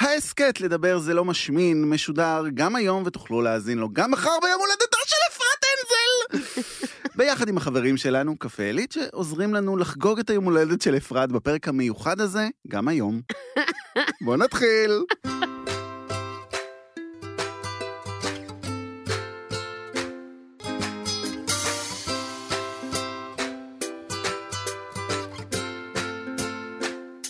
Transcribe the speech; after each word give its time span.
ההסכת 0.00 0.60
לדבר 0.60 0.98
זה 0.98 1.14
לא 1.14 1.24
משמין, 1.24 1.90
משודר 1.90 2.44
גם 2.54 2.76
היום 2.76 3.02
ותוכלו 3.06 3.42
להאזין 3.42 3.78
לו 3.78 3.88
גם 3.92 4.10
מחר 4.10 4.30
ביום 4.42 4.60
הולדתה 4.60 4.96
של 5.06 5.16
אפרת 5.30 5.64
אנזל! 5.72 6.46
ביחד 7.16 7.48
עם 7.48 7.56
החברים 7.56 7.96
שלנו, 7.96 8.38
קפה 8.38 8.62
עילית, 8.62 8.92
שעוזרים 8.92 9.54
לנו 9.54 9.76
לחגוג 9.76 10.18
את 10.18 10.30
היום 10.30 10.44
הולדת 10.44 10.82
של 10.82 10.96
אפרת 10.96 11.32
בפרק 11.32 11.68
המיוחד 11.68 12.20
הזה, 12.20 12.48
גם 12.68 12.88
היום. 12.88 13.20
בואו 14.24 14.36
נתחיל. 14.36 15.04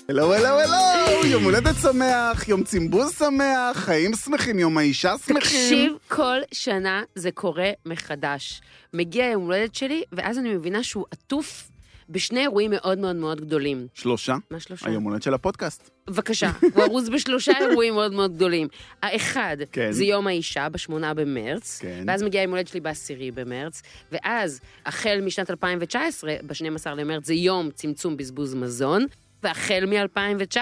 הלו, 0.08 0.34
הלו, 0.34 0.60
הלו, 0.60 0.89
יום 1.26 1.44
הולדת 1.44 1.74
שמח, 1.82 2.48
יום 2.48 2.64
צימבוז 2.64 3.18
שמח, 3.18 3.76
חיים 3.76 4.14
שמחים, 4.14 4.58
יום 4.58 4.78
האישה 4.78 5.14
שמחים. 5.26 5.40
תקשיב, 5.40 5.92
כל 6.08 6.38
שנה 6.52 7.02
זה 7.14 7.30
קורה 7.30 7.70
מחדש. 7.86 8.60
מגיע 8.94 9.24
יום 9.24 9.42
הולדת 9.42 9.74
שלי, 9.74 10.02
ואז 10.12 10.38
אני 10.38 10.54
מבינה 10.54 10.82
שהוא 10.82 11.04
עטוף 11.10 11.68
בשני 12.08 12.40
אירועים 12.40 12.70
מאוד 12.70 12.98
מאוד 12.98 13.16
מאוד 13.16 13.40
גדולים. 13.40 13.86
שלושה, 13.94 14.36
מה 14.50 14.60
שלושה? 14.60 14.88
היום 14.88 15.04
הולדת 15.04 15.22
של 15.22 15.34
הפודקאסט. 15.34 15.90
בבקשה, 16.06 16.50
הוא 16.74 16.84
ארוז 16.84 17.08
בשלושה 17.08 17.52
אירועים 17.60 17.94
מאוד 17.94 18.12
מאוד 18.12 18.34
גדולים. 18.34 18.68
האחד, 19.02 19.56
כן. 19.72 19.92
זה 19.92 20.04
יום 20.04 20.26
האישה 20.26 20.68
בשמונה 20.68 21.14
במרץ, 21.14 21.78
כן. 21.82 22.04
ואז 22.06 22.22
מגיע 22.22 22.42
יום 22.42 22.50
הולדת 22.50 22.68
שלי 22.68 22.80
בעשירי 22.80 23.30
במרץ, 23.30 23.82
ואז, 24.12 24.60
החל 24.86 25.20
משנת 25.24 25.50
2019, 25.50 26.34
ב-12 26.42 26.90
למרץ, 26.90 27.26
זה 27.26 27.34
יום 27.34 27.70
צמצום 27.70 28.16
בזבוז 28.16 28.54
מזון, 28.54 29.06
והחל 29.42 29.86
מ-2019, 29.86 30.58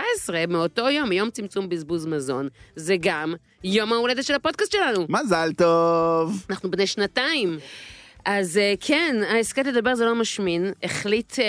מאותו 0.48 0.90
יום, 0.90 1.08
מיום 1.08 1.30
צמצום 1.30 1.68
בזבוז 1.68 2.06
מזון, 2.06 2.48
זה 2.76 2.96
גם 3.00 3.34
יום 3.64 3.92
ההולדת 3.92 4.24
של 4.24 4.34
הפודקאסט 4.34 4.72
שלנו. 4.72 5.06
מזל 5.08 5.52
טוב. 5.52 6.46
אנחנו 6.50 6.70
בני 6.70 6.86
שנתיים. 6.86 7.58
אז 8.24 8.56
אה, 8.58 8.74
כן, 8.80 9.16
ההסכת 9.28 9.66
לדבר 9.66 9.94
זה 9.94 10.04
לא 10.04 10.14
משמין, 10.14 10.72
החליט 10.82 11.38
אה, 11.38 11.44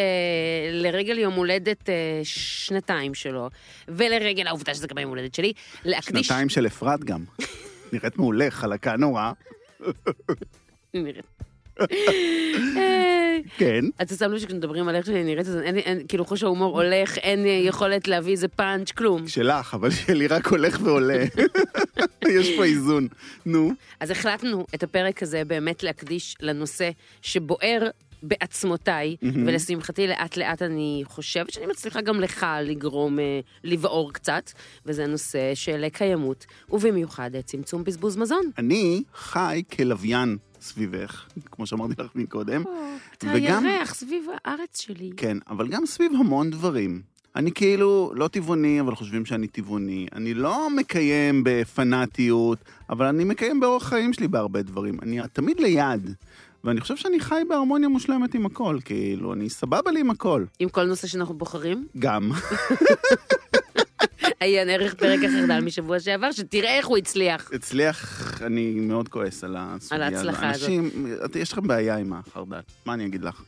לרגל 0.72 1.18
יום 1.18 1.34
הולדת 1.34 1.90
אה, 1.90 2.22
שנתיים 2.24 3.14
שלו, 3.14 3.50
ולרגל 3.88 4.48
העובדה 4.48 4.74
שזה 4.74 4.88
גם 4.88 4.98
יום 4.98 5.10
הולדת 5.10 5.36
שלי, 5.36 5.54
להקדיש... 5.86 6.28
שנתיים 6.28 6.50
של 6.50 6.68
אפרת 6.68 7.04
גם. 7.04 7.24
נראית 7.94 8.18
מעולה, 8.18 8.52
חלקה 8.52 8.96
נורא. 8.96 9.32
נראית. 10.94 11.39
כן. 13.58 13.86
אתה 14.02 14.16
שם 14.16 14.32
לב 14.32 14.40
שכשמדברים 14.40 14.88
על 14.88 14.96
איך 14.96 15.06
שאני 15.06 15.24
נראית, 15.24 15.48
אז 15.48 15.56
אין 15.58 15.78
אין- 15.78 16.08
כאילו 16.08 16.26
חוש 16.26 16.44
ההומור 16.44 16.82
הולך, 16.82 17.18
אין 17.18 17.40
יכולת 17.46 18.08
להביא 18.08 18.32
איזה 18.32 18.48
פאנץ', 18.48 18.92
כלום. 18.92 19.28
שלך, 19.28 19.74
אבל 19.74 19.90
שלי 19.92 20.28
רק 20.28 20.48
הולך 20.48 20.80
ועולה. 20.84 21.24
יש 22.30 22.56
פה 22.58 22.64
איזון. 22.64 23.08
נו. 23.46 23.72
אז 24.00 24.12
החלטנו 24.12 24.66
את 24.76 24.84
הפרק 24.84 25.24
הזה 25.24 25.42
באמת 25.48 25.84
להקדיש 25.84 26.36
לנושא 26.42 26.90
שבוער 27.22 27.88
בעצמותיי, 28.24 29.16
ולשמחתי 29.46 30.08
לאט 30.08 30.38
לאט 30.38 30.62
אני 30.62 31.02
חושבת 31.06 31.50
שאני 31.54 31.66
מצליחה 31.66 32.02
גם 32.02 32.20
לך 32.22 32.46
לגרום, 32.64 33.20
אה, 33.20 33.40
לבעור 33.64 34.14
קצת, 34.14 34.52
וזה 34.86 35.04
הנושא 35.04 35.52
של 35.56 35.86
קיימות, 35.94 36.46
ובמיוחד 36.70 37.32
צמצום 37.46 37.84
בזבוז 37.84 38.18
מזון. 38.18 38.52
אני 38.58 39.04
חי 39.16 39.64
כלוויין 39.78 40.38
סביבך, 40.62 41.26
כמו 41.52 41.66
שאמרתי 41.66 41.94
לך 41.98 42.08
מקודם. 42.16 42.64
אתה 43.18 43.28
וגם- 43.36 43.66
ירח 43.66 43.94
סביב 43.94 44.26
הארץ 44.44 44.82
שלי. 44.82 45.12
כן, 45.18 45.38
אבל 45.50 45.68
גם 45.68 45.86
סביב 45.86 46.12
המון 46.20 46.50
דברים. 46.50 47.02
אני 47.36 47.52
כאילו 47.52 48.12
לא 48.16 48.28
טבעוני, 48.28 48.82
אבל 48.82 48.96
חושבים 48.96 49.26
שאני 49.26 49.48
טבעוני. 49.48 50.08
אני 50.14 50.34
לא 50.34 50.70
מקיים 50.76 51.42
בפנאטיות, 51.46 52.58
אבל 52.90 53.06
אני 53.06 53.24
מקיים 53.24 53.60
באורח 53.60 53.84
חיים 53.90 54.14
שלי 54.14 54.28
בהרבה 54.28 54.62
דברים. 54.62 54.98
אני 55.02 55.20
תמיד 55.34 55.60
ליד. 55.60 56.14
ואני 56.64 56.82
חושב 56.82 56.96
שאני 56.96 57.20
חי 57.20 57.42
בהרמוניה 57.50 57.90
מושלמת 57.90 58.34
עם 58.34 58.46
הכל, 58.46 58.78
כאילו, 58.86 59.34
אני 59.34 59.50
סבבה 59.50 59.92
לי 59.92 60.00
עם 60.00 60.10
הכל. 60.10 60.46
עם 60.60 60.70
כל 60.70 60.84
נושא 60.86 61.08
שאנחנו 61.08 61.34
בוחרים. 61.34 61.88
גם. 62.00 62.32
עיין 64.40 64.70
ערך 64.70 64.94
פרק 64.94 65.20
החרדל 65.24 65.60
משבוע 65.60 66.00
שעבר, 66.00 66.32
שתראה 66.32 66.78
איך 66.78 66.88
הוא 66.88 66.98
הצליח. 66.98 67.52
אצליח, 67.56 68.42
אני 68.46 68.72
מאוד 68.72 69.10
כועס 69.10 69.44
על 69.44 69.56
הסוגיה 69.60 70.08
על 70.08 70.14
ההצלחה 70.14 70.50
הזאת. 70.50 70.70
אנשים, 70.70 71.08
יש 71.36 71.52
לכם 71.54 71.68
בעיה 71.68 71.98
עם 71.98 72.14
החרדל, 72.14 72.60
מה 72.86 72.94
אני 72.94 73.06
אגיד 73.06 73.24
לך? 73.24 73.44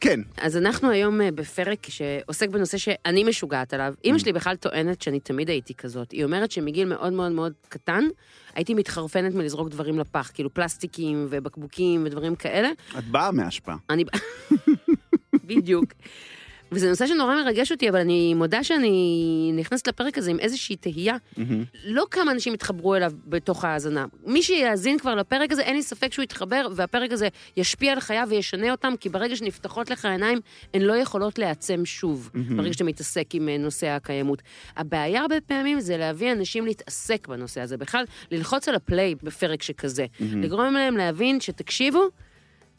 כן, 0.00 0.20
אז 0.36 0.56
אנחנו 0.56 0.90
היום 0.90 1.20
אה, 1.20 1.30
בפרק 1.30 1.86
שעוסק 1.88 2.48
בנושא 2.48 2.78
שאני 2.78 3.24
משוגעת 3.24 3.74
עליו. 3.74 3.94
Mm. 3.96 4.00
אימא 4.04 4.18
שלי 4.18 4.32
בכלל 4.32 4.56
טוענת 4.56 5.02
שאני 5.02 5.20
תמיד 5.20 5.48
הייתי 5.48 5.74
כזאת. 5.74 6.10
היא 6.10 6.24
אומרת 6.24 6.50
שמגיל 6.50 6.88
מאוד 6.88 7.12
מאוד 7.12 7.32
מאוד 7.32 7.52
קטן, 7.68 8.04
הייתי 8.54 8.74
מתחרפנת 8.74 9.34
מלזרוק 9.34 9.68
דברים 9.68 9.98
לפח, 9.98 10.30
כאילו 10.34 10.54
פלסטיקים 10.54 11.26
ובקבוקים 11.30 12.02
ודברים 12.06 12.36
כאלה. 12.36 12.68
את 12.98 13.04
באה 13.04 13.32
מהשפעה. 13.32 13.76
אני... 13.90 14.04
בדיוק. 15.48 15.84
וזה 16.74 16.88
נושא 16.88 17.06
שנורא 17.06 17.34
מרגש 17.34 17.72
אותי, 17.72 17.88
אבל 17.88 17.98
אני 17.98 18.34
מודה 18.34 18.64
שאני 18.64 19.52
נכנסת 19.54 19.88
לפרק 19.88 20.18
הזה 20.18 20.30
עם 20.30 20.40
איזושהי 20.40 20.76
תהייה. 20.76 21.16
מהמם. 21.36 21.64
לא 21.84 22.04
כמה 22.10 22.32
אנשים 22.32 22.54
יתחברו 22.54 22.94
אליו 22.94 23.12
בתוך 23.26 23.64
ההאזנה. 23.64 24.06
מי 24.26 24.42
שיאזין 24.42 24.98
כבר 24.98 25.14
לפרק 25.14 25.52
הזה, 25.52 25.62
אין 25.62 25.76
לי 25.76 25.82
ספק 25.82 26.12
שהוא 26.12 26.22
יתחבר, 26.22 26.68
והפרק 26.74 27.12
הזה 27.12 27.28
ישפיע 27.56 27.92
על 27.92 28.00
חייו 28.00 28.26
וישנה 28.30 28.70
אותם, 28.70 28.94
כי 29.00 29.08
ברגע 29.08 29.36
שנפתחות 29.36 29.90
לך 29.90 30.04
העיניים, 30.04 30.38
הן 30.74 30.82
לא 30.82 30.96
יכולות 30.96 31.38
להיעצם 31.38 31.84
שוב, 31.84 32.30
ברגע 32.56 32.72
שאתה 32.72 32.84
מתעסק 32.84 33.34
עם 33.34 33.48
אה, 33.48 33.58
נושא 33.58 33.86
הקיימות. 33.86 34.42
הבעיה 34.76 35.20
הרבה 35.20 35.40
פעמים 35.40 35.80
זה 35.80 35.96
להביא 35.96 36.32
אנשים 36.32 36.66
להתעסק 36.66 37.28
בנושא 37.28 37.60
הזה, 37.60 37.76
בכלל, 37.76 38.04
ללחוץ 38.30 38.68
על 38.68 38.74
הפליי 38.74 39.14
בפרק 39.22 39.62
שכזה. 39.62 40.06
לגרום 40.20 40.74
להם 40.74 40.96
להבין 40.96 41.40
שתקשיבו, 41.40 42.08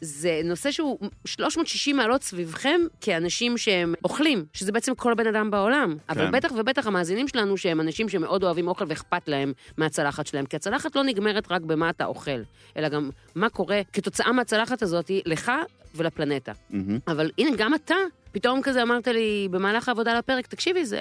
זה 0.01 0.41
נושא 0.43 0.71
שהוא 0.71 0.99
360 1.25 1.97
מעלות 1.97 2.23
סביבכם 2.23 2.81
כאנשים 3.01 3.57
שהם 3.57 3.93
אוכלים, 4.03 4.45
שזה 4.53 4.71
בעצם 4.71 4.95
כל 4.95 5.13
בן 5.13 5.27
אדם 5.27 5.51
בעולם. 5.51 5.95
כן. 5.97 6.13
אבל 6.13 6.31
בטח 6.31 6.51
ובטח 6.57 6.87
המאזינים 6.87 7.27
שלנו 7.27 7.57
שהם 7.57 7.81
אנשים 7.81 8.09
שמאוד 8.09 8.43
אוהבים 8.43 8.67
אוכל 8.67 8.85
ואכפת 8.87 9.27
להם 9.27 9.53
מהצלחת 9.77 10.27
שלהם. 10.27 10.45
כי 10.45 10.55
הצלחת 10.55 10.95
לא 10.95 11.03
נגמרת 11.03 11.51
רק 11.51 11.61
במה 11.61 11.89
אתה 11.89 12.05
אוכל, 12.05 12.41
אלא 12.77 12.89
גם 12.89 13.09
מה 13.35 13.49
קורה 13.49 13.81
כתוצאה 13.93 14.31
מהצלחת 14.31 14.81
הזאת 14.81 15.11
לך 15.25 15.51
ולפלנטה. 15.95 16.51
מהמם. 16.69 16.99
אבל 17.07 17.31
הנה, 17.37 17.51
גם 17.57 17.73
אתה, 17.73 17.95
פתאום 18.31 18.61
כזה 18.61 18.81
אמרת 18.81 19.07
לי 19.07 19.47
במהלך 19.51 19.89
העבודה 19.89 20.17
לפרק, 20.17 20.47
תקשיבי, 20.47 20.85
זה, 20.85 20.99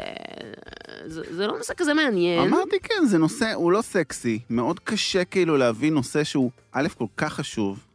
זה, 1.07 1.23
זה 1.31 1.47
לא 1.47 1.59
נושא 1.59 1.75
כזה 1.77 1.95
מעניין. 1.95 2.49
אמרתי 2.49 2.77
כן, 2.83 3.07
זה 3.07 3.19
נושא, 3.19 3.53
הוא 3.55 3.73
לא 3.73 3.83
סקסי. 3.83 4.39
מאוד 4.51 4.81
קשה 4.81 5.25
כאילו 5.25 5.57
להביא 5.57 5.93
נושא 5.93 6.25
שהוא 6.25 6.51
א', 6.73 6.89
כל 6.99 7.07
כך 7.17 7.33
חשוב, 7.33 7.87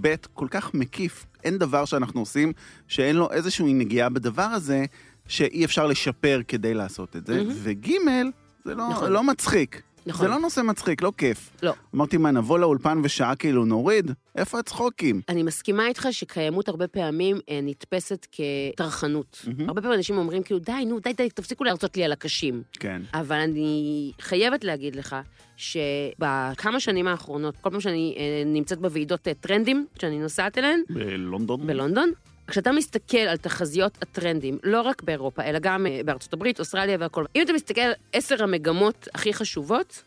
ב', 0.00 0.14
כל 0.34 0.46
כך 0.50 0.74
מקיף. 0.74 1.26
אין 1.44 1.58
דבר 1.58 1.84
שאנחנו 1.84 2.20
עושים 2.20 2.52
שאין 2.88 3.16
לו 3.16 3.32
איזושהי 3.32 3.72
נגיעה 3.72 4.08
בדבר 4.08 4.42
הזה, 4.42 4.84
שאי 5.28 5.64
אפשר 5.64 5.86
לשפר 5.86 6.40
כדי 6.48 6.74
לעשות 6.74 7.16
את 7.16 7.26
זה. 7.26 7.36
מהמם. 7.36 7.52
וג', 7.56 7.90
זה 8.64 8.74
לא, 8.74 8.88
נכון. 8.88 9.12
לא 9.12 9.24
מצחיק. 9.24 9.82
נכון. 10.06 10.26
זה 10.26 10.32
לא 10.32 10.38
נושא 10.38 10.60
מצחיק, 10.60 11.02
לא 11.02 11.12
כיף. 11.16 11.50
לא. 11.62 11.74
אמרתי, 11.94 12.16
מה, 12.16 12.30
נבוא 12.30 12.58
לאולפן 12.58 13.00
ושעה 13.04 13.36
כאילו 13.36 13.64
נוריד? 13.64 14.10
איפה 14.36 14.58
הצחוקים? 14.58 15.20
אני 15.28 15.42
מסכימה 15.42 15.86
איתך 15.86 16.08
שקיימות 16.10 16.68
הרבה 16.68 16.88
פעמים 16.88 17.40
אה, 17.48 17.60
נתפסת 17.62 18.26
כטרחנות. 18.32 19.44
מהמם. 19.46 19.68
הרבה 19.68 19.82
פעמים 19.82 19.96
אנשים 19.96 20.18
אומרים 20.18 20.42
כאילו, 20.42 20.60
די, 20.60 20.84
נו, 20.86 21.00
די, 21.00 21.12
די, 21.12 21.28
תפסיקו 21.30 21.64
להרצות 21.64 21.96
לי 21.96 22.04
על 22.04 22.12
הקשים. 22.12 22.62
כן. 22.72 23.02
אבל 23.14 23.36
אני 23.36 24.12
חייבת 24.20 24.64
להגיד 24.64 24.96
לך 24.96 25.16
שבכמה 25.56 26.80
שנים 26.80 27.06
האחרונות, 27.06 27.56
כל 27.60 27.70
פעם 27.70 27.80
שאני 27.80 28.14
אה, 28.18 28.42
נמצאת 28.46 28.78
בוועידות 28.78 29.28
אה, 29.28 29.34
טרנדים, 29.34 29.86
שאני 30.00 30.18
נוסעת 30.18 30.58
אליהן, 30.58 30.80
בלונדון? 30.90 31.66
בלונדון, 31.66 32.10
כשאתה 32.50 32.72
מסתכל 32.72 33.18
על 33.18 33.36
תחזיות 33.36 33.98
הטרנדים, 34.02 34.58
לא 34.62 34.80
רק 34.80 35.02
באירופה, 35.02 35.42
אלא 35.42 35.58
גם 35.58 35.86
אה, 35.86 36.00
בארצות 36.04 36.32
הברית, 36.32 36.60
אוסטרליה 36.60 36.96
והכל, 37.00 37.24
אם 37.36 37.42
אתה 37.42 37.52
מסתכל 37.52 37.80
על 37.80 37.92
עשר 38.12 38.42
המגמות 38.42 39.08
הכי 39.14 39.34
חשובות, 39.34 40.02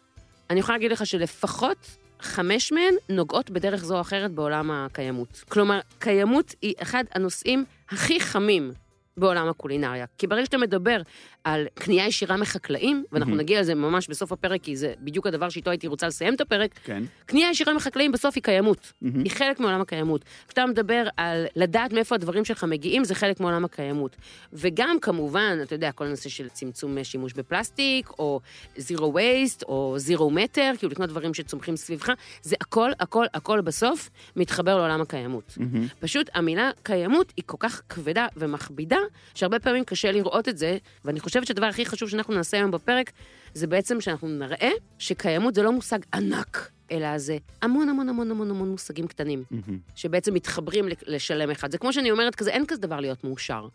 אני 0.49 0.59
יכולה 0.59 0.77
להגיד 0.77 0.91
לך 0.91 1.05
שלפחות 1.05 1.97
חמש 2.19 2.71
מהן 2.71 2.93
נוגעות 3.09 3.49
בדרך 3.49 3.83
זו 3.83 3.95
או 3.95 4.01
אחרת 4.01 4.31
בעולם 4.31 4.71
הקיימות. 4.71 5.43
כלומר, 5.49 5.79
קיימות 5.99 6.55
היא 6.61 6.73
אחד 6.81 7.03
הנושאים 7.15 7.65
הכי 7.89 8.19
חמים 8.19 8.71
בעולם 9.17 9.49
הקולינריה. 9.49 10.05
כי 10.17 10.27
ברגע 10.27 10.45
שאתה 10.45 10.57
מדבר 10.57 11.01
על 11.43 11.67
קנייה 11.73 12.07
ישירה 12.07 12.37
מחקלאים, 12.37 13.03
ואנחנו 13.11 13.31
מהמם. 13.31 13.41
נגיע 13.41 13.61
לזה 13.61 13.75
ממש 13.75 14.07
בסוף 14.07 14.31
הפרק, 14.31 14.61
כי 14.63 14.75
זה 14.75 14.93
בדיוק 14.99 15.27
הדבר 15.27 15.49
שאיתו 15.49 15.69
הייתי 15.69 15.87
רוצה 15.87 16.07
לסיים 16.07 16.33
את 16.33 16.41
הפרק, 16.41 16.79
כן. 16.83 17.03
קנייה 17.25 17.49
ישירה 17.49 17.73
מחקלאים 17.73 18.11
בסוף 18.11 18.35
היא 18.35 18.43
קיימות. 18.43 18.93
מהמם. 19.01 19.23
היא 19.23 19.31
חלק 19.31 19.59
מעולם 19.59 19.81
הקיימות. 19.81 20.25
כשאתה 20.47 20.65
מדבר 20.65 21.07
על 21.17 21.45
לדעת 21.55 21.93
מאיפה 21.93 22.15
הדברים 22.15 22.45
שלך 22.45 22.63
מגיעים, 22.63 23.03
זה 23.03 23.15
חלק 23.15 23.39
מעולם 23.39 23.65
הקיימות. 23.65 24.15
וגם 24.53 24.97
כמובן, 25.01 25.57
אתה 25.63 25.75
יודע, 25.75 25.91
כל 25.91 26.05
הנושא 26.05 26.29
של 26.29 26.49
צמצום 26.49 26.97
אה, 26.97 27.03
שימוש 27.03 27.33
בפלסטיק, 27.33 28.09
או 28.19 28.39
זירו 28.77 29.13
וייסט, 29.13 29.63
או 29.63 29.95
זירו 29.97 30.29
מטר, 30.29 30.71
כאילו 30.77 30.91
לקנות 30.91 31.09
דברים 31.09 31.33
שצומחים 31.33 31.75
סביבך, 31.75 32.09
זה 32.41 32.55
הכל, 32.61 32.91
הכל, 32.99 33.25
הכל 33.33 33.61
בסוף 33.61 34.09
מתחבר 34.35 34.77
לעולם 34.77 35.01
הקיימות. 35.01 35.53
מהמם. 35.57 35.87
פשוט 35.99 36.29
המילה 36.33 36.71
קיימות 36.83 37.33
היא 37.37 37.43
כל 37.45 37.57
כך 37.59 37.81
כבדה 37.89 38.27
ומכבידה, 38.37 38.97
שהרבה 39.33 39.59
פעמים 39.59 39.83
קשה 39.83 40.11
לראות 40.11 40.49
את 40.49 40.57
זה, 40.57 40.77
ואני 41.05 41.19
חושבת 41.19 41.47
שהדבר 41.47 41.65
הכי 41.65 41.85
חשוב 41.85 42.09
שאנחנו 42.09 42.33
נעשה 42.33 42.57
היום 42.57 42.71
בפרק, 42.71 43.11
זה 43.53 43.67
בעצם 43.67 44.01
שאנחנו 44.01 44.27
נראה 44.27 44.71
שקיימות 44.99 45.55
זה 45.55 45.63
לא 45.63 45.71
מושג 45.71 45.99
ענק, 46.13 46.69
אלא 46.91 47.17
זה 47.17 47.37
המון 47.61 47.89
המון 47.89 48.09
המון 48.09 48.31
המון 48.31 48.49
המון 48.49 48.69
מושגים 48.69 49.07
קטנים, 49.07 49.43
מהמם. 49.51 49.79
שבעצם 49.95 50.33
מתחברים 50.33 50.85
לשלם 51.07 51.51
אחד. 51.51 51.71
זה 51.71 51.77
כמו 51.77 51.93
שאני 51.93 52.11
אומרת 52.11 52.35
כזה, 52.35 52.51
אין 52.51 52.65
כזה 52.65 52.81
דבר 52.81 52.99
להיות 52.99 53.23
מאושר. 53.23 53.67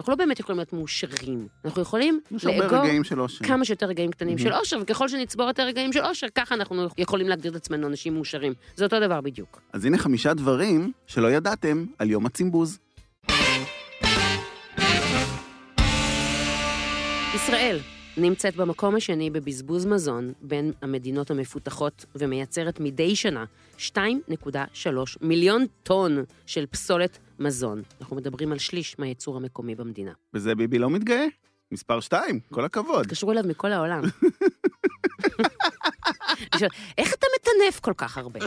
אנחנו 0.00 0.10
לא 0.10 0.16
באמת 0.16 0.40
יכולים 0.40 0.58
להיות 0.58 0.72
מאושרים, 0.72 1.48
אנחנו 1.64 1.82
יכולים 1.82 2.20
לאגור. 2.44 2.78
כמה 3.42 3.64
שיותר 3.64 3.86
רגעים 3.86 4.10
קטנים. 4.10 4.38
של 4.38 4.52
אושר, 4.52 4.78
וככל 4.82 5.08
שנצבור 5.08 5.46
יותר 5.46 5.62
רגעים 5.62 5.92
של 5.92 6.00
אושר, 6.04 6.26
ככה 6.34 6.54
אנחנו 6.54 6.88
יכולים 6.98 7.28
להגדיר 7.28 7.50
את 7.50 7.56
עצמנו 7.56 7.86
אנשים 7.86 8.14
מאושרים. 8.14 8.52
זה 8.76 8.84
אותו 8.84 9.00
דבר 9.00 9.20
בדיוק. 9.20 9.60
אז 9.72 9.84
הנה 9.84 9.98
חמישה 9.98 10.34
דברים 10.34 10.92
שלא 11.06 11.28
ידעתם 11.28 11.84
על 11.98 12.10
יום 12.10 12.26
הצימבוז. 12.26 12.78
ישראל 17.34 17.78
נמצאת 18.16 18.56
במקום 18.56 18.96
השני 18.96 19.30
בבזבוז 19.30 19.86
מזון 19.86 20.32
בין 20.42 20.72
המדינות 20.82 21.30
המפותחות 21.30 22.04
ומייצרת 22.14 22.80
מדי 22.80 23.16
שנה 23.16 23.44
2.3 23.78 23.96
מיליון 25.20 25.64
טון 25.82 26.24
של 26.46 26.66
פסולת 26.66 27.18
מזון. 27.38 27.82
אנחנו 28.00 28.16
מדברים 28.16 28.52
על 28.52 28.58
שליש 28.58 28.98
מהייצור 28.98 29.36
המקומי 29.36 29.74
במדינה. 29.74 30.12
בזה 30.32 30.54
ביבי 30.54 30.78
לא 30.78 30.90
מתגאה? 30.90 31.24
מספר 31.72 32.00
שתיים, 32.00 32.40
כל 32.52 32.64
הכבוד. 32.64 33.04
התקשרו 33.04 33.32
אליו 33.32 33.44
מכל 33.46 33.72
העולם. 33.72 34.02
איך 36.98 37.14
אתה 37.14 37.26
מטנף 37.36 37.80
כל 37.80 37.92
כך 37.96 38.18
הרבה? 38.18 38.40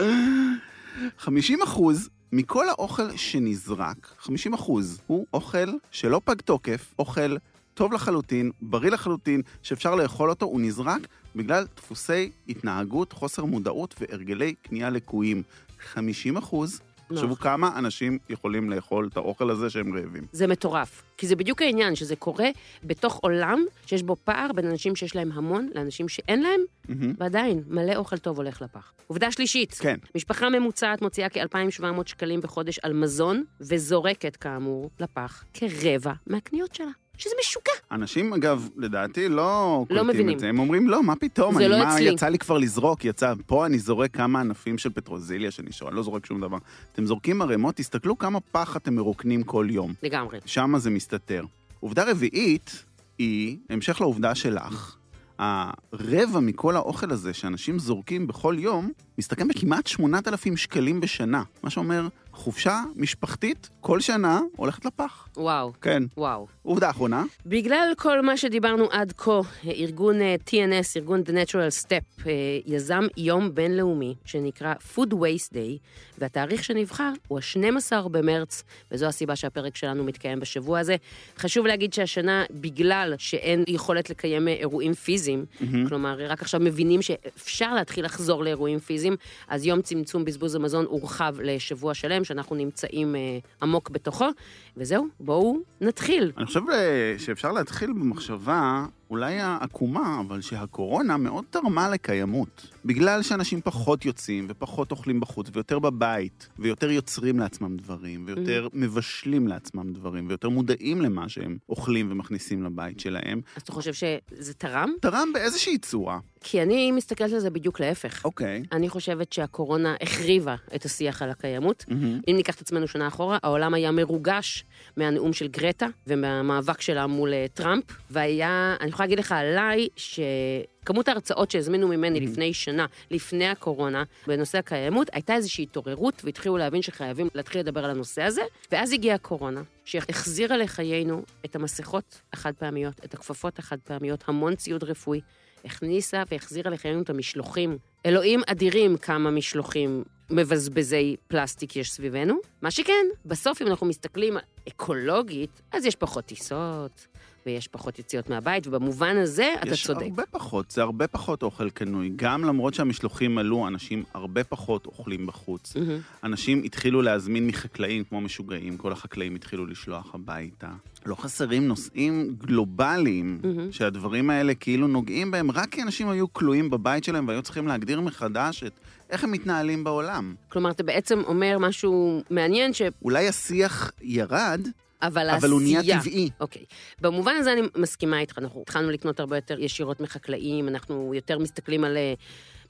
50 1.18 1.62
אחוז 1.62 2.08
מכל 2.32 2.68
האוכל 2.68 3.16
שנזרק, 3.16 4.14
50 4.18 4.54
אחוז, 4.54 5.00
הוא 5.06 5.26
אוכל 5.34 5.68
שלא 5.90 6.20
פג 6.24 6.40
תוקף, 6.40 6.94
אוכל 6.98 7.36
טוב 7.74 7.92
לחלוטין, 7.92 8.50
בריא 8.62 8.90
לחלוטין, 8.90 9.42
שאפשר 9.62 9.94
לאכול 9.94 10.30
אותו, 10.30 10.46
הוא 10.46 10.60
נזרק 10.60 11.00
בגלל 11.36 11.64
דפוסי 11.76 12.30
התנהגות, 12.48 13.12
חוסר 13.12 13.44
מודעות 13.44 13.94
והרגלי 14.00 14.54
קנייה 14.62 14.90
לקויים. 14.90 15.42
50 15.78 16.36
אחוז, 16.36 16.80
תחשבו 17.08 17.26
נכון. 17.26 17.36
כמה 17.36 17.78
אנשים 17.78 18.18
יכולים 18.28 18.70
לאכול 18.70 19.08
את 19.12 19.16
האוכל 19.16 19.50
הזה 19.50 19.70
שהם 19.70 19.96
רעבים. 19.96 20.26
זה 20.32 20.46
מטורף. 20.46 21.02
כי 21.16 21.26
זה 21.26 21.36
בדיוק 21.36 21.62
העניין, 21.62 21.94
שזה 21.94 22.16
קורה 22.16 22.48
בתוך 22.84 23.18
עולם 23.22 23.64
שיש 23.86 24.02
בו 24.02 24.16
פער 24.24 24.52
בין 24.52 24.66
אנשים 24.66 24.96
שיש 24.96 25.16
להם 25.16 25.32
המון 25.32 25.68
לאנשים 25.74 26.08
שאין 26.08 26.42
להם, 26.42 26.60
מהמם. 26.88 27.14
ועדיין, 27.18 27.62
מלא 27.68 27.96
אוכל 27.96 28.18
טוב 28.18 28.36
הולך 28.36 28.62
לפח. 28.62 28.92
עובדה 29.06 29.32
שלישית, 29.32 29.74
כן. 29.74 29.96
משפחה 30.14 30.48
ממוצעת 30.48 31.02
מוציאה 31.02 31.28
כ-2,700 31.28 31.84
שקלים 32.06 32.40
בחודש 32.40 32.78
על 32.78 32.92
מזון, 32.92 33.44
וזורקת, 33.60 34.36
כאמור, 34.36 34.90
לפח 35.00 35.44
כרבע 35.54 36.12
מהקניות 36.26 36.74
שלה. 36.74 37.03
שזה 37.18 37.34
משוגע. 37.40 37.72
אנשים, 37.92 38.32
אגב, 38.32 38.68
לדעתי 38.76 39.28
לא 39.28 39.84
קולטים 39.88 40.06
מבינים. 40.06 40.34
את 40.34 40.40
זה. 40.40 40.48
הם 40.48 40.58
אומרים, 40.58 40.88
לא, 40.88 41.02
מה 41.02 41.16
פתאום? 41.16 41.54
זה 41.54 41.60
אני, 41.60 41.68
לא 41.68 41.78
מה, 41.78 41.94
אצלי." 41.94 42.04
יצא 42.04 42.28
לי 42.28 42.38
כבר 42.38 42.58
לזרוק, 42.58 43.04
יצא, 43.04 43.32
פה 43.46 43.66
אני 43.66 43.78
זורק 43.78 44.16
כמה 44.16 44.40
ענפים 44.40 44.78
של 44.78 44.90
פטרוזיליה 44.90 45.50
שנשארו, 45.50 45.88
אני 45.88 45.96
לא 45.96 46.02
זורק 46.02 46.26
שום 46.26 46.40
דבר. 46.40 46.58
אתם 46.92 47.06
זורקים 47.06 47.42
ערימות, 47.42 47.74
תסתכלו 47.74 48.18
כמה 48.18 48.40
פח 48.40 48.76
אתם 48.76 48.94
מרוקנים 48.94 49.42
כל 49.42 49.66
יום. 49.70 49.94
לגמרי. 50.02 50.38
שם 50.46 50.74
זה 50.78 50.90
מסתתר. 50.90 51.44
עובדה 51.80 52.10
רביעית 52.10 52.84
היא, 53.18 53.56
המשך 53.70 54.00
לעובדה 54.00 54.34
שלך, 54.34 54.96
הרבע 55.38 56.40
מכל 56.40 56.76
האוכל 56.76 57.10
הזה 57.10 57.34
שאנשים 57.34 57.78
זורקים 57.78 58.26
בכל 58.26 58.56
יום, 58.58 58.92
מסתכם 59.18 59.48
בכמעט 59.48 59.86
8,000 59.86 60.56
שקלים 60.56 61.00
בשנה. 61.00 61.42
מה 61.62 61.70
שאומר, 61.70 62.08
חופשה 62.34 62.82
משפחתית 62.96 63.70
כל 63.80 64.00
שנה 64.00 64.40
הולכת 64.56 64.84
לפח. 64.84 65.28
וואו, 65.36 65.72
כן. 65.80 66.02
וואו. 66.16 66.46
עובדה 66.62 66.90
אחרונה, 66.90 67.24
בגלל 67.46 67.92
כל 67.96 68.20
מה 68.20 68.36
שדיברנו 68.36 68.88
עד 68.90 69.12
כה, 69.16 69.40
ארגון 69.66 70.20
אה, 70.22 70.36
TNS, 70.48 70.96
ארגון 70.96 71.22
The 71.26 71.30
Natural 71.30 71.84
Step, 71.86 72.26
אה, 72.26 72.32
יזם 72.66 73.04
יום 73.16 73.54
בינלאומי 73.54 74.14
שנקרא 74.24 74.74
Food 74.94 75.12
Waste 75.12 75.52
Day, 75.52 75.78
והתאריך 76.18 76.64
שנבחר 76.64 77.12
הוא 77.28 77.38
ה-12 77.38 78.08
במרץ, 78.08 78.62
וזו 78.92 79.06
הסיבה 79.06 79.36
שהפרק 79.36 79.76
שלנו 79.76 80.04
מתקיים 80.04 80.40
בשבוע 80.40 80.78
הזה. 80.78 80.96
חשוב 81.38 81.66
להגיד 81.66 81.92
שהשנה, 81.92 82.44
בגלל 82.50 83.14
שאין 83.18 83.64
יכולת 83.68 84.10
לקיים 84.10 84.48
אה, 84.48 84.52
אירועים 84.52 84.94
פיזיים, 84.94 85.44
כלומר, 85.88 86.16
רק 86.28 86.42
עכשיו 86.42 86.60
מבינים 86.60 87.02
שאפשר 87.02 87.74
להתחיל 87.74 88.04
לחזור 88.04 88.44
לאירועים 88.44 88.78
פיזיים, 88.78 89.03
אז 89.48 89.66
יום 89.66 89.82
צמצום 89.82 90.24
בזבוז 90.24 90.54
המזון 90.54 90.84
הורחב 90.84 91.34
לשבוע 91.42 91.94
שלם, 91.94 92.24
שאנחנו 92.24 92.56
נמצאים 92.56 93.16
אה, 93.16 93.20
עמוק 93.62 93.90
בתוכו, 93.90 94.28
וזהו, 94.76 95.06
בואו 95.20 95.56
נתחיל. 95.80 96.32
אני 96.38 96.46
חושב 96.46 96.60
אה, 96.72 97.14
שאפשר 97.18 97.52
להתחיל 97.52 97.92
במחשבה 97.92 98.86
אולי 99.10 99.40
העקומה, 99.40 100.20
אבל 100.20 100.40
שהקורונה 100.40 101.16
מאוד 101.16 101.44
תרמה 101.50 101.88
לקיימות. 101.88 102.66
בגלל 102.84 103.22
שאנשים 103.22 103.60
פחות 103.60 104.04
יוצאים 104.04 104.46
ופחות 104.48 104.90
אוכלים 104.90 105.20
בחוץ 105.20 105.46
ויותר 105.52 105.78
בבית, 105.78 106.48
ויותר 106.58 106.90
יוצרים 106.90 107.38
לעצמם 107.38 107.76
דברים, 107.76 108.24
ויותר 108.26 108.68
מבשלים 108.72 109.48
לעצמם 109.48 109.92
דברים, 109.92 110.28
ויותר 110.28 110.48
מודעים 110.48 111.00
למה 111.00 111.28
שהם 111.28 111.56
אוכלים 111.68 112.12
ומכניסים 112.12 112.62
לבית 112.62 113.00
שלהם, 113.00 113.40
אז 113.56 113.62
אתה 113.62 113.72
חושב 113.72 113.92
שזה 113.92 114.54
תרם? 114.54 114.90
תרם 115.00 115.28
באיזושהי 115.34 115.78
צורה. 115.78 116.18
כי 116.40 116.62
אני 116.62 116.92
מסתכלת 116.92 117.32
על 117.32 117.38
זה 117.38 117.50
בדיוק 117.50 117.80
להפך. 117.80 118.24
אוקיי. 118.24 118.62
אני 118.72 118.88
חושבת 118.88 119.32
שהקורונה 119.32 119.94
החריבה 120.00 120.54
את 120.74 120.84
השיח 120.84 121.22
על 121.22 121.30
הקיימות. 121.30 121.84
מהמם. 121.88 122.20
אם 122.28 122.36
ניקח 122.36 122.54
את 122.54 122.60
עצמנו 122.60 122.88
שנה 122.88 123.08
אחורה, 123.08 123.38
העולם 123.42 123.74
היה 123.74 123.90
מרוגש 123.90 124.64
מהנאום 124.96 125.32
של 125.32 125.48
גרטה 125.48 125.86
ומהמאבק 126.06 126.80
שלה 126.80 127.06
מול 127.06 127.32
אה, 127.32 127.46
טראמפ, 127.54 127.84
והיה, 128.10 128.76
אני 128.80 128.88
יכולה 128.88 129.03
להגיד 129.04 129.18
לך 129.18 129.32
עליי, 129.32 129.88
שכמות 129.96 131.08
ההרצאות 131.08 131.50
שהזמינו 131.50 131.88
ממני 131.88 132.20
לפני 132.20 132.54
שנה, 132.54 132.86
לפני 133.10 133.48
הקורונה, 133.48 134.04
בנושא 134.26 134.58
הקיימות, 134.58 135.10
הייתה 135.12 135.34
איזושהי 135.34 135.62
התעוררות, 135.62 136.22
והתחילו 136.24 136.56
להבין 136.56 136.82
שחייבים 136.82 137.28
להתחיל 137.34 137.60
לדבר 137.60 137.84
על 137.84 137.90
הנושא 137.90 138.22
הזה, 138.22 138.42
ואז 138.72 138.92
הגיעה 138.92 139.14
הקורונה, 139.14 139.62
שהחזירה 139.84 140.56
לחיינו 140.56 141.22
את 141.44 141.56
המסכות 141.56 142.20
החד 142.32 142.52
פעמיות, 142.58 143.00
את 143.04 143.14
הכפפות 143.14 143.58
החד 143.58 143.76
פעמיות, 143.84 144.24
המון 144.28 144.54
ציוד 144.54 144.84
רפואי. 144.84 145.20
הכניסה 145.64 146.22
והחזירה 146.30 146.70
לחיינו 146.70 147.02
את 147.02 147.10
המשלוחים. 147.10 147.78
אלוהים 148.06 148.40
אדירים 148.46 148.96
כמה 148.96 149.30
משלוחים 149.30 150.04
מבזבזי 150.30 151.16
פלסטיק 151.28 151.76
יש 151.76 151.92
סביבנו. 151.92 152.36
מה 152.62 152.70
שכן, 152.70 153.06
בסוף 153.24 153.62
אם 153.62 153.66
אנחנו 153.66 153.86
מסתכלים 153.86 154.36
אקולוגית, 154.68 155.62
אז 155.72 155.86
יש 155.86 155.96
פחות 155.96 156.24
טיסות, 156.24 157.06
ויש 157.46 157.68
פחות 157.68 157.98
יציאות 157.98 158.30
מהבית, 158.30 158.66
ובמובן 158.66 159.16
הזה 159.16 159.54
אתה 159.62 159.68
יש 159.68 159.86
צודק. 159.86 160.02
הרבה 160.02 160.22
פחות, 160.30 160.70
זה 160.70 160.82
הרבה 160.82 161.06
פחות 161.06 161.42
אוכל 161.42 161.70
קנוי. 161.70 162.12
גם 162.16 162.44
למרות 162.44 162.74
שהמשלוחים 162.74 163.38
עלו, 163.38 163.68
אנשים 163.68 164.04
הרבה 164.14 164.44
פחות 164.44 164.86
אוכלים 164.86 165.26
בחוץ. 165.26 165.76
מהמם. 165.76 165.98
אנשים 166.24 166.62
התחילו 166.62 167.02
להזמין 167.02 167.46
מחקלאים 167.46 168.04
כמו 168.04 168.20
משוגעים, 168.20 168.76
כל 168.76 168.92
החקלאים 168.92 169.34
התחילו 169.34 169.66
לשלוח 169.66 170.14
הביתה. 170.14 170.68
לא 171.06 171.14
חסרים 171.14 171.68
נושאים 171.68 172.34
גלובליים, 172.38 173.40
מהמם. 173.42 173.72
שהדברים 173.72 174.30
האלה 174.30 174.54
כאילו 174.54 174.86
נוגעים 174.86 175.30
בהם, 175.30 175.50
רק 175.50 175.68
כי 175.68 175.82
אנשים 175.82 176.08
היו 176.08 176.32
כלואים 176.32 176.70
בבית 176.70 177.04
שלהם 177.04 177.28
והיו 177.28 177.42
צריכים 177.42 177.66
להגדיר 177.68 178.00
מחדש 178.00 178.62
את 178.62 178.72
איך 179.10 179.24
הם 179.24 179.32
מתנהלים 179.32 179.84
בעולם. 179.84 180.34
כלומר, 180.48 180.70
אתה 180.70 180.82
בעצם 180.82 181.22
אומר 181.26 181.58
משהו 181.60 182.22
מעניין, 182.30 182.72
ש... 182.72 182.82
אולי 183.02 183.28
השיח 183.28 183.90
ירד, 184.02 184.60
אבל 185.06 185.30
אבל 185.30 185.50
הוא 185.50 185.62
נהיה 185.62 186.00
טבעי. 186.00 186.30
אוקיי. 186.40 186.64
במובן 187.00 187.34
הזה 187.36 187.52
אני 187.52 187.60
מסכימה 187.76 188.20
איתך, 188.20 188.38
אנחנו 188.38 188.62
התחלנו 188.62 188.90
לקנות 188.90 189.20
הרבה 189.20 189.36
יותר 189.36 189.60
ישירות 189.60 190.00
מחקלאים, 190.00 190.68
אנחנו 190.68 191.12
יותר 191.14 191.38
מסתכלים 191.38 191.84
על 191.84 191.96
אה, 191.96 192.14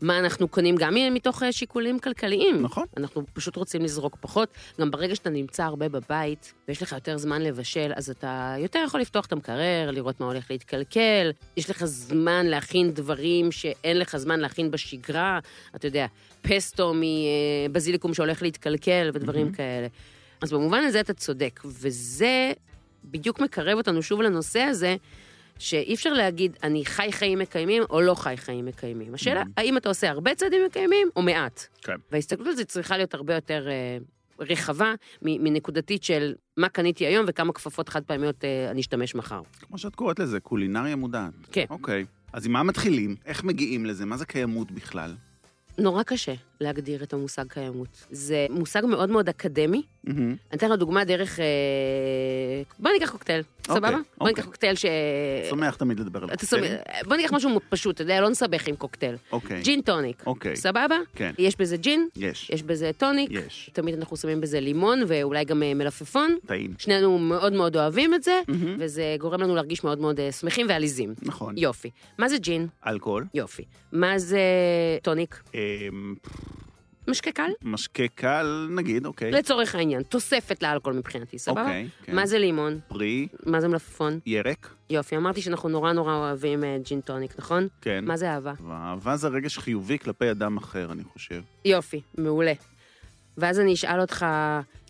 מה 0.02 0.18
אנחנו 0.18 0.48
קונים, 0.48 0.76
גם 0.76 0.94
מתוך 1.10 1.42
אה, 1.42 1.52
שיקולים 1.52 1.98
כלכליים. 1.98 2.62
נכון. 2.62 2.86
אנחנו 2.96 3.22
פשוט 3.32 3.56
רוצים 3.56 3.82
לזרוק 3.82 4.16
פחות. 4.20 4.48
גם 4.80 4.90
ברגע 4.90 5.14
שאתה 5.14 5.30
נמצא 5.30 5.64
הרבה 5.64 5.88
בבית, 5.88 6.54
ויש 6.68 6.82
לך 6.82 6.92
יותר 6.92 7.18
זמן 7.18 7.42
לבשל, 7.42 7.92
אז 7.96 8.10
אתה 8.10 8.54
יותר 8.58 8.78
יכול 8.86 9.00
לפתוח 9.00 9.26
את 9.26 9.32
המקרר, 9.32 9.90
לראות 9.90 10.20
מה 10.20 10.26
הולך 10.26 10.50
להתקלקל. 10.50 11.30
יש 11.56 11.70
לך 11.70 11.84
זמן 11.84 12.46
להכין 12.46 12.90
דברים 12.92 13.52
שאין 13.52 13.98
לך 13.98 14.16
זמן 14.16 14.40
להכין 14.40 14.70
בשגרה. 14.70 15.38
אתה 15.76 15.86
יודע, 15.86 16.06
פסטו 16.42 16.94
מבזיליקום 16.94 18.14
שהולך 18.14 18.42
להתקלקל 18.42 19.10
ודברים 19.14 19.42
מהמם. 19.42 19.54
כאלה. 19.56 19.86
אז 20.44 20.52
במובן 20.52 20.84
הזה 20.84 21.00
אתה 21.00 21.12
צודק, 21.14 21.60
וזה 21.64 22.52
בדיוק 23.04 23.40
מקרב 23.40 23.76
אותנו 23.78 24.02
שוב 24.02 24.22
לנושא 24.22 24.60
הזה, 24.60 24.96
שאי 25.58 25.94
אפשר 25.94 26.12
להגיד, 26.12 26.56
אני 26.62 26.84
חי 26.84 27.08
חיים 27.12 27.38
מקיימים 27.38 27.82
או 27.90 28.00
לא 28.00 28.14
חי 28.14 28.34
חיים 28.36 28.64
מקיימים. 28.66 29.14
השאלה, 29.14 29.42
Mhm. 29.42 29.46
האם 29.56 29.76
אתה 29.76 29.88
עושה 29.88 30.10
הרבה 30.10 30.34
צעדים 30.34 30.60
מקיימים 30.66 31.08
או 31.16 31.22
מעט? 31.22 31.66
כן. 31.82 31.94
וההסתכלות 32.12 32.46
הזאת 32.48 32.68
צריכה 32.68 32.96
להיות 32.96 33.14
הרבה 33.14 33.34
יותר 33.34 33.68
אה, 33.68 33.98
רחבה 34.40 34.94
מנקודתית 35.22 36.04
של 36.04 36.34
מה 36.56 36.68
קניתי 36.68 37.06
היום 37.06 37.24
וכמה 37.28 37.52
כפפות 37.52 37.88
חד 37.88 38.02
פעמיות 38.04 38.44
אה, 38.44 38.70
אני 38.70 38.80
אשתמש 38.80 39.14
מחר. 39.14 39.40
כמו 39.60 39.78
שאת 39.78 39.94
קוראת 39.94 40.18
לזה, 40.18 40.40
קולינריה 40.40 40.96
מודעת. 40.96 41.32
כן. 41.52 41.64
אוקיי. 41.70 42.04
אז 42.32 42.46
עם 42.46 42.52
מה 42.52 42.62
מתחילים? 42.62 43.16
איך 43.26 43.44
מגיעים 43.44 43.86
לזה? 43.86 44.04
מה 44.06 44.16
זה 44.16 44.24
קיימות 44.26 44.70
בכלל? 44.72 45.14
נורא 45.78 46.02
קשה 46.02 46.34
להגדיר 46.61 47.02
את 47.02 47.12
המושג 47.12 47.44
קיימות. 47.49 48.06
זה 48.11 48.46
מושג 48.50 48.82
מאוד 48.88 49.11
מאוד 49.11 49.28
אקדמי. 49.28 49.82
מהמם. 50.04 50.28
אני 50.28 50.58
אתן 50.58 50.70
לך 50.70 50.78
דוגמה 50.78 51.04
דרך... 51.04 51.40
אה, 51.40 51.44
בוא 52.78 52.90
ניקח 52.90 53.11
קוקטייל, 53.11 53.42
אוקיי, 53.68 53.75
סבבה? 53.75 53.90
בוא 53.90 53.99
אוקיי. 54.20 54.34
ניקח 54.34 54.44
קוקטייל 54.44 54.75
ש... 54.75 54.87
שמח 55.50 55.76
תמיד 55.76 56.00
לדבר 56.00 56.23
על 56.23 56.30
קוקטיילים. 56.30 56.73
בוא 57.04 57.16
ניקח 57.16 57.32
משהו 57.32 57.61
פשוט, 57.68 57.94
אתה 57.94 58.02
יודע, 58.02 58.20
לא 58.20 58.30
נסבך 58.30 58.68
עם 58.68 58.76
קוקטייל. 58.76 59.16
אוקיי. 59.32 59.62
ג'ין 59.62 59.80
טוניק, 59.80 60.23
אוקיי. 60.26 60.56
סבבה? 60.56 60.96
כן. 61.14 61.32
יש 61.38 61.56
בזה 61.56 61.76
ג'ין, 61.76 62.08
יש. 62.16 62.50
יש 62.50 62.62
בזה 62.62 62.90
טוניק, 62.99 63.30
יש. 63.30 63.70
תמיד 63.73 63.94
אנחנו 63.94 64.16
שמים 64.16 64.40
בזה 64.40 64.61
לימון 64.61 65.02
ואולי 65.06 65.44
גם 65.44 65.62
אה, 65.62 65.75
מלפפון. 65.75 66.37
טעים. 66.46 66.75
שנינו 66.78 67.18
מאוד 67.18 67.52
מאוד 67.52 67.76
אוהבים 67.76 68.14
את 68.14 68.23
זה, 68.23 68.40
מהמם. 68.49 68.76
וזה 68.78 69.16
גורם 69.18 69.40
לנו 69.40 69.54
להרגיש 69.54 69.84
מאוד 69.84 69.99
מאוד 69.99 70.20
אה, 70.20 70.32
שמחים 70.32 70.66
ועליזים. 70.68 71.14
נכון. 71.23 71.54
יופי. 71.58 71.90
מה 72.18 72.28
זה 72.28 72.38
ג'ין? 72.38 72.66
אלכוהול. 72.87 73.25
יופי. 73.34 73.64
מה 73.92 74.18
זה 74.18 74.40
טוניק? 75.02 75.42
משקה 77.08 77.32
קל? 77.32 77.50
משקה 77.62 78.08
קל, 78.14 78.68
נגיד, 78.70 79.06
אוקיי. 79.06 79.30
לצורך 79.30 79.75
העניין, 79.75 80.02
תוספת 80.02 80.62
לאלכוהול 80.62 80.99
מבחינתי, 80.99 81.38
סבבה? 81.38 81.62
אוקיי, 81.62 81.88
כן. 82.02 82.14
מה 82.14 82.26
זה 82.26 82.38
לימון? 82.38 82.80
פרי, 82.88 83.28
מה 83.46 83.61
זה 83.61 83.68
מלפפון? 83.68 84.18
ירק, 84.26 84.75
יופי, 84.90 85.16
אמרתי 85.16 85.42
שאנחנו 85.42 85.68
נורא 85.68 85.92
נורא 85.92 86.14
אוהבים 86.14 86.64
אה, 86.64 86.76
ג'ין 86.84 87.00
טוניק, 87.00 87.34
נכון? 87.38 87.68
כן. 87.80 88.04
מה 88.04 88.16
זה 88.16 88.30
אהבה? 88.30 88.52
ואהבה 88.68 89.16
זה 89.16 89.28
רגש 89.28 89.58
חיובי 89.58 89.99
כלפי 89.99 90.30
אדם 90.30 90.56
אחר, 90.56 90.92
אני 90.92 91.04
חושב. 91.04 91.42
יופי, 91.64 92.00
מעולה. 92.18 92.52
ואז 93.38 93.61
אני 93.61 93.75
אשאל 93.75 94.00
אותך, 94.00 94.26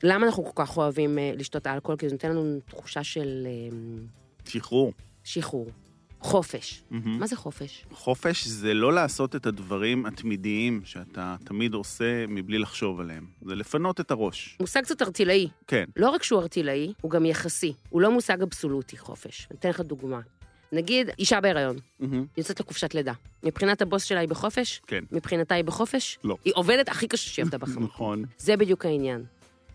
למה 0.02 0.26
אנחנו 0.26 0.44
כל 0.44 0.64
כך 0.64 0.76
אוהבים 0.76 1.18
אה, 1.18 1.32
לשתות 1.36 1.66
אלכוהול? 1.66 1.98
כי 1.98 2.08
זה 2.08 2.14
נותן 2.14 2.30
לנו 2.30 2.58
תחושה 2.68 3.04
של 3.04 3.46
אה, 3.46 3.76
שחרור. 4.44 4.92
שחרור, 5.24 5.70
חופש. 6.24 6.82
מהמם. 6.90 7.18
מה 7.18 7.26
זה 7.26 7.36
חופש? 7.36 7.84
חופש 7.92 8.46
זה 8.46 8.74
לא 8.74 8.92
לעשות 8.92 9.36
את 9.36 9.46
הדברים 9.46 10.06
התמידיים 10.06 10.80
שאתה 10.84 11.36
תמיד 11.44 11.74
עושה 11.74 12.26
מבלי 12.28 12.58
לחשוב 12.58 13.00
עליהם. 13.00 13.26
זה 13.42 13.54
לפנות 13.54 14.00
את 14.00 14.10
הראש. 14.10 14.56
מושג 14.60 14.82
קצת 14.82 15.02
ארטילאי. 15.02 15.48
כן. 15.66 15.84
לא 15.96 16.10
רק 16.10 16.22
שהוא 16.22 16.40
ארטילאי, 16.40 16.92
הוא 17.00 17.10
גם 17.10 17.26
יחסי. 17.26 17.72
הוא 17.88 18.00
לא 18.00 18.10
מושג 18.10 18.42
אבסולוטי, 18.42 18.96
חופש. 18.96 19.46
אני 19.50 19.58
אתן 19.58 19.68
לך 19.68 19.80
דוגמה. 19.80 20.20
נגיד, 20.72 21.10
אישה 21.18 21.40
בהיריון, 21.40 21.76
מהמם. 22.00 22.26
יוצאת 22.36 22.60
לחופשת 22.60 22.94
לידה. 22.94 23.12
מבחינת 23.42 23.82
הבוס 23.82 24.04
שלה 24.04 24.20
היא 24.20 24.28
בחופש? 24.28 24.80
כן. 24.86 25.04
מבחינתה 25.12 25.54
היא 25.54 25.64
בחופש? 25.64 26.18
לא. 26.24 26.36
היא 26.44 26.52
עובדת 26.56 26.88
הכי 26.88 27.08
קשה 27.08 27.30
שהיא 27.30 27.44
עבדה 27.44 27.58
בחיים. 27.58 27.82
נכון. 27.82 28.24
זה 28.38 28.56
בדיוק 28.56 28.86
העניין. 28.86 29.24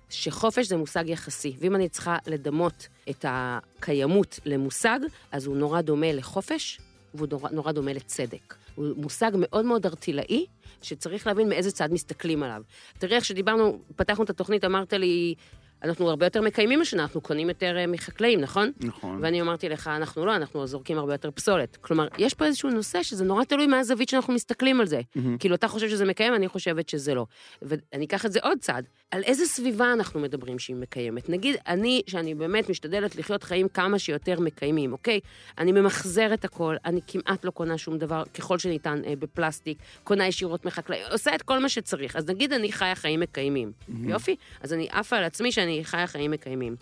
שחופש 0.10 0.68
זה 0.68 0.78
מושג 0.78 1.04
יחסי, 1.08 1.56
ואם 1.60 1.76
אני 1.76 1.90
צריכה 1.90 2.18
לדמות 2.28 2.88
את 3.10 3.26
הקיימות 3.28 4.40
למושג, 4.46 5.00
אז 5.32 5.46
הוא 5.46 5.58
נורא 5.58 5.82
דומה 5.82 6.12
לחופש, 6.14 6.80
והוא 7.14 7.28
נורא, 7.32 7.50
נורא 7.50 7.72
דומה 7.72 7.94
לצדק. 7.94 8.56
הוא 8.76 8.88
מושג 8.98 9.32
מאוד 9.36 9.66
מאוד 9.66 9.86
ארטילאי, 9.86 10.46
שצריך 10.82 11.28
להבין 11.28 11.50
מאיזה 11.50 11.72
צד 11.72 11.94
מסתכלים 11.94 12.44
עליו. 12.44 12.62
תראה 12.98 13.16
איך 13.16 13.26
שדיברנו, 13.26 13.80
פתחנו 13.96 14.24
את 14.24 14.30
התוכנית, 14.30 14.66
אמרת 14.66 14.94
לי, 14.94 15.36
אנחנו 15.84 16.10
הרבה 16.10 16.26
יותר 16.26 16.42
מקיימים 16.42 16.82
השנה, 16.82 17.02
אנחנו 17.02 17.22
קונים 17.22 17.50
יותר 17.50 17.78
אה, 17.78 17.88
מחקלאים, 17.88 18.42
נכון? 18.42 18.72
נכון. 18.80 19.20
ואני 19.22 19.42
אמרתי 19.42 19.70
לך, 19.70 19.88
אנחנו 19.88 20.26
לא, 20.26 20.36
אנחנו 20.36 20.68
זורקים 20.68 20.98
הרבה 20.98 21.14
יותר 21.14 21.32
פסולת. 21.32 21.78
כלומר, 21.82 22.08
יש 22.18 22.34
פה 22.34 22.46
איזשהו 22.46 22.70
נושא 22.70 23.04
שזה 23.04 23.24
נורא 23.24 23.44
תלוי 23.44 23.68
מהזווית 23.68 24.10
שאנחנו 24.10 24.34
מסתכלים 24.34 24.82
על 24.82 24.88
זה. 24.88 25.02
מהמם. 25.16 25.38
כאילו, 25.38 25.56
אתה 25.56 25.68
חושב 25.68 25.90
שזה 25.90 26.06
מקיים, 26.06 26.36
אני 26.36 26.48
חושבת 26.48 26.90
שזה 26.90 27.14
לא. 27.14 27.26
ואני 27.62 28.06
אקח 28.06 28.26
את 28.26 28.32
זה 28.32 28.40
עוד 28.44 28.58
צעד. 28.60 28.86
על 29.12 29.24
איזה 29.24 29.46
סביבה 29.46 29.94
אנחנו 29.94 30.20
מדברים 30.20 30.60
שהיא 30.60 30.76
מקיימת? 30.76 31.30
נגיד, 31.30 31.56
אני, 31.68 32.02
שאני 32.08 32.36
באמת 32.36 32.70
משתדלת 32.70 33.16
לחיות 33.16 33.44
חיים 33.44 33.68
כמה 33.68 34.00
שיותר 34.00 34.40
מקיימים, 34.40 34.94
אוקיי? 34.94 35.20
אני 35.58 35.72
ממחזרת 35.72 36.46
הכל, 36.46 36.76
אני 36.86 37.02
כמעט 37.08 37.46
לא 37.46 37.52
קונה 37.52 37.78
שום 37.78 37.98
דבר, 37.98 38.24
ככל 38.34 38.60
שניתן, 38.60 39.02
אה, 39.08 39.16
בפלסטיק, 39.16 39.78
קונה 40.04 40.28
ישירות 40.28 40.66
מחקלאים, 40.66 41.04
עושה 41.12 41.36
את 41.36 41.42
כל 41.42 41.60
מה 41.60 41.70
שצריך. 41.70 42.16
אז 42.16 42.26
נגיד 42.30 42.54
אני 42.54 42.72
חיה 42.72 42.96
חיים 42.96 43.20
מקיימים, 43.20 43.72
יופי? 44.04 44.36
אז 44.62 44.74
אני 44.74 44.88
עפה 44.92 45.18
על 45.18 45.24
עצמי 45.24 45.52
שאני 45.52 45.86
חיה 45.86 46.08
חיים 46.08 46.32
מקיימים. 46.32 46.76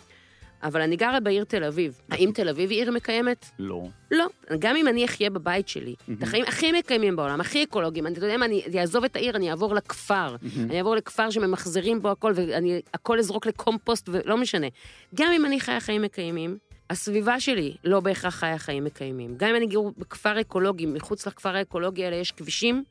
אבל 0.64 0.82
אני 0.82 0.96
גרה 0.96 1.20
בעיר 1.20 1.44
תל 1.44 1.64
אביב. 1.64 2.02
האם 2.10 2.32
תל 2.34 2.50
אביב 2.50 2.70
היא 2.70 2.80
עיר 2.80 2.92
מקיימת? 2.92 3.46
לא. 3.60 3.88
לא. 4.12 4.26
גם 4.60 4.76
אם 4.76 4.88
אני 4.88 5.06
אחיה 5.06 5.30
בבית 5.30 5.68
שלי, 5.68 5.96
את 6.14 6.24
החיים 6.24 6.46
הכי 6.48 6.72
מקיימים 6.72 7.16
בעולם, 7.16 7.42
הכי 7.42 7.64
אקולוגיים, 7.64 8.08
אתה 8.08 8.26
יודע 8.26 8.38
מה, 8.38 8.46
אני 8.46 8.64
אעזוב 8.80 9.04
את 9.04 9.16
העיר, 9.16 9.36
אני 9.36 9.52
אעבור 9.52 9.76
לכפר. 9.76 10.36
אני 10.58 10.78
אעבור 10.78 10.96
לכפר 10.96 11.30
שממחזרים 11.30 12.02
בו 12.02 12.10
הכל, 12.10 12.32
ואני 12.36 12.82
הכל 12.94 13.20
אזרוק 13.20 13.46
לקומפוסט, 13.46 14.10
ולא 14.12 14.38
משנה. 14.38 14.68
גם 15.16 15.32
אם 15.32 15.46
אני 15.46 15.60
חיה 15.60 15.80
חיים 15.80 16.02
מקיימים, 16.02 16.58
הסביבה 16.90 17.40
שלי 17.40 17.76
לא 17.84 18.00
בהכרח 18.00 18.36
חיה 18.36 18.58
חיים 18.58 18.84
מקיימים. 18.84 19.34
גם 19.38 19.50
אם 19.50 19.56
אני 19.56 19.68
גר 19.68 19.80
בכפר 19.98 20.42
אקולוגי, 20.42 20.86
מחוץ 20.86 21.28
לכפר 21.28 21.56
האקולוגי 21.56 22.06
האלה 22.06 22.16
יש 22.16 22.32
כבישים. 22.32 22.84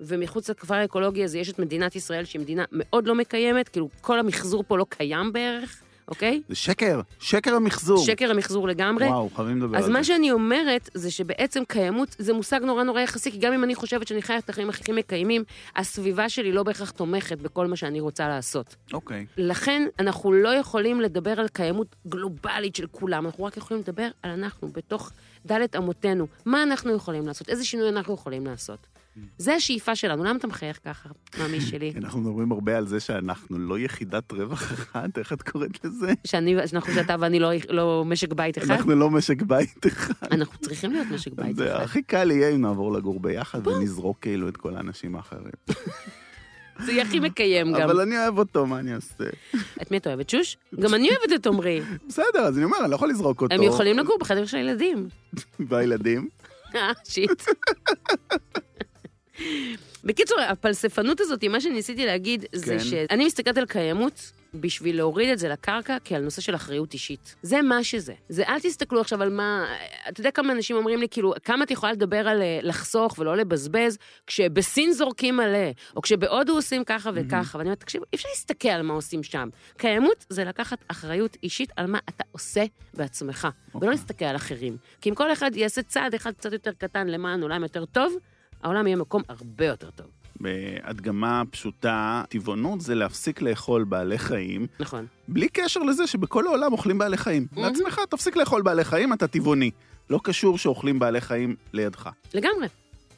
ומחוץ 0.00 0.50
לכפר 0.50 0.74
האקולוגי 0.74 1.24
הזה 1.24 1.38
יש 1.38 1.50
את 1.50 1.58
מדינת 1.58 1.96
ישראל, 1.96 2.24
שהיא 2.24 2.42
מדינה 2.42 2.64
מאוד 2.72 3.06
לא 3.06 3.14
מקיימת, 3.14 3.68
כאילו 3.68 3.88
כל 4.00 4.18
המחזור 4.18 4.64
פה 4.66 4.78
לא 4.78 4.86
קיים 4.88 5.32
בערך, 5.32 5.82
אוקיי? 6.08 6.42
זה 6.48 6.54
שקר, 6.54 7.00
שקר 7.20 7.54
המחזור. 7.54 7.98
שקר 7.98 8.30
המחזור 8.30 8.68
לגמרי. 8.68 9.06
וואו, 9.06 9.30
חייבים 9.36 9.56
לדבר 9.56 9.76
על 9.76 9.82
אז 9.82 9.84
זה. 9.84 9.92
מה 9.92 10.04
שאני 10.04 10.32
אומרת, 10.32 10.90
זה 10.94 11.10
שבעצם 11.10 11.62
קיימות 11.68 12.16
זה 12.18 12.32
מושג 12.32 12.60
נורא 12.62 12.82
נורא 12.82 13.00
יחסי, 13.00 13.30
כי 13.30 13.38
גם 13.38 13.52
אם 13.52 13.64
אני 13.64 13.74
חושבת 13.74 14.08
שאני 14.08 14.22
חיה 14.22 14.38
את 14.38 14.50
החיים 14.50 14.68
הכי 14.68 14.92
מקיימים, 14.92 15.44
הסביבה 15.76 16.28
שלי 16.28 16.52
לא 16.52 16.62
בהכרח 16.62 16.90
תומכת 16.90 17.38
בכל 17.38 17.66
מה 17.66 17.76
שאני 17.76 18.00
רוצה 18.00 18.28
לעשות. 18.28 18.76
אוקיי. 18.92 19.26
לכן 19.36 19.82
אנחנו 19.98 20.32
לא 20.32 20.48
יכולים 20.48 21.00
לדבר 21.00 21.40
על 21.40 21.48
קיימות 21.48 21.96
גלובלית 22.06 22.76
של 22.76 22.86
כולם, 22.86 23.26
אנחנו 23.26 23.44
רק 23.44 23.56
יכולים 23.56 23.82
לדבר 23.82 24.08
על 24.22 24.30
אנחנו, 24.30 24.68
בתוך 24.68 25.10
דלת 25.46 25.76
אמותינו. 25.76 26.26
מה 26.46 26.62
אנחנו 26.62 26.94
יכולים 26.94 27.26
לעשות? 27.26 27.48
איזה 27.48 27.64
שינוי 27.64 27.88
אנחנו 27.88 28.14
יכולים 28.14 28.46
לעשות? 28.46 28.93
זה 29.38 29.54
השאיפה 29.54 29.96
שלנו. 29.96 30.24
למה 30.24 30.38
אתה 30.38 30.46
מחייך 30.46 30.78
ככה, 30.84 31.08
מאמי 31.38 31.60
שלי? 31.60 31.92
אנחנו 32.04 32.20
מדברים 32.20 32.52
הרבה 32.52 32.78
על 32.78 32.86
זה 32.86 33.00
שאנחנו 33.00 33.58
לא 33.58 33.78
יחידת 33.78 34.32
רווח 34.32 34.72
אחת, 34.72 35.18
איך 35.18 35.32
את 35.32 35.42
קוראת 35.42 35.84
לזה? 35.84 36.12
שאני, 36.26 36.56
שאנחנו, 36.66 36.94
שאתה 36.94 37.16
ואני 37.20 37.38
לא, 37.38 37.50
לא 37.68 38.04
משק 38.06 38.32
בית 38.32 38.58
אחד? 38.58 38.70
אנחנו 38.70 38.94
לא 38.94 39.10
משק 39.10 39.42
בית 39.42 39.86
אחד. 39.86 40.32
אנחנו 40.32 40.58
צריכים 40.58 40.92
להיות 40.92 41.06
משק 41.10 41.32
בית 41.32 41.56
זה 41.56 41.76
אחד. 41.76 41.84
הכי 41.84 42.02
קל 42.02 42.30
יהיה 42.30 42.48
אם 42.48 42.62
נעבור 42.62 42.92
לגור 42.92 43.20
ביחד 43.20 43.66
ונזרוק 43.66 44.18
כאילו 44.20 44.48
את 44.48 44.56
כל 44.56 44.76
האנשים 44.76 45.16
האחרים. 45.16 45.52
זה 46.78 46.92
יהיה 46.92 47.02
הכי 47.02 47.20
מקיים 47.20 47.72
גם. 47.72 47.82
אבל 47.82 48.00
אני 48.00 48.18
אוהב 48.18 48.38
אותו, 48.38 48.66
מה 48.66 48.78
אני 48.78 48.94
אעשה? 48.94 49.24
את 49.82 49.90
מי 49.90 49.96
את 49.96 50.06
אוהבת? 50.06 50.30
שוש? 50.30 50.56
גם 50.80 50.94
אני 50.94 51.08
אוהבת 51.08 51.40
את 51.40 51.46
עמרי. 51.46 51.80
בסדר, 52.08 52.40
אז 52.40 52.56
אני 52.56 52.64
אומר, 52.64 52.76
אני 52.82 52.90
לא 52.90 52.94
יכול 52.96 53.08
לזרוק 53.10 53.42
אותו. 53.42 53.54
הם 53.54 53.62
יכולים 53.62 53.98
לגור 53.98 54.18
בחדר 54.20 54.46
של 54.46 54.56
הילדים. 54.56 55.08
והילדים? 55.60 56.28
אה, 56.74 56.92
שיט. 57.04 57.42
בקיצור, 60.04 60.40
הפלספנות 60.40 61.20
הזאת, 61.20 61.44
מה 61.44 61.60
שניסיתי 61.60 62.06
להגיד, 62.06 62.44
זה 62.52 62.76
כן. 62.78 62.84
שאני 63.08 63.26
מסתכלת 63.26 63.58
על 63.58 63.66
קיימות 63.66 64.32
בשביל 64.54 64.96
להוריד 64.96 65.28
את 65.28 65.38
זה 65.38 65.48
לקרקע 65.48 65.96
כעל 66.04 66.22
נושא 66.22 66.40
של 66.40 66.54
אחריות 66.54 66.92
אישית. 66.92 67.34
זה 67.42 67.62
מה 67.62 67.84
שזה. 67.84 68.14
זה 68.28 68.42
אל 68.48 68.60
תסתכלו 68.60 69.00
עכשיו 69.00 69.22
על 69.22 69.30
מה... 69.30 69.66
אתה 70.08 70.20
יודע 70.20 70.30
כמה 70.30 70.52
אנשים 70.52 70.76
אומרים 70.76 71.00
לי, 71.00 71.08
כאילו, 71.08 71.34
כמה 71.44 71.64
את 71.64 71.70
יכולה 71.70 71.92
לדבר 71.92 72.28
על 72.28 72.42
אה, 72.42 72.58
לחסוך 72.62 73.18
ולא 73.18 73.36
לבזבז, 73.36 73.98
כשבסין 74.26 74.92
זורקים 74.92 75.36
מלא, 75.36 75.70
או 75.96 76.02
כשבהודו 76.02 76.54
עושים 76.54 76.84
ככה 76.84 77.10
וככה, 77.14 77.58
ואני 77.58 77.68
אומרת, 77.68 77.80
תקשיבו, 77.80 78.04
אי 78.12 78.16
אפשר 78.16 78.28
להסתכל 78.28 78.68
על 78.68 78.82
מה 78.82 78.94
עושים 78.94 79.22
שם. 79.22 79.48
קיימות 79.76 80.26
זה 80.28 80.44
לקחת 80.44 80.78
אחריות 80.88 81.36
אישית 81.42 81.72
על 81.76 81.86
מה 81.86 81.98
אתה 82.08 82.24
עושה 82.32 82.64
בעצמך, 82.94 83.44
ולא 83.44 83.74
אוקיי. 83.74 83.88
להסתכל 83.88 84.24
על 84.24 84.36
אחרים. 84.36 84.76
כי 85.00 85.10
אם 85.10 85.14
כל 85.14 85.32
אחד 85.32 85.50
יעשה 85.56 85.82
צעד 85.82 86.14
אחד 86.14 86.32
קצת 86.32 86.52
יותר 86.52 86.72
קטן 86.78 87.06
למען 87.06 87.42
עולם 87.42 87.62
יותר 87.62 87.84
טוב, 87.84 88.16
העולם 88.64 88.86
יהיה 88.86 88.96
מקום 88.96 89.22
הרבה 89.28 89.66
יותר 89.66 89.90
טוב. 89.90 90.06
בהדגמה 90.40 91.42
פשוטה, 91.50 92.22
טבעונות 92.28 92.80
זה 92.80 92.94
להפסיק 92.94 93.42
לאכול 93.42 93.84
בעלי 93.84 94.18
חיים, 94.18 94.66
נכון. 94.80 95.06
בלי 95.28 95.48
קשר 95.48 95.80
לזה 95.80 96.06
שבכל 96.06 96.46
העולם 96.46 96.72
אוכלים 96.72 96.98
בעלי 96.98 97.16
חיים. 97.16 97.46
לעצמך, 97.56 98.00
תפסיק 98.10 98.36
לאכול 98.36 98.62
בעלי 98.62 98.84
חיים, 98.84 99.12
אתה 99.12 99.26
טבעוני. 99.26 99.70
לא 100.10 100.20
קשור 100.22 100.58
שאוכלים 100.58 100.98
בעלי 100.98 101.20
חיים 101.20 101.56
לידך. 101.72 102.10
לגמרי. 102.34 102.66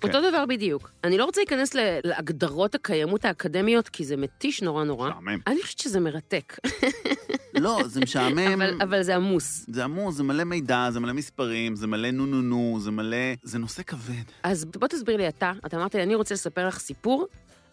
כן. 0.01 0.09
אותו 0.09 0.31
דבר 0.31 0.47
בדיוק. 0.47 0.91
אני 1.05 1.19
לא 1.19 1.25
רוצה 1.25 1.41
להיכנס 1.41 1.75
להגדרות 2.05 2.75
הקיימות 2.75 3.25
האקדמיות, 3.25 3.89
כי 3.89 4.05
זה 4.05 4.17
מתיש 4.17 4.63
נורא 4.63 4.85
נורא. 4.85 5.11
משעמם. 5.11 5.39
אני 5.47 5.63
חושבת 5.63 5.79
שזה 5.79 6.01
מרתק, 6.01 6.59
לא, 7.55 7.83
זה 7.87 8.01
משעמם. 8.01 8.63
אבל, 8.63 8.79
אבל 8.83 9.03
זה 9.03 9.17
עמוס. 9.17 9.67
זה 9.69 9.85
עמוס, 9.85 10.15
זה 10.15 10.23
מלא 10.23 10.45
מידע, 10.45 10.89
זה 10.91 11.01
מלא 11.01 11.13
מספרים, 11.13 11.77
זה 11.77 11.87
מלא 11.87 12.11
נו 12.11 12.27
נו 12.27 12.43
נו, 12.43 12.79
זה 12.81 12.91
מלא... 12.91 13.17
זה 13.43 13.59
נושא 13.59 13.83
כבד. 13.83 14.25
אז 14.43 14.65
בוא 14.65 14.89
תסביר 14.89 15.17
לי 15.17 15.29
אתה, 15.29 15.53
אתה 15.67 15.77
אמרת 15.77 15.95
לי, 15.95 16.03
אני 16.03 16.15
רוצה 16.15 16.35
לספר 16.35 16.67
לך 16.69 16.79
סיפור 16.79 17.27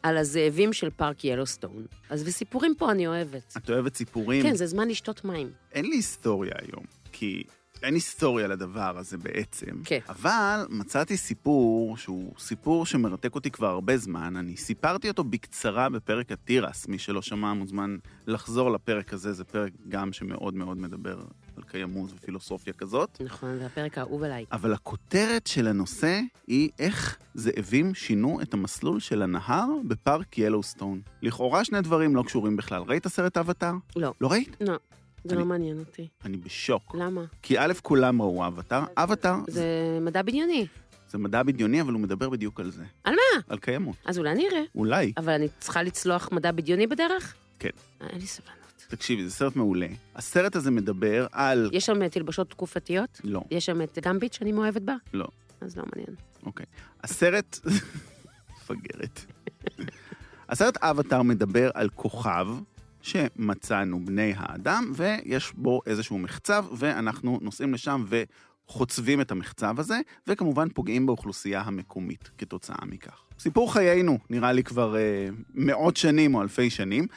על 0.04 0.18
הזאבים 0.18 0.74
של 0.74 0.90
פארק 0.90 1.26
ילוסטון. 1.26 1.86
אז 2.10 2.24
וסיפורים 2.28 2.76
פה 2.78 2.92
אני 2.92 3.08
אוהבת. 3.08 3.54
את 3.58 3.70
אוהבת 3.70 3.96
סיפורים? 3.96 4.44
כן, 4.44 4.56
זה 4.56 4.66
זמן 4.68 4.88
לשתות 4.88 5.26
מים. 5.26 5.52
אין 5.72 5.86
לי 5.86 5.96
היסטוריה 5.96 6.54
היום, 6.62 6.86
כי 7.12 7.44
אין 7.84 7.94
היסטוריה 7.94 8.48
לדבר 8.48 8.98
הזה 8.98 9.18
בעצם. 9.18 9.72
כן. 9.86 10.00
אבל 10.10 10.66
מצאתי 10.70 11.18
סיפור 11.18 11.98
שהוא 11.98 12.34
סיפור 12.40 12.86
שמרתק 12.86 13.36
אותי 13.36 13.52
כבר 13.52 13.68
הרבה 13.68 13.98
זמן. 13.98 14.36
אני 14.36 14.58
סיפרתי 14.58 15.08
אותו 15.08 15.24
בקצרה 15.24 15.90
בפרק 15.90 16.32
התירס. 16.32 16.88
מי 16.88 17.00
שלא 17.00 17.22
שמע 17.22 17.54
מוזמן 17.54 17.98
לחזור 18.28 18.72
לפרק 18.72 19.14
הזה, 19.14 19.34
זה 19.34 19.44
פרק 19.44 19.72
גם 19.90 20.14
שמאוד 20.14 20.54
מאוד 20.54 20.78
מדבר 20.78 21.20
על 21.58 21.64
קיימות 21.64 22.12
ופילוסופיה 22.16 22.74
כזאת. 22.74 23.22
נכון, 23.26 23.58
זה 23.60 23.66
הפרק 23.66 23.98
האהוב 23.98 24.24
עליי. 24.24 24.46
אבל 24.52 24.74
הכותרת 24.74 25.48
של 25.48 25.68
הנושא 25.68 26.22
היא 26.48 26.70
איך 26.80 27.18
זאבים 27.34 27.94
שינו 27.94 28.42
את 28.42 28.54
המסלול 28.54 29.00
של 29.00 29.22
הנהר 29.22 29.68
בפארק 29.88 30.38
ילוסטון. 30.38 31.02
לכאורה 31.22 31.66
שני 31.66 31.82
דברים 31.82 32.16
לא 32.16 32.24
קשורים 32.24 32.56
בכלל. 32.56 32.82
ראית 32.88 33.08
סרט 33.08 33.38
אבטאר? 33.38 33.74
לא, 33.96 34.14
לא 34.22 34.28
ראית? 34.32 34.58
לא, 34.62 34.78
זה 35.24 35.36
אני- 35.36 35.40
לא 35.40 35.46
מעניין 35.46 35.80
אותי. 35.80 36.08
אני 36.26 36.38
בשוק. 36.38 36.96
למה? 37.00 37.22
כי 37.42 37.60
א', 37.60 37.74
כולם 37.82 38.22
ראו 38.22 38.48
אבטאר. 38.48 38.84
אבטאר 38.98 39.36
זה... 39.48 39.54
זה 39.54 39.66
מדע 40.02 40.22
בדיוני. 40.22 40.68
זה 41.10 41.18
מדע 41.18 41.44
בדיוני, 41.44 41.82
אבל 41.82 41.94
הוא 41.94 42.02
מדבר 42.02 42.30
בדיוק 42.30 42.60
על 42.60 42.72
זה. 42.72 42.84
על 43.04 43.14
מה? 43.14 43.42
על 43.50 43.58
קיימות. 43.58 43.96
אז 44.06 44.18
אולי 44.18 44.36
נראה. 44.36 44.62
אולי. 44.76 45.14
אבל 45.18 45.34
אני 45.34 45.48
צריכה 45.60 45.84
לצלוח 45.84 46.30
מדע 46.32 46.52
בדיוני 46.52 46.88
בדרך? 46.88 47.36
כן. 47.60 47.70
אה, 48.02 48.08
אין 48.10 48.20
לי 48.20 48.28
סבלנות. 48.28 48.58
תקשיבי, 48.88 49.24
זה 49.24 49.32
סרט 49.32 49.56
מעולה. 49.56 49.88
הסרט 50.16 50.56
הזה 50.56 50.72
מדבר 50.72 51.28
על... 51.32 51.70
יש 51.74 51.86
שם 51.86 52.08
תלבשות 52.08 52.50
תקופתיות? 52.50 53.22
לא, 53.24 53.42
יש 53.52 53.66
שם 53.66 53.82
את 53.82 54.00
גמביט 54.02 54.34
שאני 54.34 54.52
מאוהבת 54.52 54.82
בה? 54.82 54.96
לא. 55.14 55.28
אז 55.62 55.78
לא 55.78 55.84
מעניין. 55.96 56.16
אוקיי. 56.46 56.66
הסרט... 57.04 57.60
מפגרת. 58.58 59.20
הסרט 60.50 60.78
אבטאר 60.78 61.22
מדבר 61.22 61.70
על 61.74 61.90
כוכב 61.90 62.48
שמצאנו 63.04 64.06
בני 64.06 64.34
האדם, 64.38 64.92
ויש 64.96 65.54
בו 65.56 65.82
איזשהו 65.86 66.18
מחצב, 66.18 66.66
ואנחנו 66.78 67.40
נוסעים 67.42 67.74
לשם 67.74 68.06
וחוצבים 68.70 69.22
את 69.22 69.32
המחצב 69.32 69.80
הזה, 69.80 70.00
וכמובן 70.28 70.70
פוגעים 70.70 71.06
באוכלוסייה 71.06 71.62
המקומית 71.62 72.30
כתוצאה 72.38 72.86
מכך. 72.86 73.24
סיפור 73.40 73.74
חיינו, 73.74 74.18
נראה 74.30 74.52
לי 74.52 74.64
כבר 74.64 74.96
אה, 74.96 75.28
מאות 75.54 75.98
שנים 75.98 76.36
או 76.36 76.42
אלפי 76.42 76.70
שנים. 76.70 77.08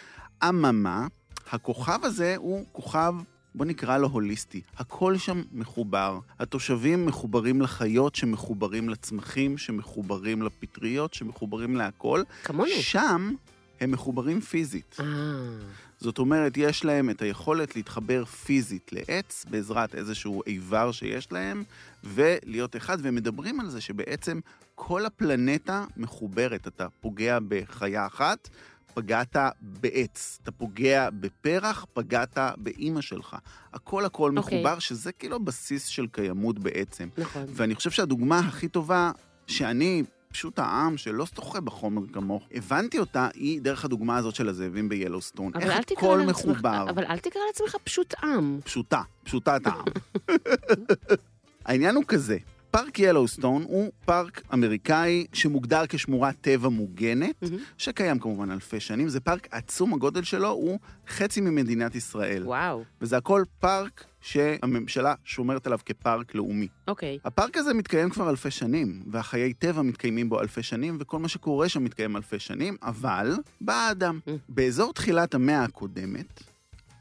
אממה, 0.48 1.06
הכוכב 1.50 2.04
הזה 2.04 2.34
הוא 2.36 2.64
כוכב 2.72 3.14
בוא 3.56 3.66
נקרא 3.66 3.98
לו 3.98 4.08
הוליסטי. 4.08 4.60
הכל 4.76 5.18
שם 5.18 5.42
מחובר. 5.52 6.18
התושבים 6.38 7.06
מחוברים 7.06 7.62
לחיות, 7.62 8.14
שמחוברים 8.14 8.88
לצמחים, 8.88 9.58
שמחוברים 9.58 10.42
לפטריות, 10.42 11.14
שמחוברים 11.14 11.76
להכל. 11.76 12.22
כמונו. 12.44 12.70
שם 12.80 13.34
הם 13.80 13.90
מחוברים 13.90 14.40
פיזית. 14.40 14.96
אה, 15.00 15.04
זאת 15.98 16.18
אומרת, 16.18 16.56
יש 16.56 16.84
להם 16.84 17.10
את 17.10 17.22
היכולת 17.22 17.76
להתחבר 17.76 18.24
פיזית 18.24 18.90
לעץ 18.92 19.44
בעזרת 19.50 19.94
איזשהו 19.94 20.42
איבר 20.46 20.92
שיש 20.92 21.32
להם, 21.32 21.64
ולהיות 22.04 22.76
אחד, 22.76 22.98
והם 23.02 23.14
מדברים 23.14 23.60
על 23.60 23.70
זה 23.70 23.80
שבעצם 23.80 24.40
כל 24.74 25.06
הפלנטה 25.06 25.84
מחוברת. 25.96 26.66
אתה 26.66 26.86
פוגע 27.00 27.38
בחיה 27.48 28.06
אחת, 28.06 28.48
פגעת 28.94 29.36
בעץ. 29.60 30.38
אתה 30.42 30.52
פוגע 30.52 31.08
בפרח, 31.20 31.86
פגעת 31.92 32.38
באימא 32.56 33.00
שלך. 33.00 33.36
הכל 33.72 34.04
הכל 34.04 34.36
אוקיי. 34.36 34.58
מחובר, 34.58 34.78
שזה 34.78 35.12
כאילו 35.12 35.40
בסיס 35.40 35.86
של 35.86 36.06
קיימות 36.06 36.58
בעצם. 36.58 37.08
נכון. 37.18 37.44
ואני 37.48 37.74
חושב 37.74 37.90
שהדוגמה 37.90 38.38
הכי 38.38 38.68
טובה 38.68 39.10
שאני, 39.46 40.02
פשוט 40.36 40.58
העם 40.58 40.96
שלא 40.96 41.26
שוחה 41.26 41.60
בחומר 41.60 42.02
כמוך, 42.12 42.48
הבנתי 42.54 42.98
אותה, 42.98 43.28
היא 43.34 43.60
דרך 43.60 43.84
הדוגמה 43.84 44.16
הזאת 44.16 44.34
של 44.34 44.48
הזאבים 44.48 44.88
ביילוסטון. 44.88 45.52
איך 45.60 45.78
הכל 45.92 46.20
מחובר. 46.20 46.86
אבל 46.90 47.04
אל 47.04 47.18
תקרא 47.18 47.42
לעצמך 47.46 47.76
פשוט 47.84 48.14
עם. 48.22 48.60
פשוטה, 48.64 49.02
פשוטת 49.24 49.60
העם. 49.66 49.84
העניין 51.66 51.96
הוא 51.96 52.04
כזה, 52.08 52.38
פארק 52.70 52.98
ילוסטון 52.98 53.62
הוא 53.62 53.92
פארק 54.04 54.42
אמריקאי 54.52 55.26
שמוגדר 55.32 55.82
כשמורת 55.88 56.34
טבע 56.40 56.68
מוגנת, 56.68 57.42
מהמם. 57.42 57.58
שקיים 57.78 58.18
כמובן 58.18 58.50
אלפי 58.50 58.80
שנים. 58.80 59.08
זה 59.08 59.20
פארק 59.20 59.48
עצום, 59.50 59.94
הגודל 59.94 60.22
שלו 60.22 60.48
הוא 60.48 60.78
חצי 61.08 61.40
ממדינת 61.40 61.94
ישראל. 61.94 62.42
וואו, 62.46 62.84
וזה 63.00 63.16
הכל 63.16 63.44
פארק 63.60 64.04
שהממשלה 64.26 65.14
שומרת 65.24 65.66
עליו 65.66 65.78
כפארק 65.86 66.34
לאומי. 66.34 66.68
אוקיי. 66.88 67.18
הפארק 67.24 67.56
הזה 67.56 67.74
מתקיים 67.74 68.10
כבר 68.10 68.30
אלפי 68.30 68.50
שנים, 68.50 69.02
והחיי 69.10 69.52
טבע 69.52 69.82
מתקיימים 69.82 70.28
בו 70.28 70.40
אלפי 70.40 70.62
שנים, 70.62 70.96
וכל 71.00 71.18
מה 71.18 71.28
שקורה 71.28 71.68
שם 71.68 71.84
מתקיים 71.84 72.16
אלפי 72.16 72.38
שנים, 72.38 72.76
אבל 72.82 73.32
בא 73.60 73.74
האדם. 73.74 74.20
ממ. 74.26 74.30
באזור 74.48 74.92
תחילת 74.92 75.34
המאה 75.34 75.64
הקודמת, 75.64 76.42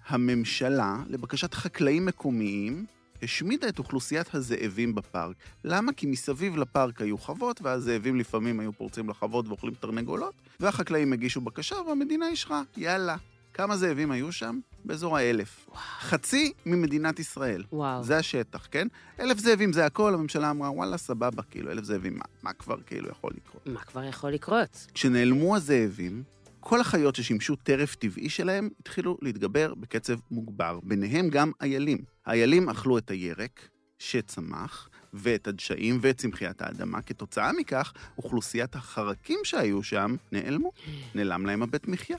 הממשלה, 0.07 0.97
לבקשת 1.09 1.53
חקלאים 1.53 2.05
מקומיים, 2.05 2.85
השמידה 3.23 3.69
את 3.69 3.79
אוכלוסיית 3.79 4.35
הזאבים 4.35 4.95
בפארק. 4.95 5.35
למה? 5.63 5.93
כי 5.93 6.05
מסביב 6.05 6.57
לפארק 6.57 7.01
היו 7.01 7.17
חוות, 7.17 7.61
והזאבים 7.61 8.15
לפעמים 8.15 8.59
היו 8.59 8.73
פורצים 8.73 9.09
לחוות 9.09 9.47
ואוכלים 9.47 9.73
תרנגולות, 9.73 10.33
והחקלאים 10.59 11.13
הגישו 11.13 11.41
בקשה 11.41 11.75
והמדינה 11.75 12.27
אישרה, 12.27 12.61
יאללה. 12.77 13.15
כמה 13.53 13.77
זאבים 13.77 14.11
היו 14.11 14.31
שם? 14.31 14.59
באזור 14.85 15.17
האלף. 15.17 15.69
חצי 15.99 16.53
ממדינת 16.65 17.19
ישראל. 17.19 17.63
וואו. 17.71 18.03
זה 18.03 18.17
השטח, 18.17 18.67
כן? 18.71 18.87
אלף 19.19 19.37
זאבים 19.37 19.73
זה 19.73 19.85
הכל, 19.85 20.13
הממשלה 20.13 20.49
אמרה, 20.49 20.71
וואלה, 20.71 20.97
סבבה, 20.97 21.43
כאילו, 21.43 21.71
אלף 21.71 21.83
זאבים, 21.83 22.17
מה, 22.17 22.25
מה 22.43 22.53
כבר 22.53 22.75
כאילו 22.85 23.09
יכול 23.09 23.31
לקרות? 23.35 23.67
מה 23.67 23.79
כבר 23.79 24.03
יכול 24.03 24.31
לקרות? 24.31 24.87
כשנעלמו 24.93 25.55
הזאבים, 25.55 26.23
כל 26.59 26.81
החיות 26.81 27.15
ששימשו 27.15 27.55
טרף 27.55 27.95
טבעי 27.95 28.29
שלהם 28.29 28.69
התחילו 28.79 29.17
להתגבר 29.21 29.73
בקצב 29.73 30.15
מוגבר, 30.31 30.79
ביניהם 30.83 31.29
גם 31.29 31.51
איילים. 31.61 31.97
האיילים 32.25 32.69
אכלו 32.69 32.97
את 32.97 33.11
הירק 33.11 33.69
שצמח, 33.99 34.89
ואת 35.13 35.47
הדשאים 35.47 35.99
ואת 36.01 36.17
צמחיית 36.17 36.61
האדמה. 36.61 37.01
כתוצאה 37.01 37.51
מכך, 37.53 37.93
אוכלוסיית 38.17 38.75
החרקים 38.75 39.39
שהיו 39.43 39.83
שם 39.83 40.15
נעלמו. 40.31 40.71
נעלם 41.15 41.45
להם 41.45 41.63
הבית 41.63 41.87
מחיה. 41.87 42.17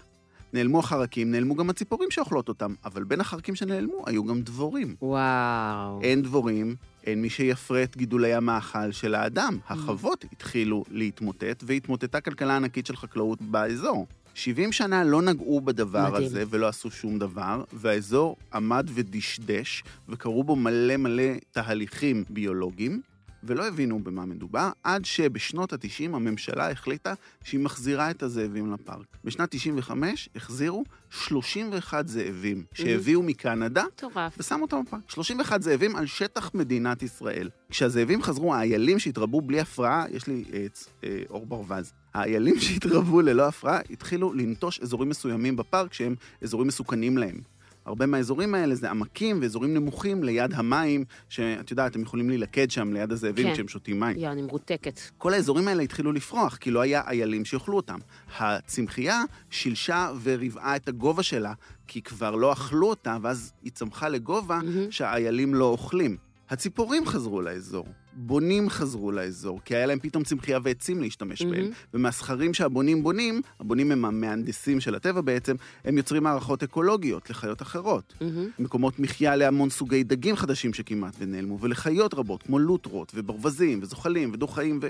נעלמו 0.56 0.78
החרקים, 0.78 1.30
נעלמו 1.30 1.54
גם 1.54 1.70
הציפורים 1.70 2.10
שאוכלות 2.10 2.48
אותם, 2.48 2.74
אבל 2.84 3.04
בין 3.04 3.20
החרקים 3.20 3.54
שנעלמו 3.54 4.02
היו 4.06 4.24
גם 4.24 4.42
דבורים. 4.42 4.96
וואו. 5.02 6.00
אין 6.02 6.22
דבורים, 6.22 6.76
אין 7.04 7.22
מי 7.22 7.30
שיפרה 7.30 7.82
את 7.82 7.96
גידולי 7.96 8.34
המאכל 8.34 8.92
של 8.92 9.14
האדם. 9.14 9.58
החוות 9.68 10.24
התחילו 10.32 10.84
להתמוטט, 10.90 11.64
והתמוטטה 11.66 12.20
כלכלה 12.20 12.56
ענקית 12.56 12.86
של 12.86 12.96
חקלאות 12.96 13.42
באזור. 13.42 14.06
70 14.34 14.72
שנה 14.72 15.04
לא 15.04 15.22
נגעו 15.22 15.60
בדבר 15.60 16.10
מדהים. 16.10 16.26
הזה 16.26 16.44
ולא 16.50 16.68
עשו 16.68 16.90
שום 16.90 17.18
דבר, 17.18 17.64
והאזור 17.72 18.36
עמד 18.54 18.90
ודשדש, 18.94 19.84
וקרו 20.08 20.44
בו 20.44 20.56
מלא 20.56 20.96
מלא 20.96 21.32
תהליכים 21.52 22.24
ביולוגיים, 22.30 23.00
ולא 23.46 23.66
הבינו 23.68 24.04
במה 24.04 24.26
מדובר, 24.26 24.70
עד 24.82 25.04
שבשנות 25.04 25.72
ה-90 25.72 26.04
הממשלה 26.04 26.70
החליטה 26.70 27.14
שהיא 27.44 27.60
מחזירה 27.60 28.10
את 28.10 28.22
הזאבים 28.22 28.72
לפארק. 28.72 29.06
בשנת 29.24 29.48
95 29.50 30.28
החזירו 30.36 30.84
31 31.10 32.08
זאבים 32.08 32.64
שהביאו 32.74 33.22
מקנדה, 33.22 33.84
מטורף. 33.96 34.34
ושמו 34.38 34.62
אותם 34.62 34.82
בפארק. 34.86 35.02
31 35.10 35.62
זאבים 35.62 35.96
על 35.96 36.06
שטח 36.06 36.50
מדינת 36.54 37.02
ישראל. 37.02 37.50
כשהזאבים 37.70 38.22
חזרו, 38.22 38.54
האיילים 38.54 38.98
שהתרבו 38.98 39.40
בלי 39.40 39.60
הפרעה, 39.60 40.04
יש 40.10 40.26
לי 40.26 40.44
אה, 40.52 40.66
צ- 40.72 40.88
אה, 41.04 41.22
אור 41.30 41.46
ברווז. 41.46 41.92
האיילים 42.14 42.60
שהתרבו 42.60 43.20
ללא 43.20 43.48
הפרעה 43.48 43.78
התחילו 43.90 44.32
לנטוש 44.32 44.80
אזורים 44.80 45.08
מסוימים 45.08 45.56
בפארק 45.56 45.92
שהם 45.92 46.14
אזורים 46.42 46.68
מסוכנים 46.68 47.18
להם. 47.18 47.40
הרבה 47.86 48.06
מהאזורים 48.06 48.54
האלה 48.54 48.74
זה 48.74 48.90
עמקים 48.90 49.38
ואזורים 49.42 49.74
נמוכים 49.74 50.24
ליד 50.24 50.54
המים, 50.54 51.04
שאת 51.28 51.70
יודעת, 51.70 51.96
הם 51.96 52.02
יכולים 52.02 52.28
להילכד 52.28 52.70
שם 52.70 52.92
ליד 52.92 53.12
הזאבים 53.12 53.46
כן. 53.46 53.52
כשהם 53.52 53.68
שותים 53.68 54.00
מים. 54.00 54.18
יא, 54.18 54.28
אני 54.28 54.42
מרותקת. 54.42 55.00
כל 55.18 55.34
האזורים 55.34 55.68
האלה 55.68 55.82
התחילו 55.82 56.12
לפרוח, 56.12 56.56
כי 56.56 56.70
לא 56.70 56.80
היה 56.80 57.02
איילים 57.06 57.44
שיאכלו 57.44 57.76
אותם. 57.76 57.98
הצמחייה 58.38 59.22
שילשה 59.50 60.10
וריבעה 60.22 60.76
את 60.76 60.88
הגובה 60.88 61.22
שלה, 61.22 61.52
כי 61.86 62.02
כבר 62.02 62.34
לא 62.34 62.52
אכלו 62.52 62.88
אותה, 62.88 63.16
ואז 63.22 63.52
היא 63.62 63.72
צמחה 63.72 64.08
לגובה 64.08 64.60
מהמם. 64.62 64.90
שהאיילים 64.90 65.54
לא 65.54 65.64
אוכלים. 65.64 66.16
הציפורים 66.50 67.06
חזרו 67.06 67.42
לאזור, 67.42 67.86
בונים 68.16 68.70
חזרו 68.70 69.12
לאזור, 69.12 69.60
כי 69.64 69.76
היה 69.76 69.86
להם 69.86 69.98
פתאום 69.98 70.24
צמחייה 70.24 70.58
ועצים 70.62 71.02
להשתמש 71.02 71.42
בהם. 71.42 71.52
מהמם. 71.52 71.70
ומהסכרים 71.94 72.54
שהבונים 72.54 73.02
בונים, 73.02 73.42
הבונים 73.60 73.92
הם 73.92 74.04
המהנדסים 74.04 74.80
של 74.80 74.94
הטבע 74.94 75.20
בעצם, 75.20 75.56
הם 75.84 75.98
יוצרים 75.98 76.22
מערכות 76.22 76.62
אקולוגיות 76.62 77.30
לחיות 77.30 77.62
אחרות. 77.62 78.14
מהמם. 78.20 78.48
מקומות 78.58 78.98
מחיה 78.98 79.36
להמון 79.36 79.70
סוגי 79.70 80.04
דגים 80.04 80.36
חדשים 80.36 80.74
שכמעט 80.74 81.14
ונעלמו, 81.18 81.60
ולחיות 81.60 82.14
רבות, 82.14 82.42
כמו 82.42 82.58
לוטרות, 82.58 83.12
וברווזים, 83.14 83.78
וזוחלים, 83.82 84.30
ודו-חיים, 84.32 84.80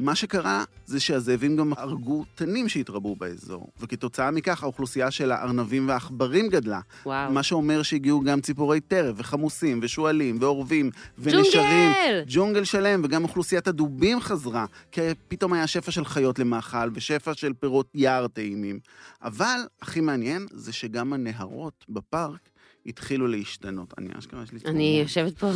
ומה 0.00 0.14
שקרה 0.14 0.64
זה 0.86 1.00
שהזאבים 1.00 1.56
גם 1.56 1.72
הרגו 1.76 2.24
תנים 2.34 2.68
שהתרבו 2.68 3.16
באזור, 3.16 3.66
וכתוצאה 3.80 4.30
מכך 4.30 4.62
האוכלוסייה 4.62 5.10
של 5.10 5.32
הארנבים 5.32 5.88
והעכברים 5.88 6.48
גדלה, 6.48 6.80
וואו. 7.06 7.32
מה 7.32 7.42
שאומר 7.42 7.82
שהגיעו 7.82 8.20
גם 8.20 8.40
ציפורי 8.40 8.80
טרף, 8.80 9.14
וחמוסים, 9.18 9.80
ושועלים, 9.82 10.38
ועורבים, 10.40 10.90
ונשרים. 11.18 11.92
ג'ונגל! 11.92 12.24
ג'ונגל 12.26 12.64
שלם, 12.64 13.00
וגם 13.04 13.24
אוכלוסיית 13.24 13.68
הדובים 13.68 14.20
חזרה, 14.20 14.66
כי 14.92 15.00
פתאום 15.28 15.52
היה 15.52 15.66
שפע 15.66 15.90
של 15.90 16.04
חיות 16.04 16.38
למאכל, 16.38 16.90
ושפע 16.94 17.34
של 17.34 17.52
פירות 17.52 17.90
יער 17.94 18.28
טעימים. 18.28 18.78
אבל 19.22 19.60
הכי 19.82 20.00
מעניין 20.00 20.46
זה 20.50 20.72
שגם 20.72 21.12
הנהרות 21.12 21.84
בפארק 21.88 22.49
התחילו 22.86 23.28
להשתנות. 23.28 23.94
אני 23.98 24.08
אשכרה 24.18 24.42
יש 24.42 24.52
לי... 24.52 24.58
אני. 24.64 24.98
יושבת 25.02 25.38
פה, 25.38 25.50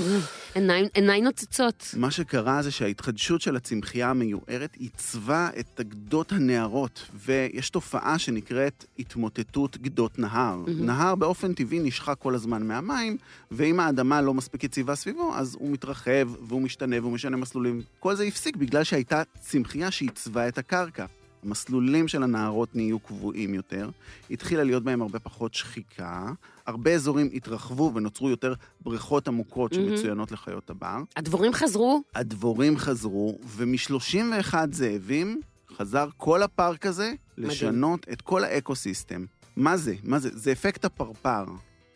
עיניים- 0.54 0.88
עיניים 0.94 1.24
נוצצות. 1.24 1.94
מה 1.96 2.10
שקרה 2.10 2.62
זה 2.62 2.70
שההתחדשות 2.70 3.40
של 3.40 3.56
הצמחייה 3.56 4.10
המיוערת 4.10 4.76
עיצבה 4.78 5.48
את 5.58 5.80
גדות 5.80 6.32
הנהרות, 6.32 7.06
ויש 7.14 7.70
תופעה 7.70 8.18
שנקראת 8.18 8.84
התמוטטות 8.98 9.76
גדות 9.76 10.18
נהר. 10.18 10.62
נהר 10.66 11.14
באופן 11.14 11.52
טבעי 11.54 11.78
נשחק 11.78 12.16
כל 12.18 12.34
הזמן 12.34 12.66
מהמים, 12.66 13.16
ואם 13.50 13.80
האדמה 13.80 14.20
לא 14.20 14.34
מספיק 14.34 14.64
יציבה 14.64 14.94
סביבו, 14.94 15.34
אז 15.36 15.56
הוא 15.60 15.70
מתרחב, 15.70 16.28
והוא 16.48 16.62
משתנה, 16.62 16.96
והוא 17.00 17.12
משנה 17.12 17.36
מסלולים. 17.36 17.82
כל 18.00 18.14
זה 18.14 18.24
הפסיק 18.24 18.56
בגלל 18.56 18.84
שהייתה 18.84 19.22
צמחייה 19.40 19.90
שעיצבה 19.90 20.48
את 20.48 20.58
הקרקע. 20.58 21.06
המסלולים 21.44 22.08
של 22.08 22.22
הנהרות 22.22 22.76
נהיו 22.76 22.98
קבועים 22.98 23.54
יותר, 23.54 23.90
התחילה 24.30 24.64
להיות 24.64 24.82
בהם 24.82 25.02
הרבה 25.02 25.18
פחות 25.18 25.54
שחיקה, 25.54 26.32
הרבה 26.66 26.94
אזורים 26.94 27.30
התרחבו 27.34 27.92
ונוצרו 27.94 28.30
יותר 28.30 28.54
בריכות 28.80 29.28
עמוקות. 29.28 29.74
שמצוינות 29.74 30.32
לחיות 30.32 30.70
הבר. 30.70 31.02
הדבורים 31.16 31.52
חזרו, 31.52 32.02
הדבורים 32.14 32.78
חזרו, 32.78 33.38
ומ-31 33.56 34.54
זאבים 34.72 35.40
חזר 35.76 36.08
כל 36.16 36.42
הפארק 36.42 36.86
הזה 36.86 37.12
לשנות 37.38 38.06
את 38.12 38.22
כל 38.22 38.44
ה 38.44 38.51
ecosystem. 38.51 39.24
מה 39.56 39.76
זה? 39.76 39.94
מה 40.04 40.18
זה? 40.18 40.28
זה 40.32 40.52
אפקט 40.52 40.84
הפרפר. 40.84 41.44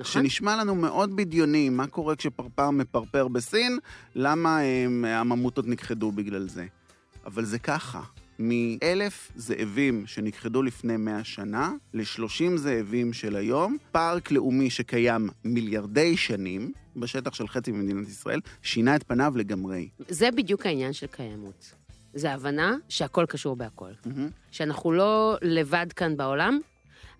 נכון? 0.00 0.22
שנשמע 0.22 0.56
לנו 0.56 0.74
מאוד 0.74 1.16
בדיוני, 1.16 1.68
מה 1.68 1.86
קורה 1.86 2.16
כשפרפר 2.16 2.70
מפרפר 2.70 3.28
בסין, 3.28 3.78
למה 4.14 4.58
הם, 4.58 5.04
הממוטות 5.04 5.66
נכחדו 5.66 6.12
בגלל 6.12 6.48
זה. 6.48 6.66
אבל 7.26 7.44
זה 7.44 7.58
ככה, 7.58 8.02
מאלף 8.38 9.32
זאבים 9.36 10.06
שנכחדו 10.06 10.62
לפני 10.62 10.96
100 10.96 11.24
שנה, 11.24 11.72
ל-30 11.94 12.56
זאבים 12.56 13.12
של 13.12 13.36
היום, 13.36 13.76
פארק 13.92 14.30
לאומי 14.30 14.70
שקיים 14.70 15.28
מיליארדי 15.44 16.16
שנים, 16.16 16.72
בשטח 16.96 17.34
של 17.34 17.48
חצי 17.48 17.72
ממדינת 17.72 18.08
ישראל, 18.08 18.40
שינה 18.62 18.96
את 18.96 19.02
פניו 19.02 19.32
לגמרי. 19.36 19.88
זה 20.08 20.30
בדיוק 20.30 20.66
העניין 20.66 20.92
של 20.92 21.06
קיימות. 21.06 21.72
זה 22.14 22.32
הבנה 22.32 22.76
שהכל 22.88 23.26
קשור 23.28 23.56
בהכל. 23.56 23.90
מהמם. 24.06 24.28
שאנחנו 24.50 24.92
לא 24.92 25.36
לבד 25.42 25.86
כאן 25.96 26.16
בעולם, 26.16 26.58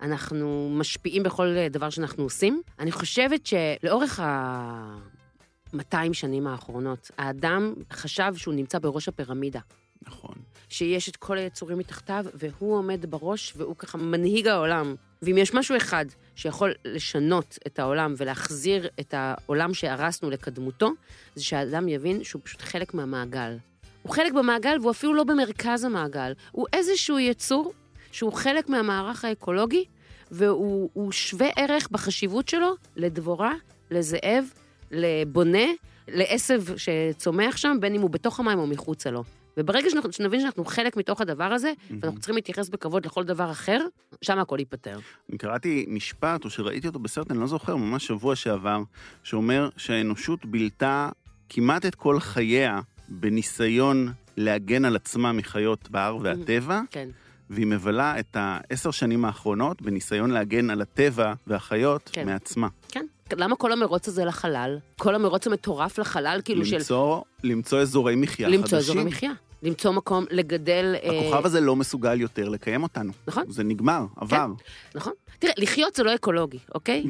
אנחנו 0.00 0.74
משפיעים 0.78 1.22
בכל 1.22 1.46
דבר 1.70 1.90
שאנחנו 1.90 2.22
עושים. 2.22 2.62
אני 2.78 2.92
חושבת 2.92 3.46
שלאורך 3.46 4.20
ה-200 4.20 6.12
שנים 6.12 6.46
האחרונות, 6.46 7.10
האדם 7.18 7.74
חשב 7.92 8.32
שהוא 8.36 8.54
נמצא 8.54 8.78
בראש 8.78 9.08
הפירמידה. 9.08 9.60
נכון. 10.06 10.34
שיש 10.68 11.08
את 11.08 11.16
כל 11.16 11.38
היצורים 11.38 11.78
מתחתיו, 11.78 12.24
והוא 12.34 12.76
עומד 12.76 13.06
בראש, 13.08 13.52
והוא 13.56 13.76
ככה 13.76 13.98
מנהיג 13.98 14.48
העולם. 14.48 14.94
ואם 15.22 15.38
יש 15.38 15.54
משהו 15.54 15.76
אחד 15.76 16.04
שיכול 16.36 16.74
לשנות 16.84 17.58
את 17.66 17.78
העולם 17.78 18.14
ולהחזיר 18.16 18.88
את 19.00 19.14
העולם 19.16 19.74
שהרסנו 19.74 20.30
לקדמותו, 20.30 20.90
זה 21.34 21.44
שהאדם 21.44 21.88
יבין 21.88 22.24
שהוא 22.24 22.42
פשוט 22.44 22.62
חלק 22.62 22.94
מהמעגל. 22.94 23.56
הוא 24.02 24.12
חלק 24.12 24.32
במעגל 24.32 24.76
והוא 24.80 24.90
אפילו 24.90 25.14
לא 25.14 25.24
במרכז 25.24 25.84
המעגל. 25.84 26.32
הוא 26.52 26.66
איזשהו 26.72 27.18
יצור 27.18 27.72
שהוא 28.12 28.32
חלק 28.32 28.68
מהמערך 28.68 29.24
האקולוגי, 29.24 29.84
והוא 30.30 30.90
הוא 30.92 31.12
שווה 31.12 31.48
ערך 31.56 31.90
בחשיבות 31.90 32.48
שלו 32.48 32.74
לדבורה, 32.96 33.52
לזאב, 33.90 34.44
לבונה, 34.90 35.66
לעשב 36.08 36.62
שצומח 36.76 37.56
שם, 37.56 37.76
בין 37.80 37.94
אם 37.94 38.00
הוא 38.00 38.10
בתוך 38.10 38.40
המים 38.40 38.58
או 38.58 38.66
מחוצה 38.66 39.10
לו. 39.10 39.24
וברגע 39.58 39.90
שאנחנו- 39.90 40.12
שנבין 40.12 40.40
שאנחנו 40.40 40.64
חלק 40.64 40.96
מתוך 40.96 41.20
הדבר 41.20 41.44
הזה, 41.44 41.72
ואנחנו 42.00 42.18
צריכים 42.18 42.34
להתייחס 42.34 42.68
בכבוד 42.68 43.06
לכל 43.06 43.24
דבר 43.24 43.50
אחר, 43.50 43.80
שם 44.22 44.38
הכל 44.38 44.56
ייפתר. 44.58 44.98
אני 45.30 45.38
קראתי 45.38 45.86
משפט, 45.88 46.44
או 46.44 46.50
שראיתי 46.50 46.86
אותו 46.86 46.98
בסרט, 46.98 47.30
אני 47.30 47.40
לא 47.40 47.46
זוכר, 47.46 47.76
ממש 47.76 48.06
שבוע 48.06 48.36
שעבר, 48.36 48.82
שאומר 49.22 49.68
שהאנושות 49.76 50.44
בילתה 50.46 51.08
כמעט 51.48 51.86
את 51.86 51.94
כל 51.94 52.20
חייה 52.20 52.80
בניסיון 53.08 54.12
להגן 54.36 54.84
על 54.84 54.96
עצמה 54.96 55.32
מחיות 55.32 55.90
בהר 55.90 56.16
והטבע, 56.22 56.80
כן. 56.90 57.08
והיא 57.50 57.66
מבלה 57.66 58.18
את 58.20 58.36
העשר 58.36 58.90
שנים 58.90 59.24
האחרונות 59.24 59.82
בניסיון 59.82 60.30
להגן 60.30 60.70
על 60.70 60.82
הטבע 60.82 61.34
והחיות 61.46 62.10
כן. 62.12 62.26
מעצמה. 62.26 62.68
כן. 62.88 63.06
למה 63.36 63.56
כל 63.56 63.72
המרוץ 63.72 64.08
הזה 64.08 64.24
לחלל? 64.24 64.78
כל 64.96 65.14
המרוץ 65.14 65.46
המטורף 65.46 65.98
לחלל, 65.98 66.40
כאילו 66.44 66.64
של... 66.64 66.76
למצוא, 66.76 67.22
למצוא 67.44 67.80
אזורי 67.80 68.16
מחיה 68.16 68.48
למצוא 68.48 68.78
חדשים. 68.78 68.78
אזורי 68.78 69.04
מחיה. 69.04 69.32
למצוא 69.62 69.92
מקום 69.92 70.24
לגדל... 70.30 70.94
אה, 71.02 71.20
הכוכב 71.20 71.46
הזה 71.46 71.60
לא 71.60 71.76
מסוגל 71.76 72.20
יותר 72.20 72.48
לקיים 72.48 72.82
אותנו. 72.82 73.12
נכון. 73.26 73.44
זה 73.48 73.64
נגמר, 73.64 74.04
עבר. 74.16 74.46
נכון? 74.94 75.12
תראה, 75.38 75.52
לחיות 75.58 75.94
זה 75.94 76.02
לא 76.02 76.14
אקולוגי, 76.14 76.58
אוקיי? 76.74 77.04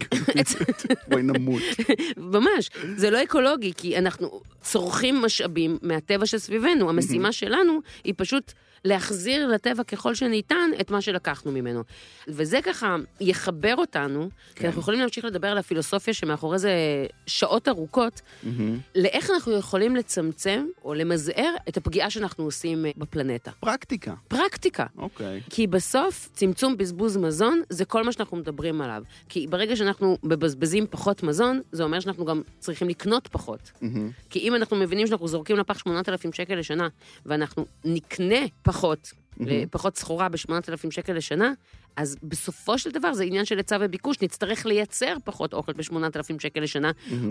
בואי 1.08 1.22
נמות. 1.22 1.62
ממש, 2.16 2.70
זה 2.96 3.10
לא 3.10 3.22
אקולוגי, 3.22 3.72
כי 3.76 3.98
אנחנו 3.98 4.40
צורכים 4.62 5.22
משאבים 5.22 5.78
מהטבע 5.82 6.26
שסביבנו. 6.26 6.88
המשימה 6.90 7.32
שלנו 7.32 7.80
היא 8.04 8.14
פשוט 8.16 8.52
להחזיר 8.84 9.46
לטבע 9.46 9.82
ככל 9.82 10.14
שניתן 10.14 10.70
את 10.80 10.90
מה 10.90 11.00
שלקחנו 11.00 11.52
ממנו. 11.52 11.82
וזה 12.28 12.58
ככה 12.62 12.96
יחבר 13.20 13.74
אותנו, 13.76 14.28
כי 14.54 14.54
כן. 14.54 14.66
אנחנו 14.66 14.80
יכולים 14.80 15.00
להמשיך 15.00 15.24
לדבר 15.24 15.48
על 15.48 15.58
הפילוסופיה 15.58 16.14
שמאחורי 16.14 16.58
זה 16.58 16.72
שעות 17.26 17.68
ארוכות, 17.68 18.20
מהמם. 18.42 18.78
לאיך 18.94 19.30
אנחנו 19.30 19.52
יכולים 19.52 19.96
לצמצם 19.96 20.66
או 20.84 20.94
למזער 20.94 21.54
את 21.68 21.76
הפגיעה 21.76 22.10
שאנחנו 22.10 22.44
עושים 22.44 22.86
אה, 22.86 22.90
בפלנטה. 22.96 23.50
פרקטיקה. 23.60 24.14
פרקטיקה. 24.28 24.86
אוקיי. 24.98 25.40
כי 25.50 25.66
בסוף, 25.66 26.28
צמצום 26.32 26.76
בזבוז 26.76 27.16
מזון 27.16 27.62
זה 27.70 27.84
כל 27.84 28.04
מה 28.04 28.12
שאנחנו 28.12 28.36
מדברים 28.36 28.80
עליו. 28.80 29.02
כי 29.28 29.46
ברגע 29.46 29.76
שאנחנו 29.76 30.18
מבזבזים 30.22 30.86
פחות 30.90 31.22
מזון, 31.22 31.60
זה 31.72 31.82
אומר 31.82 32.00
שאנחנו 32.00 32.24
גם 32.24 32.42
צריכים 32.58 32.88
לקנות 32.88 33.28
פחות. 33.32 33.72
מהמם. 33.80 34.10
כי 34.30 34.38
אם 34.38 34.54
אנחנו 34.54 34.76
מבינים 34.76 35.06
שאנחנו 35.06 35.28
זורקים 35.28 35.56
לפח 35.56 35.78
8,000 35.78 36.32
שקל 36.32 36.54
לשנה, 36.54 36.88
ואנחנו 37.26 37.66
נקנה 37.84 38.40
פחות, 38.68 39.12
מהמם. 39.36 39.68
פחות 39.70 39.96
סחורה 39.96 40.28
ב-8,000 40.28 40.90
שקל 40.90 41.12
לשנה, 41.12 41.52
אז 41.96 42.16
בסופו 42.22 42.78
של 42.78 42.90
דבר 42.90 43.12
זה 43.14 43.24
עניין 43.24 43.44
של 43.44 43.56
היצע 43.56 43.78
וביקוש, 43.80 44.16
נצטרך 44.22 44.66
לייצר 44.66 45.16
פחות 45.24 45.54
אוכל 45.54 45.72
ב-8,000 45.72 46.34
שקל 46.38 46.60
לשנה, 46.60 46.90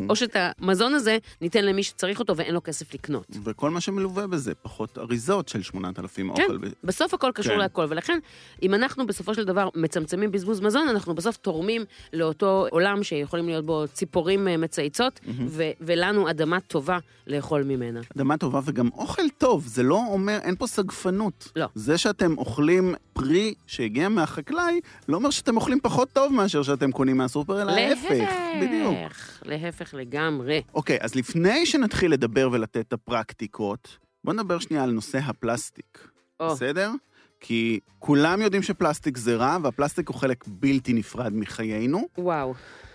או 0.10 0.16
שאת 0.16 0.36
המזון 0.60 0.94
הזה 0.94 1.18
ניתן 1.42 1.66
למי 1.66 1.84
שצריך 1.84 2.20
אותו 2.20 2.38
ואין 2.38 2.54
לו 2.54 2.64
כסף 2.64 2.94
לקנות. 2.94 3.26
וכל 3.44 3.70
מה 3.70 3.82
שמלווה 3.82 4.28
בזה, 4.28 4.56
פחות 4.56 4.98
אריזות 4.98 5.48
של 5.48 5.62
8,000 5.62 6.34
כן, 6.36 6.44
אוכל. 6.44 6.58
ב- 6.58 6.72
בסוף 6.84 7.14
הכל 7.14 7.32
קשור 7.36 7.54
כן. 7.54 7.60
להכל, 7.60 7.86
ולכן 7.90 8.20
אם 8.64 8.74
אנחנו 8.74 9.08
בסופו 9.08 9.34
של 9.36 9.44
דבר 9.46 9.70
מצמצמים 9.76 10.32
בזבוז 10.32 10.62
מזון, 10.62 10.90
אנחנו 10.90 11.16
בסוף 11.16 11.38
תורמים 11.38 11.86
לאותו 12.14 12.68
עולם 12.72 13.04
שיכולים 13.04 13.48
להיות 13.48 13.66
בו 13.66 13.86
ציפורים 13.94 14.48
אה, 14.48 14.58
מצייצות, 14.58 15.20
ו- 15.48 15.72
ולנו 15.82 16.30
אדמה 16.30 16.60
טובה 16.60 16.98
לאכול 17.28 17.64
ממנה. 17.64 18.00
אדמה 18.18 18.38
טובה 18.38 18.60
וגם 18.66 18.90
אוכל 18.94 19.30
טוב, 19.38 19.68
זה 19.68 19.84
לא 19.84 20.02
אומר, 20.12 20.38
אין 20.42 20.56
פה 20.56 20.68
סגפנות. 20.68 21.52
לא. 21.56 21.66
זה 21.76 21.98
שאתם 21.98 22.38
אוכלים 22.38 22.96
פרי 23.18 23.54
שהגיע 23.68 24.10
מהחקלאי, 24.10 24.80
לא 25.08 25.16
אומר 25.16 25.30
שאתם 25.30 25.56
אוכלים 25.56 25.80
פחות 25.84 26.10
טוב 26.14 26.34
מאשר 26.34 26.64
שאתם 26.64 26.92
קונים 26.92 27.18
מהסופר, 27.18 27.62
אלא 27.62 27.72
ההפך. 27.72 28.34
בדיוק. 28.62 28.94
להפך, 28.94 29.42
להפך 29.46 29.94
לגמרי. 29.94 30.62
אוקיי, 30.74 30.98
אז 31.02 31.16
לפני 31.16 31.66
שנתחיל 31.66 32.12
לדבר 32.12 32.50
ולתת 32.52 32.78
את 32.78 32.94
הפרקטיקות, 32.94 33.98
בוא 34.24 34.34
נדבר 34.34 34.60
שנייה 34.60 34.84
על 34.84 34.92
נושא 34.92 35.18
הפלסטיק. 35.18 36.08
או, 36.40 36.50
בסדר? 36.50 36.92
כי 37.40 37.80
כולם 38.00 38.42
יודעים 38.42 38.64
שפלסטיק 38.64 39.18
זה 39.18 39.36
רע, 39.36 39.58
והפלסטיק 39.62 40.10
הוא 40.10 40.16
חלק 40.16 40.44
בלתי 40.48 40.94
נפרד 40.94 41.34
מחיינו, 41.34 42.08
וואו. 42.18 42.54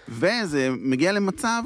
וזה 0.08 0.68
מגיע 0.70 1.12
למצב 1.12 1.62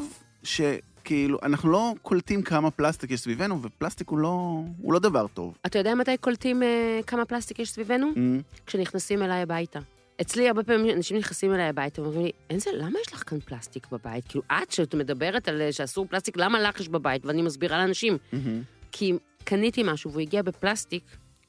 שכאילו, 1.07 1.39
אנחנו 1.43 1.71
לא 1.71 1.95
קולטים 2.03 2.43
כמה 2.43 2.71
פלסטיק 2.71 3.11
יש 3.11 3.21
סביבנו, 3.21 3.63
ופלסטיק 3.63 4.09
הוא 4.09 4.19
לא, 4.19 4.61
הוא 4.79 4.93
לא 4.93 4.99
דבר 4.99 5.27
טוב. 5.27 5.59
אתה 5.67 5.79
יודע 5.79 5.95
מתי 5.95 6.17
קולטים 6.17 6.63
אה, 6.63 7.01
כמה 7.07 7.25
פלסטיק 7.25 7.59
יש 7.59 7.71
סביבנו? 7.71 8.11
ממ, 8.15 8.19
כשנכנסים 8.67 9.23
אליי 9.23 9.43
הביתה. 9.43 9.79
אצלי 10.21 10.49
הרבה 10.49 10.63
פעמים 10.63 10.97
אנשים 10.97 11.17
נכנסים 11.17 11.55
אליי 11.55 11.69
הביתה 11.69 12.03
ואומרים 12.03 12.23
לי, 12.23 12.31
אנזל, 12.51 12.71
למה 12.75 12.99
יש 13.07 13.13
לך 13.13 13.23
כאן 13.31 13.41
פלסטיק 13.41 13.87
בבית? 13.93 14.29
כאילו, 14.29 14.45
את 14.53 14.73
שאת 14.73 14.95
מדברת 14.95 15.49
על 15.49 15.61
אה, 15.61 15.73
שאסור 15.73 16.07
פלסטיק, 16.07 16.37
למה 16.37 16.61
לך 16.61 16.81
יש 16.81 16.89
בבית? 16.89 17.27
ואני 17.27 17.43
מסבירה 17.43 17.79
לאנשים. 17.79 18.19
מהמם. 18.33 18.63
כי 18.93 19.13
קניתי 19.45 19.83
משהו 19.85 20.11
והוא 20.11 20.21
הגיע 20.21 20.43
בפלסטיק, 20.43 21.05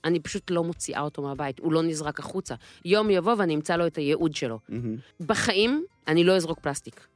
אני 0.06 0.20
פשוט 0.20 0.52
לא 0.52 0.63
מוציאה 0.63 1.02
אותו 1.02 1.22
מהבית, 1.22 1.60
הוא 1.60 1.74
לא 1.74 1.84
נזרק 1.84 2.20
החוצה. 2.20 2.56
יום 2.86 3.10
יבוא 3.10 3.36
ואני 3.38 3.56
אמצא 3.56 3.76
לו 3.76 3.88
את 3.88 3.96
הייעוד 3.96 4.36
שלו. 4.36 4.60
מהמם. 4.70 4.96
בחיים 5.20 5.86
אני 6.08 6.24
לא 6.24 6.36
אזרוק 6.36 6.60
פלסטיק. 6.60 7.08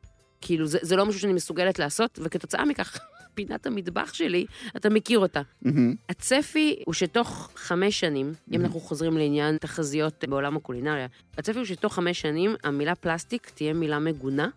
כאילו, 0.41 0.67
זה, 0.67 0.79
זה 0.81 0.95
לא 0.95 1.05
משהו 1.05 1.19
שאני 1.19 1.33
מסוגלת 1.33 1.79
לעשות, 1.79 2.19
וכתוצאה 2.23 2.65
מכך, 2.65 2.99
פינת 3.35 3.65
המטבח 3.65 4.13
שלי, 4.13 4.45
אתה 4.75 4.89
מכיר 4.89 5.19
אותה. 5.19 5.41
מהמם. 5.61 5.95
הצפי 6.09 6.75
הוא 6.85 6.93
שתוך 6.93 7.51
חמש 7.55 7.99
שנים, 7.99 8.33
אם 8.51 8.61
אנחנו 8.61 8.79
חוזרים 8.79 9.17
לעניין 9.17 9.57
תחזיות 9.57 10.23
בעולם 10.29 10.57
הקולינריה, 10.57 11.07
הצפי 11.37 11.57
הוא 11.57 11.65
שתוך 11.65 11.93
חמש 11.93 12.21
שנים 12.21 12.55
המילה 12.63 12.95
פלסטיק 12.95 13.51
תהיה 13.55 13.73
מילה 13.73 13.99
מגונה, 13.99 14.49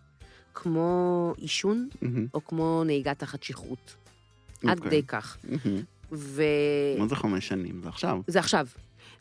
כמו 0.53 1.33
עישון 1.37 1.89
מהמם. 2.01 2.27
או 2.33 2.45
כמו 2.45 2.83
נהיגה 2.85 3.13
תחת 3.13 3.43
שכרות. 3.43 3.95
עד 4.63 4.77
אוקיי. 4.77 4.91
כדי 4.91 5.03
כך. 5.03 5.37
מהמם. 5.43 5.81
ו... 6.11 6.43
מה 6.97 7.07
זה 7.07 7.15
חמש 7.15 7.47
שנים? 7.47 7.81
זה 7.83 7.89
עכשיו. 7.89 8.21
זה 8.27 8.39
עכשיו. 8.39 8.67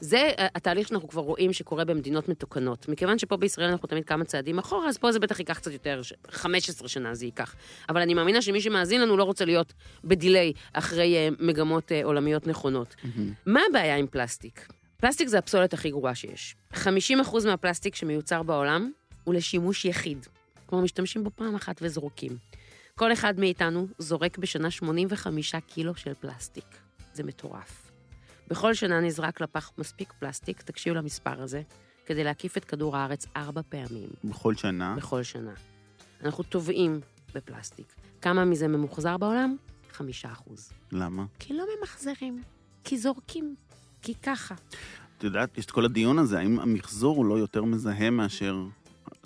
זה 0.05 0.31
אה, 0.39 0.47
התהליך 0.55 0.89
שאנחנו 0.89 1.09
כבר 1.09 1.23
רואים 1.23 1.53
שקורה 1.53 1.85
במדינות 1.85 2.29
מתוקנות. 2.29 2.89
מכיוון 2.89 3.19
שפה 3.19 3.37
בישראל 3.37 3.69
אנחנו 3.71 3.89
תמיד 3.89 4.05
כמה 4.05 4.25
צעדים 4.25 4.59
אחורה, 4.59 4.89
אז 4.89 4.99
פה 4.99 5.13
זה 5.13 5.19
בטח 5.19 5.39
ייקח 5.39 5.59
קצת 5.59 5.73
יותר, 5.73 6.03
ש- 6.03 6.13
15 6.31 6.89
שנה 6.89 7.15
זה 7.15 7.25
ייקח. 7.25 7.55
אבל 7.89 8.01
אני 8.01 8.15
מאמינה 8.15 8.43
שמי 8.43 8.61
שמאזין 8.61 9.01
לנו 9.01 9.17
לא 9.17 9.25
רוצה 9.25 9.45
להיות 9.45 9.73
בדיליי 10.05 10.53
אחרי 10.73 11.17
אה, 11.17 11.29
מגמות 11.41 11.93
אה, 11.93 12.05
עולמיות 12.05 12.47
נכונות. 12.47 12.95
מה 13.47 13.61
הבעיה 13.71 13.97
עם 13.97 14.07
פלסטיק? 14.07 14.69
פלסטיק 14.97 15.29
זה 15.29 15.39
הפסולת 15.39 15.75
הכי 15.75 15.91
גרועה 15.91 16.15
שיש. 16.15 16.57
50% 16.75 16.77
מהפלסטיק 17.47 17.95
שמיוצר 17.95 18.43
בעולם 18.43 18.91
הוא 19.25 19.35
לשימוש 19.35 19.85
יחיד. 19.85 20.27
כלומר, 20.67 20.85
משתמשים 20.85 21.25
בו 21.25 21.31
פעם 21.37 21.55
אחת 21.55 21.79
וזורקים. 21.83 22.37
כל 22.95 23.13
אחד 23.13 23.41
מאיתנו 23.41 23.87
זורק 23.99 24.39
בשנה 24.39 24.71
85 24.71 25.55
קילו 25.55 25.95
של 25.95 26.15
פלסטיק. 26.15 26.65
זה 27.15 27.23
מטורף. 27.23 27.84
בכל 28.49 28.75
שנה 28.75 29.01
נזרק 29.01 29.41
לפח 29.41 29.73
מספיק 29.79 30.13
פלסטיק, 30.13 30.63
תקשיבו 30.63 30.97
למספר 30.97 31.43
הזה, 31.43 31.63
כדי 32.07 32.25
להקיף 32.25 32.57
את 32.57 32.65
כדור 32.65 32.97
הארץ 32.97 33.27
ארבע 33.37 33.61
פעמים 33.69 34.09
בכל 34.25 34.55
שנה. 34.55 34.95
בכל 34.97 35.23
שנה. 35.23 35.53
אנחנו 36.25 36.45
טובעים 36.45 37.01
בפלסטיק. 37.35 37.95
כמה 38.21 38.45
מזה 38.45 38.69
ממוחזר 38.69 39.17
בעולם? 39.17 39.57
חמישה 39.93 40.33
אחוז. 40.33 40.73
למה? 40.93 41.25
כי 41.39 41.55
לא 41.55 41.65
ממחזרים, 41.79 42.43
כי 42.85 42.99
זורקים, 42.99 43.55
כי 44.03 44.15
ככה. 44.15 44.55
את 45.19 45.25
יודעת, 45.25 45.59
יש 45.59 45.65
את 45.65 45.71
כל 45.71 45.85
הדיון 45.85 46.19
הזה, 46.19 46.39
האם 46.39 46.61
המחזור 46.61 47.17
הוא 47.17 47.25
לא 47.25 47.39
יותר 47.39 47.65
מזהם 47.65 48.17
מאשר... 48.17 48.57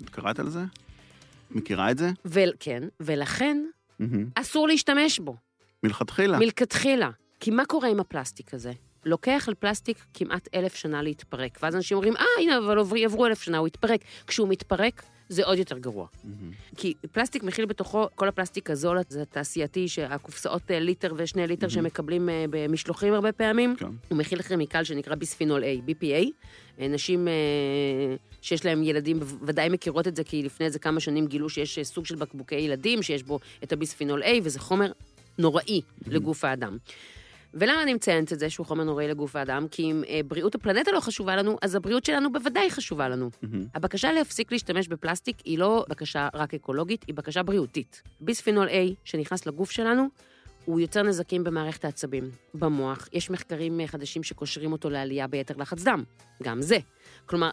את 0.03 0.09
קראת 0.09 0.39
על 0.39 0.49
זה? 0.49 0.63
מכירה 1.51 1.91
את 1.91 1.97
זה? 1.97 2.11
וכן, 2.25 2.83
ולכן 2.99 3.65
מהמם. 3.99 4.29
אסור 4.35 4.67
להשתמש 4.67 5.19
בו, 5.19 5.35
מלכתחילה. 5.83 6.39
מלכתחילה. 6.39 7.09
כי 7.39 7.51
מה 7.51 7.65
קורה 7.65 7.89
עם 7.89 7.99
הפלסטיק 7.99 8.53
הזה? 8.53 8.71
לוקח 9.05 9.47
לפלסטיק 9.51 9.97
כמעט 10.13 10.47
אלף 10.55 10.75
שנה 10.75 11.01
להתפרק, 11.01 11.59
ואז 11.63 11.75
אנשים 11.75 11.97
אומרים, 11.97 12.15
אה, 12.17 12.23
הנה, 12.41 12.57
אבל 12.57 12.79
עברו- 12.79 13.25
אלף 13.25 13.41
שנה, 13.41 13.57
הוא 13.57 13.67
יתפרק. 13.67 14.01
כשהוא 14.27 14.47
מתפרק, 14.49 15.03
זה 15.29 15.45
עוד 15.45 15.57
יותר 15.57 15.77
גרוע. 15.77 16.07
מהמם. 16.23 16.51
כי 16.77 16.93
פלסטיק 17.11 17.43
מכיל 17.43 17.65
בתוכו, 17.65 18.07
כל 18.15 18.27
הפלסטיק 18.27 18.69
הזול, 18.69 18.97
זה 19.09 19.21
התעשייתי, 19.21 19.87
שהקופסאות 19.87 20.71
אה, 20.71 20.79
ליטר 20.79 21.13
ושני 21.17 21.47
ליטר 21.47 21.69
שמקבלים 21.69 22.29
אה, 22.29 22.45
במשלוחים 22.49 23.13
הרבה 23.13 23.31
פעמים, 23.31 23.75
כן. 23.75 23.85
הוא 24.09 24.17
מכיל 24.17 24.41
כימיקל 24.41 24.83
שנקרא 24.83 25.15
ביספנול 25.15 25.63
A, 25.63 25.89
BPA. 25.89 26.25
אה, 26.79 26.87
נשים 26.87 27.27
שיש 28.41 28.65
להם 28.65 28.83
ילדים 28.83 29.19
ודאי 29.41 29.69
מכירות 29.69 30.07
את 30.07 30.15
זה, 30.15 30.23
כי 30.23 30.43
לפני 30.43 30.65
איזה 30.65 30.79
כמה 30.79 30.99
שנים 30.99 31.27
גילו 31.27 31.49
שיש 31.49 31.79
סוג 31.79 32.05
של 32.05 32.15
בקבוקי 32.15 32.55
ילדים, 32.55 33.03
שיש 33.03 33.23
בו 33.23 33.39
את 33.63 33.71
הביספינול 33.73 34.23
A, 34.23 34.27
וזה 34.43 34.59
חומר 34.59 34.91
נוראי 35.37 35.81
לגוף 36.07 36.43
האדם. 36.43 36.77
ולמה 37.53 37.83
אני 37.83 37.93
מציינת 37.93 38.33
את 38.33 38.39
זה 38.39 38.49
שהוא 38.49 38.65
חומר 38.65 38.83
נוראי 38.83 39.07
לגוף 39.07 39.35
האדם? 39.35 39.67
כי 39.71 39.83
אם 39.83 40.03
אה, 40.09 40.19
בריאות 40.27 40.55
הפלנטה 40.55 40.91
לא 40.91 40.99
חשובה 40.99 41.35
לנו, 41.35 41.57
אז 41.61 41.75
הבריאות 41.75 42.05
שלנו 42.05 42.31
בוודאי 42.31 42.71
חשובה 42.71 43.09
לנו. 43.09 43.29
מהמם. 43.41 43.65
הבקשה 43.75 44.11
להפסיק 44.11 44.51
להשתמש 44.51 44.87
בפלסטיק 44.87 45.37
היא 45.45 45.59
לא 45.59 45.85
בקשה 45.89 46.27
רק 46.33 46.53
אקולוגית, 46.53 47.05
היא 47.07 47.15
בקשה 47.15 47.43
בריאותית. 47.43 48.01
ביספינול 48.21 48.67
A 48.67 48.93
שנכנס 49.03 49.45
לגוף 49.45 49.71
שלנו, 49.71 50.07
הוא 50.65 50.79
יוצר 50.79 51.03
נזקים 51.03 51.43
במערכת 51.43 51.85
העצבים, 51.85 52.29
במוח. 52.53 53.09
יש 53.13 53.29
מחקרים 53.29 53.79
אה, 53.79 53.87
חדשים 53.87 54.23
שקושרים 54.23 54.71
אותו 54.71 54.89
לעלייה 54.89 55.27
ביתר 55.27 55.53
לחץ 55.57 55.83
דם, 55.83 56.03
גם 56.43 56.61
זה. 56.61 56.77
כלומר, 57.25 57.49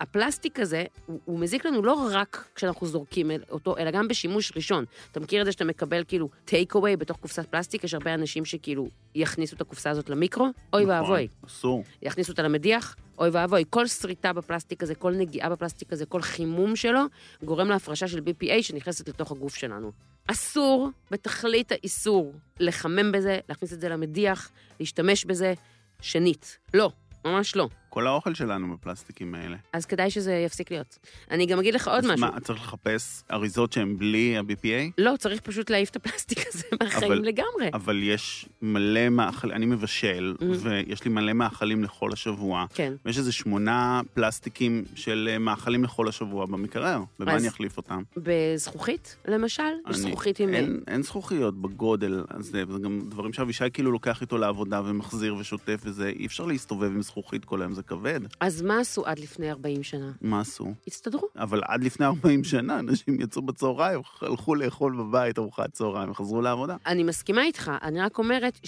הפלסטיק 0.00 0.60
הזה, 0.60 0.84
הוא, 1.06 1.20
הוא 1.24 1.38
מזיק 1.38 1.66
לנו 1.66 1.82
לא 1.82 2.08
רק 2.12 2.48
כשאנחנו 2.54 2.86
זורקים 2.86 3.30
אותו, 3.50 3.78
אלא 3.78 3.90
גם 3.90 4.08
בשימוש 4.08 4.52
ראשון. 4.56 4.84
אתה 5.12 5.20
מכיר 5.20 5.40
את 5.40 5.46
זה 5.46 5.52
שאתה 5.52 5.64
מקבל 5.64 6.04
כאילו 6.08 6.28
טייק 6.44 6.74
אווי 6.74 6.96
בתוך 6.96 7.16
קופסת 7.16 7.46
פלסטיק? 7.46 7.84
יש 7.84 7.94
הרבה 7.94 8.14
אנשים 8.14 8.44
שכאילו 8.44 8.88
יכניסו 9.14 9.56
את 9.56 9.60
הקופסה 9.60 9.90
הזאת 9.90 10.10
למיקרו, 10.10 10.48
אוי 10.72 10.84
נכון, 10.84 10.94
ואבוי. 10.94 11.28
אסור. 11.46 11.84
יכניסו 12.02 12.32
אותה 12.32 12.42
למדיח, 12.42 12.96
אוי 13.18 13.28
ואבוי, 13.32 13.64
כל 13.70 13.86
שריטה 13.86 14.32
בפלסטיק 14.32 14.82
הזה, 14.82 14.94
כל 14.94 15.12
נגיעה 15.12 15.50
בפלסטיק 15.50 15.92
הזה, 15.92 16.06
כל 16.06 16.22
חימום 16.22 16.76
שלו, 16.76 17.00
גורם 17.42 17.68
להפרשה 17.68 18.08
של 18.08 18.18
BPA 18.18 18.62
שנכנסת 18.62 19.08
לתוך 19.08 19.32
הגוף 19.32 19.54
שלנו. 19.54 19.92
אסור, 20.26 20.88
בתכלית 21.10 21.72
האיסור, 21.72 22.32
לחמם 22.60 23.12
בזה, 23.12 23.38
להכניס 23.48 23.72
את 23.72 23.80
זה 23.80 23.88
למדיח, 23.88 24.50
להשתמש 24.80 25.24
בזה, 25.24 25.54
שנית. 26.00 26.58
לא, 26.74 26.90
ממש 27.24 27.56
לא. 27.56 27.68
כל 27.94 28.06
האוכל 28.06 28.34
שלנו 28.34 28.76
בפלסטיקים 28.76 29.34
האלה. 29.34 29.56
אז 29.72 29.86
כדאי 29.86 30.10
שזה 30.10 30.32
יפסיק 30.34 30.70
להיות. 30.70 30.98
אני 31.30 31.46
גם 31.46 31.58
אגיד 31.58 31.74
לך 31.74 31.88
עוד 31.88 32.04
אז 32.04 32.10
משהו. 32.10 32.26
מה, 32.26 32.40
צריך 32.40 32.60
לחפש 32.62 33.22
אריזות 33.32 33.72
שהן 33.72 33.96
בלי 33.98 34.36
ה-BPA? 34.38 34.92
לא, 34.98 35.12
צריך 35.18 35.40
פשוט 35.40 35.70
להעיף 35.70 35.90
את 35.90 35.96
הפלסטיק 35.96 36.38
הזה 36.48 36.64
מהחיים 36.82 37.12
אבל- 37.12 37.20
לגמרי. 37.22 37.70
אבל 37.74 38.02
יש 38.02 38.46
מלא 38.62 39.08
מאכל, 39.08 39.52
אני 39.52 39.66
מבשל, 39.66 40.34
Mm. 40.40 40.44
ויש 40.58 41.04
לי 41.04 41.10
מלא 41.10 41.32
מאכלים 41.32 41.84
לכל 41.84 42.12
השבוע. 42.12 42.66
כן. 42.74 42.92
ויש 43.04 43.18
איזה 43.18 43.32
שמונה 43.32 44.00
פלסטיקים 44.14 44.84
של 44.94 45.28
אה, 45.32 45.38
מאכלים 45.38 45.84
לכל 45.84 46.08
השבוע 46.08 46.46
במקרר. 46.46 47.00
במה 47.18 47.32
אז- 47.34 47.40
אני 47.40 47.48
אחליף 47.48 47.76
אותם? 47.76 48.02
בזכוכית, 48.16 49.16
למשל? 49.28 49.62
אני- 49.86 49.94
זכוכית 49.94 50.40
עם... 50.40 50.54
אין, 50.54 50.80
אין 50.88 51.02
זכוכיות 51.02 51.62
בגודל 51.62 52.24
הזה, 52.30 52.62
וזה 52.68 52.78
גם 52.78 53.00
דברים 53.08 53.32
שאבישי 53.32 53.64
כאילו 53.72 53.92
לוקח 53.92 54.20
איתו 54.20 54.38
לעבודה 54.38 54.82
ומחזיר 54.84 55.34
ושוטף 55.36 55.80
וזה, 55.84 56.08
אי 56.08 56.26
אפשר 56.26 56.44
להסתובב 56.46 56.90
עם 56.90 57.02
זכוכית 57.02 57.44
כל 57.44 57.60
היום, 57.62 57.72
זה 57.72 57.82
כבד. 57.86 58.20
אז 58.40 58.62
מה 58.62 58.80
עשו 58.80 59.06
עד 59.06 59.18
לפני 59.18 59.50
40 59.50 59.82
שנה? 59.82 60.12
מה 60.20 60.40
עשו? 60.40 60.74
הסתדרו. 60.86 61.28
אבל 61.36 61.60
עד 61.68 61.84
לפני 61.84 62.06
40 62.06 62.44
שנה 62.44 62.78
אנשים 62.78 63.20
יצאו 63.20 63.42
בצהריים, 63.42 64.00
הלכו 64.20 64.54
לאכול 64.54 64.96
בבית 64.98 65.38
ארוחת 65.38 65.72
צהריים 65.72 66.10
וחזרו 66.10 66.40
לעבודה. 66.40 66.76
אני 66.86 67.02
מסכימה 67.02 67.42
איתך, 67.42 67.72
אני 67.82 68.00
רק 68.00 68.18
אומרת 68.18 68.58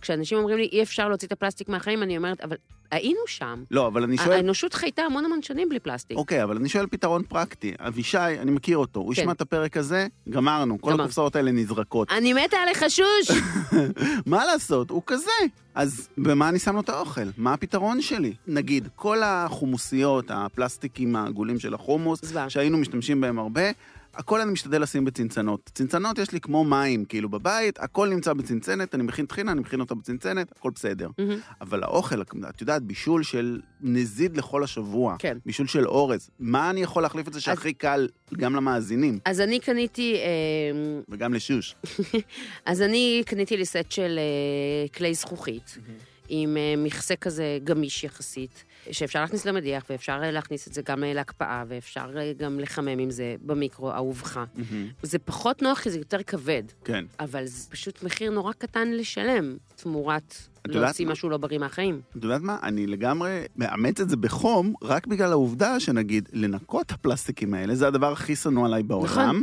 כשאנשים 0.00 0.38
אומרים 0.38 0.58
לי, 0.58 0.68
אי 0.72 0.82
אפשר 0.82 1.08
להוציא 1.08 1.26
את 1.28 1.32
הפלסטיק 1.32 1.68
מהחיים, 1.68 2.02
אני 2.02 2.16
אומרת, 2.16 2.40
אבל 2.40 2.56
היינו 2.90 3.20
שם. 3.26 3.62
לא, 3.70 3.86
אבל 3.86 4.02
אני 4.02 4.18
שואל... 4.18 4.32
האנושות 4.32 4.74
חייתה 4.74 5.02
המון 5.02 5.24
המון 5.24 5.42
שנים 5.42 5.68
בלי 5.68 5.80
פלסטיק. 5.80 6.16
אוקיי, 6.16 6.42
אבל 6.42 6.56
אני 6.56 6.68
שואל 6.68 6.86
פתרון 6.86 7.22
פרקטי. 7.22 7.74
אבישי, 7.78 8.18
אני 8.18 8.50
מכיר 8.50 8.78
אותו, 8.78 9.00
הוא 9.00 9.14
כן. 9.14 9.20
ישמע 9.20 9.32
את 9.32 9.40
הפרק 9.40 9.76
הזה, 9.76 10.06
גמרנו, 10.30 10.80
כל. 10.80 11.00
הקופסאות 11.00 11.36
האלה 11.36 11.52
נזרקות. 11.52 12.10
אני 12.12 12.32
מתה 12.32 12.56
עליך 12.56 12.84
שוש! 12.88 13.38
מה 14.26 14.44
לעשות, 14.44 14.90
הוא 14.90 15.02
כזה. 15.06 15.30
אז 15.74 16.08
במה 16.18 16.48
אני 16.48 16.58
שם 16.58 16.74
לו 16.74 16.80
את 16.80 16.88
האוכל? 16.88 17.28
מה 17.36 17.52
הפתרון 17.52 18.02
שלי? 18.02 18.34
נגיד, 18.46 18.88
כל 18.96 19.22
החומוסיות, 19.22 20.24
הפלסטיקים 20.28 21.16
העגולים 21.16 21.58
של 21.58 21.74
החומוס. 21.74 22.20
שהיינו 22.48 22.78
משתמשים 22.78 23.20
בהם 23.20 23.38
הרבה, 23.38 23.62
הכל 24.16 24.40
אני 24.40 24.52
משתדל 24.52 24.82
לשים 24.82 25.04
בצנצנות. 25.04 25.70
צנצנות 25.74 26.18
יש 26.18 26.32
לי 26.32 26.40
כמו 26.40 26.64
מים, 26.64 27.04
כאילו 27.04 27.28
בבית, 27.28 27.78
הכל 27.78 28.08
נמצא 28.08 28.32
בצנצנת, 28.32 28.94
אני 28.94 29.02
מכין 29.02 29.26
טחינה, 29.26 29.52
אני 29.52 29.60
מכין 29.60 29.80
אותה 29.80 29.94
בצנצנת, 29.94 30.52
הכל 30.56 30.70
בסדר. 30.74 31.08
מהמם. 31.18 31.38
אבל 31.60 31.82
האוכל, 31.82 32.22
את 32.22 32.60
יודעת, 32.60 32.82
בישול 32.82 33.22
של 33.22 33.60
נזיד 33.80 34.36
לכל 34.36 34.64
השבוע, 34.64 35.16
כן. 35.18 35.38
בישול 35.46 35.66
של 35.66 35.86
אורז, 35.86 36.30
מה 36.38 36.70
אני 36.70 36.82
יכול 36.82 37.02
להחליף 37.02 37.28
את 37.28 37.32
זה 37.32 37.40
שהכי 37.40 37.72
קל 37.72 38.08
גם 38.34 38.56
למאזינים 38.56 39.18
אז 39.24 39.40
אני 39.40 39.60
קניתי, 39.60 40.14
אה, 40.14 41.00
וגם 41.08 41.34
לשוש? 41.34 41.74
אז 42.66 42.82
אני 42.82 43.22
קניתי 43.26 43.56
לי 43.56 43.64
סט 43.64 43.90
של 43.90 44.18
אה, 44.18 44.88
כלי 44.88 45.14
זכוכית, 45.14 45.78
עם 46.28 46.56
אה, 46.56 46.74
מכסה 46.76 47.16
כזה 47.16 47.58
גמיש 47.64 48.04
יחסית, 48.04 48.64
שאפשר 48.90 49.20
להכניס 49.20 49.44
למדיח, 49.44 49.84
ואפשר 49.90 50.20
אה, 50.22 50.30
להכניס 50.30 50.68
את 50.68 50.72
זה 50.72 50.82
גם 50.82 51.04
אה, 51.04 51.12
להקפאה, 51.12 51.64
ואפשר 51.68 52.10
אה, 52.18 52.32
גם 52.36 52.60
לחמם 52.60 52.98
עם 52.98 53.10
זה 53.10 53.34
במיקרו, 53.42 53.92
אהובך. 53.92 54.40
זה 55.02 55.18
פחות 55.18 55.62
נוח 55.62 55.80
כי 55.80 55.90
זה 55.90 55.98
יותר 55.98 56.22
כבד, 56.22 56.62
כן. 56.84 57.04
אבל 57.20 57.46
זה 57.46 57.70
פשוט 57.70 58.02
מחיר 58.02 58.30
נורא 58.30 58.52
קטן 58.52 58.90
לשלם, 58.90 59.56
תמורת 59.76 60.34
להוציא? 60.74 61.06
משהו 61.06 61.28
לא 61.28 61.36
בריא 61.36 61.58
מהחיים. 61.58 62.00
את 62.18 62.24
יודעת 62.24 62.42
מה? 62.42 62.56
אני 62.62 62.86
לגמרי 62.86 63.42
מאמץ 63.56 64.00
את 64.00 64.08
זה 64.08 64.16
בחום, 64.16 64.74
רק 64.82 65.06
בגלל 65.06 65.32
העובדה 65.32 65.80
שנגיד, 65.80 66.28
לנקות 66.32 66.86
את 66.86 66.92
הפלסטיקים 66.92 67.54
האלה, 67.54 67.74
זה 67.74 67.86
הדבר 67.86 68.12
הכי 68.12 68.36
שנוא 68.36 68.66
עליי 68.66 68.82
בעולם, 68.82 69.06
נכון. 69.06 69.42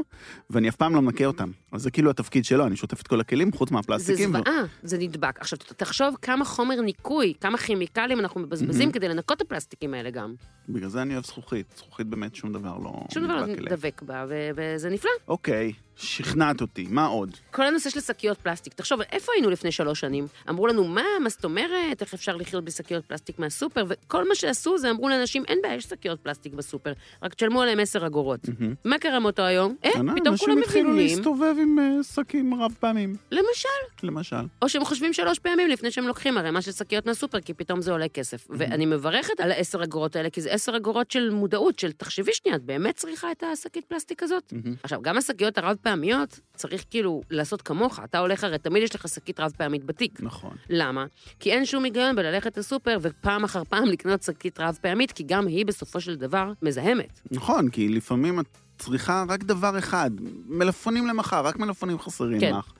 ואני 0.50 0.70
אף 0.70 0.76
פעם 0.76 0.96
לא 0.96 1.02
מנקה 1.02 1.26
אותם. 1.26 1.52
אז 1.72 1.82
זה 1.82 1.92
כאילו 1.92 2.10
התפקיד 2.10 2.46
שלו, 2.46 2.66
אני 2.66 2.76
שוטף 2.76 3.02
את 3.02 3.08
כל 3.08 3.20
הכלים 3.20 3.52
חוץ 3.52 3.70
זה 3.70 3.76
מהפלסטיקים. 3.76 4.30
ו- 4.36 4.38
זוועה, 4.38 4.64
זה 4.84 4.98
נדבק. 4.98 5.40
עכשיו, 5.40 5.60
תחשוב 5.78 6.16
כמה 6.22 6.46
חומר 6.46 6.82
ניקוי, 6.82 7.34
כמה 7.42 7.58
כימיקלים 7.58 8.20
אנחנו 8.20 8.42
מבזבזים 8.42 8.92
כדי 8.92 9.08
לנקות 9.10 9.38
את 9.38 9.42
הפלסטיקים 9.42 9.94
האלה 9.94 10.10
גם. 10.10 10.34
בגלל 10.70 10.90
זה 10.90 11.02
אני 11.02 11.14
אוהב 11.14 11.26
זכוכית. 11.26 11.66
זכוכית 11.78 12.08
באמת 12.08 12.36
שום 12.36 12.54
דבר 12.54 12.78
לא 12.78 12.94
שום 13.14 13.24
דבר 13.24 13.46
לא. 13.46 13.70
דבק 13.70 14.02
בה, 14.06 14.26
ו- 14.30 14.50
וזה 14.56 14.90
נפלא. 14.90 15.12
אוקיי, 15.28 15.74
שכנעת 15.96 16.62
אותי, 16.62 16.88
מה 16.90 17.06
עוד? 17.06 17.38
כל 17.52 17.64
הנושא 17.66 17.90
של 17.90 18.02
שקיות 18.02 18.38
פלסטיק, 18.38 18.74
תחשוב, 18.74 19.02
איפה 19.12 19.32
היינו 19.36 19.50
לפני 19.50 19.72
שלוש 19.72 20.00
שנים? 20.00 20.28
אמרו 20.50 20.68
לנו, 20.68 20.84
מה, 20.84 21.04
מה 21.22 21.30
זאת 21.30 21.44
אומרת, 21.44 22.02
איך 22.02 22.14
אפשר 22.14 22.36
לחיות 22.36 22.64
בלי 22.64 22.72
שקיות 22.72 23.06
פלסטיק 23.06 23.40
מהסופר? 23.40 23.86
וכל 23.88 24.28
מה 24.28 24.36
שעשו 24.36 24.78
זה 24.78 24.92
אמרו 24.92 25.10
לאנשים, 25.10 25.44
אין 25.48 25.60
בעיה, 25.64 25.76
יש 25.76 25.84
שקיות 25.84 26.20
פלסטיק 26.20 26.54
בסופר, 26.54 26.94
רק 27.24 27.34
תשלמו 27.34 27.62
עליהם 27.62 27.80
עשר 27.80 28.06
אגורות. 28.06 28.40
מה 28.86 29.00
קרה 29.00 29.20
מאותו 29.20 29.42
היום? 29.42 29.76
אה, 29.86 29.92
פתאום 29.92 30.16
כולם 30.16 30.28
אנשים 30.28 30.58
התחילו 30.58 30.90
מבינים, 30.90 31.18
להסתובב 31.18 31.56
עם 31.62 31.80
אה, 31.80 32.04
שקים 32.04 32.62
רב 32.62 32.74
פעמים, 32.80 33.16
למשל, 33.32 33.70
למשל. 34.04 34.46
או 34.62 34.70
שהם 34.70 34.86
חושבים 34.86 35.14
שלוש 35.14 35.40
פעמים 35.40 35.70
לפני 35.70 35.92
שהם 35.92 36.08
לוקחים 36.08 36.38
ערימה 36.38 36.62
של 36.62 36.72
שקיות 36.72 37.06
מהסופר, 37.06 37.40
כי 37.40 37.54
פתאום 37.54 37.82
זה 37.82 37.92
עולה 37.92 38.08
כסף. 38.08 38.48
ואני 38.50 38.86
מברכת 38.86 39.40
על 39.40 39.52
העשר 39.52 39.84
אגורות 39.84 40.16
האלה, 40.16 40.30
כי 40.30 40.42
זה 40.42 40.52
עשר 40.52 40.78
אגורות 40.78 41.12
של 41.12 41.30
מודעות, 41.30 41.80
של 41.80 41.92
תחשבי 41.92 42.34
שנייה, 42.34 42.56
את 42.58 42.64
באמת 42.64 42.96
צריכה 42.96 43.32
את 43.32 43.44
השקית 43.44 43.86
פלסטיק 43.86 44.24
הזאת? 44.24 44.54
עכשיו, 44.84 45.02
גם 45.02 45.18
השקיות 45.18 45.58
הרב-פעמיות, 45.86 46.39
צריך 46.56 46.86
כאילו 46.89 47.22
לעשות 47.30 47.62
כמוך. 47.62 48.00
אתה 48.04 48.19
הולך, 48.19 48.43
הרי 48.43 48.58
תמיד 48.58 48.84
יש 48.84 48.96
לך 48.96 49.08
שקית 49.08 49.39
רב-פעמית 49.39 49.86
בתיק. 49.86 50.19
נכון. 50.24 50.56
למה? 50.69 51.06
כי 51.39 51.52
אין 51.52 51.65
שום 51.65 51.84
היגיון 51.84 52.15
בללכת 52.15 52.58
לסופר 52.58 52.98
ופעם 53.02 53.43
אחר 53.43 53.63
פעם 53.63 53.86
לקנות 53.86 54.24
שקית 54.24 54.60
רב-פעמית, 54.60 55.12
כי 55.12 55.24
גם 55.24 55.48
היא 55.48 55.65
בסופו 55.65 56.02
של 56.02 56.15
דבר 56.15 56.52
מזהמת. 56.62 57.19
נכון, 57.32 57.69
כי 57.69 57.89
לפעמים 57.89 58.39
את 58.39 58.46
צריכה 58.78 59.26
רק 59.30 59.43
דבר 59.43 59.78
אחד, 59.78 60.12
מלפפונים 60.48 61.08
למחר, 61.08 61.46
רק 61.46 61.60
מלפפונים 61.60 62.00
חסרים 62.00 62.39
כן. 62.39 62.54
לך. 62.58 62.72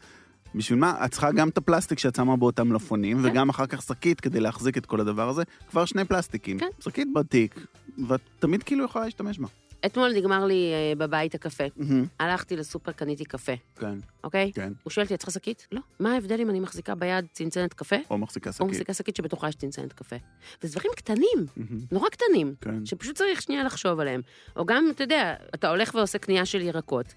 בשביל 0.56 0.80
מה? 0.80 1.06
את 1.06 1.12
צריכה 1.12 1.32
גם 1.32 1.50
את 1.50 1.58
הפלסטיק 1.58 2.00
שאת 2.00 2.16
שמה 2.16 2.38
באותם 2.38 2.68
מלפפונים, 2.68 3.22
כן. 3.22 3.30
וגם 3.30 3.50
אחר 3.50 3.66
כך 3.66 3.82
שקית 3.82 4.22
כדי 4.22 4.40
להחזיק 4.40 4.78
את 4.78 4.86
כל 4.86 5.02
הדבר 5.02 5.30
הזה, 5.30 5.44
כבר 5.70 5.86
שני 5.86 6.06
פלסטיקים. 6.06 6.60
כן. 6.60 6.68
שקית 6.80 7.08
בתיק, 7.16 7.66
ואת 8.08 8.22
תמיד 8.40 8.64
כאילו 8.64 8.86
יכולה 8.86 9.06
להשתמש 9.06 9.40
בה. 9.40 9.48
אתמול 9.86 10.12
נגמר 10.16 10.46
לי 10.46 10.72
אה, 10.74 10.96
בבית 10.98 11.36
הקפה. 11.36 11.64
מהמם, 11.76 12.06
הלכתי 12.20 12.56
לסופר, 12.56 12.92
קניתי 12.92 13.26
קפה, 13.26 13.52
כן, 13.76 13.98
אוקיי? 14.24 14.52
כן. 14.56 14.74
הוא 14.84 14.92
שואל 14.92 15.04
אותי, 15.06 15.14
את 15.14 15.20
צריכה 15.20 15.32
שקית? 15.32 15.68
לא. 15.72 15.82
מה 16.00 16.14
ההבדל 16.14 16.42
אם 16.42 16.50
אני 16.50 16.60
מחזיקה 16.60 16.96
ביד 16.96 17.26
צנצנת 17.32 17.74
קפה? 17.74 17.96
או 18.10 18.18
מחזיקה 18.18 18.50
או 18.50 18.54
שקית. 18.54 18.68
מחזיקה 18.68 18.94
שקית 18.94 19.16
שבתוכה 19.16 19.50
יש 19.50 19.56
צנצנת 19.56 19.94
קפה. 19.94 20.16
וזה 20.64 20.74
דברים 20.80 20.94
קטנים, 20.96 21.46
מהמם, 21.58 21.80
נורא 21.92 22.10
קטנים, 22.10 22.56
כן. 22.62 22.86
שפשוט 22.86 23.16
צריך 23.16 23.42
שנייה 23.42 23.64
לחשוב 23.64 24.00
עליהם. 24.00 24.22
או 24.56 24.66
גם, 24.66 24.86
אתה 24.92 25.04
יודע, 25.04 25.36
אתה 25.56 25.70
הולך 25.70 25.96
ועושה 25.96 26.18
קנייה 26.18 26.46
של 26.46 26.62
ירקות. 26.62 27.14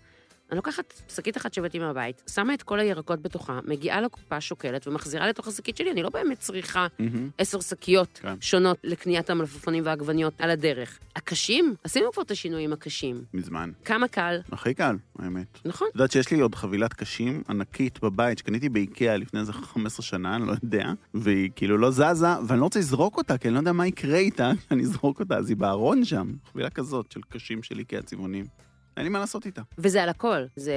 אני 0.51 0.57
לוקחת 0.57 1.03
שקית 1.09 1.37
אחת 1.37 1.55
שהבאתי 1.55 1.79
מהבית, 1.79 2.23
שמה 2.35 2.55
את 2.55 2.63
כל 2.63 2.81
הירקות 2.81 3.23
בתוכה, 3.23 3.61
מגיעה 3.65 4.01
לקופה, 4.01 4.41
שוקלת 4.41 4.89
ומחזירה 4.89 5.29
לתוך 5.29 5.49
השקית 5.49 5.77
שלי, 5.77 5.91
אני 5.91 6.03
לא 6.03 6.11
באמת 6.11 6.39
צריכה 6.39 6.87
מהמם. 6.99 7.31
עשר 7.39 7.61
שקיות 7.61 8.21
כן. 8.23 8.35
שונות 8.41 8.79
לקניית 8.85 9.31
המלפפונים 9.31 9.87
והעגבניות 9.87 10.35
על 10.39 10.51
הדרך. 10.51 10.99
הקשים, 11.17 11.75
עשינו 11.85 12.13
כבר 12.13 12.23
את 12.23 12.31
השינויים 12.31 12.73
הקשים. 12.73 13.25
מזמן. 13.35 13.71
כמה 13.85 14.09
קל, 14.09 14.41
הכי 14.53 14.75
קל, 14.75 14.97
האמת. 15.19 15.59
נכון? 15.65 15.89
את 15.91 15.95
יודעת 15.95 16.11
שיש 16.11 16.31
לי 16.31 16.41
עוד 16.41 16.55
חבילת 16.55 16.93
קשים 16.93 17.43
ענקית 17.49 18.03
בבית 18.03 18.39
שקניתי 18.39 18.69
באיקאה 18.69 19.17
לפני 19.17 19.41
איזה 19.41 19.53
15 19.53 20.07
שנה, 20.07 20.37
אני 20.37 20.47
לא 20.47 20.53
יודע, 20.63 20.93
והיא 21.15 21.51
כאילו 21.57 21.79
לא 21.79 21.91
זזה, 21.91 22.27
ואני 22.47 22.61
לא 22.61 22.65
רוצה 22.65 22.79
לזרוק 22.79 23.17
אותה, 23.17 23.39
כי 23.39 23.49
אני 23.49 23.55
לא 23.55 23.59
יודע 23.59 23.73
מה 23.73 23.87
יקרה 23.87 24.19
איתה 24.19 24.53
כשאני 24.67 24.83
אזרוק 24.83 25.21
אותה, 25.21 25.37
אז 25.37 25.49
היא 25.49 25.57
בארון 25.57 26.05
שם, 26.05 26.33
חבילה 26.53 26.71
כזאת 26.71 27.13
של 27.13 27.21
קשים 27.29 27.63
של 27.63 27.79
איקאה 27.79 28.03
צבעונים. 28.03 28.65
אין 28.97 29.05
לי 29.05 29.11
מה 29.11 29.19
לעשות 29.19 29.47
איתה. 29.47 29.63
וזה 29.79 30.03
על 30.03 30.09
הכל. 30.09 30.45
זה 30.57 30.75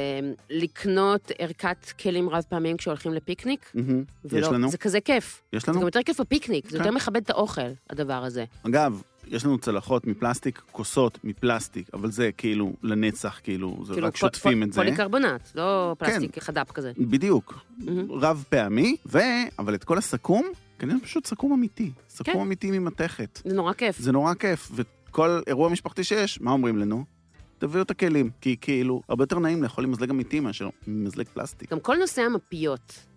לקנות 0.49 1.31
ערכת 1.39 1.91
כלים 1.99 2.29
רב 2.29 2.43
פעמיים 2.49 2.77
כשהולכים 2.77 3.13
לפיקניק. 3.13 3.71
יש 3.75 3.83
ולא, 4.25 4.53
לנו? 4.53 4.69
זה 4.69 4.77
כזה 4.77 5.01
כיף. 5.01 5.41
יש 5.53 5.65
זה 5.65 5.71
לנו? 5.71 5.79
גם 5.81 5.85
יותר 5.87 5.99
כיף 6.05 6.19
בפיקניק, 6.21 6.65
זה 6.65 6.71
כן. 6.71 6.77
יותר 6.77 6.91
מכבד 6.91 7.21
את 7.21 7.29
האוכל, 7.29 7.61
הדבר 7.89 8.13
הזה. 8.23 8.45
אגב, 8.63 9.01
יש 9.27 9.45
לנו 9.45 9.57
צלחות 9.57 10.07
מפלסטיק, 10.07 10.61
כוסות 10.71 11.17
מפלסטיק, 11.23 11.89
אבל 11.93 12.11
זה 12.11 12.29
כאילו 12.37 12.73
לנצח, 12.83 13.39
כאילו, 13.43 13.83
זה 13.87 13.93
כאילו, 13.93 14.07
רק 14.07 14.13
פ- 14.13 14.17
שוטפים 14.19 14.59
פ- 14.59 14.67
את 14.67 14.73
זה. 14.73 14.81
כן. 14.81 14.85
פוליקרבונט, 14.85 15.41
לא 15.55 15.95
פלסטיק 15.99 16.39
חד"פ 16.39 16.71
כזה. 16.71 16.91
בדיוק, 16.97 17.59
מהמם. 17.77 18.11
רב 18.11 18.43
פעמי, 18.49 18.95
ו... 19.05 19.17
אבל 19.59 19.75
את 19.75 19.83
כל 19.83 19.97
הסכו"ם, 19.97 20.43
כנראה 20.79 20.99
פשוט 21.03 21.25
סכו"ם 21.25 21.51
אמיתי. 21.53 21.91
סכו"ם 22.09 22.33
כן. 22.33 22.39
אמיתי 22.39 22.71
ממתכת. 22.79 23.41
זה 23.45 23.53
נורא 23.55 23.73
כיף. 23.73 23.99
זה 23.99 24.11
נורא 24.11 24.33
כיף, 24.33 24.71
וכל 24.75 25.41
אירוע 25.47 25.69
משפחתי 25.69 26.03
שיש, 26.03 26.41
מה 26.41 26.51
אומרים 26.51 26.77
לנו? 26.77 27.18
תביאו 27.59 27.83
את 27.83 27.91
הכלים, 27.91 28.29
כי 28.41 28.55
כאילו, 28.61 29.01
הרבה 29.09 29.23
יותר 29.23 29.39
נעים 29.39 29.63
לאכול 29.63 29.83
עם 29.83 29.91
מזלג 29.91 30.09
אמיתי 30.09 30.39
מאשר 30.39 30.69
מזלג 30.87 31.27
פלסטיק. 31.27 31.71
גם 31.71 31.79
כל 31.79 31.95
נושא 31.97 32.21
המפיות. 32.21 33.08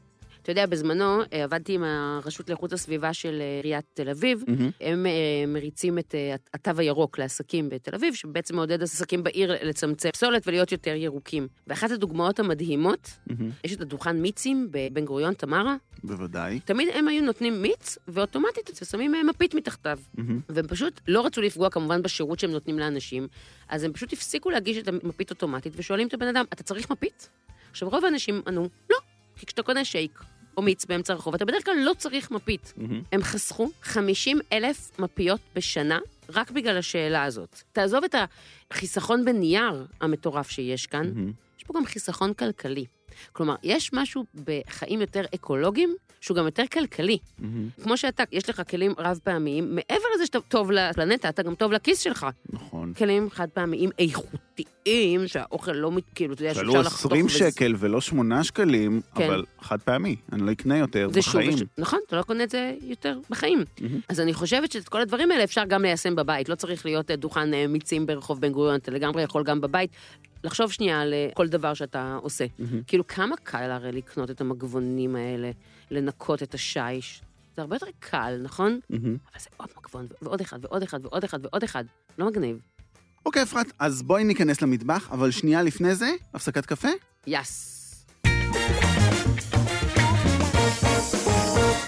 אתה 0.42 0.52
יודע, 0.52 0.66
בזמנו 0.66 1.20
אה, 1.32 1.44
עבדתי 1.44 1.74
עם 1.74 1.84
הרשות 1.84 2.48
לאיכות 2.48 2.72
הסביבה 2.72 3.12
של 3.12 3.38
אה, 3.40 3.60
עיריית 3.62 3.84
תל 3.94 4.08
אביב. 4.08 4.44
מהמם. 4.48 4.70
הם 4.80 5.06
אה, 5.06 5.46
מריצים 5.46 5.98
את 5.98 6.14
התו 6.54 6.70
הירוק 6.76 7.18
לעסקים 7.18 7.68
בתל 7.68 7.94
אביב, 7.94 8.14
שבעצם 8.14 8.54
מעודד 8.54 8.82
עסקים 8.82 9.22
בעיר 9.22 9.52
לצמצם 9.62 10.10
פסולת 10.10 10.48
ולהיות 10.48 10.72
יותר 10.72 10.94
ירוקים. 10.94 11.48
ואחת 11.66 11.90
הדוגמאות 11.90 12.40
המדהימות, 12.40 13.10
מהמם. 13.26 13.50
יש 13.64 13.72
את 13.72 13.80
הדוכן 13.80 14.16
מיצים 14.16 14.68
בבן 14.70 15.04
גוריון, 15.04 15.34
תמרה, 15.34 15.76
בוודאי. 16.04 16.60
תמיד 16.60 16.88
הם 16.94 17.08
היו 17.08 17.24
נותנים 17.24 17.62
מיץ, 17.62 17.98
ואוטומטית 18.08 18.70
שמים 18.90 19.12
מפית 19.26 19.54
מתחתיו. 19.54 19.98
מהמם. 20.14 20.40
והם 20.48 20.66
פשוט 20.66 21.00
לא 21.08 21.26
רצו 21.26 21.40
לפגוע 21.40 21.70
כמובן 21.70 22.02
בשירות 22.02 22.38
שהם 22.38 22.50
נותנים 22.50 22.78
לאנשים, 22.78 23.28
אז 23.68 23.84
הם 23.84 23.92
פשוט 23.92 24.12
הפסיקו 24.12 24.50
להגיש 24.50 24.78
את 24.78 24.88
המפית 24.88 25.30
אוטומטית, 25.30 25.72
ושואלים 25.76 26.08
את 26.08 26.14
הבן 26.14 26.26
אדם, 26.28 26.44
אתה 26.52 26.62
צריך 26.62 26.90
מפית? 26.90 27.28
עכשיו, 27.70 27.88
רוב 27.88 28.04
האנשים 28.04 28.42
ענו, 28.46 28.68
לא, 28.90 28.96
כי 29.36 29.46
כשאתה 29.46 29.62
קונה 29.62 29.84
שייק 29.84 30.22
או 30.56 30.62
מיץ 30.62 30.84
באמצע 30.84 31.12
הרחוב, 31.12 31.34
אתה 31.34 31.44
בדרך 31.44 31.64
כלל 31.64 31.74
לא 31.84 31.92
צריך 31.98 32.30
מפית. 32.30 32.72
מהמם. 32.76 33.02
הם 33.12 33.22
חסכו 33.22 33.70
50 33.82 34.38
אלף 34.52 34.90
מפיות 34.98 35.40
בשנה, 35.54 35.98
רק 36.28 36.50
בגלל 36.50 36.76
השאלה 36.78 37.24
הזאת. 37.24 37.60
תעזוב 37.72 38.04
את 38.04 38.14
החיסכון 38.70 39.24
בנייר 39.24 39.86
המטורף 40.00 40.50
שיש 40.50 40.86
כאן, 40.86 41.06
מהמם. 41.14 41.32
יש 41.58 41.64
פה 41.64 41.74
גם 41.76 41.86
חיסכון 41.86 42.34
כלכלי. 42.34 42.84
כלומר, 43.32 43.54
יש 43.62 43.90
משהו 43.92 44.24
בחיים 44.44 45.00
יותר 45.00 45.22
אקולוגיים, 45.34 45.94
שהוא 46.20 46.36
גם 46.36 46.44
יותר 46.44 46.62
כלכלי. 46.72 47.18
מהמם. 47.38 47.68
כמו 47.82 47.96
שאתה, 47.96 48.22
יש 48.32 48.48
לך 48.50 48.62
כלים 48.70 48.92
רב 48.98 49.18
פעמיים, 49.24 49.74
מעבר 49.74 50.04
לזה 50.14 50.26
שאתה 50.26 50.40
טוב 50.40 50.70
לפלנטה, 50.70 51.28
אתה 51.28 51.42
גם 51.42 51.54
טוב 51.54 51.72
לכיס 51.72 51.98
שלך. 52.00 52.26
נכון. 52.52 52.92
כלים 52.94 53.30
חד 53.30 53.48
פעמיים 53.50 53.90
איכותיים, 53.98 55.28
שהאוכל 55.28 55.72
לא, 55.72 55.90
מת- 55.92 56.02
כאילו, 56.14 56.34
אתה 56.34 56.42
יודע, 56.42 56.54
שאפשר 56.54 56.70
שעלו 56.70 56.82
לחתוך. 56.82 56.98
20 57.12 57.26
וזה- 57.26 57.38
שקל 57.38 57.74
ולא 57.78 58.00
8 58.00 58.44
שקלים, 58.44 59.00
כן. 59.14 59.24
אבל 59.26 59.44
חד 59.60 59.80
פעמי, 59.80 60.16
אני 60.32 60.42
לא 60.46 60.52
אקנה 60.52 60.78
יותר 60.78 61.08
זה 61.12 61.22
שוב, 61.22 61.32
בחיים. 61.34 61.54
ושוב. 61.54 61.68
נכון, 61.78 61.98
אתה 62.06 62.16
לא 62.16 62.22
קונה 62.22 62.44
את 62.44 62.50
זה 62.50 62.74
יותר 62.82 63.18
בחיים. 63.30 63.64
מהמם. 63.80 64.00
אז 64.08 64.20
אני 64.20 64.34
חושבת 64.34 64.72
שאת 64.72 64.88
כל 64.88 65.00
הדברים 65.00 65.30
האלה 65.30 65.44
אפשר 65.44 65.64
גם 65.68 65.82
ליישם 65.82 66.16
בבית, 66.16 66.48
לא 66.48 66.54
צריך 66.54 66.86
להיות 66.86 67.10
אה, 67.10 67.16
דוכן 67.16 67.54
אה, 67.54 67.66
מיצים 67.66 68.06
ברחוב 68.06 68.40
בן 68.40 68.52
גוריון, 68.52 68.74
אתה 68.76 68.90
לגמרי 68.90 69.22
יכול 69.22 69.42
גם 69.44 69.60
בבית. 69.60 69.90
לחשוב 70.44 70.72
שנייה 70.72 71.00
על 71.00 71.14
אה, 71.14 71.28
כל 71.34 71.48
דבר 71.48 71.74
שאתה 71.74 72.18
עושה. 72.22 72.46
מהמם. 72.58 72.82
כאילו, 72.86 73.06
כמה 73.06 73.36
קל 73.36 73.70
הרי 73.70 73.92
לקנות 73.92 74.30
את 74.30 74.40
המגבונים 74.40 75.16
האלה, 75.16 75.50
לנקות 75.90 76.42
את 76.42 76.54
השיש. 76.54 77.22
זה 77.56 77.62
הרבה 77.62 77.76
יותר 77.76 77.86
קל, 78.00 78.40
נכון? 78.42 78.80
מהמם. 78.90 79.04
אבל 79.32 79.40
זה 79.40 79.48
עוד 79.56 79.68
מגבון, 79.78 80.06
ועוד 80.22 80.40
אחד, 80.40 80.64
ועוד 80.64 80.82
אחד, 80.82 81.06
ועוד 81.06 81.24
אחד, 81.24 81.46
ועוד 81.46 81.62
אחד. 81.62 81.84
לא 82.18 82.26
מגניב. 82.26 82.58
אוקיי, 83.26 83.42
אפרת, 83.42 83.66
אז 83.78 84.02
בואי 84.02 84.24
ניכנס 84.24 84.62
למטבח, 84.62 85.08
אבל 85.10 85.30
שנייה 85.30 85.62
לפני 85.62 85.94
זה, 85.94 86.10
הפסקת 86.34 86.66
קפה? 86.66 86.88
Yes. 87.26 87.78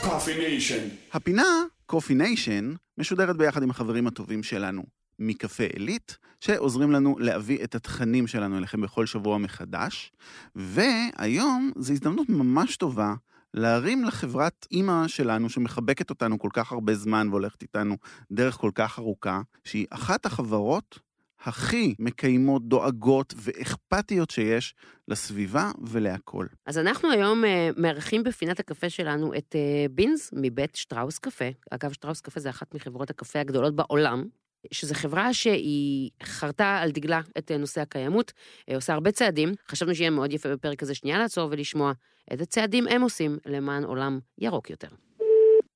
Coffee 0.03 0.39
Nation. 0.39 1.13
הפינה, 1.13 1.45
Coffee 1.87 2.15
Nation, 2.15 2.75
משודרת 2.99 3.37
ביחד 3.37 3.63
עם 3.63 3.71
החברים 3.71 4.07
הטובים 4.07 4.43
שלנו 4.43 4.85
מקפה 5.19 5.65
עילית, 5.65 6.19
שעוזרים 6.41 6.91
לנו 6.91 7.19
להביא 7.19 7.65
את 7.65 7.75
התכנים 7.75 8.27
שלנו 8.27 8.59
אליכם 8.59 8.81
בכל 8.81 9.07
שבוע 9.07 9.39
מחדש. 9.39 10.13
והיום 10.55 11.73
זו 11.77 11.93
הזדמנות 11.93 12.29
ממש 12.29 12.77
טובה 12.77 13.15
להרים 13.55 14.05
לחברת 14.05 14.67
אימא 14.71 15.09
שלנו, 15.09 15.51
שמחבקת 15.51 16.11
אותנו 16.11 16.39
כל 16.39 16.49
כך 16.53 16.73
הרבה 16.73 16.95
זמן 16.95 17.29
והולכת 17.31 17.63
איתנו 17.63 17.97
דרך 18.33 18.55
כל 18.55 18.71
כך 18.75 18.99
ארוכה, 18.99 19.41
שהיא 19.65 19.87
אחת 19.91 20.27
החברות 20.27 20.99
הכי 21.45 21.95
מקיימות, 21.99 22.69
דואגות 22.69 23.35
ואכפתיות 23.37 24.31
שיש 24.31 24.75
לסביבה 25.09 25.71
ולהכול. 25.83 26.49
אז 26.67 26.79
אנחנו 26.79 27.11
היום 27.11 27.45
אה, 27.45 27.71
מארחים 27.77 28.23
בפינת 28.23 28.61
הקפה 28.61 28.91
שלנו 28.91 29.35
את 29.35 29.57
אה, 29.57 29.87
בינז 29.91 30.31
מבית 30.33 30.77
שטראוס 30.77 31.19
קפה. 31.19 31.45
אגב, 31.71 31.93
שטראוס 31.93 32.21
קפה 32.21 32.41
זה 32.41 32.51
אחת 32.51 32.75
מחברות 32.75 33.11
הקפה 33.11 33.41
הגדולות 33.41 33.77
בעולם, 33.77 34.25
שזו 34.71 34.95
חברה 34.95 35.33
שהיא 35.33 36.11
חרתה 36.23 36.79
על 36.83 36.91
דגלה 36.91 37.21
את 37.39 37.51
נושא 37.51 37.81
הקיימות, 37.81 38.33
אה, 38.69 38.75
עושה 38.75 38.93
הרבה 38.93 39.11
צעדים. 39.11 39.49
חשבנו 39.69 39.95
שיהיה 39.95 40.11
מאוד 40.11 40.33
יפה 40.33 40.49
בפרק 40.49 40.83
הזה 40.83 40.95
שנייה 40.95 41.19
לעצור 41.19 41.49
ולשמוע 41.51 41.93
איזה 42.31 42.47
צעדים 42.47 42.85
הם 42.91 43.03
עושים 43.03 43.39
למען 43.47 43.85
עולם 43.85 44.19
ירוק 44.39 44.71
יותר. 44.71 44.89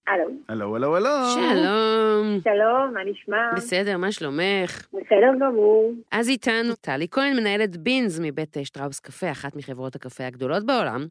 הלו, 0.09 0.25
הלו, 0.49 0.77
הלו, 0.77 0.97
הלו. 0.97 1.09
שלום. 1.35 2.41
שלום, 2.45 2.95
מה 2.95 3.01
נשמע? 3.05 3.51
בסדר, 3.57 3.97
מה 3.97 4.13
שלומך? 4.13 4.87
בסדר 4.93 5.31
גמור. 5.41 5.93
אז 6.13 6.29
איתנו 6.29 6.75
טלי 6.81 7.07
כהן, 7.11 7.37
מנהלת 7.37 7.77
בינז 7.77 8.21
מבית 8.21 8.57
שטראוס 8.65 9.01
קפה, 9.01 9.31
אחת 9.31 9.57
מחברות 9.57 9.97
הקפה 9.97 10.27
הגדולות 10.27 10.67
בעולם. 10.67 11.07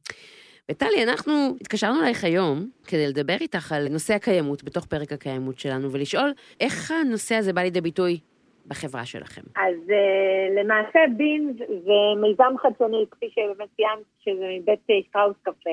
וטלי, 0.72 1.03
אנחנו 1.03 1.34
התקשרנו 1.61 2.01
אלייך 2.01 2.24
היום 2.24 2.70
כדי 2.88 3.07
לדבר 3.07 3.36
איתך 3.41 3.72
על 3.72 3.88
נושא 3.89 4.13
הקיימות 4.13 4.63
בתוך 4.63 4.86
פרק 4.86 5.11
הקיימות 5.11 5.59
שלנו, 5.59 5.91
ולשאול 5.91 6.34
איך 6.59 6.91
הנושא 6.91 7.36
הזה 7.36 7.53
בא 7.53 7.61
לידי 7.61 7.82
ביטוי 7.82 8.20
בחברה 8.68 9.05
שלכם. 9.05 9.41
אז 9.55 9.76
uh, 9.89 10.59
למעשה 10.59 10.99
בינז 11.18 11.57
זה 11.57 12.22
מיזם 12.22 12.57
חדשני, 12.57 13.05
כפי 13.11 13.26
שבאמת 13.30 13.70
ציינת, 13.76 14.03
שזה 14.20 14.45
מבית 14.59 14.80
אה, 14.89 14.95
שטראוס 15.09 15.36
קפה, 15.41 15.70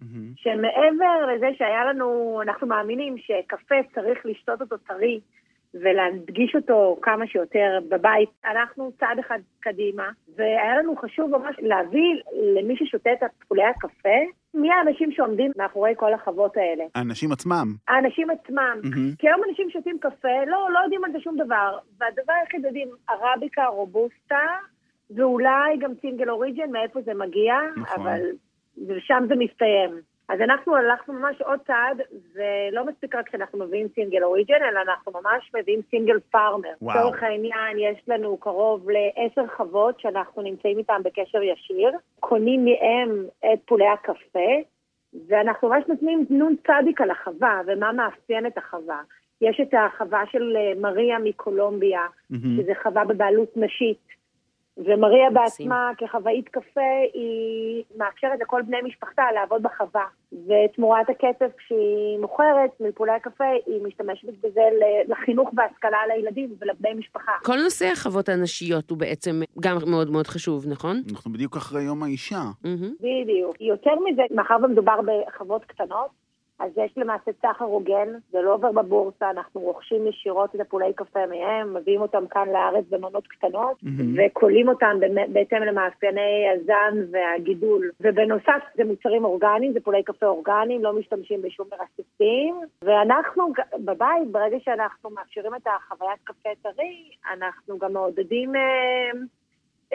מהמם. 0.00 0.32
שמעבר 0.36 1.26
לזה 1.34 1.46
שהיה 1.58 1.84
לנו, 1.84 2.38
אנחנו 2.42 2.66
מאמינים 2.66 3.16
שקפה 3.18 3.74
צריך 3.94 4.18
לשתות 4.26 4.60
אותו 4.60 4.76
טרי 4.76 5.20
ולהדגיש 5.80 6.56
אותו 6.56 6.98
כמה 7.02 7.26
שיותר 7.26 7.78
בבית, 7.88 8.28
אנחנו 8.44 8.92
צעד 9.00 9.18
אחד 9.18 9.38
קדימה, 9.60 10.10
והיה 10.36 10.78
לנו 10.78 10.96
חשוב 10.96 11.30
ממש 11.30 11.56
להביא 11.58 12.22
למי 12.56 12.76
ששותה 12.76 13.10
את 13.12 13.18
פולי 13.48 13.64
הקפה, 13.64 14.18
מי 14.54 14.70
האנשים 14.72 15.12
שעומדים 15.12 15.52
מאחורי 15.56 15.92
כל 15.96 16.14
החוות 16.14 16.56
האלה. 16.56 16.84
האנשים 16.94 17.32
עצמם. 17.32 17.66
האנשים 17.88 18.30
עצמם. 18.30 18.80
מהמם. 18.82 19.14
כי 19.18 19.28
היום 19.28 19.40
אנשים 19.48 19.70
שותים 19.70 19.98
קפה, 20.00 20.44
לא, 20.46 20.68
לא 20.72 20.78
יודעים 20.78 21.04
על 21.04 21.12
זה 21.12 21.20
שום 21.20 21.36
דבר. 21.36 21.78
והדבר 22.00 22.32
היחיד 22.40 22.64
יודעים, 22.64 22.88
ערביקה, 23.08 23.66
רובוסטה, 23.66 24.46
ואולי 25.16 25.76
גם 25.80 25.92
סינגל 26.00 26.30
אוריג'ן, 26.30 26.70
מאיפה 26.70 27.00
זה 27.00 27.14
מגיע, 27.14 27.54
נכון. 27.76 28.00
אבל 28.00 28.20
ושם 28.88 29.24
זה 29.28 29.34
מסתיים. 29.38 29.90
אז 30.28 30.40
אנחנו 30.40 30.76
הלכנו 30.76 31.14
ממש 31.14 31.42
עוד 31.42 31.58
צעד, 31.66 32.00
ולא 32.34 32.86
מספיק 32.86 33.14
רק 33.14 33.30
שאנחנו 33.30 33.58
מביאים 33.58 33.88
סינגל 33.94 34.24
אוריג'ן, 34.24 34.62
אלא 34.70 34.80
אנחנו 34.80 35.12
ממש 35.12 35.50
מביאים 35.56 35.80
סינגל 35.90 36.20
פארמר. 36.30 36.68
וואו. 36.82 36.98
לצורך 36.98 37.22
העניין, 37.22 37.78
יש 37.78 38.08
לנו 38.08 38.36
קרוב 38.36 38.90
לעשר 38.90 39.46
חוות 39.56 40.00
שאנחנו 40.00 40.42
נמצאים 40.42 40.78
איתן 40.78 41.00
בקשר 41.04 41.42
ישיר, 41.42 41.90
קונים 42.20 42.64
מהם 42.64 43.24
את 43.52 43.58
פולי 43.64 43.88
הקפה, 43.88 44.50
ואנחנו 45.28 45.68
ממש 45.68 45.84
נותנים 45.88 46.26
נון 46.30 46.54
צדיק 46.66 47.00
על 47.00 47.10
החווה, 47.10 47.60
ומה 47.66 47.92
מאפיין 47.92 48.46
את 48.46 48.58
החווה. 48.58 49.00
יש 49.40 49.60
את 49.60 49.74
החווה 49.74 50.22
של 50.32 50.56
אה, 50.56 50.72
מריה 50.80 51.18
מקולומביה, 51.18 52.06
מהמם. 52.30 52.56
שזה 52.56 52.72
חווה 52.82 53.04
בבעלות 53.04 53.56
נשית. 53.56 53.98
ומריה. 54.76 55.30
בעצמה, 55.30 55.90
כחוואית 55.98 56.48
קפה, 56.48 56.80
היא 57.14 57.84
מאפשרת 57.96 58.40
לכל 58.40 58.62
בני 58.62 58.76
משפחתה 58.84 59.22
לעבוד 59.34 59.62
בחווה. 59.62 60.04
ותמורת 60.32 61.10
הכסף 61.10 61.56
כשהיא 61.58 62.18
מוכרת 62.20 62.70
מפולי 62.80 63.12
הקפה, 63.12 63.44
היא 63.66 63.82
משתמשת 63.82 64.28
בזה 64.44 64.60
לחינוך 65.08 65.50
והשכלה 65.56 65.98
לילדים 66.08 66.54
ולבני 66.60 66.94
משפחה. 66.94 67.32
כל 67.44 67.56
נושא 67.64 67.86
החוות 67.92 68.28
הנשיות 68.28 68.90
הוא 68.90 68.98
בעצם 68.98 69.40
גם 69.60 69.76
מאוד 69.90 70.10
מאוד 70.10 70.26
חשוב, 70.26 70.64
נכון? 70.68 71.02
אנחנו 71.12 71.32
בדיוק 71.32 71.56
אחרי 71.56 71.82
יום 71.82 72.02
האישה. 72.02 72.42
בדיוק. 73.00 73.60
יותר 73.60 73.94
מזה, 74.04 74.22
מאחר 74.30 74.56
ומדובר 74.62 75.00
בחוות 75.06 75.64
קטנות, 75.64 76.10
אז 76.58 76.70
יש 76.76 76.92
למעשה 76.96 77.30
סחר 77.42 77.64
הוגן, 77.64 78.08
זה 78.30 78.42
לא 78.42 78.54
עובר 78.54 78.72
בבורסה, 78.72 79.30
אנחנו 79.30 79.60
רוכשים 79.60 80.06
ישירות 80.06 80.54
את 80.54 80.60
הפולי 80.60 80.92
קפה 80.94 81.26
מהם, 81.26 81.74
מביאים 81.74 82.00
אותם 82.00 82.26
כאן 82.26 82.48
לארץ 82.48 82.84
במנות 82.90 83.26
קטנות, 83.26 83.76
מהמם. 83.82 84.14
וכולים 84.18 84.68
אותם 84.68 84.96
בהתאם 85.32 85.62
למאפייני 85.62 86.46
הזן 86.54 86.94
והגידול. 87.10 87.90
ובנוסף, 88.00 88.62
זה 88.74 88.84
מוצרים 88.84 89.24
אורגניים, 89.24 89.72
זה 89.72 89.80
פולי 89.80 90.02
קפה 90.02 90.26
אורגניים, 90.26 90.84
לא 90.84 90.92
משתמשים 90.92 91.42
בשום 91.42 91.66
מרססים. 91.70 92.60
ואנחנו 92.82 93.52
בבית, 93.84 94.30
ברגע 94.30 94.56
שאנחנו 94.60 95.10
מאפשרים 95.10 95.54
את 95.54 95.66
החוויית 95.66 96.20
קפה 96.24 96.50
טרי, 96.62 97.10
אנחנו 97.32 97.78
גם 97.78 97.92
מעודדים... 97.92 98.52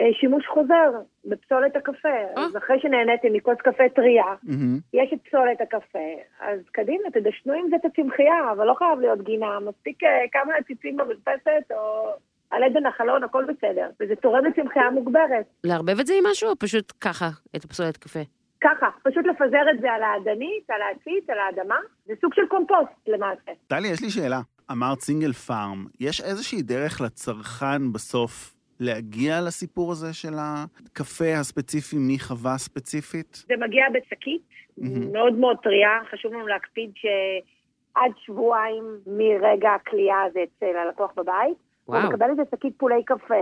אה, 0.00 0.04
שימוש 0.20 0.46
חוזר 0.46 0.90
בפסולת 1.24 1.76
הקפה. 1.76 2.08
אה. 2.08 2.44
אז 2.44 2.56
אחרי 2.56 2.80
שנהניתם 2.80 3.32
מכוס 3.32 3.56
קפה 3.58 3.88
טריה, 3.94 4.24
מהמם. 4.42 4.78
יש 4.94 5.12
את 5.12 5.18
פסולת 5.28 5.60
הקפה, 5.60 6.08
אז 6.40 6.60
קדימה, 6.72 7.10
תדשנו 7.10 7.52
עם 7.52 7.66
זה 7.70 7.76
את 7.76 7.84
הצמחייה, 7.84 8.52
אבל 8.52 8.66
לא 8.66 8.74
חייב 8.74 9.00
להיות 9.00 9.22
גינה, 9.22 9.60
מספיק 9.60 10.04
אה, 10.04 10.24
כמה 10.32 10.54
עציצים 10.54 10.96
במרפסת 10.96 11.70
או 11.70 12.10
על 12.50 12.62
עדן 12.62 12.86
החלון, 12.86 13.24
הכל 13.24 13.44
בסדר. 13.44 13.90
וזה 14.00 14.16
תורם 14.16 14.44
לצמחייה 14.44 14.90
מוגברת. 14.90 15.46
לערבב 15.64 16.00
את 16.00 16.06
זה 16.06 16.14
עם 16.18 16.24
משהו, 16.30 16.48
או 16.48 16.56
פשוט 16.58 16.92
ככה, 17.00 17.28
את 17.56 17.64
הפסולת 17.64 17.96
קפה? 17.96 18.20
ככה, 18.60 18.86
פשוט 19.02 19.26
לפזר 19.26 19.70
את 19.74 19.80
זה 19.80 19.92
על 19.92 20.02
האדנית, 20.02 20.70
על 20.70 20.82
העציץ, 20.82 21.30
על 21.30 21.38
האדמה, 21.38 21.78
זה 22.06 22.12
סוג 22.20 22.34
של 22.34 22.46
קומפוסט 22.48 23.08
למעשה. 23.08 23.52
טלי, 23.66 23.88
יש 23.88 24.02
לי 24.02 24.10
שאלה. 24.10 24.40
אמרת 24.70 25.00
סינגל 25.00 25.32
פארם, 25.32 25.86
יש 26.00 26.20
איזושהי 26.20 26.62
דרך 26.62 27.00
לצרכן 27.00 27.92
בסוף 27.92 28.54
להגיע 28.82 29.40
לסיפור 29.40 29.92
הזה 29.92 30.12
של 30.12 30.32
הקפה 30.38 31.34
הספציפי 31.34 31.96
מחווה 32.00 32.58
ספציפית? 32.58 33.44
זה 33.48 33.54
מגיע 33.66 33.84
בשקית, 33.94 34.42
מהמם. 34.78 35.12
מאוד 35.12 35.32
מאוד 35.32 35.56
טריה, 35.62 35.90
חשוב 36.12 36.32
לנו 36.32 36.46
להקפיד 36.46 36.90
שעד 36.94 38.12
שבועיים 38.26 38.84
מרגע 39.06 39.70
הכלייה 39.80 40.16
זה 40.32 40.40
אצל 40.44 40.76
הלקוח 40.86 41.10
בבית. 41.16 41.56
הוא 41.84 41.96
וואו. 41.96 42.08
מקבל 42.08 42.26
איזה 42.30 42.42
שקית 42.54 42.72
פולי 42.78 43.04
קפה, 43.06 43.34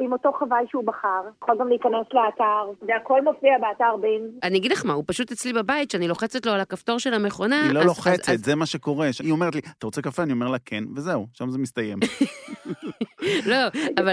עם 0.00 0.12
אותו 0.12 0.32
חוואי 0.38 0.64
שהוא 0.70 0.84
בחר, 0.84 1.22
יכול 1.42 1.56
גם 1.60 1.68
להיכנס 1.68 2.06
לאתר, 2.12 2.70
זה 2.86 2.96
הכל 2.96 3.22
מופיע 3.24 3.50
באתר 3.60 3.96
בין. 4.00 4.30
אני 4.42 4.58
אגיד 4.58 4.72
לך 4.72 4.86
מה, 4.86 4.92
הוא 4.92 5.04
פשוט 5.06 5.32
אצלי 5.32 5.52
בבית, 5.52 5.90
שאני 5.90 6.08
לוחצת 6.08 6.46
לו 6.46 6.52
על 6.52 6.60
הכפתור 6.60 6.98
של 6.98 7.14
המכונה. 7.14 7.62
היא 7.64 7.72
לא 7.74 7.80
אז- 7.80 7.86
לוחצת, 7.86 8.28
אז- 8.28 8.34
אז- 8.34 8.44
זה 8.44 8.54
מה 8.54 8.66
שקורה. 8.66 9.08
היא 9.22 9.32
אומרת 9.32 9.54
לי, 9.54 9.60
אתה 9.78 9.86
רוצה 9.86 10.02
קפה? 10.02 10.22
אני 10.22 10.32
אומר 10.32 10.48
לה 10.48 10.58
כן, 10.64 10.84
וזהו, 10.96 11.26
שם 11.32 11.50
זה 11.50 11.58
מסתיים. 11.58 11.98
לא, 13.46 13.56
אבל... 13.98 14.12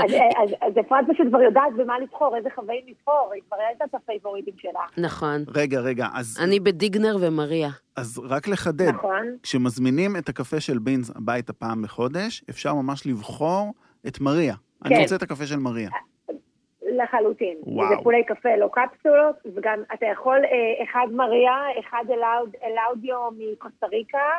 אז, 0.61 0.71
אפרת 0.79 1.05
פשוט 1.13 1.27
כבר 1.27 1.41
יודעת 1.41 1.73
במה 1.77 1.99
לבחור, 1.99 2.37
איזה 2.37 2.49
חוואים 2.55 2.81
לבחור, 2.87 3.31
היא 3.33 3.41
כבר 3.47 3.57
יודעת 3.71 3.89
את 3.89 3.95
הפייבוריטים 3.95 4.53
שלה. 4.57 4.79
נכון. 4.97 5.43
רגע, 5.55 5.79
רגע, 5.79 6.07
אז, 6.13 6.37
אני 6.43 6.59
בדיגנר 6.59 7.17
ומריה. 7.21 7.69
אז 7.95 8.21
רק 8.29 8.47
לחדד, 8.47 8.87
נכון? 8.87 9.37
כשמזמינים 9.43 10.15
את 10.17 10.29
הקפה 10.29 10.59
של 10.59 10.77
בינס 10.77 11.11
הביתה 11.15 11.53
פעם 11.53 11.81
בחודש, 11.81 12.43
אפשר 12.49 12.73
ממש 12.73 13.07
לבחור 13.07 13.73
את 14.07 14.21
מריה. 14.21 14.55
אני 14.85 14.95
כן. 14.95 15.01
רוצה 15.01 15.15
את 15.15 15.21
הקפה 15.21 15.45
של 15.45 15.59
מריה. 15.59 15.89
לחלוטין. 16.97 17.57
וואו. 17.63 17.89
זה 17.89 17.95
פולי 18.03 18.23
קפה, 18.23 18.55
לא 18.59 18.69
קפסולות, 18.73 19.35
וגם 19.55 19.79
אתה 19.93 20.05
יכול 20.05 20.37
אה, 20.37 20.83
אחד 20.83 21.07
מריה, 21.11 21.57
אחד 21.79 22.03
אלאוד, 22.09 22.55
אלאודיו 22.63 23.17
מקוסטה 23.37 23.87
ריקה, 23.87 24.29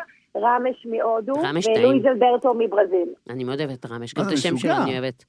רמש 0.43 0.87
מהודו, 0.87 1.32
רמש 1.32 1.66
ולואיז. 1.66 2.07
אלברטו 2.07 2.55
מברזיל. 2.55 3.09
אני 3.30 3.45
מאוד 3.45 3.61
אוהבת 3.61 3.80
את 3.80 3.87
רמש, 3.87 4.14
גם 4.14 4.24
אה, 4.24 4.28
את 4.28 4.32
השם. 4.32 4.57
שלו 4.57 4.72
אני 4.72 4.99
אוהבת. 4.99 5.24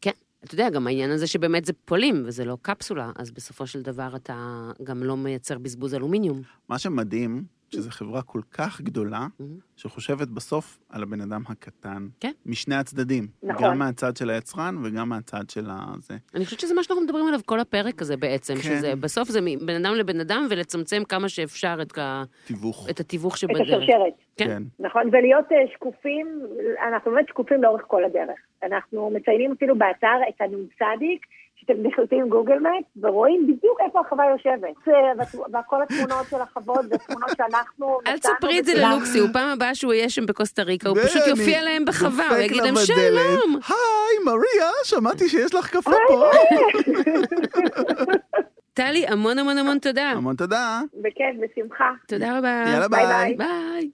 כן, 0.00 0.10
אתה 0.44 0.54
יודע, 0.54 0.70
גם 0.70 0.86
העניין 0.86 1.10
הזה 1.10 1.26
שבאמת 1.26 1.64
זה 1.64 1.72
פולים, 1.84 2.22
וזה 2.26 2.44
לא 2.44 2.56
קפסולה, 2.62 3.10
אז 3.16 3.30
בסופו 3.30 3.66
של 3.66 3.82
דבר 3.82 4.08
אתה 4.16 4.34
גם 4.82 5.02
לא 5.02 5.16
מייצר 5.16 5.58
בזבוז 5.58 5.94
אלומיניום. 5.94 6.40
מה 6.68 6.78
שמדהים, 6.78 7.42
שזו 7.70 7.90
חברה 7.90 8.22
כל 8.22 8.40
כך 8.52 8.80
גדולה, 8.80 9.26
מהמם. 9.40 9.52
שחושבת 9.76 10.28
בסוף 10.28 10.78
על 10.88 11.02
הבן 11.02 11.20
אדם 11.20 11.42
הקטן. 11.48 12.08
כן. 12.20 12.32
משני 12.46 12.74
הצדדים. 12.74 13.26
נכון. 13.42 13.64
גם 13.64 13.78
מהצד 13.78 14.16
של 14.16 14.30
היצרן 14.30 14.76
וגם 14.84 15.08
מהצד 15.08 15.50
של 15.50 15.66
הזה. 15.70 16.14
אני 16.34 16.44
חושבת 16.44 16.60
שזה 16.60 16.74
מה 16.74 16.82
שאנחנו 16.82 17.04
מדברים 17.04 17.26
עליו 17.28 17.40
כל 17.46 17.60
הפרק 17.60 18.02
הזה 18.02 18.16
בעצם, 18.16 18.54
כן. 18.54 18.60
שזה 18.60 18.96
בסוף 18.96 19.28
זה 19.28 19.40
מבין 19.42 19.84
אדם 19.86 19.94
לבן 19.94 20.20
אדם 20.20 20.46
ולצמצם 20.50 21.02
כמה 21.08 21.28
שאפשר 21.28 21.78
את, 21.82 21.98
ה- 21.98 22.22
תיווך. 22.46 22.86
את 22.90 23.00
התיווך 23.00 23.34
את 23.34 23.38
שבדרך. 23.38 23.60
השרשרת. 23.60 24.12
כן. 24.36 24.62
נכון, 24.80 25.02
ולהיות 25.12 25.52
אה, 25.52 25.56
שקופים, 25.74 26.26
אנחנו 26.88 27.10
באמת 27.10 27.28
שקופים 27.28 27.62
לאורך 27.62 27.82
כל 27.86 28.04
הדרך. 28.04 28.38
אנחנו 28.62 29.10
מציינים 29.10 29.52
אפילו 29.52 29.78
באתר 29.78 30.16
את 30.28 30.40
הנ"צ, 30.40 30.78
שאתם 31.68 31.82
נכנסים 31.82 32.28
גוגל 32.28 32.58
מפ 32.58 33.04
ורואים 33.04 33.46
בדיוק 33.46 33.80
איפה 33.86 34.00
החווה 34.00 34.24
יושבת. 34.30 34.88
וכל 35.48 35.82
התמונות 35.82 36.26
של 36.30 36.36
החוות 36.40 36.84
והתמונות 36.90 37.30
שאנחנו 37.36 37.98
אל 38.06 38.18
תספרי 38.18 38.58
את 38.58 38.64
זה 38.64 38.72
ללוקסי, 38.74 39.18
הוא 39.18 39.28
פעם 39.32 39.48
הבאה 39.48 39.74
שהוא 39.74 39.92
יהיה 39.92 40.08
שם 40.08 40.26
בקוסטה 40.26 40.62
ריקה, 40.62 40.88
הוא 40.88 40.98
פשוט 41.04 41.22
יופיע 41.26 41.62
להם 41.62 41.84
בחווה, 41.84 42.28
הוא 42.28 42.36
יגיד 42.36 42.56
לה 42.56 42.64
להם 42.64 42.74
שלום. 42.76 43.60
היי, 43.68 44.24
מריה, 44.24 44.70
שמעתי 44.84 45.28
שיש 45.28 45.54
לך 45.54 45.70
קפה 45.70 45.90
פה. 46.08 46.30
טלי, 48.74 49.06
המון 49.06 49.38
המון 49.38 49.58
המון 49.58 49.78
תודה. 49.78 50.10
המון 50.10 50.36
תודה. 50.36 50.80
בכיף, 50.94 51.36
בשמחה. 51.40 51.90
תודה 52.08 52.38
רבה. 52.38 52.64
יאללה 52.66 52.88
ביי 52.88 53.06
ביי. 53.06 53.34
ביי. 53.34 53.36
ביי. 53.36 53.90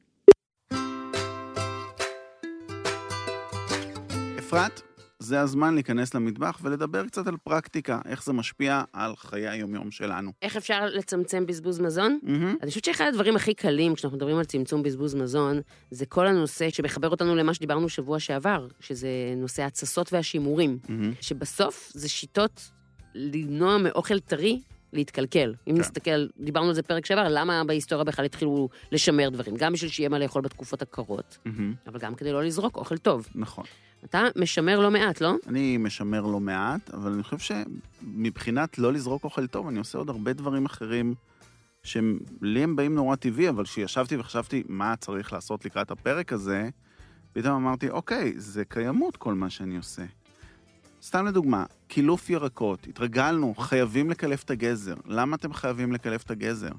אפרת, 4.39 4.94
זה 5.25 5.41
הזמן 5.41 5.75
להיכנס 5.75 6.15
למטבח 6.15 6.59
ולדבר 6.63 7.07
קצת 7.07 7.27
על 7.27 7.37
פרקטיקה, 7.37 8.01
איך 8.05 8.25
זה 8.25 8.33
משפיע 8.33 8.83
על 8.93 9.17
חיי 9.17 9.49
היומיום 9.49 9.91
שלנו. 9.91 10.33
איך 10.43 10.57
אפשר 10.57 10.87
לצמצם 10.87 11.47
בזבוז 11.47 11.81
מזון? 11.81 12.19
מהמם. 12.23 12.57
אני 12.63 12.69
חושבת 12.69 12.85
שאחד 12.85 13.05
הדברים 13.09 13.37
הכי 13.37 13.55
קלים 13.55 13.95
כשאנחנו 13.95 14.17
מדברים 14.17 14.39
על 14.39 14.45
צמצום 14.45 14.83
בזבוז 14.83 15.15
מזון, 15.15 15.61
זה 15.91 16.07
כל 16.07 16.27
הנושא 16.27 16.71
שמחבר 16.71 17.09
אותנו 17.09 17.37
למה 17.37 17.55
שדיברנו 17.55 17.89
שבוע 17.89 18.21
שעבר, 18.21 18.67
שזה 18.81 19.09
נושא 19.37 19.63
ההתססות 19.63 20.13
והשימורים, 20.13 20.79
מהמם. 20.89 21.13
שבסוף 21.21 21.91
זה 21.95 22.09
שיטות 22.09 22.71
למנוע 23.15 23.79
מאוכל 23.79 24.21
טרי 24.21 24.61
להתקלקל. 24.93 25.55
אם 25.69 25.75
כן. 25.75 25.81
נסתכל, 25.81 26.27
דיברנו 26.39 26.69
על 26.69 26.75
זה 26.75 26.83
פרק 26.83 27.07
שעבר, 27.07 27.29
למה 27.29 27.65
בהיסטוריה 27.65 28.05
בכלל 28.05 28.25
התחילו 28.25 28.69
לשמר 28.93 29.29
דברים? 29.29 29.57
גם 29.57 29.73
בשביל 29.73 29.91
שיהיה 29.91 30.09
מה 30.09 30.19
לאכול 30.19 30.43
בתקופות 30.43 30.83
הקרות, 30.83 31.39
מהמם. 31.45 31.75
אבל 31.87 31.99
גם 31.99 32.15
כדי 32.15 32.33
לא 32.33 32.45
לזרוק 32.45 32.77
אוכל 32.77 32.99
טוב. 32.99 33.29
נכון. 33.35 33.65
אתה 34.05 34.23
משמר 34.37 34.81
לא 34.81 34.91
מעט, 34.91 35.21
לא? 35.21 35.35
אני 35.47 35.77
משמר 35.77 36.23
לא 36.23 36.41
מעט, 36.41 36.91
אבל 36.95 37.13
אני 37.13 37.23
חושב 37.23 37.57
שמבחינת 38.03 38.79
לא 38.79 38.93
לזרוק 38.93 39.25
אוכל 39.25 39.47
טוב, 39.47 39.69
אני 39.69 39.79
עושה 39.79 39.99
עוד 39.99 40.09
הרבה 40.09 40.33
דברים 40.33 40.65
אחרים 40.65 41.15
שלי 41.83 42.63
הם 42.63 42.77
באים 42.77 42.95
נורא 42.95 43.17
טבעי, 43.17 43.49
אבל 43.49 43.65
כשישבתי 43.65 44.17
וחשבתי 44.17 44.63
מה 44.69 44.97
צריך 44.97 45.33
לעשות 45.33 45.65
לקראת 45.65 45.91
הפרק 45.91 46.33
הזה, 46.33 46.69
פתאום 47.33 47.55
אמרתי, 47.55 47.91
אוקיי, 47.91 48.33
זה 48.37 48.65
קיימות 48.65 49.17
כל 49.17 49.35
מה 49.35 49.51
שאני 49.51 49.77
עושה. 49.77 50.03
סתם 51.03 51.27
לדוגמה, 51.27 51.65
קילוף 51.89 52.31
ירקות, 52.31 52.87
התרגלנו, 52.87 53.55
חייבים 53.55 54.11
לקלף 54.11 54.43
את 54.43 54.51
הגזר. 54.51 54.95
למה 55.07 55.37
אתם 55.37 55.53
חייבים 55.53 55.93
לקלף 55.93 56.23
את 56.23 56.31
הגזר? 56.31 56.73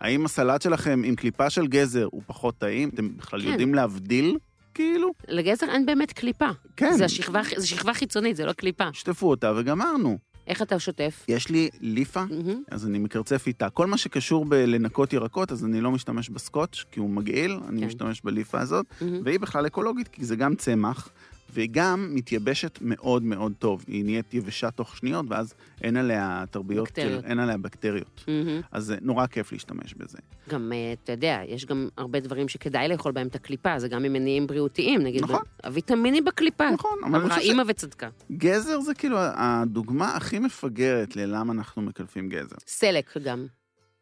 האם 0.00 0.24
הסלט 0.24 0.62
שלכם 0.62 1.02
עם 1.04 1.14
קליפה 1.14 1.50
של 1.50 1.66
גזר 1.66 2.08
הוא 2.10 2.22
פחות 2.26 2.58
טעים? 2.58 2.88
אתם 2.88 3.16
בכלל 3.16 3.42
כן. 3.42 3.48
יודעים 3.48 3.74
להבדיל? 3.74 4.36
כאילו? 4.74 5.12
לגזר 5.28 5.66
אין 5.70 5.86
באמת 5.86 6.12
קליפה. 6.12 6.48
כן. 6.76 6.92
זה 6.96 7.04
השכבה, 7.04 7.40
זה 7.56 7.66
שכבה 7.66 7.94
חיצונית, 7.94 8.36
זה 8.36 8.46
לא 8.46 8.52
קליפה. 8.52 8.84
שטפו 8.92 9.30
אותה 9.30 9.52
וגמרנו. 9.56 10.18
איך 10.46 10.62
אתה 10.62 10.78
שוטף? 10.78 11.24
יש 11.28 11.48
לי 11.48 11.70
ליפה, 11.80 12.24
מהמם. 12.24 12.62
אז 12.70 12.86
אני 12.86 12.98
מקרצף 12.98 13.46
איתה. 13.46 13.70
כל 13.70 13.86
מה 13.86 13.96
שקשור 13.96 14.44
בלנקות 14.44 15.12
ירקות, 15.12 15.52
אז 15.52 15.64
אני 15.64 15.80
לא 15.80 15.90
משתמש 15.90 16.28
בסקוץ', 16.28 16.84
כי 16.90 17.00
הוא 17.00 17.10
מגעיל, 17.10 17.58
אני 17.68 17.80
כן. 17.80 17.86
משתמש 17.86 18.20
בליפה 18.24 18.60
הזאת, 18.60 18.86
מהמם. 19.00 19.20
והיא 19.24 19.40
בכלל 19.40 19.66
אקולוגית, 19.66 20.08
כי 20.08 20.24
זה 20.24 20.36
גם 20.36 20.54
צמח, 20.54 21.08
והיא 21.52 21.68
גם 21.72 22.10
מתייבשת 22.14 22.78
מאוד 22.80 23.22
מאוד 23.22 23.52
טוב. 23.58 23.84
היא 23.88 24.04
נהיית 24.04 24.34
יבשה 24.34 24.70
תוך 24.70 24.96
שניות, 24.96 25.26
ואז 25.28 25.54
אין 25.82 25.96
עליה 25.96 26.44
תרביות, 26.50 26.88
בקטריות. 26.88 27.24
אין 27.24 27.38
עליה 27.38 27.56
בקטריות. 27.56 28.24
מהמם. 28.28 28.60
אז 28.72 28.84
זה 28.84 28.96
נורא 29.00 29.26
כיף 29.26 29.52
להשתמש 29.52 29.94
בזה. 29.94 30.18
גם, 30.48 30.72
אה, 30.74 30.92
אתה 31.04 31.12
יודע, 31.12 31.40
יש 31.48 31.64
גם 31.64 31.88
הרבה 31.96 32.20
דברים 32.20 32.48
שכדאי 32.48 32.88
לאכול 32.88 33.12
בהם 33.12 33.26
את 33.26 33.34
הקליפה, 33.34 33.78
זה 33.78 33.88
גם 33.88 34.02
ממניעים 34.02 34.46
בריאותיים, 34.46 35.02
נגיד, 35.02 35.22
נכון. 35.22 35.42
הוויטמינים 35.64 36.24
בקליפה. 36.24 36.70
נכון, 36.70 36.98
אבל 37.04 37.14
אני 37.14 37.24
אמרה 37.24 37.38
אימא 37.38 37.62
וצדקה. 37.68 38.08
שגזר 38.28 38.80
זה 38.80 38.94
כאילו 38.94 39.16
הדוגמה 39.20 40.16
הכי 40.16 40.38
מפגרת 40.38 41.16
ללמה 41.16 41.52
אנחנו 41.52 41.82
מקלפים 41.82 42.28
גזר. 42.28 42.56
סלק 42.66 43.16
גם. 43.24 43.46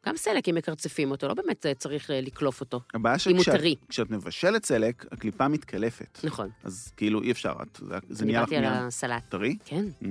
גם 0.07 0.17
סלק, 0.17 0.49
אם 0.49 0.55
מקרצפים 0.55 1.11
אותו, 1.11 1.29
לא 1.29 1.35
באמת 1.35 1.67
אה, 1.67 1.75
צריך 1.75 2.11
אה, 2.11 2.21
לקלוף 2.21 2.61
אותו. 2.61 2.81
הבעיה 2.95 3.17
אם 3.31 3.35
הוא 3.37 3.43
שכשאת 3.45 3.55
טרי. 3.61 3.75
כשאת 3.89 4.11
מבשלת 4.11 4.65
סלק, 4.65 5.07
הקליפה 5.13 5.49
מתקלפת. 5.49 6.19
נכון. 6.25 6.49
אז 6.65 6.93
כאילו 6.97 7.23
אי 7.23 7.31
אפשר, 7.31 7.53
את- 7.63 7.79
זה- 7.83 7.95
זה 8.09 8.25
אני 8.25 8.33
נהיה 8.33 8.43
לך 8.43 8.49
דיברתי 8.49 8.67
על 8.67 8.73
מיד 8.75 8.87
הסלט. 8.87 9.23
טרי? 9.29 9.57
כן. 9.65 9.85
Mm, 10.03 10.07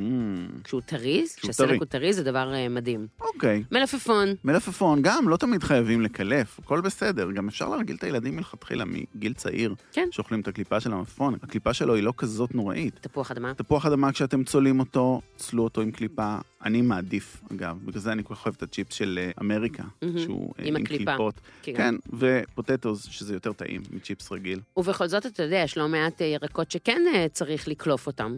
כשהוא 0.63 0.81
טרי. 0.85 1.25
כשהסלק 1.37 1.77
הוא 1.79 1.85
טרי, 1.85 2.13
זה 2.13 2.23
דבר 2.23 2.53
אה, 2.53 2.69
מדהים. 2.69 3.07
אוקיי. 3.21 3.63
מלפפון, 3.71 4.27
מלפפון, 4.43 4.99
גם 5.01 5.29
לא 5.29 5.37
תמיד 5.37 5.63
חייבים 5.63 6.01
לקלף, 6.01 6.59
הכל 6.59 6.81
בסדר. 6.81 7.31
גם 7.31 7.47
אפשר 7.47 7.69
להרגיל 7.69 7.95
את 7.95 8.03
הילדים 8.03 8.35
מלכתחילה 8.35 8.83
מגיל 8.85 9.33
צעיר, 9.33 9.75
כן. 9.91 10.07
שאוכלים 10.11 10.41
את 10.41 10.47
הקליפה 10.47 10.79
של 10.79 10.93
המלפפון. 10.93 11.35
הקליפה 11.43 11.73
שלו 11.73 11.95
היא 11.95 12.03
לא 12.03 12.13
כזאת 12.17 12.55
נוראית. 12.55 12.99
תפוח 13.01 13.31
אדמה. 13.31 13.53
תפוח 13.53 13.85
אדמה, 13.85 14.11
כשאתם 14.11 14.43
צולעים 14.43 14.79
אותו, 14.79 15.21
צלו 15.37 15.63
אותו 15.63 15.81
עם 15.81 15.91
קליפה. 15.91 16.37
אני 16.65 16.81
מעדיף, 16.81 17.41
אגב, 17.51 17.77
בגלל 17.85 18.01
זה 18.01 18.11
אני 18.11 18.23
כל 18.23 18.35
כך 18.35 18.45
אוהב 18.45 18.55
את 18.55 18.63
הצ'יפס 18.63 18.93
של 18.95 19.19
אה, 19.21 19.31
אמריקה. 19.41 19.83
שהוא 20.17 20.53
אה, 20.59 20.65
עם 20.65 20.75
עם 20.75 20.83
הקליפה. 20.83 21.05
קליפות. 21.05 21.41
כן. 21.61 21.73
כן, 21.77 21.95
ופוטטוס, 22.19 23.03
שזה 23.05 23.33
יותר 23.33 23.53
טעים 23.53 23.81
מצ'יפס 23.91 24.31
רגיל. 24.31 24.59
ובכל 24.77 25.07
זאת, 25.07 25.25
אתה 25.25 25.43
יודע, 25.43 25.57
יש 25.57 25.77
לא 25.77 25.87
מעט 25.87 26.21
אה, 26.21 26.27
ירקות 26.27 26.71
שכן 26.71 27.01
צריך 27.33 27.67
לקלוף 27.67 28.07
אותם. 28.07 28.37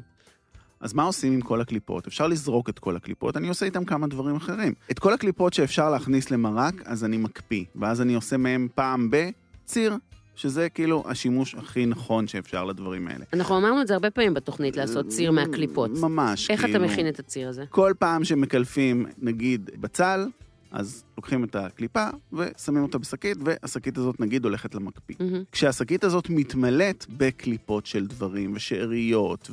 אז 0.79 0.93
מה 0.93 1.03
עושים 1.03 1.33
עם 1.33 1.41
כל 1.41 1.61
הקליפות? 1.61 2.07
אפשר 2.07 2.27
לזרוק 2.27 2.69
את 2.69 2.79
כל 2.79 2.95
הקליפות, 2.95 3.37
אני 3.37 3.47
עושה 3.47 3.65
איתם 3.65 3.85
כמה 3.85 4.07
דברים 4.07 4.35
אחרים. 4.35 4.73
את 4.91 4.99
כל 4.99 5.13
הקליפות 5.13 5.53
שאפשר 5.53 5.89
להכניס 5.89 6.31
למרק, 6.31 6.81
אז 6.85 7.03
אני 7.03 7.17
מקפיא, 7.17 7.65
ואז 7.75 8.01
אני 8.01 8.13
עושה 8.13 8.37
מהם 8.37 8.67
פעם 8.75 9.09
בציר, 9.11 9.97
שזה 10.41 10.69
כאילו 10.69 11.03
השימוש 11.07 11.55
הכי 11.55 11.85
נכון 11.85 12.27
שאפשר 12.27 12.65
לדברים 12.65 13.07
האלה. 13.07 13.25
אנחנו 13.33 13.57
אמרנו 13.57 13.81
את 13.81 13.87
זה 13.87 13.93
הרבה 13.93 14.09
פעמים 14.11 14.33
בתוכנית, 14.33 14.77
לעשות 14.77 15.07
ציר 15.07 15.31
מהקליפות. 15.31 15.91
ממש, 15.99 16.49
איך 16.49 16.59
אתה 16.65 16.71
כאילו. 16.73 16.85
מכין 16.85 17.07
את 17.07 17.19
הציר 17.19 17.49
הזה? 17.49 17.63
כל 17.69 17.93
פעם 17.99 18.23
שמקלפים, 18.23 19.05
נגיד, 19.17 19.69
בצל, 19.79 20.27
אז 20.71 21.03
לוקחים 21.17 21.43
את 21.43 21.55
הקליפה 21.55 22.07
ושמים 22.33 22.83
אותה 22.83 22.97
בשקית, 22.97 23.37
והשקית 23.45 23.97
הזאת, 23.97 24.19
נגיד, 24.19 24.43
הולכת 24.45 24.75
למקפיא. 24.75 25.15
מהמם. 25.19 25.43
כשהשקית 25.51 26.03
הזאת 26.03 26.29
מתמלאת 26.29 27.05
בקליפות 27.17 27.85
של 27.85 28.07
דברים, 28.07 28.51
ושאריות, 28.55 29.51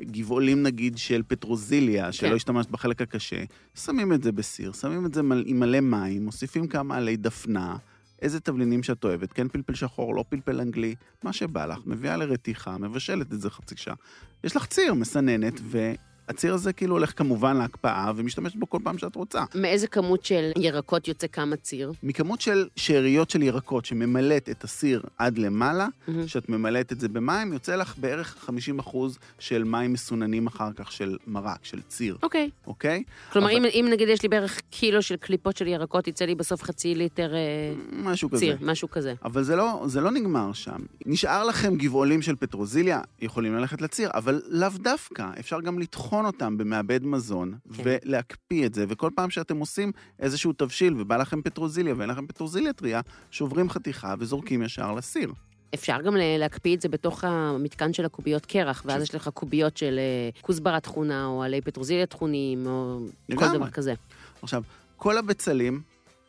וגבעולים 0.00 0.62
נגיד 0.62 0.98
של 0.98 1.22
פטרוזיליה, 1.28 2.12
שלא 2.12 2.28
כן. 2.28 2.34
השתמשת 2.34 2.70
בחלק 2.70 3.02
הקשה, 3.02 3.42
שמים 3.74 4.12
את 4.12 4.22
זה 4.22 4.32
בסיר, 4.32 4.72
שמים 4.72 5.06
את 5.06 5.14
זה 5.14 5.22
מל- 5.22 5.44
עם 5.46 5.60
מלא 5.60 5.80
מים, 5.80 6.24
מוסיפים 6.24 6.66
כמה 6.66 6.96
עלי 6.96 7.16
דפנה, 7.16 7.76
איזה 8.22 8.40
תבלינים 8.40 8.82
שאת 8.82 9.04
אוהבת, 9.04 9.32
כן 9.32 9.48
פלפל 9.48 9.74
שחור, 9.74 10.14
לא 10.14 10.24
פלפל 10.28 10.60
אנגלי, 10.60 10.94
מה 11.22 11.32
שבא 11.32 11.66
לך, 11.66 11.78
מביאה 11.86 12.16
לרתיחה, 12.16 12.78
מבשלת 12.78 13.32
את 13.32 13.40
זה 13.40 13.50
חצי 13.50 13.76
שעה. 13.76 13.94
יש 14.44 14.56
לך 14.56 14.66
ציר, 14.66 14.94
מסננת, 14.94 15.60
והציר 16.32 16.54
הזה 16.54 16.72
כאילו 16.72 16.94
הולך 16.94 17.12
כמובן 17.18 17.56
להקפאה, 17.56 18.12
ומשתמשת 18.16 18.56
בו 18.56 18.70
כל 18.70 18.78
פעם 18.84 18.98
שאת 18.98 19.16
רוצה. 19.16 19.44
מאיזה 19.54 19.86
כמות 19.86 20.24
של 20.24 20.50
ירקות 20.58 21.08
יוצא 21.08 21.26
כמה 21.26 21.56
ציר? 21.56 21.92
מכמות 22.02 22.40
של 22.40 22.68
שאריות 22.76 23.30
של 23.30 23.42
ירקות 23.42 23.84
שממלאת 23.84 24.48
את 24.50 24.64
הסיר 24.64 25.02
עד 25.18 25.38
למעלה. 25.38 25.86
כשאת 26.26 26.48
ממלאת 26.48 26.92
את 26.92 27.00
זה 27.00 27.08
במים, 27.08 27.52
יוצא 27.52 27.76
לך 27.76 27.94
בערך 27.98 28.48
50% 28.80 28.96
של 29.38 29.64
מים 29.64 29.92
מסוננים 29.92 30.46
אחר 30.46 30.72
כך 30.76 30.92
של 30.92 31.16
מרק, 31.26 31.58
של 31.64 31.80
ציר, 31.88 32.16
אוקיי. 32.22 32.50
אוקיי? 32.66 33.02
כלומר, 33.32 33.48
אבל- 33.48 33.56
אם, 33.56 33.64
אם 33.64 33.88
נגיד 33.92 34.08
יש 34.08 34.22
לי 34.22 34.28
בערך 34.28 34.60
קילו 34.70 35.02
של 35.02 35.16
קליפות 35.16 35.56
של 35.56 35.66
ירקות, 35.66 36.08
יצא 36.08 36.24
לי 36.24 36.34
בסוף 36.34 36.62
חצי 36.62 36.94
ליטר 36.94 37.34
אה, 37.34 37.38
משהו 37.92 38.30
כזה. 38.30 38.38
ציר, 38.40 38.56
משהו 38.60 38.90
כזה. 38.90 39.14
אבל 39.24 39.42
זה 39.42 39.56
לא, 39.56 39.82
זה 39.86 40.00
לא 40.00 40.10
נגמר 40.10 40.52
שם. 40.52 40.76
נשאר 41.06 41.44
לכם 41.44 41.76
גבעולים 41.76 42.22
של 42.22 42.36
פטרוזיליה, 42.36 43.00
יכולים 43.20 43.54
ללכת 43.54 43.80
לציר, 43.82 44.10
אבל 44.14 44.42
לאו 44.48 44.68
דווקא. 44.78 45.26
אפשר 45.40 45.60
גם 45.60 45.78
לטחון 45.78 46.21
אותם 46.26 46.58
במעבד 46.58 47.04
מזון, 47.06 47.54
כן. 47.76 47.82
ולהקפיא 47.84 48.66
את 48.66 48.74
זה, 48.74 48.84
וכל 48.88 49.10
פעם 49.14 49.30
שאתם 49.30 49.58
עושים 49.58 49.92
איזשהו 50.18 50.52
תבשיל 50.52 51.00
ובא 51.00 51.16
לכם 51.16 51.42
פטרוזיליה 51.42 51.94
ואין 51.96 52.10
לכם 52.10 52.26
פטרוזיליה 52.26 52.72
טריה, 52.72 53.00
שוברים 53.30 53.70
חתיכה 53.70 54.14
וזורקים 54.18 54.62
ישר 54.62 54.92
לסיר. 54.92 55.32
אפשר 55.74 56.02
גם 56.02 56.16
להקפיא 56.38 56.76
את 56.76 56.80
זה 56.80 56.88
בתוך 56.88 57.24
המתקן 57.24 57.92
של 57.92 58.04
הקוביות 58.04 58.46
קרח, 58.46 58.82
ואז 58.86 59.02
יש 59.02 59.14
לך 59.14 59.28
קוביות 59.28 59.76
של 59.76 59.98
אה, 59.98 60.40
כוסברה 60.40 60.80
טחונה, 60.80 61.26
או 61.26 61.42
עלי 61.42 61.60
פטרוזיליה 61.60 62.06
טחונים, 62.06 62.66
או 62.66 62.98
כל 63.26 63.34
לגמרי. 63.34 63.58
דבר 63.58 63.70
כזה. 63.70 63.94
עכשיו, 64.42 64.62
כל 64.96 65.18
הבצלים, 65.18 65.80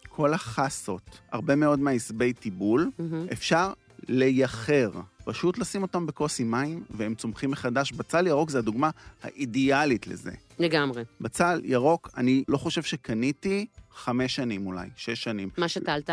כל 0.09 0.33
החסות, 0.33 1.19
הרבה 1.31 1.55
מאוד 1.55 1.79
מהעשבי 1.79 2.33
טיבול, 2.33 2.91
מהמם. 2.99 3.27
אפשר 3.31 3.73
לייחר. 4.09 4.91
פשוט 5.25 5.57
לשים 5.57 5.81
אותם 5.81 6.05
בכוס 6.05 6.39
עם 6.39 6.51
מים, 6.51 6.83
והם 6.89 7.15
צומחים 7.15 7.51
מחדש. 7.51 7.91
בצל 7.91 8.27
ירוק 8.27 8.49
זה 8.49 8.59
הדוגמה 8.59 8.89
האידיאלית 9.23 10.07
לזה. 10.07 10.31
לגמרי. 10.59 11.03
בצל 11.21 11.61
ירוק, 11.63 12.09
אני 12.17 12.43
לא 12.47 12.57
חושב 12.57 12.83
שקניתי 12.83 13.65
חמש 13.91 14.35
שנים 14.35 14.67
אולי, 14.67 14.89
שש 14.95 15.23
שנים. 15.23 15.49
מה 15.57 15.67
שתלת? 15.67 16.09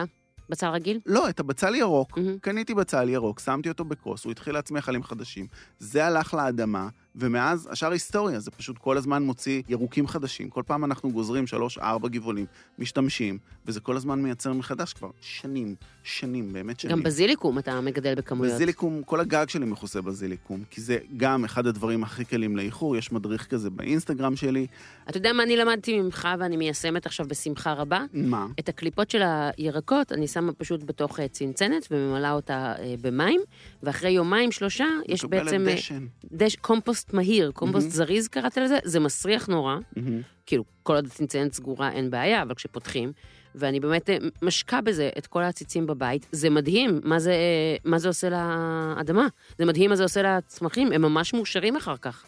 בצל 0.49 0.69
רגיל? 0.69 1.01
לא, 1.07 1.29
את 1.29 1.41
הבצל 1.41 1.75
ירוק. 1.75 2.19
מהמם. 2.19 2.39
קניתי 2.39 2.75
בצל 2.75 3.09
ירוק, 3.09 3.41
שמתי 3.41 3.69
אותו 3.69 3.85
בכוס, 3.85 4.25
הוא 4.25 4.31
התחיל 4.31 4.55
להצמיח 4.55 4.89
עלים 4.89 5.03
חדשים. 5.03 5.47
זה 5.79 6.07
הלך 6.07 6.35
לאדמה, 6.35 6.89
ומאז 7.15 7.69
השאר 7.73 7.93
היסטוריה, 7.93 8.41
זה 8.41 8.51
פשוט 8.51 8.79
כל 8.79 8.97
הזמן 8.97 9.23
מוציא 9.23 9.63
ירוקים 9.69 10.07
חדשים. 10.07 10.51
כל 10.51 10.63
פעם 10.67 10.85
אנחנו 10.85 11.11
גוזרים 11.11 11.47
שלוש, 11.47 11.79
ארבע 11.79 12.09
גבעולים, 12.09 12.47
משתמשים, 12.79 13.39
וזה 13.67 13.81
כל 13.81 13.97
הזמן 13.97 14.23
מייצר 14.23 14.53
מחדש 14.53 14.93
כבר 14.93 15.11
שנים, 15.21 15.75
שנים, 16.03 16.53
באמת 16.53 16.81
שנים. 16.81 16.97
גם 16.97 17.03
בזיליקום 17.03 17.59
אתה 17.59 17.81
מגדל 17.81 18.15
בכמויות. 18.15 18.55
בזיליקום, 18.55 19.03
כל 19.07 19.21
הגג 19.21 19.49
שלי 19.49 19.67
מכוסה 19.67 20.01
בזיליקום, 20.01 20.63
כי 20.71 20.81
זה 20.81 20.99
גם 21.17 21.45
אחד 21.45 21.67
הדברים 21.67 22.05
הכי 22.05 22.25
קלים 22.25 22.57
לאיחור, 22.57 22.97
יש 22.97 23.13
מדריך 23.13 23.47
כזה 23.47 23.71
באינסטגרם 23.71 24.37
שלי. 24.37 24.67
אתה 25.09 25.17
יודע 25.17 25.33
מה 25.33 25.43
אני 25.43 25.57
למדתי 25.57 26.01
ממך 26.01 26.29
ואני 26.39 26.57
מיישמת 26.57 27.07
עכשיו 27.07 27.27
בשמחה 27.29 27.73
רבה? 27.73 28.05
מה? 28.13 28.47
את 28.61 28.69
הקליפות 28.69 29.11
של 29.11 29.23
הירקות 29.25 30.13
אני 30.13 30.29
שמה 30.29 30.53
פשוט 30.53 30.83
בתוך 30.83 31.21
אה, 31.21 31.29
צנצנת 31.29 31.89
וממלאה 31.91 32.33
אותה 32.33 32.75
אה, 32.79 32.95
במים, 33.01 33.41
ואחרי 33.83 34.11
יומיים 34.11 34.53
שלושה 34.53 34.87
יש 35.09 35.25
בעצם 35.25 35.69
אה, 35.69 35.75
דשן. 35.75 36.07
דש, 36.33 36.57
קומפוסט 37.01 37.15
מהיר, 37.15 37.51
קומפוסט 37.51 37.87
מהמם. 37.87 37.97
זריז 37.97 38.29
קראת 38.29 38.59
לזה, 38.59 38.79
זה 38.85 39.01
מסריח 39.01 39.47
נורא, 39.47 39.77
מהמם. 39.97 40.23
כאילו 40.47 40.65
כל 40.83 40.95
עוד 40.95 41.07
הצנצנת 41.07 41.53
סגורה 41.53 41.93
אין 41.93 42.11
בעיה, 42.11 42.43
אבל 42.43 42.55
כשפותחים, 42.55 43.13
ואני 43.55 43.81
באמת 43.81 44.11
אה, 44.11 44.17
משקה 44.43 44.81
בזה 44.81 45.11
את 45.19 45.27
כל 45.27 45.43
העציצים 45.43 45.87
בבית, 45.87 46.27
זה 46.33 46.51
מדהים 46.51 47.01
מה 47.05 47.19
זה, 47.19 47.31
אה, 47.31 47.77
מה 47.85 47.99
זה 47.99 48.09
עושה 48.09 48.29
לאדמה, 48.31 49.27
זה 49.59 49.65
מדהים 49.65 49.91
מה 49.91 49.97
זה 49.97 50.03
עושה 50.03 50.23
לצמחים, 50.23 50.93
הם 50.93 51.03
ממש 51.03 51.35
מאושרים 51.35 51.77
אחר 51.77 51.97
כך. 51.97 52.25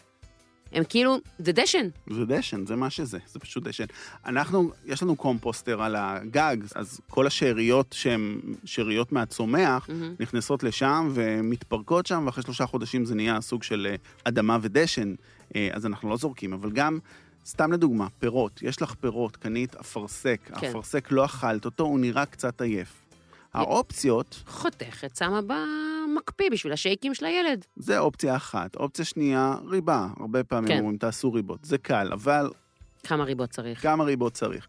הם 0.73 0.83
כאילו, 0.89 1.17
זה 1.39 1.51
דשן. 1.51 1.87
זה 2.09 2.25
דשן, 2.25 2.65
זה 2.65 2.75
מה 2.75 2.89
שזה, 2.89 3.17
זה 3.27 3.39
פשוט 3.39 3.63
דשן. 3.63 3.85
אנחנו, 4.25 4.71
יש 4.85 5.03
לנו 5.03 5.15
קומפוסטר 5.15 5.81
על 5.81 5.95
הגג, 5.95 6.57
אז 6.75 7.01
כל 7.09 7.27
השאריות 7.27 7.95
שהן 7.97 8.39
שאריות 8.65 9.11
מהצומח, 9.11 9.89
מהמם. 9.89 10.15
נכנסות 10.19 10.63
לשם 10.63 11.09
ומתפרקות 11.13 12.05
שם, 12.05 12.23
ואחרי 12.25 12.43
שלושה 12.43 12.65
חודשים 12.65 13.05
זה 13.05 13.15
נהיה 13.15 13.41
סוג 13.41 13.63
של 13.63 13.87
אה, 13.89 13.95
אדמה 14.23 14.57
ודשן, 14.61 15.13
אה, 15.55 15.69
אז 15.71 15.85
אנחנו 15.85 16.09
לא 16.09 16.17
זורקים, 16.17 16.53
אבל 16.53 16.71
גם... 16.71 16.99
סתם 17.45 17.71
לדוגמה, 17.71 18.07
פירות, 18.19 18.59
יש 18.61 18.81
לך 18.81 18.93
פירות, 18.93 19.37
קנית 19.37 19.75
אפרסק, 19.75 20.39
כן. 20.45 20.67
האפרסק 20.67 21.11
לא 21.11 21.25
אכלת 21.25 21.65
אותו, 21.65 21.83
הוא 21.83 21.99
נראה 21.99 22.25
קצת 22.25 22.61
עייף. 22.61 23.02
האופציות, 23.53 24.43
חותכת, 24.47 25.15
שמה 25.15 25.39
במקפיא 25.41 26.49
בשביל 26.51 26.73
השייקים 26.73 27.13
של 27.13 27.25
הילד. 27.25 27.65
זה 27.75 27.99
אופציה 27.99 28.35
אחת. 28.35 28.75
אופציה 28.75 29.05
שנייה, 29.05 29.55
ריבה. 29.69 30.07
הרבה 30.19 30.43
פעמים 30.43 30.67
כן. 30.67 30.79
אומרים, 30.79 30.97
תעשו 30.97 31.33
ריבות. 31.33 31.65
זה 31.65 31.77
קל, 31.77 32.09
אבל 32.13 32.49
כמה 33.03 33.23
ריבות 33.23 33.49
צריך. 33.49 33.81
כמה 33.81 34.03
ריבות 34.03 34.33
צריך. 34.33 34.67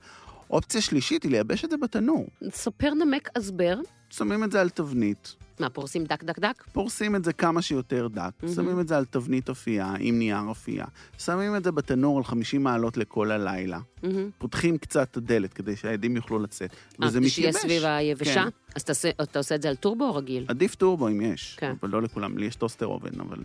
אופציה 0.51 0.81
שלישית 0.81 1.23
היא 1.23 1.31
לייבש 1.31 1.65
את 1.65 1.71
זה 1.71 1.77
בתנור. 1.77 2.27
ספר 2.51 2.95
נמק 2.95 3.29
הסבר. 3.37 3.79
שמים 4.17 4.45
את 4.45 4.53
זה 4.53 4.61
על 4.61 4.69
תבנית, 4.71 5.35
מה, 5.61 5.71
פורסים 5.71 6.05
דק 6.05 6.25
דק 6.25 6.39
דק? 6.39 6.65
פורסים 6.73 7.17
את 7.17 7.25
זה 7.25 7.33
כמה 7.33 7.63
שיותר 7.63 8.09
דק, 8.09 8.31
מהמם. 8.43 8.55
שמים 8.55 8.81
את 8.81 8.89
זה 8.89 8.97
על 8.97 9.05
תבנית 9.05 9.51
אפייה 9.51 9.95
עם 9.99 10.19
נייר 10.19 10.51
אפייה, 10.51 10.85
שמים 11.19 11.57
את 11.57 11.65
זה 11.65 11.73
בתנור 11.73 12.19
על 12.19 12.25
50 12.25 12.63
מעלות 12.63 12.97
לכל 12.97 13.31
הלילה, 13.31 13.79
מהמם. 14.03 14.31
פותחים 14.39 14.79
קצת 14.79 15.09
את 15.11 15.17
הדלת 15.17 15.53
כדי 15.53 15.77
שהאדים 15.77 16.17
יוכלו 16.17 16.39
לצאת, 16.39 16.71
אה, 17.03 17.07
וזה 17.09 17.19
כדי 17.21 17.29
שיהיה 17.29 17.49
מתייבש. 17.49 17.63
סביב 17.67 17.85
היבשה? 17.85 18.35
כן. 18.35 18.49
אז 18.75 18.85
תעשה- 18.85 19.11
אתה 19.23 19.39
עושה 19.39 19.55
את 19.55 19.63
זה 19.63 19.69
על 19.69 19.77
טורבו 19.77 20.05
או 20.09 20.15
רגיל? 20.15 20.45
עדיף 20.49 20.75
טורבו 20.75 21.09
אם 21.09 21.21
יש, 21.21 21.57
כן. 21.61 21.75
אבל 21.81 21.91
לא 21.91 22.03
לכולם, 22.03 22.39
לי 22.39 22.47
יש 22.47 22.57
טוסטר 22.57 22.87
אובן, 22.87 23.21
אבל... 23.21 23.39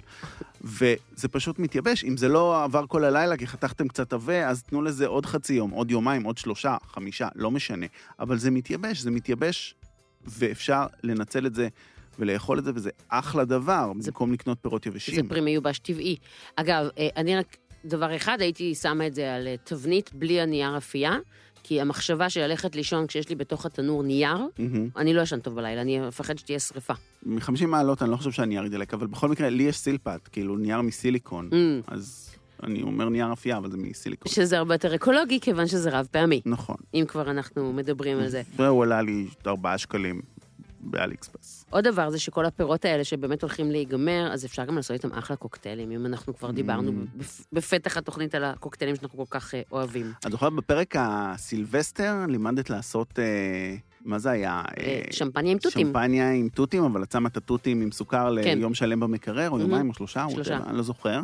וזה 0.62 1.28
פשוט 1.32 1.60
מתייבש, 1.60 2.04
אם 2.04 2.18
זה 2.18 2.28
לא 2.28 2.64
עבר 2.64 2.86
כל 2.88 3.04
הלילה 3.04 3.38
כי 3.38 3.48
חתכתם 3.48 3.88
קצת 3.88 4.14
עבה, 4.14 4.48
אז 4.48 4.64
תנו 4.64 4.82
לזה 4.82 5.08
עוד 5.08 5.26
חצי 5.26 5.54
יום, 5.54 5.72
עוד 5.72 5.92
יומיים, 5.92 6.24
עוד 6.24 6.38
שלושה, 6.38 6.78
חמישה, 6.88 7.28
לא 7.36 7.52
משנה. 7.52 7.86
אבל 8.20 8.38
זה 8.38 8.52
מתייבש, 8.52 9.00
זה 9.00 9.12
מתייבש, 9.12 9.76
ואפשר 10.28 10.86
לנצל 11.04 11.46
את 11.46 11.56
זה 11.56 11.68
ולאכול 12.20 12.60
את 12.60 12.64
זה, 12.64 12.72
וזה 12.76 12.90
אחלה 13.10 13.46
דבר, 13.46 13.92
זה- 14.00 14.12
במקום 14.12 14.34
לקנות 14.34 14.58
פירות 14.62 14.84
זה 14.84 14.90
יבשים. 14.90 15.28
פרי 15.28 15.42
מיובש 15.42 15.80
טבעי. 15.80 16.16
אגב, 16.56 16.88
אה, 16.98 17.08
אני 17.18 17.38
רק, 17.38 17.58
דבר 17.86 18.16
אחד, 18.16 18.38
הייתי 18.42 18.76
שמה 18.76 19.08
את 19.08 19.16
זה 19.16 19.36
על 19.36 19.48
אה, 19.48 19.56
תבנית 19.64 20.14
בלי 20.14 20.42
הנייר 20.42 20.78
אפייה, 20.78 21.18
כי 21.64 21.82
המחשבה 21.82 22.30
של 22.30 22.42
ללכת 22.42 22.76
לישון 22.76 23.08
כשיש 23.08 23.30
לי 23.30 23.36
בתוך 23.36 23.66
התנור 23.66 24.04
נייר, 24.04 24.38
מהמם. 24.60 24.90
אני 24.98 25.14
לא 25.14 25.22
ישן 25.22 25.40
טוב 25.40 25.56
בלילה, 25.56 25.82
אני 25.82 26.00
מפחד 26.00 26.38
שתהיה 26.38 26.60
שריפה. 26.60 26.94
מ-50 27.24 27.66
מעלות 27.68 28.02
אני 28.02 28.12
לא 28.12 28.16
חושב 28.18 28.32
שהנייר 28.32 28.66
ידלק, 28.66 28.94
אבל 28.94 29.08
בכל 29.08 29.30
מקרה, 29.30 29.50
לי 29.50 29.64
יש 29.64 29.78
סילפט, 29.78 30.30
כאילו 30.32 30.58
נייר 30.58 30.82
מסיליקון, 30.82 31.50
Mm. 31.52 31.84
אז 31.88 32.29
אני 32.64 32.82
אומר 32.82 33.10
נייר 33.10 33.34
אפייה, 33.34 33.58
אבל 33.58 33.72
זה 33.72 33.78
מסיליקון. 33.78 34.32
שזה 34.32 34.58
הרבה 34.58 34.74
יותר 34.74 34.96
אקולוגי, 34.96 35.40
כיוון 35.40 35.68
שזה 35.68 35.90
רב 36.00 36.08
פעמי, 36.12 36.42
נכון. 36.46 36.76
אם 36.94 37.06
כבר 37.08 37.32
אנחנו 37.32 37.74
מדברים 37.74 38.18
על 38.20 38.30
זה. 38.30 38.42
והוא 38.56 38.84
עלה 38.84 39.02
לי 39.02 39.28
4 39.48 39.78
שקלים 39.78 40.22
באליקספרס. 40.82 41.66
עוד 41.70 41.84
דבר 41.84 42.10
זה 42.10 42.20
שכל 42.20 42.46
הפירות 42.46 42.86
האלה 42.86 43.04
שבאמת 43.04 43.42
הולכים 43.42 43.72
להיגמר, 43.72 44.30
אז 44.34 44.46
אפשר 44.46 44.66
גם 44.66 44.76
לעשות 44.76 44.92
איתם 44.92 45.12
אחלה 45.14 45.36
קוקטיילים, 45.36 45.92
אם 45.92 46.06
אנחנו 46.06 46.38
כבר 46.38 46.52
דיברנו 46.52 46.92
בפ- 47.18 47.44
בפתח 47.54 47.98
התוכנית 47.98 48.36
על 48.36 48.44
הקוקטיילים 48.44 48.96
שאנחנו 48.96 49.18
כל 49.18 49.40
כך 49.40 49.56
אה, 49.56 49.62
אוהבים. 49.72 50.12
את 50.28 50.32
זוכרת 50.32 50.54
בפרק 50.54 50.96
הסילבסטר 51.00 52.14
לימדת 52.28 52.70
לעשות, 52.70 53.20
אה, 53.20 53.76
מה 54.10 54.20
זה 54.20 54.30
היה? 54.30 54.62
אה, 54.80 55.02
שמפניה 55.12 55.52
עם 55.52 55.58
תותים. 55.58 55.88
שמפניה 55.88 56.32
עם 56.32 56.50
תותים, 56.50 56.84
אבל 56.84 57.04
את 57.04 57.12
שמה 57.12 57.30
את 57.30 57.38
התותים 57.38 57.82
עם 57.82 57.92
סוכר 57.92 58.36
כן. 58.44 58.58
ליום 58.58 58.74
שלם 58.74 59.00
במקרר, 59.00 59.50
או 59.50 59.60
יומיים 59.60 59.90
או 59.90 59.94
שלושה, 59.94 60.26
אני 60.68 60.78
לא 60.78 60.84
זוכר. 60.84 61.20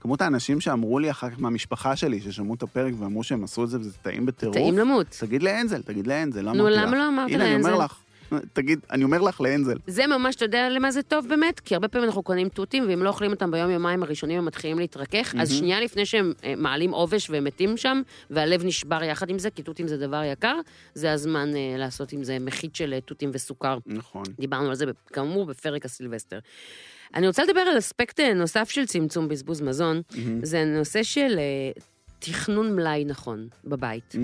כמות 0.00 0.22
האנשים 0.22 0.60
שאמרו 0.60 0.98
לי 0.98 1.10
אחר 1.10 1.30
כך 1.30 1.40
מהמשפחה 1.40 1.96
שלי, 1.96 2.20
ששמעו 2.20 2.54
את 2.54 2.62
הפרק 2.62 2.94
ואמרו 2.98 3.22
שהם 3.22 3.44
עשו 3.44 3.64
את 3.64 3.68
זה 3.68 3.80
וזה 3.80 3.92
טעים 4.02 4.26
בטירוף. 4.26 4.56
טעים 4.56 4.78
למות. 4.78 5.06
תגיד 5.20 5.42
לאנזל, 5.42 5.82
תגיד 5.82 6.06
לאנזל, 6.06 6.40
לא 6.40 6.52
נו, 6.52 6.62
אמרתי 6.62 6.76
לך. 6.76 6.82
למה 6.82 6.96
לא 6.98 7.08
אמרת 7.08 7.30
הנה, 7.30 7.44
אני 7.44 7.54
אומר 7.54 7.70
לאנזל? 7.70 7.84
לך. 7.84 8.03
תגיד, 8.52 8.78
אני 8.90 9.04
אומר 9.04 9.20
לך 9.20 9.40
לאנזל. 9.40 9.76
זה 9.86 10.06
ממש, 10.06 10.36
אתה 10.36 10.44
יודע 10.44 10.68
למה 10.68 10.90
זה 10.90 11.02
טוב 11.02 11.28
באמת? 11.28 11.60
כי 11.60 11.74
הרבה 11.74 11.88
פעמים 11.88 12.08
אנחנו 12.08 12.22
קונים 12.22 12.48
תותים, 12.48 12.84
ואם 12.88 13.02
לא 13.02 13.08
אוכלים 13.08 13.30
אותם 13.30 13.50
ביום 13.50 13.70
יומיים 13.70 14.02
הראשונים 14.02 14.38
הם 14.38 14.44
מתחילים 14.44 14.78
להתרכך, 14.78 15.34
אז 15.38 15.52
שנייה 15.52 15.80
לפני 15.80 16.06
שהם 16.06 16.32
אה, 16.44 16.54
מעלים 16.56 16.90
עובש 16.90 17.30
והם 17.30 17.44
מתים 17.44 17.76
שם, 17.76 18.02
והלב 18.30 18.64
נשבר 18.64 19.02
יחד 19.02 19.30
עם 19.30 19.38
זה, 19.38 19.50
כי 19.50 19.62
תותים 19.62 19.88
זה 19.88 19.96
דבר 19.96 20.22
יקר, 20.24 20.56
זה 20.94 21.12
הזמן 21.12 21.56
אה, 21.56 21.74
לעשות 21.78 22.12
עם 22.12 22.24
זה 22.24 22.38
מחית 22.38 22.76
של 22.76 22.92
אה, 22.92 23.00
תותים 23.00 23.30
וסוכר. 23.32 23.78
נכון. 23.86 24.24
דיברנו 24.38 24.68
על 24.68 24.74
זה 24.74 24.84
כאמור 25.12 25.46
בפרק 25.46 25.84
הסילבסטר. 25.84 26.38
אני 27.14 27.26
רוצה 27.26 27.44
לדבר 27.44 27.60
על 27.60 27.78
אספקט 27.78 28.20
נוסף 28.20 28.70
של 28.70 28.86
צמצום 28.86 29.28
בזבוז 29.28 29.60
מזון, 29.60 30.02
זה 30.42 30.60
הנושא 30.60 31.02
של 31.02 31.38
אה, 31.38 31.82
תכנון 32.24 32.76
מלאי 32.76 33.04
נכון 33.04 33.48
בבית. 33.64 34.14
Mm, 34.14 34.18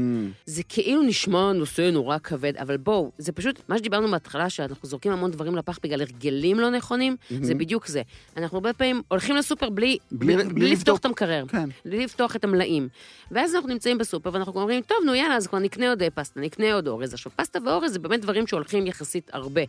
זה 0.47 0.63
כאילו 0.69 1.03
נשמע 1.03 1.53
נושא 1.53 1.91
נורא 1.93 2.19
כבד, 2.19 2.57
אבל 2.57 2.77
בואו, 2.77 3.11
זה 3.19 3.33
פשוט, 3.33 3.61
מה 3.69 3.79
שדיברנו 3.79 4.11
בהתחלה, 4.11 4.51
שאנחנו 4.51 4.89
זורקים 4.89 5.13
המון 5.13 5.31
דברים 5.31 5.57
לפח 5.57 5.79
בגלל 5.83 6.01
הרגלים 6.01 6.61
לא 6.61 6.71
נכונים, 6.71 7.17
זה 7.43 7.55
בדיוק 7.55 7.87
זה. 7.87 8.03
אנחנו 8.37 8.57
הרבה 8.57 8.73
פעמים 8.73 9.03
הולכים 9.09 9.37
לסופר 9.37 9.71
בלי, 9.71 9.99
בלי- 10.13 10.37
בלי, 10.37 10.45
בלי 10.45 10.73
לפתוח. 10.73 10.99
את 10.99 11.05
המקרר, 11.05 11.45
כן. 11.49 11.69
בלי 11.85 12.05
לפתוח 12.05 12.37
את 12.37 12.45
המלאים. 12.45 12.89
ואז 13.31 13.55
אנחנו 13.55 13.69
נמצאים 13.69 13.99
בסופר 13.99 14.31
ואנחנו 14.33 14.61
אומרים, 14.61 14.83
טוב, 14.83 14.97
נו 15.07 15.15
יאללה, 15.15 15.37
אז 15.37 15.47
כבר 15.47 15.59
נקנה 15.59 15.89
עוד 15.91 16.03
אה, 16.03 16.11
פסטה, 16.11 16.41
נקנה 16.41 16.75
עוד 16.75 16.89
אורז. 16.89 17.15
עכשיו, 17.15 17.33
פסטה 17.37 17.59
ואורז 17.67 17.93
זה 17.93 17.99
באמת 17.99 18.21
דברים 18.21 18.47
שהולכים 18.47 18.87
יחסית 18.87 19.31
הרבה. 19.33 19.61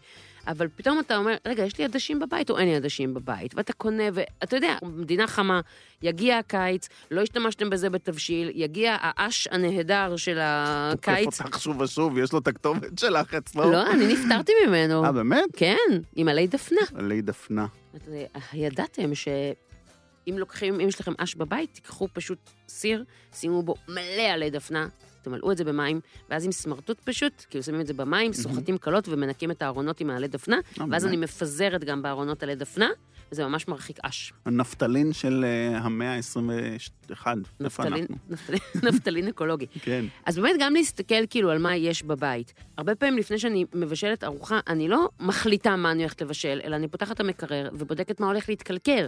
אבל 0.47 0.67
פתאום 0.75 0.99
אתה 0.99 1.17
אומר, 1.17 1.35
רגע, 1.47 1.63
יש 1.65 1.77
לי 1.77 1.85
עדשים 1.85 2.19
בבית 2.19 2.49
או 2.49 2.57
אין 2.57 2.67
לי 2.67 2.75
עדשים 2.75 3.13
בבית? 3.13 3.55
ואתה 3.55 3.73
קונה, 3.73 4.03
ואתה 4.13 4.55
יודע, 4.55 4.75
מדינה 4.83 5.27
חמה, 5.27 5.61
יגיע 6.01 6.37
הקיץ, 6.37 6.87
לא 7.11 7.21
השתמשתם 7.21 7.69
בזה 7.69 7.89
בתבשיל, 7.89 8.51
יגיע 8.55 8.97
האש 9.01 9.47
הנהדר 9.51 10.15
של 10.17 10.37
הקיץ. 10.41 11.25
תוקף 11.25 11.45
אותך 11.45 11.61
שוב 11.61 11.81
ושוב, 11.81 12.17
יש 12.17 12.33
לו 12.33 12.39
את 12.39 12.47
הכתובת 12.47 12.99
שלך 12.99 13.33
אצלו. 13.33 13.71
לא, 13.71 13.91
אני 13.91 14.13
נפטרתי 14.13 14.51
ממנו. 14.67 15.05
אה, 15.05 15.11
באמת? 15.11 15.49
כן, 15.55 15.77
עם 16.15 16.27
עלי 16.27 16.47
דפנה. 16.47 16.81
עלי 16.95 17.21
דפנה. 17.21 17.65
את- 17.95 18.01
ידעתם 18.53 19.15
שאם 19.15 19.37
לוקחים, 20.37 20.73
אם 20.73 20.87
יש 20.87 20.99
לכם 21.01 21.13
אש 21.17 21.35
בבית, 21.35 21.73
תיקחו 21.73 22.07
פשוט 22.13 22.37
סיר, 22.67 23.03
שימו 23.33 23.63
בו 23.63 23.75
מלא 23.87 24.21
עלי 24.33 24.49
דפנה, 24.49 24.87
תמלאו 25.21 25.51
את 25.51 25.57
זה 25.57 25.63
במים, 25.63 25.99
ואז 26.29 26.45
עם 26.45 26.51
סמרטוט 26.51 26.99
פשוט, 26.99 27.45
כאילו 27.49 27.63
שמים 27.63 27.81
את 27.81 27.87
זה 27.87 27.93
במים, 27.93 28.33
סוחטים 28.33 28.77
קלות 28.77 29.07
ומנקים 29.09 29.51
את 29.51 29.61
הארונות 29.61 30.01
עם 30.01 30.09
העלי 30.09 30.27
דפנה, 30.27 30.57
אה, 30.79 30.85
ואז 30.89 31.05
אני 31.05 31.17
מפזרת 31.17 31.83
גם 31.83 32.01
בארונות 32.01 32.43
עלי 32.43 32.55
דפנה, 32.55 32.89
וזה 33.31 33.45
ממש 33.45 33.67
מרחיק 33.67 33.99
אש. 34.01 34.33
הנפטלין 34.45 35.13
של 35.13 35.45
אה, 35.47 35.77
המאה 35.77 36.15
ה-22. 36.15 37.00
אחד, 37.11 37.37
איפה 37.63 37.83
אנחנו? 37.83 38.15
נפתלין 38.83 39.27
אקולוגי. 39.27 39.65
כן. 39.81 40.05
אז 40.25 40.35
באמת 40.39 40.55
גם 40.59 40.73
להסתכל 40.73 41.27
כאילו 41.29 41.51
על 41.51 41.57
מה 41.57 41.75
יש 41.75 42.03
בבית. 42.03 42.53
הרבה 42.77 42.95
פעמים 42.95 43.17
לפני 43.17 43.39
שאני 43.39 43.65
מבשלת 43.73 44.23
ארוחה, 44.23 44.59
אני 44.67 44.87
לא 44.87 45.09
מחליטה 45.19 45.75
מה 45.75 45.91
אני 45.91 46.03
הולכת 46.03 46.21
לבשל, 46.21 46.59
אלא 46.63 46.75
אני 46.75 46.87
פותחת 46.87 47.15
את 47.15 47.19
המקרר 47.19 47.69
ובודקת 47.73 48.19
מה 48.19 48.27
הולך 48.27 48.49
להתקלקל. 48.49 49.07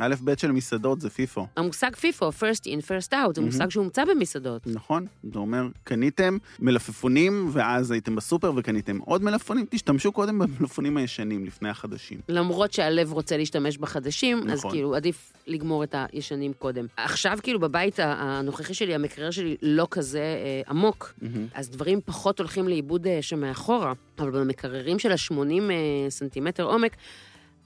א' 0.00 0.14
ב' 0.24 0.38
של 0.38 0.52
מסעדות 0.52 1.00
זה 1.00 1.10
פיפו. 1.10 1.46
המושג 1.56 1.96
פיפו, 1.96 2.28
first 2.28 2.64
in, 2.64 2.86
first 2.86 3.12
out, 3.12 3.34
זה 3.34 3.40
מושג 3.40 3.68
שהומצא 3.68 4.04
במסעדות. 4.04 4.66
נכון, 4.66 5.06
זה 5.32 5.38
אומר, 5.38 5.66
קניתם 5.84 6.38
מלפפונים, 6.58 7.48
ואז 7.52 7.90
הייתם 7.90 8.16
בסופר 8.16 8.52
וקניתם 8.56 8.98
עוד 8.98 9.22
מלפפונים, 9.22 9.66
תשתמשו 9.70 10.12
קודם 10.12 10.38
במלפפונים 10.38 10.96
הישנים 10.96 11.44
לפני 11.44 11.68
החדשים. 11.68 12.20
למרות 12.28 12.72
שהלב 12.72 13.12
רוצה 13.12 13.36
להשתמש 13.36 13.78
בחדשים, 13.78 14.50
אז 14.50 14.58
נכון. 14.58 14.70
כאילו 14.70 14.94
עדיף 14.94 15.32
לגמור 15.46 15.84
את 15.84 15.94
הישנים 16.12 16.52
קודם. 16.52 16.86
עכשיו 17.04 17.38
כאילו 17.42 17.60
בבית 17.60 17.98
הנוכחי 17.98 18.74
שלי, 18.74 18.94
המקרר 18.94 19.30
שלי 19.30 19.56
לא 19.62 19.86
כזה 19.90 20.18
אה, 20.18 20.62
עמוק, 20.68 21.14
אז 21.54 21.70
דברים 21.70 22.00
פחות 22.04 22.38
הולכים 22.38 22.68
לאיבוד 22.68 23.06
אה, 23.06 23.18
שם 23.22 23.40
מאחורה, 23.40 23.92
אבל 24.18 24.30
במקררים 24.30 24.98
של 24.98 25.12
ה-80 25.12 25.34
אה, 25.70 26.10
סנטימטר 26.10 26.62
עומק, 26.62 26.96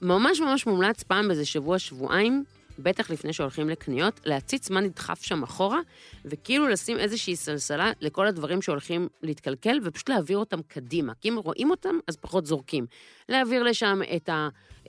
ממש 0.01 0.39
ממש 0.39 0.67
מומלץ 0.67 1.03
פעם 1.03 1.27
באיזה 1.27 1.45
שבוע-שבועיים, 1.45 2.43
בטח 2.83 3.09
לפני 3.09 3.33
שהולכים 3.33 3.69
לקניות, 3.69 4.19
להציץ 4.25 4.69
מה 4.69 4.81
נדחף 4.81 5.21
שם 5.21 5.43
אחורה, 5.43 5.79
וכאילו 6.25 6.67
לשים 6.67 6.99
איזושהי 6.99 7.35
סלסלה 7.35 7.91
לכל 8.01 8.27
הדברים 8.27 8.61
שהולכים 8.61 9.07
להתקלקל, 9.21 9.79
ופשוט 9.83 10.09
להעביר 10.09 10.37
אותם 10.37 10.61
קדימה. 10.67 11.13
כי 11.21 11.29
אם 11.29 11.37
רואים 11.37 11.71
אותם, 11.71 11.95
אז 12.07 12.15
פחות 12.15 12.45
זורקים. 12.45 12.85
להעביר 13.29 13.63
לשם 13.63 13.99
את 14.15 14.29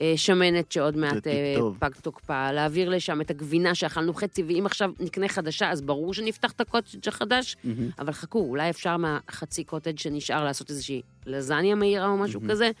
השמנת 0.01 0.71
שעוד 0.71 0.97
מעט 0.97 1.27
אה. 1.27 1.55
פג 1.79 1.91
תוקפה, 2.01 2.51
להעביר 2.51 2.89
לשם 2.89 3.21
את 3.21 3.29
הגבינה 3.31 3.75
שאכלנו 3.75 4.13
חצי, 4.13 4.43
ואם 4.43 4.65
עכשיו 4.65 4.91
נקנה 4.99 5.27
חדשה, 5.27 5.71
אז 5.71 5.81
ברור 5.81 6.13
שנפתח 6.13 6.51
את 6.51 6.61
הקוטג' 6.61 7.07
החדש, 7.07 7.57
אבל 7.99 8.13
חכו, 8.13 8.39
אולי 8.39 8.69
אפשר 8.69 8.97
מהחצי 8.97 9.63
קוטג' 9.63 9.99
שנשאר 9.99 10.43
לעשות 10.43 10.69
איזושהי 10.69 11.01
לזניה 11.25 11.75
מהירה 11.75 12.07
או 12.07 12.17
משהו 12.17 12.41
כזה. 12.49 12.71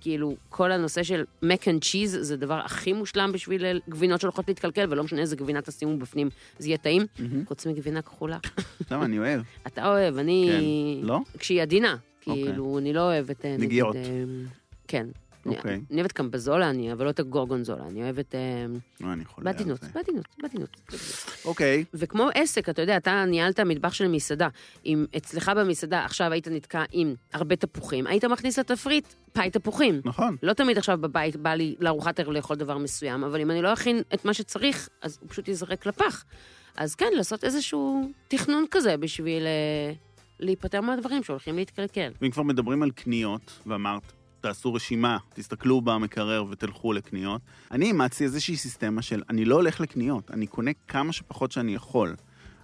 כאילו, 0.00 0.36
כל 0.48 0.72
הנושא 0.72 1.02
של 1.02 1.24
mac 1.42 1.68
and 1.68 1.84
cheese 1.84 2.18
זה 2.20 2.34
הדבר 2.34 2.60
הכי 2.64 2.92
מושלם 2.92 3.32
בשביל 3.32 3.64
גבינות 3.88 4.20
שהולכות 4.20 4.48
להתקלקל, 4.48 4.86
ולא 4.90 5.04
משנה 5.04 5.20
איזה 5.20 5.36
גבינה 5.36 5.62
תשימו 5.62 5.98
בפנים, 5.98 6.28
זה 6.58 6.68
יהיה 6.68 6.78
טעים, 6.78 7.06
חוץ 7.46 7.66
מגבינה 7.66 8.02
כחולה. 8.02 8.38
למה, 8.90 9.04
אני 9.04 9.18
אוהב. 9.18 9.40
אתה 9.66 9.88
אוהב, 9.88 10.18
אני... 10.18 10.50
כן. 11.00 11.06
לא? 11.06 11.18
כשהיא 11.38 11.62
עדינה. 11.62 11.96
אוקיי. 12.26 12.44
כאילו, 12.44 12.78
אני 12.78 12.92
לא 12.92 13.00
אוהבת... 13.00 13.44
אה, 13.44 13.56
נגיעות. 13.58 13.96
אה, 13.96 14.02
כן. 14.88 15.06
אוקיי. 15.56 15.80
אני 15.90 15.96
אוהבת 16.00 16.12
קמבזולה, 16.12 16.70
אני, 16.70 16.92
אבל 16.92 17.04
לא 17.04 17.10
את 17.10 17.20
הגורגונזולה, 17.20 17.86
אני 17.86 18.02
אוהבת... 18.02 18.34
אה, 18.34 18.66
לא, 19.00 19.12
אני 19.12 19.24
חולה 19.24 19.50
על 19.50 19.56
בעדינות, 19.56 19.80
זה. 19.80 19.88
בעדינות, 19.94 20.26
בעדינות. 20.42 20.76
אוקיי, 21.44 21.84
וכמו 21.94 22.28
עסק, 22.34 22.68
אתה 22.68 22.82
יודע, 22.82 22.96
אתה 22.96 23.24
ניהלת 23.24 23.60
מטבח 23.60 23.92
של 23.92 24.08
מסעדה. 24.08 24.48
אם 24.86 25.06
אצלך 25.16 25.52
במסעדה 25.56 26.04
עכשיו 26.04 26.32
היית 26.32 26.48
נתקע 26.48 26.84
עם 26.92 27.14
הרבה 27.32 27.56
תפוחים, 27.56 28.06
היית 28.06 28.24
מכניס 28.24 28.58
לתפריט 28.58 29.06
פאי 29.32 29.50
תפוחים. 29.50 30.00
נכון. 30.04 30.36
לא 30.42 30.52
תמיד 30.52 30.78
עכשיו 30.78 30.98
בבית 31.00 31.36
בא 31.36 31.54
לי 31.54 31.76
לארוחת 31.80 32.20
ערב 32.20 32.32
לאכול 32.32 32.56
דבר 32.56 32.78
מסוים, 32.78 33.24
אבל 33.24 33.40
אם 33.40 33.50
אני 33.50 33.62
לא 33.62 33.72
אכין 33.72 34.02
את 34.14 34.24
מה 34.24 34.34
שצריך, 34.34 34.88
אז 35.02 35.18
הוא 35.20 35.28
פשוט 35.28 35.48
ייזרק 35.48 35.86
לפח. 35.86 36.24
אז 36.76 36.94
כן, 36.94 37.10
לעשות 37.16 37.44
איזשהו 37.44 38.10
תכנון 38.28 38.64
כזה 38.70 38.96
בשביל 38.96 39.46
אה, 39.46 39.92
להיפטר 40.40 40.80
מהדברים 40.80 41.22
שהולכים 41.22 41.56
להתקלקל. 41.56 42.12
ואם 42.22 42.30
כבר 42.30 42.42
מדברים 42.42 42.82
על 42.82 42.90
קניות, 42.90 43.52
ואמרת, 43.66 44.12
תעשו 44.40 44.74
רשימה, 44.74 45.18
תסתכלו 45.34 45.80
במקרר 45.80 46.44
ותלכו 46.50 46.92
לקניות, 46.92 47.40
אני 47.70 47.86
אימצתי 47.86 48.24
איזושהי 48.24 48.56
סיסטמה 48.56 49.02
של 49.02 49.22
אני 49.30 49.44
לא 49.44 49.54
הולך 49.54 49.80
לקניות, 49.80 50.30
אני 50.30 50.46
קונה 50.46 50.70
כמה 50.88 51.12
שפחות 51.12 51.52
שאני 51.52 51.74
יכול. 51.74 52.14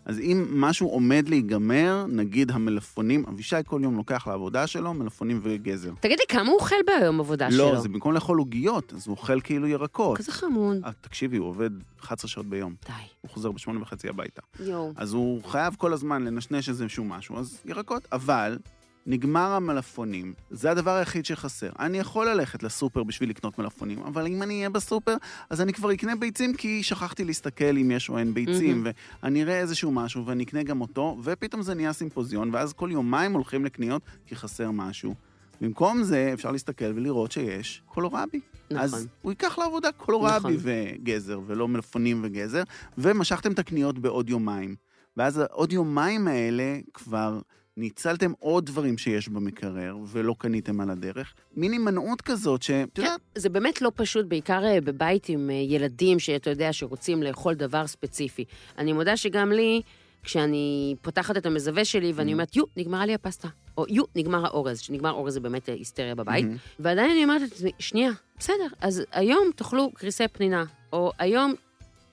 אז 0.04 0.18
אם 0.18 0.46
משהו 0.50 0.88
עומד 0.88 1.28
להיגמר, 1.28 2.06
נגיד 2.08 2.50
המלפפונים, 2.50 3.24
אבישי 3.28 3.56
כל 3.66 3.80
יום 3.82 3.96
לוקח 3.96 4.26
לעבודה 4.26 4.66
שלו 4.66 4.94
מלפפונים 4.94 5.40
וגזר. 5.42 5.92
תגיד 6.00 6.18
לי, 6.18 6.24
כמה 6.28 6.48
הוא 6.48 6.54
אוכל 6.54 6.76
ביום 6.86 7.20
עבודה 7.20 7.50
שלו? 7.50 7.72
לא, 7.72 7.80
זה 7.80 7.88
במקום 7.88 8.12
לאכול 8.12 8.38
עוגיות, 8.38 8.92
אז 8.92 9.06
הוא 9.06 9.16
אוכל 9.16 9.40
כאילו 9.40 9.68
ירקות. 9.68 10.18
כזה 10.18 10.32
חמוד. 10.32 10.76
אה, 10.84 10.90
תקשיבי, 11.00 11.36
הוא 11.36 11.48
עובד 11.48 11.70
11 12.00 12.28
שעות 12.28 12.46
ביום. 12.46 12.74
די. 12.86 12.92
הוא 13.20 13.30
חוזר 13.30 13.52
בשמונה 13.52 13.82
וחצי 13.82 14.08
הביתה. 14.08 14.42
יואו. 14.60 14.92
אז 14.96 15.12
הוא 15.12 15.44
חייב 15.44 15.74
כל 15.78 15.92
הזמן 15.92 16.24
לנשנש 16.24 16.68
איזשהו 16.68 17.04
משהו, 17.04 17.38
אז 17.38 17.60
ירקות. 17.64 18.08
אבל 18.12 18.58
נגמר 19.06 19.50
המלפפונים, 19.50 20.34
זה 20.50 20.70
הדבר 20.70 20.90
היחיד 20.90 21.24
שחסר. 21.24 21.70
אני 21.78 21.98
יכול 21.98 22.28
ללכת 22.28 22.62
לסופר 22.62 23.02
בשביל 23.02 23.30
לקנות 23.30 23.58
מלפפונים, 23.58 23.98
אבל 23.98 24.26
אם 24.26 24.42
אני 24.42 24.54
אהיה 24.54 24.70
בסופר, 24.70 25.16
אז 25.50 25.60
אני 25.60 25.72
כבר 25.72 25.92
אקנה 25.92 26.16
ביצים 26.16 26.54
כי 26.54 26.82
שכחתי 26.82 27.24
להסתכל 27.24 27.76
אם 27.80 27.90
יש 27.90 28.08
או 28.08 28.18
אין 28.18 28.34
ביצים, 28.34 28.86
ואני 29.22 29.42
אראה 29.42 29.60
איזשהו 29.60 29.92
משהו 29.92 30.26
ואני 30.26 30.44
אקנה 30.44 30.62
גם 30.62 30.80
אותו, 30.80 31.18
ופתאום 31.22 31.62
זה 31.62 31.74
נהיה 31.74 31.92
סימפוזיון, 31.92 32.50
ואז 32.52 32.72
כל 32.72 32.88
יומיים 32.92 33.32
הולכים 33.32 33.64
לקניות 33.64 34.02
כי 34.26 34.36
חסר 34.36 34.70
משהו. 34.70 35.14
במקום 35.60 36.02
זה 36.02 36.30
אפשר 36.34 36.50
להסתכל 36.50 36.92
ולראות 36.94 37.32
שיש 37.32 37.82
קולורבי. 37.86 38.40
נכון. 38.70 38.84
אז 38.84 39.06
הוא 39.22 39.32
ייקח 39.32 39.58
לעבודה 39.58 39.92
קולורבי 39.92 40.36
נכון. 40.36 40.56
וגזר, 40.58 41.40
ולא 41.46 41.68
מלפפונים 41.68 42.20
וגזר, 42.24 42.62
ומשכתם 42.98 43.52
את 43.52 43.58
הקניות 43.58 43.98
בעוד 43.98 44.30
יומיים. 44.30 44.74
ואז 45.16 45.38
העוד 45.38 45.72
יומיים 45.72 46.28
האלה 46.28 46.78
כבר 46.94 47.40
ניצלתם 47.76 48.32
עוד 48.38 48.66
דברים 48.66 48.98
שיש 48.98 49.28
במקרר, 49.28 49.96
ולא 50.06 50.34
קניתם 50.38 50.80
על 50.80 50.90
הדרך. 50.90 51.34
מין 51.56 51.72
הימנעות 51.72 52.20
כזאת, 52.22 52.62
שאת 52.62 52.88
כן, 52.94 53.02
יודעת, 53.02 53.20
זה 53.34 53.48
באמת 53.48 53.82
לא 53.82 53.92
פשוט, 53.94 54.26
בעיקר 54.26 54.64
אה, 54.64 54.80
בבית 54.80 55.28
עם 55.28 55.50
אה, 55.50 55.54
ילדים 55.54 56.18
שאתה 56.18 56.50
יודע 56.50 56.72
שרוצים 56.72 57.22
לאכול 57.22 57.54
דבר 57.54 57.86
ספציפי. 57.86 58.44
אני 58.78 58.92
מודה 58.92 59.16
שגם 59.16 59.52
לי, 59.52 59.80
כשאני 60.22 60.94
פותחת 61.02 61.36
את 61.36 61.46
המזווה 61.46 61.84
שלי 61.84 62.12
ואני 62.14 62.30
Mm. 62.30 62.34
אומרת, 62.34 62.56
יו, 62.56 62.64
נגמרה 62.76 63.06
לי 63.06 63.14
הפסטה. 63.14 63.48
או 63.78 63.84
יו, 63.88 64.04
נגמר 64.16 64.44
האורז, 64.46 64.80
שנגמר 64.80 65.10
אורז 65.12 65.34
זה 65.34 65.40
באמת 65.40 65.68
אה, 65.68 65.74
היסטריה 65.74 66.14
בבית. 66.14 66.46
ועדיין 66.78 67.10
אני 67.10 67.24
אומרת 67.24 67.40
לעצמי, 67.40 67.70
שנייה, 67.78 68.10
בסדר, 68.38 68.66
אז 68.80 69.02
היום 69.12 69.50
תאכלו 69.56 69.90
גריסי 70.00 70.28
פנינה, 70.28 70.64
או 70.92 71.12
היום 71.18 71.54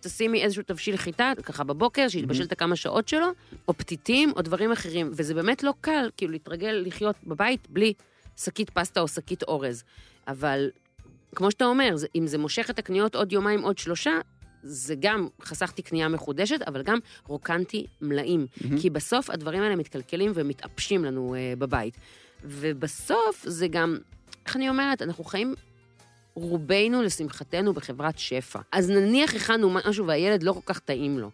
תשימי 0.02 0.44
איזשהו 0.44 0.64
תבשיל 0.64 0.98
חיטה, 0.98 1.34
ככה 1.44 1.64
בבוקר, 1.64 2.08
שיתבשל 2.08 2.44
את 2.44 2.52
הכמה 2.52 2.76
שעות 2.76 3.08
שלו, 3.08 3.28
או 3.68 3.74
פתיתים, 3.74 4.32
או 4.36 4.42
דברים 4.42 4.72
אחרים. 4.72 5.12
וזה 5.14 5.34
באמת 5.34 5.64
לא 5.64 5.74
קל, 5.82 6.10
כאילו, 6.18 6.32
להתרגל 6.32 6.84
לחיות 6.86 7.16
בבית 7.24 7.68
בלי 7.70 7.94
שקית 8.38 8.70
פסטה 8.70 9.00
או 9.00 9.08
שקית 9.08 9.44
אורז. 9.44 9.84
אבל 10.28 10.70
כמו 11.36 11.52
שאתה 11.52 11.66
אומר, 11.66 11.96
אם 12.16 12.28
זה 12.28 12.38
מושך 12.38 12.70
את 12.70 12.80
הקניות 12.80 13.16
עוד 13.16 13.32
יומיים, 13.32 13.62
עוד 13.62 13.78
שלושה, 13.78 14.12
זה 14.64 14.96
גם 15.00 15.28
חסכתי 15.42 15.82
קנייה 15.82 16.08
מחודשת, 16.08 16.62
אבל 16.68 16.82
גם 16.84 17.00
רוקנתי 17.28 17.86
מלאים. 18.02 18.48
כי 18.82 18.90
בסוף 18.90 19.30
הדברים 19.30 19.62
האלה 19.62 19.76
מתקלקלים 19.76 20.32
ומתאפשים 20.36 21.06
לנו 21.06 21.36
uh, 21.36 21.60
בבית. 21.60 21.98
ובסוף 22.44 23.44
זה 23.48 23.68
גם, 23.68 23.98
איך 24.46 24.56
אני 24.56 24.70
אומרת, 24.70 25.02
אנחנו 25.02 25.24
חיים 25.24 25.56
רובנו, 26.34 27.02
לשמחתנו, 27.02 27.74
בחברת 27.74 28.20
שפע. 28.20 28.60
אז 28.72 28.90
נניח 28.90 29.36
הכנו 29.36 29.70
משהו 29.70 30.08
והילד 30.08 30.44
לא 30.44 30.54
כל 30.54 30.60
כך 30.66 30.80
טעים 30.80 31.20
לו. 31.20 31.30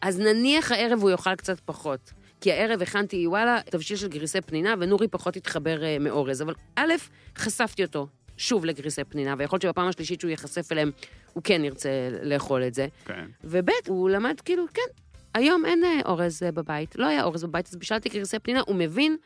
אז 0.00 0.20
נניח 0.20 0.72
הערב 0.72 1.00
הוא 1.02 1.10
יאכל 1.10 1.34
קצת 1.34 1.60
פחות. 1.64 2.12
כי 2.40 2.52
הערב 2.52 2.82
הכנתי, 2.82 3.26
וואלה, 3.26 3.60
תבשיל 3.70 3.96
של 3.96 4.08
גריסי 4.08 4.40
פנינה, 4.40 4.74
ונורי 4.78 5.08
פחות 5.08 5.36
התחבר 5.36 5.84
אה, 5.84 5.98
מאורז. 6.00 6.42
אבל 6.42 6.54
א', 6.76 6.92
חשפתי 7.38 7.84
אותו 7.84 8.06
שוב 8.36 8.64
לגריסי 8.64 9.04
פנינה, 9.04 9.34
ויכול 9.38 9.56
להיות 9.56 9.62
שבפעם 9.62 9.88
השלישית 9.88 10.20
שהוא 10.20 10.30
ייחשף 10.30 10.72
אליהם, 10.72 10.90
הוא 11.32 11.42
כן 11.42 11.64
ירצה 11.64 11.88
לאכול 12.22 12.66
את 12.66 12.74
זה. 12.74 12.86
כן. 13.04 13.24
וב', 13.44 13.68
הוא 13.86 14.10
למד 14.10 14.40
כאילו, 14.44 14.64
כן, 14.74 14.82
היום 15.34 15.64
אין 15.64 15.84
אה, 15.84 16.00
אורז 16.04 16.42
אה, 16.42 16.52
בבית, 16.52 16.96
לא 16.96 17.06
היה 17.06 17.24
אורז 17.24 17.44
בבית, 17.44 17.68
אז 17.68 17.76
בישלתי 17.76 18.08
גריסי 18.08 18.38
פנינה, 18.38 18.60
הוא 18.66 18.76
מבין, 18.76 19.16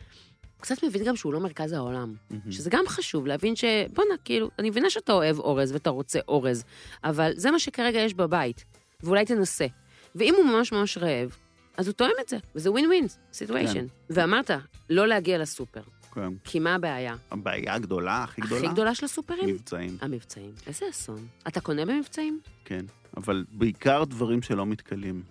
קצת 0.61 0.85
מבין 0.85 1.05
גם 1.05 1.17
שהוא 1.17 1.33
לא 1.33 1.41
מרכז 1.41 1.73
העולם. 1.73 2.15
שזה 2.51 2.71
גם 2.71 2.85
חשוב, 2.89 3.27
להבין 3.27 3.57
ש... 3.57 3.65
בואנה, 3.95 4.15
כאילו, 4.25 4.51
אני 4.59 4.71
מבינה 4.71 4.91
שאתה 4.91 5.13
אוהב 5.13 5.39
אורז 5.39 5.73
ואתה 5.73 5.91
רוצה 5.91 6.19
אורז, 6.29 6.65
אבל 7.05 7.33
זה 7.37 7.51
מה 7.51 7.59
שכרגע 7.59 7.99
יש 7.99 8.15
בבית, 8.15 8.65
ואולי 9.03 9.25
תנסה. 9.25 9.67
ואם 10.15 10.35
הוא 10.37 10.45
ממש 10.45 10.73
ממש 10.73 10.99
רעב, 10.99 11.37
אז 11.77 11.87
הוא 11.87 11.93
תואם 11.93 12.13
את 12.21 12.29
זה, 12.29 12.37
וזה 12.55 12.71
ווין 12.71 12.87
ווין 12.87 13.07
סיטואשן. 13.33 13.87
ואמרת, 14.11 14.51
לא 14.91 15.09
להגיע 15.09 15.39
לסופר, 15.39 15.83
כן. 16.15 16.33
כי 16.45 16.59
מה 16.59 16.75
הבעיה? 16.75 17.17
הבעיה 17.31 17.75
הגדולה, 17.75 18.23
הכי 18.23 18.41
גדולה, 18.41 18.61
הכי 18.61 18.73
גדולה 18.73 18.95
של 18.95 19.05
הסופרים? 19.05 19.49
מבצעים. 19.49 19.97
המבצעים. 20.01 20.51
איזה 20.67 20.87
אסון. 20.91 21.27
אתה 21.49 21.61
קונה 21.61 21.85
במבצעים? 21.85 22.41
כן, 22.65 22.85
אבל 23.17 23.45
בעיקר 23.53 24.05
דברים 24.05 24.43
שלא 24.43 24.67
מתכלים. 24.67 25.23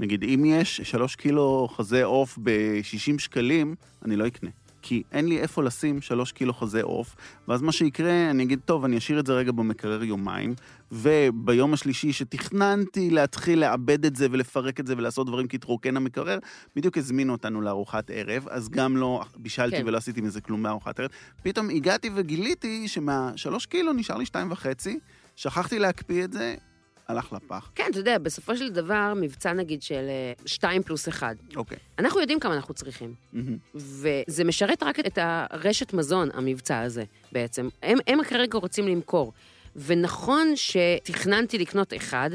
נגיד, 0.00 0.22
אם 0.22 0.44
יש 0.46 0.80
שלוש 0.80 1.16
קילו 1.16 1.68
חזה 1.76 2.04
עוף 2.04 2.38
ב-60 2.42 3.18
שקלים, 3.18 3.74
אני 4.04 4.16
לא 4.16 4.26
אקנה. 4.26 4.50
כי 4.82 5.02
אין 5.12 5.28
לי 5.28 5.38
איפה 5.38 5.62
לשים 5.62 6.00
שלוש 6.00 6.32
קילו 6.32 6.54
חזה 6.54 6.82
עוף, 6.82 7.16
ואז 7.48 7.62
מה 7.62 7.72
שיקרה, 7.72 8.30
אני 8.30 8.42
אגיד, 8.42 8.60
טוב, 8.64 8.84
אני 8.84 8.98
אשאיר 8.98 9.20
את 9.20 9.26
זה 9.26 9.32
רגע 9.32 9.52
במקרר 9.52 10.04
יומיים, 10.04 10.54
וביום 10.92 11.74
השלישי 11.74 12.12
שתכננתי 12.12 13.10
להתחיל 13.10 13.60
לעבד 13.60 14.04
את 14.04 14.16
זה 14.16 14.26
ולפרק 14.30 14.80
את 14.80 14.86
זה 14.86 14.94
ולעשות 14.96 15.26
דברים 15.26 15.48
כתרוקן 15.48 15.96
המקרר, 15.96 16.38
בדיוק 16.76 16.98
הזמינו 16.98 17.32
אותנו 17.32 17.60
לארוחת 17.60 18.10
ערב, 18.10 18.46
אז 18.50 18.68
גם 18.68 18.96
לא 18.96 19.24
בישלתי 19.36 19.76
כן. 19.76 19.82
ולא 19.86 19.96
עשיתי 19.96 20.20
מזה 20.20 20.40
כלום 20.40 20.62
בארוחת 20.62 21.00
ערב. 21.00 21.10
פתאום 21.42 21.70
הגעתי 21.70 22.10
וגיליתי 22.14 22.88
שמהשלוש 22.88 23.66
קילו 23.66 23.92
נשאר 23.92 24.16
לי 24.16 24.26
שתיים 24.26 24.50
וחצי, 24.50 24.98
שכחתי 25.36 25.78
להקפיא 25.78 26.24
את 26.24 26.32
זה, 26.32 26.54
הלך 27.08 27.32
לפח. 27.32 27.70
כן, 27.74 27.84
אתה 27.90 27.98
יודע, 27.98 28.18
בסופו 28.18 28.56
של 28.56 28.70
דבר, 28.70 29.12
מבצע 29.16 29.52
נגיד 29.52 29.82
של 29.82 30.08
2 30.46 30.82
פלוס 30.82 31.08
1. 31.08 31.36
אוקיי. 31.56 31.78
אנחנו 31.98 32.20
יודעים 32.20 32.40
כמה 32.40 32.54
אנחנו 32.54 32.74
צריכים, 32.74 33.14
מהמם. 33.32 33.56
וזה 33.74 34.44
משרת 34.44 34.82
רק 34.82 35.00
את 35.00 35.18
הרשת 35.22 35.92
מזון, 35.92 36.28
המבצע 36.34 36.80
הזה, 36.80 37.04
בעצם. 37.32 37.68
הם, 37.82 37.98
הם 38.06 38.24
כרגע 38.24 38.58
רוצים 38.58 38.88
למכור. 38.88 39.32
ונכון 39.76 40.52
שתכננתי 40.56 41.58
לקנות 41.58 41.94
אחד, 41.94 42.30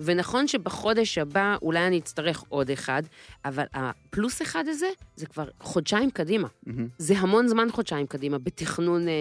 ונכון 0.00 0.48
שבחודש 0.48 1.18
הבא 1.18 1.56
אולי 1.62 1.86
אני 1.86 1.98
אצטרך 1.98 2.44
עוד 2.48 2.70
אחד, 2.70 3.02
אבל 3.44 3.64
הפלוס 3.74 4.42
אחד 4.42 4.64
הזה, 4.68 4.86
זה 5.16 5.26
כבר 5.26 5.48
חודשיים 5.60 6.10
קדימה. 6.10 6.48
מהמם. 6.66 6.88
זה 6.98 7.18
המון 7.18 7.48
זמן 7.48 7.68
חודשיים 7.70 8.06
קדימה 8.06 8.38
בתכנון 8.38 9.08
אה, 9.08 9.12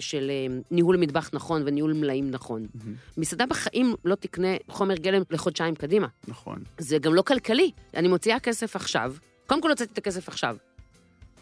של 0.00 0.30
אה, 0.30 0.54
ניהול 0.70 0.96
מטבח 0.96 1.30
נכון 1.32 1.62
וניהול 1.66 1.92
מלאים 1.92 2.30
נכון. 2.30 2.66
מהמם. 2.74 2.94
מסעדה 3.16 3.46
בחיים 3.46 3.94
לא 4.04 4.14
תקנה 4.14 4.48
חומר 4.68 4.94
גלם 4.94 5.22
לחודשיים 5.30 5.74
קדימה. 5.74 6.06
נכון. 6.28 6.58
זה 6.78 6.98
גם 6.98 7.14
לא 7.14 7.22
כלכלי. 7.22 7.70
אני 7.96 8.08
מוציאה 8.08 8.40
כסף 8.40 8.76
עכשיו, 8.76 9.14
קודם 9.46 9.62
כל 9.62 9.70
הוצאתי 9.70 9.92
את 9.92 9.98
הכסף 9.98 10.28
עכשיו. 10.28 10.56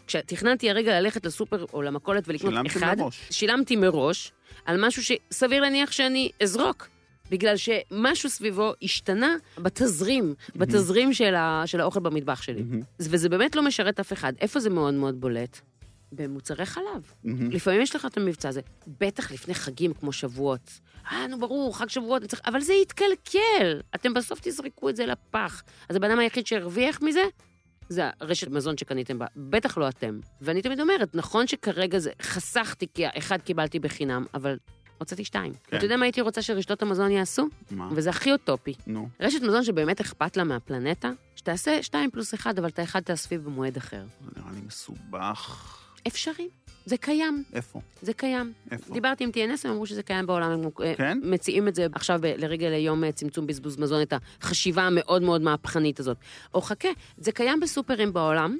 כשתכננתי 0.07 0.69
הרגע 0.69 0.99
ללכת 0.99 1.25
לסופר 1.25 1.65
או 1.73 1.81
למכולת 1.81 2.23
ולקנות 2.27 2.65
אחד, 2.67 2.95
מראש. 2.97 3.27
שילמתי 3.29 3.75
מראש 3.75 4.31
על 4.65 4.85
משהו 4.85 5.03
שסביר 5.03 5.61
להניח 5.61 5.91
שאני 5.91 6.31
אזרוק. 6.43 6.87
בגלל 7.31 7.55
שמשהו 7.57 8.29
סביבו 8.29 8.73
השתנה 8.81 9.35
בתזרים, 9.57 10.33
בתזרים 10.55 11.13
של, 11.13 11.35
ה, 11.35 11.63
של 11.65 11.81
האוכל 11.81 11.99
במטבח 11.99 12.41
שלי. 12.41 12.63
וזה 12.99 13.29
באמת 13.29 13.55
לא 13.55 13.63
משרת 13.63 13.99
אף 13.99 14.13
אחד. 14.13 14.33
איפה 14.41 14.59
זה 14.59 14.69
מאוד 14.69 14.93
מאוד 14.93 15.21
בולט? 15.21 15.61
במוצרי 16.11 16.65
חלב. 16.65 17.13
מהמם. 17.23 17.51
לפעמים 17.51 17.81
יש 17.81 17.95
לך 17.95 18.05
את 18.05 18.17
המבצע 18.17 18.49
הזה, 18.49 18.61
בטח 18.99 19.31
לפני 19.31 19.53
חגים 19.53 19.93
כמו 19.93 20.11
שבועות. 20.11 20.79
אה, 21.11 21.27
נו 21.27 21.39
ברור, 21.39 21.77
חג 21.77 21.89
שבועות, 21.89 22.23
צריך... 22.23 22.41
אבל 22.45 22.61
זה 22.61 22.73
יתקלקל. 22.73 23.81
אתם 23.95 24.13
בסוף 24.13 24.39
תזרקו 24.41 24.89
את 24.89 24.95
זה 24.95 25.05
לפח. 25.05 25.63
אז 25.89 25.95
הבן 25.95 26.11
אדם 26.11 26.19
היחיד 26.19 26.47
שהרוויח 26.47 27.01
מזה, 27.01 27.23
זה 27.89 28.09
הרשת 28.19 28.47
מזון 28.47 28.77
שקניתם 28.77 29.19
בה, 29.19 29.25
בטח 29.35 29.77
לא 29.77 29.89
אתם. 29.89 30.19
ואני 30.41 30.61
תמיד 30.61 30.79
אומרת, 30.79 31.15
נכון 31.15 31.47
שכרגע 31.47 31.99
זה, 31.99 32.11
חסכתי 32.21 32.87
כי 32.93 33.03
אחד 33.17 33.41
קיבלתי 33.41 33.79
בחינם, 33.79 34.25
אבל 34.33 34.57
הוצאתי 35.01 35.25
שתיים. 35.25 35.53
כן. 35.53 35.75
ואתה 35.75 35.85
יודע 35.85 35.97
מה 35.97 36.05
הייתי 36.05 36.21
רוצה 36.21 36.41
שרשתות 36.41 36.81
המזון 36.81 37.11
יעשו? 37.11 37.47
מה? 37.71 37.89
וזה 37.91 38.09
הכי 38.09 38.31
אוטופי. 38.31 38.73
נו. 38.87 39.09
רשת 39.19 39.41
מזון 39.41 39.63
שבאמת 39.63 40.01
אכפת 40.01 40.37
לה 40.37 40.43
מהפלנטה, 40.43 41.11
שתעשה 41.35 41.83
שתיים 41.83 42.11
פלוס 42.11 42.33
אחד, 42.33 42.59
אבל 42.59 42.69
את 42.69 42.79
האחד 42.79 42.99
תאספי 42.99 43.37
במועד 43.37 43.77
אחר. 43.77 44.03
זה 44.25 44.31
נראה 44.41 44.51
לי 44.51 44.61
מסובך. 44.67 45.77
אפשרי. 46.07 46.47
זה 46.85 46.97
קיים, 46.97 47.43
איפה? 47.53 47.81
זה 48.01 48.13
קיים. 48.13 48.53
איפה? 48.71 48.93
דיברתי 48.93 49.23
עם 49.23 49.29
TNS, 49.29 49.61
הם 49.63 49.71
אמרו 49.71 49.85
שזה 49.85 50.03
קיים 50.03 50.27
בעולם, 50.27 50.51
הם 50.51 50.69
אה, 50.83 50.95
כן? 50.95 51.17
מציעים 51.23 51.67
את 51.67 51.75
זה 51.75 51.87
עכשיו 51.93 52.19
ב- 52.21 52.25
לרגל 52.37 52.73
יום 52.73 53.03
אה, 53.03 53.11
צמצום 53.11 53.47
בזבוז 53.47 53.77
מזון, 53.77 54.01
את 54.01 54.13
החשיבה 54.41 54.81
המאוד 54.81 55.21
מאוד 55.21 55.41
מהפכנית 55.41 55.99
הזאת. 55.99 56.17
או 56.53 56.61
חכה, 56.61 56.89
זה 57.17 57.31
קיים 57.31 57.59
בסופרים 57.59 58.13
בעולם, 58.13 58.57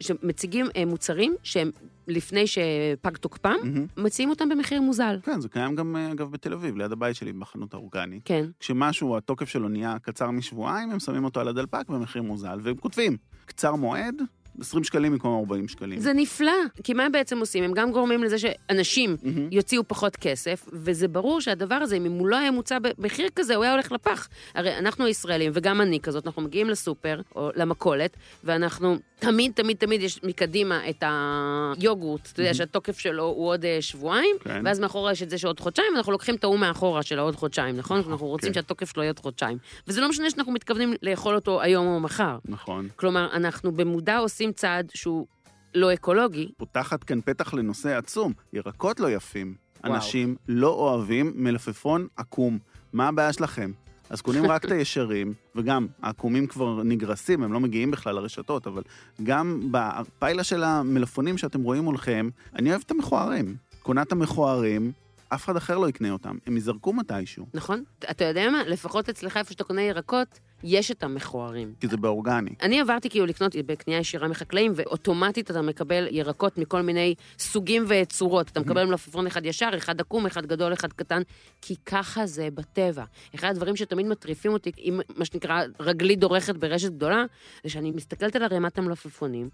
שמציגים 0.00 0.66
אה, 0.76 0.84
מוצרים 0.84 1.34
שהם 1.42 1.70
לפני 2.08 2.46
שפג 2.46 3.16
תוקפם, 3.16 3.54
מהמם. 3.64 3.86
מציעים 3.96 4.30
אותם 4.30 4.48
במחיר 4.48 4.80
מוזל. 4.80 5.18
כן, 5.22 5.40
זה 5.40 5.48
קיים 5.48 5.74
גם, 5.74 5.96
אה, 5.96 6.12
אגב, 6.12 6.30
בתל 6.30 6.52
אביב, 6.52 6.76
ליד 6.76 6.92
הבית 6.92 7.16
שלי, 7.16 7.32
בחנות 7.32 7.74
האורגנית. 7.74 8.22
כן. 8.24 8.44
כשמשהו, 8.60 9.16
התוקף 9.16 9.48
שלו 9.48 9.68
נהיה 9.68 9.96
קצר 10.02 10.30
משבועיים, 10.30 10.90
הם 10.90 11.00
שמים 11.00 11.24
אותו 11.24 11.40
על 11.40 11.48
הדלפק 11.48 11.88
במחיר 11.88 12.22
מוזל, 12.22 12.58
והם 12.62 12.76
כותבים, 12.76 13.16
קצר 13.46 13.74
מועד, 13.74 14.22
20 14.60 14.84
שקלים 14.84 15.12
במקום 15.12 15.38
40 15.38 15.68
שקלים. 15.68 16.00
זה 16.00 16.12
נפלא, 16.12 16.52
כי 16.84 16.94
מה 16.94 17.04
הם 17.04 17.12
בעצם 17.12 17.38
עושים? 17.38 17.64
הם 17.64 17.72
גם 17.72 17.92
גורמים 17.92 18.24
לזה 18.24 18.36
שאנשים 18.38 19.16
מהמם. 19.22 19.48
יוציאו 19.50 19.82
פחות 19.88 20.16
כסף, 20.16 20.68
וזה 20.72 21.08
ברור 21.08 21.40
שהדבר 21.40 21.74
הזה, 21.74 21.96
אם 21.96 22.12
הוא 22.12 22.26
לא 22.26 22.36
היה 22.36 22.50
מוצע 22.50 22.78
במחיר 22.78 23.28
כזה, 23.36 23.56
הוא 23.56 23.64
היה 23.64 23.72
הולך 23.72 23.92
לפח. 23.92 24.28
הרי 24.54 24.78
אנחנו 24.78 25.04
הישראלים, 25.04 25.52
וגם 25.54 25.80
אני 25.80 26.00
כזאת, 26.00 26.26
אנחנו 26.26 26.42
מגיעים 26.42 26.70
לסופר 26.70 27.20
או 27.36 27.50
למכולת, 27.56 28.16
ואנחנו 28.44 28.96
תמיד, 29.18 29.52
תמיד, 29.54 29.76
תמיד 29.76 30.02
יש 30.02 30.24
מקדימה 30.24 30.88
את 30.90 31.04
היוגורט, 31.06 32.28
אתה 32.32 32.42
יודע 32.42 32.54
שהתוקף 32.54 32.98
שלו 32.98 33.24
הוא 33.24 33.48
עוד 33.48 33.64
אה, 33.64 33.76
שבועיים, 33.80 34.36
כן. 34.40 34.62
ואז 34.64 34.80
מאחורה 34.80 35.12
יש 35.12 35.22
את 35.22 35.30
זה 35.30 35.38
שעוד 35.38 35.60
חודשיים, 35.60 35.96
אנחנו 35.96 36.12
לוקחים 36.12 36.34
את 36.34 36.44
ההוא 36.44 36.58
מאחורה 36.58 37.02
של 37.02 37.18
העוד 37.18 37.36
חודשיים, 37.36 37.76
נכון? 37.76 38.02
אנחנו 38.10 38.26
רוצים 38.26 38.48
כן. 38.48 38.54
שהתוקף 38.54 38.92
שלו 38.92 39.02
יהיה 39.02 39.10
עוד 39.10 39.18
חודשיים. 39.18 39.58
וזה 39.88 40.00
לא 40.00 40.08
משנה 40.08 40.30
שאנחנו 40.30 40.52
מתכוונים 40.52 40.94
לאכול 41.02 41.34
אותו 41.34 41.62
היום 41.62 41.86
או 41.86 42.00
מחר. 42.00 42.38
נכון. 42.44 42.88
כלומר, 42.96 43.28
אנחנו 43.32 43.72
במודע 43.72 44.18
עושים 44.18 44.43
צעד 44.52 44.90
שהוא 44.94 45.26
לא 45.74 45.94
אקולוגי, 45.94 46.48
פותחת 46.56 47.04
כאן 47.04 47.20
פתח 47.20 47.54
לנושא 47.54 47.96
עצום, 47.98 48.32
ירקות 48.52 49.00
לא 49.00 49.10
יפים. 49.10 49.54
וואו. 49.84 49.94
אנשים 49.94 50.36
לא 50.48 50.68
אוהבים 50.68 51.32
מלפפון 51.36 52.06
עקום. 52.16 52.58
מה 52.92 53.08
הבעיה 53.08 53.32
שלכם? 53.32 53.70
אז 54.10 54.20
קונים 54.20 54.46
רק 54.46 54.64
את 54.64 54.70
הישרים, 54.70 55.32
וגם 55.56 55.86
העקומים 56.02 56.46
כבר 56.46 56.82
נגרסים, 56.82 57.42
הם 57.42 57.52
לא 57.52 57.60
מגיעים 57.60 57.90
בכלל 57.90 58.14
לרשתות, 58.14 58.66
אבל 58.66 58.82
גם 59.22 59.68
בפיילה 59.70 60.44
של 60.44 60.64
המלפפונים 60.64 61.38
שאתם 61.38 61.62
רואים 61.62 61.84
מולכם, 61.84 62.28
אני 62.56 62.70
אוהב 62.70 62.82
את 62.86 62.90
המכוערים. 62.90 63.56
קונה 63.82 64.02
את 64.02 64.12
המכוערים, 64.12 64.92
אף 65.34 65.44
אחד 65.44 65.56
אחר 65.56 65.78
לא 65.78 65.88
יקנה 65.88 66.10
אותם, 66.10 66.36
הם 66.46 66.54
ייזרקו 66.54 66.92
מתישהו, 66.92 67.46
נכון? 67.54 67.84
אתה 68.10 68.24
יודע 68.24 68.50
מה? 68.50 68.62
לפחות 68.66 69.08
אצלך, 69.08 69.36
איפה 69.36 69.52
שאתה 69.52 69.64
קונה 69.64 69.82
ירקות, 69.82 70.40
יש 70.64 70.90
את 70.90 71.02
המכוערים. 71.02 71.74
כי 71.80 71.88
זה 71.88 71.96
באורגני. 71.96 72.50
אני 72.62 72.80
עברתי 72.80 73.10
כאילו 73.10 73.26
לקנות 73.26 73.56
בקנייה 73.66 74.00
ישירה 74.00 74.28
מחקלאים, 74.28 74.72
ואוטומטית 74.74 75.50
אתה 75.50 75.62
מקבל 75.62 76.08
ירקות 76.10 76.58
מכל 76.58 76.82
מיני 76.82 77.14
סוגים 77.38 77.84
וצורות. 77.88 78.50
אתה 78.50 78.60
מקבל 78.60 78.84
מלפפון 78.84 79.26
אחד 79.26 79.46
ישר, 79.46 79.70
אחד 79.76 80.00
עקום, 80.00 80.26
אחד 80.26 80.46
גדול, 80.46 80.72
אחד 80.72 80.92
קטן, 80.92 81.22
כי 81.62 81.76
ככה 81.86 82.26
זה 82.26 82.48
בטבע. 82.54 83.04
אחד 83.34 83.48
הדברים 83.48 83.76
שתמיד 83.76 84.06
מטריפים 84.06 84.52
אותי, 84.52 84.72
עם 84.76 85.00
מה 85.16 85.24
שנקרא 85.24 85.62
רגלי 85.80 86.16
דורכת 86.16 86.56
ברשת 86.56 86.92
גדולה, 86.92 87.24
זה 87.64 87.70
שאני 87.70 87.90
מסתכלת 87.90 88.36
על 88.36 88.42
ערימת 88.42 88.78
המלפפונים, 88.78 89.48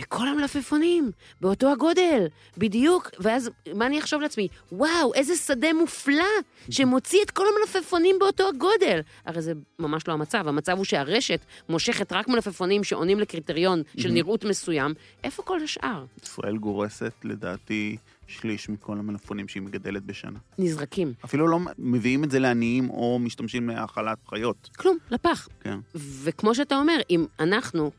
וכל 0.00 0.28
המלפפונים 0.28 1.10
באותו 1.40 1.72
הגודל, 1.72 2.26
בדיוק, 2.58 3.10
ואז 3.18 3.50
מה 3.74 3.86
אני 3.86 3.98
אחשוב 3.98 4.20
לעצמי? 4.20 4.48
וואו, 4.72 5.14
איזה 5.14 5.36
שדה 5.36 5.72
מופלא 5.72 6.24
שמוציא 6.70 7.22
את 7.22 7.30
כל 7.30 7.44
המלפפונים 7.56 8.16
באותו 8.18 8.48
הגודל. 8.48 9.00
הרי 9.26 9.42
זה 9.42 9.52
ממש 9.78 10.08
לא 10.08 10.12
המצב, 10.12 10.48
המצב 10.48 10.76
הוא 10.76 10.84
שהרשת 10.84 11.40
מושכת 11.68 12.12
רק 12.12 12.28
מלפפונים 12.28 12.84
שעונים 12.84 13.20
לקריטריון 13.20 13.82
של 13.98 14.10
נראות 14.10 14.44
מסוים, 14.44 14.94
איפה 15.24 15.42
כל 15.42 15.62
השאר? 15.62 16.04
ישראל 16.22 16.56
גורסת, 16.56 17.12
לדעתי, 17.24 17.96
שליש 18.26 18.68
מכל 18.68 18.98
המלפפונים 18.98 19.48
שהיא 19.48 19.62
מגדלת 19.62 20.02
בשנה. 20.02 20.38
נזרקים. 20.58 21.12
אפילו 21.24 21.48
לא 21.48 21.58
מביאים 21.78 22.24
את 22.24 22.30
זה 22.30 22.38
לעניים 22.38 22.90
או 22.90 23.18
משתמשים 23.18 23.68
להאכלת 23.68 24.18
חיות. 24.28 24.70
כלום, 24.76 24.96
לפח. 25.10 25.48
כן. 25.60 25.78
וכמו 25.94 26.54
שאתה 26.54 26.76
אומר, 26.76 26.96
אם 27.10 27.26
אנחנו 27.40 27.90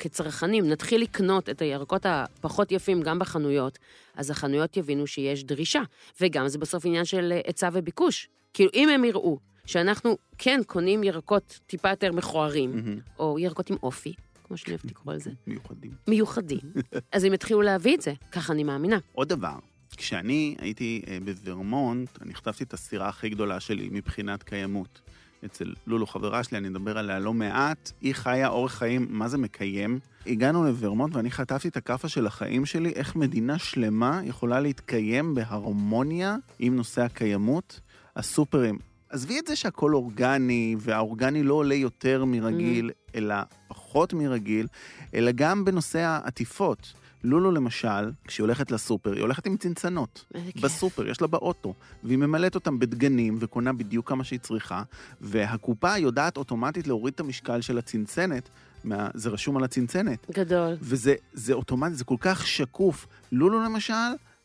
כצרכנים 0.00 0.68
נתחיל 0.68 1.02
לקנות 1.02 1.48
את 1.48 1.62
הירקות 1.62 2.06
הפחות 2.06 2.72
יפים 2.72 3.02
גם 3.02 3.18
בחנויות, 3.18 3.78
אז 4.16 4.30
החנויות 4.30 4.76
יבינו 4.76 5.06
שיש 5.06 5.44
דרישה, 5.44 5.82
וגם 6.20 6.48
זה 6.48 6.58
בסוף 6.58 6.86
עניין 6.86 7.04
של 7.04 7.32
אה, 7.32 7.40
היצע 7.46 7.68
וביקוש. 7.72 8.28
כאילו, 8.54 8.70
אם 8.74 8.88
הם 8.88 9.04
יראו 9.04 9.38
שאנחנו 9.66 10.18
כן 10.38 10.60
קונים 10.66 11.04
ירקות 11.04 11.60
טיפה 11.66 11.90
יותר 11.90 12.12
מכוערים, 12.12 12.76
מהמם. 12.76 12.98
או 13.18 13.38
ירקות 13.38 13.70
עם 13.70 13.76
אופי, 13.82 14.12
כמו 14.46 14.56
שאני 14.56 14.72
אוהבת 14.74 14.84
לקרוא 14.84 15.14
לזה, 15.14 15.30
מיוחדים. 15.46 15.90
מיוחדים, 16.08 16.60
אז 17.12 17.24
הם 17.24 17.34
יתחילו 17.34 17.62
להביא 17.62 17.96
את 17.96 18.00
זה, 18.00 18.12
ככה 18.32 18.52
אני 18.52 18.64
מאמינה. 18.64 18.98
עוד 19.12 19.28
דבר, 19.28 19.58
כשאני 19.96 20.56
הייתי 20.58 21.02
אה, 21.08 21.18
בוורמונט, 21.24 22.08
אני 22.22 22.34
כתבתי 22.34 22.64
את 22.64 22.74
הסירה 22.74 23.08
הכי 23.08 23.28
גדולה 23.28 23.60
שלי 23.60 23.88
מבחינת 23.92 24.42
קיימות. 24.42 25.00
אצל 25.44 25.72
לולו, 25.86 26.06
חברה 26.06 26.44
שלי, 26.44 26.58
אני 26.58 26.68
אדבר 26.68 26.98
עליה 26.98 27.18
לא 27.18 27.34
מעט, 27.34 27.92
היא 28.00 28.14
חיה 28.14 28.48
אורח 28.48 28.74
חיים, 28.74 29.06
מה 29.10 29.28
זה 29.28 29.38
מקיים? 29.38 29.98
הגענו 30.26 30.64
לוורמונט 30.64 31.16
ואני 31.16 31.30
חטפתי 31.30 31.68
את 31.68 31.76
הכאפה 31.76 32.08
של 32.08 32.26
החיים 32.26 32.66
שלי, 32.66 32.90
איך 32.90 33.16
מדינה 33.16 33.58
שלמה 33.58 34.20
יכולה 34.24 34.60
להתקיים 34.60 35.34
בהרמוניה 35.34 36.36
עם 36.58 36.76
נושא 36.76 37.02
הקיימות. 37.02 37.80
הסופרים, 38.16 38.78
עזבי 39.10 39.38
את 39.38 39.46
זה 39.46 39.56
שהכל 39.56 39.94
אורגני, 39.94 40.76
והאורגני 40.78 41.42
לא 41.42 41.54
עולה 41.54 41.74
יותר 41.74 42.24
מרגיל, 42.24 42.90
אלא 43.14 43.34
פחות 43.68 44.12
מרגיל, 44.12 44.66
אלא 45.14 45.32
גם 45.34 45.64
בנושא 45.64 45.98
העטיפות. 45.98 46.92
לולו 47.24 47.50
למשל, 47.50 48.10
כשהיא 48.24 48.44
הולכת 48.44 48.70
לסופר, 48.70 49.12
היא 49.12 49.20
הולכת 49.20 49.46
עם 49.46 49.56
צנצנות. 49.56 50.24
איזה 50.34 50.52
כיף. 50.52 50.62
בסופר, 50.62 51.08
יש 51.08 51.20
לה 51.20 51.26
באוטו, 51.26 51.74
והיא 52.04 52.18
ממלאת 52.18 52.54
אותם 52.54 52.78
בדגנים 52.78 53.36
וקונה 53.40 53.72
בדיוק 53.72 54.08
כמה 54.08 54.24
שהיא 54.24 54.40
צריכה, 54.40 54.82
והקופה 55.20 55.98
יודעת 55.98 56.36
אוטומטית 56.36 56.86
להוריד 56.86 57.14
את 57.14 57.20
המשקל 57.20 57.60
של 57.60 57.78
הצנצנת, 57.78 58.48
מה, 58.84 59.08
זה 59.14 59.30
רשום 59.30 59.56
על 59.56 59.64
הצנצנת, 59.64 60.30
גדול. 60.30 60.76
וזה 60.80 61.14
זה 61.32 61.52
אוטומטי, 61.52 61.94
זה 61.94 62.04
כל 62.04 62.16
כך 62.20 62.46
שקוף. 62.46 63.06
לולו 63.32 63.64
למשל, 63.64 63.94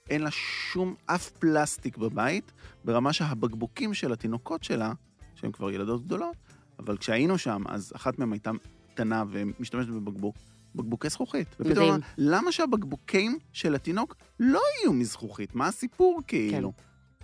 אין 0.09 0.21
לה 0.21 0.31
שום 0.31 0.95
אף 1.05 1.29
פלסטיק 1.29 1.97
בבית, 1.97 2.51
ברמה 2.85 3.13
שהבקבוקים 3.13 3.93
של 3.93 4.13
התינוקות 4.13 4.63
שלה, 4.63 4.93
שהן 5.35 5.51
כבר 5.51 5.71
ילדות 5.71 6.05
גדולות, 6.05 6.35
אבל 6.79 6.97
כשהיינו 6.97 7.37
שם, 7.37 7.63
אז 7.67 7.93
אחת 7.95 8.19
מהן 8.19 8.31
הייתה 8.31 8.51
קטנה 8.93 9.23
ומשתמשת 9.31 9.89
בבקבוק, 9.89 10.35
בקבוקי 10.75 11.09
זכוכית. 11.09 11.47
ופתאום, 11.59 11.87
מדהים. 11.87 12.01
למה 12.17 12.51
שהבקבוקים 12.51 13.39
של 13.53 13.75
התינוק 13.75 14.15
לא 14.39 14.61
יהיו 14.79 14.93
מזכוכית? 14.93 15.55
מה 15.55 15.67
הסיפור 15.67 16.21
כאילו? 16.27 16.73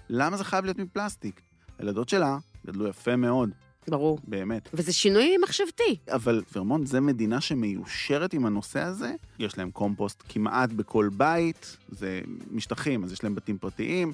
למה 0.09 0.37
זה 0.37 0.43
חייב 0.43 0.65
להיות 0.65 0.77
מפלסטיק? 0.79 1.41
הילדות 1.79 2.09
שלה 2.09 2.37
גדלו 2.65 2.87
יפה 2.87 3.15
מאוד, 3.15 3.49
ברור. 3.87 4.19
באמת. 4.27 4.69
וזה 4.73 4.93
שינוי 4.93 5.37
מחשבתי. 5.43 5.97
אבל 6.07 6.43
ורמונט 6.53 6.87
זה 6.87 6.99
מדינה 6.99 7.41
שמיושרת 7.41 8.33
עם 8.33 8.45
הנושא 8.45 8.79
הזה, 8.79 9.13
יש 9.39 9.57
להם 9.57 9.71
קומפוסט 9.71 10.23
כמעט 10.29 10.69
בכל 10.69 11.09
בית, 11.17 11.77
זה 11.89 12.21
משטחים, 12.51 13.03
אז 13.03 13.11
יש 13.11 13.23
להם 13.23 13.35
בתים 13.35 13.57
פרטיים, 13.57 14.13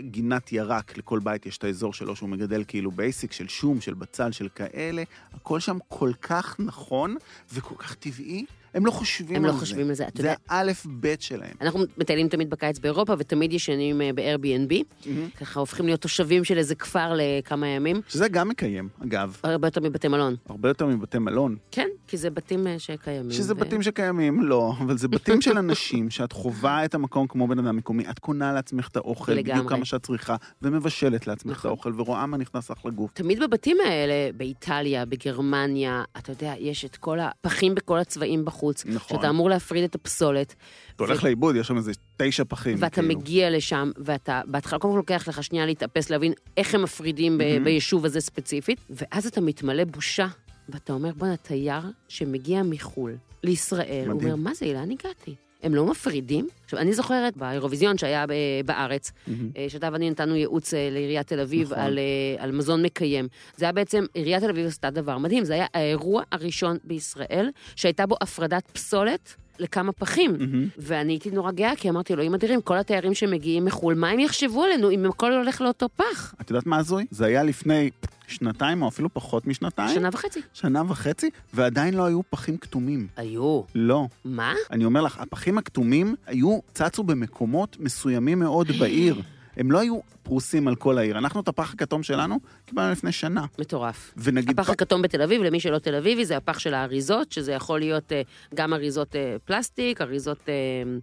גינת 0.00 0.52
ירק, 0.52 0.98
לכל 0.98 1.18
בית 1.18 1.46
יש 1.46 1.58
את 1.58 1.64
האזור 1.64 1.92
שלו 1.92 2.16
שהוא 2.16 2.28
מגדל 2.28 2.64
כאילו 2.68 2.90
basic 2.90 3.32
של 3.32 3.48
שום, 3.48 3.80
של 3.80 3.94
בצל, 3.94 4.32
של 4.32 4.48
כאלה, 4.48 5.02
הכל 5.32 5.60
שם 5.60 5.78
כל 5.88 6.12
כך 6.20 6.60
נכון 6.60 7.16
וכל 7.52 7.74
כך 7.78 7.94
טבעי, 7.94 8.44
הם 8.74 8.86
לא 8.86 8.90
חושבים 8.90 9.36
הם 9.36 9.44
על 9.44 9.50
לא 9.50 9.54
זה. 9.54 9.60
חושבים 9.60 9.88
על 9.88 9.94
זה, 9.94 10.08
אתה 10.08 10.22
זה 10.22 10.28
יודע. 10.28 10.38
האלף-בית 10.48 11.22
שלהם. 11.22 11.54
אנחנו 11.60 11.80
מטיילים 11.98 12.28
תמיד 12.28 12.50
בקיץ 12.50 12.78
באירופה, 12.78 13.14
ותמיד 13.18 13.52
ישנים 13.52 14.00
אה, 14.00 14.10
ב-Airbnb. 14.14 15.08
ככה 15.40 15.60
הופכים 15.60 15.86
להיות 15.86 16.00
תושבים 16.00 16.44
של 16.44 16.58
איזה 16.58 16.74
כפר 16.74 17.12
לכמה 17.16 17.66
ימים. 17.68 18.00
שזה 18.08 18.28
גם 18.28 18.48
מקיים, 18.48 18.88
אגב, 19.04 19.36
הרבה 19.42 19.66
יותר 19.66 19.80
מבתי 19.80 20.08
מלון. 20.08 20.36
הרבה 20.48 20.68
יותר 20.70 20.86
מבתי 20.86 21.18
מלון. 21.18 21.56
כן, 21.70 21.88
כי 22.06 22.16
זה 22.16 22.30
בתים 22.30 22.66
אה, 22.66 22.78
שקיימים. 22.78 23.30
שזה 23.30 23.52
ו- 23.52 23.56
בתים 23.56 23.82
שקיימים, 23.82 24.42
לא, 24.42 24.72
אבל 24.78 24.98
זה 24.98 25.08
בתים 25.08 25.40
של 25.42 25.58
אנשים 25.58 26.10
שאת 26.18 26.32
חווה 26.32 26.84
את 26.84 26.94
המקום 26.94 27.26
כמו 27.26 27.48
בן 27.48 27.58
אדם 27.58 27.76
מקומי, 27.76 28.04
את 28.10 28.18
קונה 28.18 28.52
לעצמך 28.52 28.88
את 28.88 28.96
האוכל, 28.96 29.32
בדיוק 29.32 29.48
לגמרי. 29.56 29.68
כמה 29.76 29.84
שאת 29.84 30.02
צריכה, 30.02 30.36
ומבשלת 30.62 31.26
לעצמך 31.26 31.52
את 31.52 31.58
נכון. 31.58 31.68
האוכל, 31.68 31.92
ורואה 32.00 32.26
מה 32.26 32.36
נכנס 32.36 32.70
לך 32.70 32.86
לגוף. 32.86 33.10
תמיד 33.14 33.42
בבתים 33.42 33.76
האלה, 33.86 34.12
באיטליה, 34.36 35.04
בגרמניה, 35.04 36.02
אתה 36.18 36.32
יודע, 36.32 36.54
יש 36.58 36.84
את 36.84 36.96
כל 36.96 37.18
הפחים 37.20 37.74
בכל 37.74 37.98
הצבעים 37.98 38.44
בחוץ. 38.44 38.57
נכון. 38.86 39.16
שאתה 39.16 39.28
אמור 39.28 39.50
להפריד 39.50 39.84
את 39.84 39.94
הפסולת. 39.94 40.54
אתה 40.96 41.04
הולך 41.04 41.24
לאיבוד, 41.24 41.56
יש 41.56 41.66
שם 41.66 41.76
איזה 41.76 41.92
תשע 42.16 42.44
פחים. 42.48 42.76
ואתה 42.78 43.02
כאילו. 43.02 43.08
מגיע 43.08 43.50
לשם, 43.50 43.90
ואתה 43.96 44.40
בהתחלה 44.46 44.78
קודם 44.78 44.92
כל 44.94 44.98
לוקח 44.98 45.28
לך 45.28 45.44
שנייה 45.44 45.66
להתאפס, 45.66 46.10
להבין 46.10 46.32
איך 46.56 46.74
הם 46.74 46.82
מפרידים 46.82 47.38
מהמם. 47.38 47.64
ביישוב 47.64 48.04
הזה 48.04 48.20
ספציפית, 48.20 48.80
ואז 48.90 49.26
אתה 49.26 49.40
מתמלא 49.40 49.84
בושה, 49.84 50.26
ואתה 50.68 50.92
אומר, 50.92 51.12
בואנה, 51.12 51.36
תייר 51.36 51.82
שמגיע 52.08 52.62
מחו"ל 52.62 53.16
לישראל, 53.44 54.04
הוא 54.06 54.14
מדהים. 54.14 54.32
אומר, 54.32 54.42
מה 54.42 54.54
זה, 54.54 54.66
לאן 54.66 54.90
הגעתי? 54.90 55.34
הם 55.62 55.74
לא 55.74 55.86
מפרידים? 55.86 56.48
עכשיו, 56.64 56.78
אני 56.78 56.92
זוכרת 56.92 57.36
באירוויזיון 57.36 57.98
שהיה 57.98 58.24
בארץ. 58.66 59.12
אה, 59.56 59.66
שאתה 59.68 59.88
ואני 59.92 60.10
נתנו 60.10 60.36
ייעוץ 60.36 60.74
אה, 60.74 60.88
לעיריית 60.90 61.26
תל 61.26 61.40
אביב 61.40 61.72
נכון. 61.72 61.84
על, 61.84 61.98
אה, 61.98 62.44
על 62.44 62.52
מזון 62.52 62.82
מקיים. 62.82 63.28
זה 63.56 63.64
היה 63.64 63.72
בעצם, 63.72 64.04
עיריית 64.14 64.42
תל 64.42 64.50
אביב 64.50 64.66
עשתה 64.66 64.90
דבר 64.90 65.18
מדהים, 65.18 65.44
זה 65.44 65.54
היה 65.54 65.66
האירוע 65.74 66.22
הראשון 66.32 66.78
בישראל 66.84 67.50
שהייתה 67.76 68.06
בו 68.06 68.16
הפרדת 68.20 68.70
פסולת 68.72 69.34
לכמה 69.58 69.92
פחים. 69.92 70.32
מהמם. 70.38 70.68
ואני 70.78 71.12
הייתי 71.12 71.30
נורא 71.30 71.50
גאה, 71.50 71.76
כי 71.76 71.90
אמרתי, 71.90 72.12
אלוהים 72.12 72.34
אדירים, 72.34 72.60
כל 72.60 72.76
התיירים 72.78 73.14
שמגיעים 73.14 73.64
מחו"ל, 73.64 73.94
מה 73.94 74.08
הם 74.08 74.18
יחשבו 74.18 74.64
עלינו 74.64 74.90
אם 74.90 75.06
הכל 75.06 75.32
הולך 75.32 75.60
לאותו 75.60 75.88
פח? 75.96 76.34
את 76.40 76.50
יודעת 76.50 76.66
מה 76.66 76.76
הזוי? 76.76 77.06
זה 77.10 77.26
היה 77.26 77.42
לפני 77.42 77.90
שנתיים 78.26 78.82
או 78.82 78.88
אפילו 78.88 79.08
פחות 79.14 79.46
משנתיים. 79.46 79.94
שנה 79.94 80.08
וחצי. 80.12 80.40
שנה 80.52 80.82
וחצי, 80.88 81.30
ועדיין 81.54 81.94
לא 81.94 82.04
היו 82.04 82.20
פחים 82.30 82.56
כתומים. 82.56 83.06
היו. 83.16 83.62
לא. 83.74 84.06
מה? 84.24 84.54
אני 84.70 84.84
אומר 84.84 85.00
לך, 85.00 85.20
הפחים 85.20 85.58
הכתומים 85.58 86.14
היו, 86.26 86.58
צצו 86.74 87.02
במקומות 87.02 87.76
מסוימים 87.80 88.38
מאוד 88.38 88.68
בעיר. 88.78 89.22
הם 89.58 89.70
לא 89.70 89.78
היו 89.78 90.00
פרוסים 90.22 90.68
על 90.68 90.74
כל 90.74 90.98
העיר. 90.98 91.18
אנחנו 91.18 91.40
את 91.40 91.48
הפח 91.48 91.72
הכתום 91.74 92.02
שלנו 92.02 92.38
קיבלנו 92.66 92.92
לפני 92.92 93.12
שנה. 93.12 93.44
מטורף. 93.58 94.14
ונגיד... 94.16 94.60
הפח 94.60 94.70
הכתום 94.70 95.02
בתל 95.02 95.22
אביב, 95.22 95.42
למי 95.42 95.60
שלא 95.60 95.78
תל 95.78 95.94
אביבי, 95.94 96.24
זה 96.24 96.36
הפח 96.36 96.58
של 96.58 96.74
האריזות, 96.74 97.32
שזה 97.32 97.52
יכול 97.52 97.78
להיות 97.78 98.12
אה, 98.12 98.22
גם 98.54 98.72
אריזות 98.72 99.16
אה, 99.16 99.36
פלסטיק, 99.44 100.00
אריזות 100.00 100.38
אה, 100.48 100.54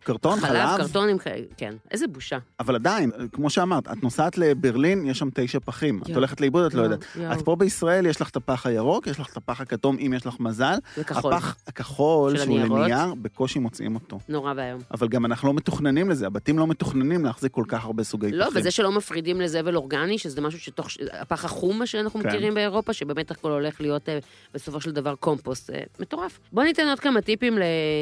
קרטון, 0.03 0.39
חלב, 0.39 0.49
חלב. 0.49 0.77
קרטונים, 0.77 1.17
כן. 1.57 1.73
איזה 1.91 2.07
בושה. 2.07 2.37
אבל 2.59 2.75
עדיין, 2.75 3.11
כמו 3.31 3.49
שאמרת, 3.49 3.87
את 3.87 4.03
נוסעת 4.03 4.37
לברלין, 4.37 5.05
יש 5.05 5.19
שם 5.19 5.29
תשע 5.33 5.59
פחים. 5.65 5.99
את 6.01 6.09
יואו, 6.09 6.19
הולכת 6.19 6.41
לאיבוד, 6.41 6.65
את 6.65 6.73
לא 6.73 6.81
יודעת. 6.81 7.05
יואו. 7.15 7.33
את 7.33 7.41
פה 7.41 7.55
בישראל, 7.55 8.05
יש 8.05 8.21
לך 8.21 8.29
את 8.29 8.35
הפח 8.35 8.65
הירוק, 8.65 9.07
יש 9.07 9.19
לך 9.19 9.31
את 9.31 9.37
הפח 9.37 9.61
הכתום, 9.61 9.97
אם 9.99 10.13
יש 10.15 10.25
לך 10.25 10.39
מזל. 10.39 10.75
וכחול. 10.97 11.33
הפח 11.33 11.55
הכחול, 11.67 12.37
שהוא. 12.37 12.59
לנייר, 12.59 13.13
בקושי 13.21 13.59
מוצאים 13.59 13.95
אותו. 13.95 14.19
נורא 14.29 14.53
ואיום. 14.55 14.81
אבל 14.91 15.07
גם 15.07 15.25
אנחנו 15.25 15.47
לא 15.47 15.53
מתוכננים 15.53 16.09
לזה, 16.09 16.27
הבתים 16.27 16.59
לא 16.59 16.67
מתוכננים 16.67 17.25
להחזיק 17.25 17.51
כל 17.51 17.63
כך 17.67 17.85
הרבה 17.85 18.03
סוגי 18.03 18.31
לא, 18.31 18.44
פחים. 18.49 18.61
וזה 18.61 18.71
שלא 18.71 18.91
מפרידים 18.91 19.41
לזבל 19.41 19.75
אורגני, 19.75 20.17
שזה 20.17 20.41
משהו 20.41 20.59
שתוך, 20.59 20.87
הפח 21.11 21.45
החום 21.45 21.79
מה 21.79 21.87
שאנחנו 21.87 22.19
כן. 22.19 22.27
מכירים 22.27 22.53
באירופה, 22.53 22.93
שבאמת 22.93 23.31
הכל 23.31 23.51
הולך 23.51 23.81
להיות 23.81 24.09
אה, 24.09 24.19
בסופו 24.53 24.81
של 24.81 24.91
דבר 24.91 25.15
קומפוסט, 25.15 25.69
אה, 25.69 25.81
מטורף. 25.99 26.39
בוא 26.51 26.63
ניתן 26.63 26.87
עוד 26.87 26.99
כמה 26.99 27.21
טיפים 27.21 27.57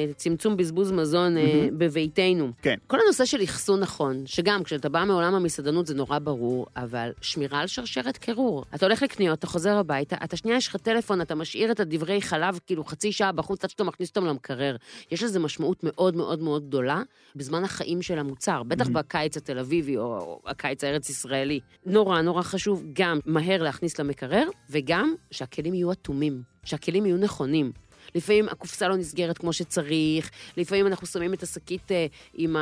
לצמצום 0.10 0.58
בזבוז 0.58 0.92
מזון 0.92 1.38
אה, 1.38 1.68
בביתנו. 1.78 2.52
כן. 2.62 2.76
כל 2.88 2.98
הנושא 3.04 3.26
של 3.26 3.44
אחסון 3.44 3.80
נכון, 3.80 4.24
שגם 4.26 4.64
כשאתה 4.64 4.90
בא 4.90 5.04
מעולם 5.04 5.36
המסעדנות 5.36 5.88
זה 5.88 5.96
נורא 5.96 6.20
ברור, 6.20 6.66
אבל 6.76 7.12
שמירה 7.22 7.60
על 7.60 7.68
שרשרת 7.68 8.18
קירור. 8.18 8.64
אתה 8.76 8.86
הולך 8.86 9.02
לקניות, 9.04 9.40
אתה 9.40 9.48
חוזר 9.48 9.78
הביתה, 9.78 10.16
אתה 10.24 10.38
שנייה 10.38 10.58
יש 10.58 10.68
לך 10.68 10.76
טלפון, 10.76 11.22
אתה 11.22 11.36
משאיר 11.36 11.72
את 11.72 11.80
הדברי 11.80 12.22
חלב 12.22 12.60
כאילו 12.68 12.84
חצי 12.84 13.12
שעה 13.12 13.32
בחוץ 13.32 13.64
עד 13.64 13.70
שאתה 13.70 13.84
מכניס 13.84 14.10
אותם 14.10 14.26
למקרר. 14.26 14.76
יש 15.12 15.24
לזה 15.24 15.40
משמעות 15.40 15.84
מאוד 15.84 16.16
מאוד 16.16 16.42
מאוד 16.42 16.68
גדולה 16.68 17.02
בזמן 17.36 17.64
החיים 17.64 18.02
של 18.02 18.20
המוצר, 18.20 18.64
בטח 18.64 18.88
בקיץ 18.88 19.38
התל 19.38 19.60
אביבי 19.60 19.98
או, 19.98 20.33
או 20.34 20.50
הקיץ 20.50 20.84
הארץ 20.84 21.10
ישראלי. 21.10 21.60
נורא 21.86 22.22
נורא 22.22 22.42
חשוב 22.42 22.84
גם 22.94 23.20
מהר 23.26 23.64
להכניס 23.64 24.00
למקרר, 24.00 24.48
וגם 24.70 25.16
שהכלים 25.32 25.74
יהיו 25.74 25.92
אטומים, 25.92 26.42
שהכלים 26.64 27.06
יהיו 27.06 27.18
נכונים. 27.18 27.72
לפעמים 28.16 28.50
הקופסה 28.50 28.88
לא 28.88 28.98
נסגרת 28.98 29.38
כמו 29.38 29.54
שצריך, 29.54 30.32
לפעמים 30.58 30.88
אנחנו 30.88 31.08
שמים 31.08 31.34
את 31.34 31.44
השקית 31.44 31.92
אה, 31.92 32.06
עם 32.34 32.56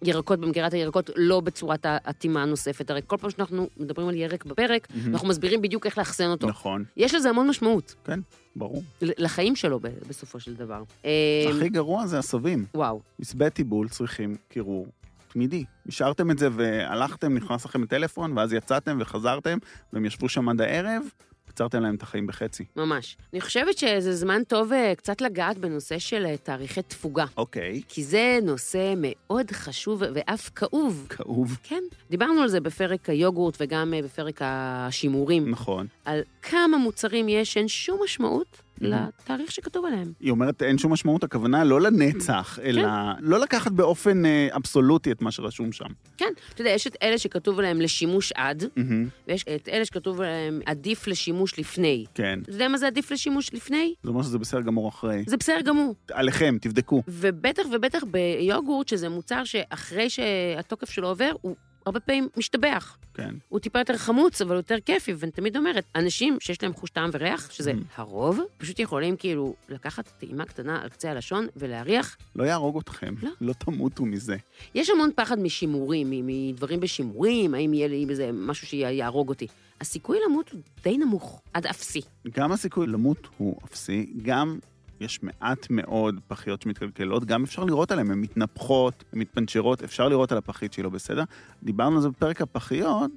הירקות 0.00 0.40
במגירת 0.40 0.72
הירקות 0.74 1.10
לא 1.16 1.40
בצורת 1.40 1.80
האטימה 1.84 2.42
הנוספת. 2.42 2.90
הרי 2.90 3.00
כל 3.06 3.16
פעם 3.16 3.30
שאנחנו 3.30 3.68
מדברים 3.76 4.08
על 4.08 4.14
ירק 4.14 4.44
בפרק, 4.44 4.88
אנחנו 5.06 5.28
מסבירים 5.28 5.62
בדיוק 5.62 5.86
איך 5.86 5.98
לאחסן 5.98 6.26
אותו. 6.30 6.46
נכון, 6.46 6.84
יש 6.96 7.14
לזה 7.14 7.30
המון 7.30 7.48
משמעות 7.48 7.94
כן, 8.04 8.20
ברור. 8.56 8.82
לחיים 9.02 9.56
שלו 9.56 9.80
בסופו 10.08 10.40
של 10.40 10.54
דבר. 10.54 10.82
אה, 11.04 11.10
הכי 11.56 11.68
גרוע 11.68 12.06
זה 12.06 12.18
עשבים. 12.18 12.64
וואו, 12.74 13.00
מסבי 13.18 13.50
טיבול 13.50 13.88
צריכים 13.88 14.36
קירור 14.48 14.86
תמידי. 15.32 15.64
השארתם 15.88 16.30
את 16.30 16.38
זה 16.38 16.48
והלכתם, 16.52 17.34
נכנס 17.34 17.64
לכם 17.64 17.82
לטלפון, 17.82 18.38
ואז 18.38 18.52
יצאתם 18.52 18.98
וחזרתם, 19.00 19.58
והם 19.92 20.04
ישבו 20.04 20.28
שם 20.28 20.48
עד 20.48 20.60
הערב, 20.60 21.02
קצרתם 21.48 21.82
להם 21.82 21.94
את 21.94 22.02
החיים 22.02 22.26
בחצי. 22.26 22.64
ממש. 22.76 23.16
אני 23.32 23.40
חושבת 23.40 23.78
שזה 23.78 24.16
זמן 24.16 24.42
טוב 24.48 24.72
אה, 24.72 24.94
קצת 24.96 25.20
לגעת 25.20 25.58
בנושא 25.58 25.98
של 25.98 26.26
אה, 26.26 26.36
תאריכי 26.36 26.82
תפוגה. 26.82 27.24
אוקיי. 27.36 27.82
כי 27.88 28.04
זה 28.04 28.38
נושא 28.42 28.94
מאוד 28.96 29.50
חשוב 29.50 30.02
ואף 30.14 30.50
כאוב. 30.54 31.06
כאוב. 31.08 31.58
כן, 31.62 31.82
דיברנו 32.10 32.40
על 32.42 32.48
זה 32.48 32.60
בפרק 32.60 33.10
היוגורט 33.10 33.56
וגם 33.60 33.94
אה, 33.94 34.02
בפרק 34.02 34.40
השימורים, 34.44 35.50
נכון. 35.50 35.86
על 36.04 36.20
כמה 36.42 36.78
מוצרים 36.78 37.28
יש 37.28 37.52
שאין 37.52 37.68
שום 37.68 38.00
משמעות. 38.04 38.61
לתאריך 38.80 39.52
שכתוב 39.52 39.84
עליהם. 39.84 40.12
היא 40.20 40.30
אומרת 40.30 40.62
אין 40.62 40.78
שום 40.78 40.92
משמעות, 40.92 41.24
הכוונה 41.24 41.64
לא 41.64 41.80
לנצח, 41.80 42.58
אלא 42.62 42.82
לא 43.20 43.40
לקחת 43.40 43.72
באופן 43.72 44.26
אה, 44.26 44.48
אבסולוטי 44.56 45.12
את 45.12 45.22
מה 45.22 45.30
שרשום 45.30 45.72
שם. 45.72 45.86
כן, 46.16 46.32
אתה 46.54 46.60
יודע, 46.60 46.70
יש 46.70 46.86
את 46.86 46.96
אלה 47.02 47.18
שכתוב 47.18 47.58
עליהם 47.58 47.80
לשימוש 47.80 48.32
עד, 48.32 48.64
מהמם, 48.76 49.08
ויש 49.28 49.44
את 49.54 49.68
אלה 49.68 49.84
שכתוב 49.84 50.20
עליהם 50.20 50.60
עדיף 50.66 51.06
לשימוש 51.06 51.58
לפני. 51.58 52.04
כן. 52.14 52.38
אתה 52.42 52.50
יודע 52.50 52.68
מה 52.68 52.78
זה 52.78 52.86
עדיף 52.86 53.10
לשימוש 53.10 53.54
לפני? 53.54 53.94
זה 54.02 54.08
אומר 54.08 54.22
שזה 54.22 54.38
בסדר 54.38 54.60
גמור 54.60 54.88
אחרי. 54.88 55.24
זה 55.26 55.36
בסדר 55.36 55.60
גמור. 55.60 55.94
עליכם, 56.10 56.56
תבדקו. 56.60 57.02
ובטח 57.08 57.62
ובטח 57.72 58.04
ביוגורט, 58.10 58.88
שזה 58.88 59.08
מוצר 59.08 59.44
שאחרי 59.44 60.10
שהתוקף 60.10 60.90
שלו 60.90 61.08
עובר, 61.08 61.32
הוא 61.40 61.56
הרבה 61.86 62.00
פעמים 62.00 62.28
משתבח. 62.36 62.96
כן. 63.14 63.34
הוא 63.48 63.60
טיפה 63.60 63.78
יותר 63.78 63.96
חמוץ, 63.96 64.42
אבל 64.42 64.56
יותר 64.56 64.76
כיפי, 64.84 65.14
ואני 65.16 65.32
תמיד 65.32 65.56
אומרת, 65.56 65.84
אנשים 65.96 66.36
שיש 66.40 66.62
להם 66.62 66.72
חוש 66.72 66.90
טעם 66.90 67.10
וריח, 67.12 67.50
שזה 67.50 67.72
הרוב, 67.96 68.40
פשוט 68.58 68.78
יכולים 68.78 69.16
כאילו 69.16 69.54
לקחת 69.68 70.08
טעימה 70.18 70.44
קטנה 70.44 70.82
על 70.82 70.88
קצה 70.88 71.10
הלשון 71.10 71.46
ולהריח. 71.56 72.16
לא 72.36 72.44
יהרוג 72.44 72.78
אתכם, 72.78 73.14
לא. 73.22 73.30
לא 73.40 73.52
תמותו 73.52 74.04
מזה. 74.04 74.36
יש 74.74 74.90
המון 74.90 75.10
פחד 75.16 75.38
משימורים, 75.38 76.12
מדברים 76.26 76.80
בשימורים, 76.80 77.54
האם 77.54 77.74
יהיה 77.74 77.88
לי 77.88 78.06
בזה 78.06 78.30
משהו 78.32 78.66
שיהרוג 78.66 79.28
אותי. 79.28 79.46
הסיכוי 79.80 80.18
למות 80.26 80.50
הוא 80.50 80.60
די 80.84 80.98
נמוך, 80.98 81.42
עד 81.54 81.66
אפסי. 81.66 82.00
גם 82.34 82.52
הסיכוי 82.52 82.86
למות 82.86 83.28
הוא 83.36 83.56
אפסי, 83.64 84.12
גם 84.22 84.58
יש 85.02 85.22
מעט 85.22 85.66
מאוד 85.70 86.20
פחיות 86.28 86.62
שמתקלקלות, 86.62 87.24
גם 87.24 87.42
אפשר 87.44 87.64
לראות 87.64 87.90
עליהן, 87.92 88.10
הן 88.10 88.20
מתנפחות, 88.20 89.04
הן 89.12 89.18
מתפנצ'רות, 89.18 89.82
אפשר 89.82 90.08
לראות 90.08 90.32
על 90.32 90.38
הפחית 90.38 90.72
שהיא 90.72 90.82
לא 90.84 90.90
בסדר. 90.90 91.24
דיברנו 91.62 91.96
על 91.96 92.02
זה 92.02 92.08
בפרק 92.08 92.40
הפחיות, 92.40 93.10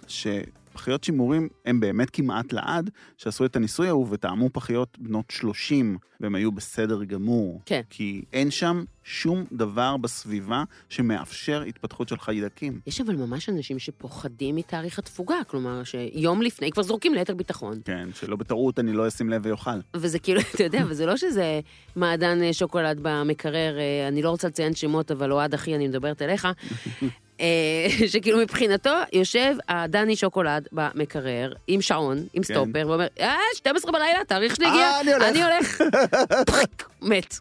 שפחיות 0.75 1.03
שימורים 1.03 1.47
הן 1.65 1.79
באמת 1.79 2.09
כמעט 2.09 2.53
לעד, 2.53 2.89
שעשו 3.17 3.45
את 3.45 3.55
הניסוי 3.55 3.87
ההוא 3.87 4.07
וטעמו 4.09 4.49
פחיות 4.53 4.97
בנות 4.99 5.25
30, 5.31 5.97
והן 6.19 6.35
היו 6.35 6.51
בסדר 6.51 7.03
גמור. 7.03 7.61
כן. 7.65 7.81
כי 7.89 8.21
אין 8.33 8.51
שם 8.51 8.83
שום 9.03 9.45
דבר 9.51 9.97
בסביבה 9.97 10.63
שמאפשר 10.89 11.61
התפתחות 11.61 12.09
של 12.09 12.17
חיידקים. 12.17 12.79
יש 12.87 13.01
אבל 13.01 13.15
ממש 13.15 13.49
אנשים 13.49 13.79
שפוחדים 13.79 14.55
מתאריך 14.55 14.99
התפוגה, 14.99 15.35
כלומר 15.47 15.83
שיום 15.83 16.41
לפני 16.41 16.71
כבר 16.71 16.83
זורקים 16.83 17.13
ליתר 17.13 17.35
ביטחון. 17.35 17.79
כן, 17.85 18.09
שלא 18.13 18.35
בטעות 18.35 18.79
אני 18.79 18.93
לא 18.93 19.07
אשים 19.07 19.29
לב 19.29 19.41
ואוכל. 19.45 19.79
וזה 19.95 20.19
כאילו, 20.19 20.41
אתה 20.55 20.63
יודע, 20.63 20.83
וזה 20.89 21.05
לא 21.05 21.17
שזה 21.17 21.59
מעדן 21.95 22.43
אה, 22.43 22.53
שוקולד 22.53 22.99
במקרר, 23.01 23.77
אה, 23.79 24.07
אני 24.07 24.21
לא 24.21 24.29
רוצה 24.29 24.47
לציין 24.47 24.75
שמות, 24.75 25.11
אבל 25.11 25.31
אוהד 25.31 25.53
אחי, 25.53 25.75
אני 25.75 25.87
מדברת 25.87 26.21
אליך. 26.21 26.47
אה, 27.39 27.87
שכאילו 28.11 28.37
מבחינתו 28.37 28.93
יושב 29.13 29.55
הדני 29.69 30.15
שוקולד 30.15 30.67
במקרר 30.71 31.53
עם 31.67 31.81
שעון, 31.81 32.17
עם 32.33 32.43
כן. 32.43 32.53
סטופר, 32.53 32.87
ואומר, 32.87 33.07
אה, 33.19 33.35
12 33.55 33.91
בלילה, 33.91 34.19
תאריך 34.27 34.55
שלי 34.55 34.65
הגיע, 34.65 34.91
אה, 35.17 35.29
אני 35.29 35.43
הולך." 35.43 35.81
מת. 37.01 37.39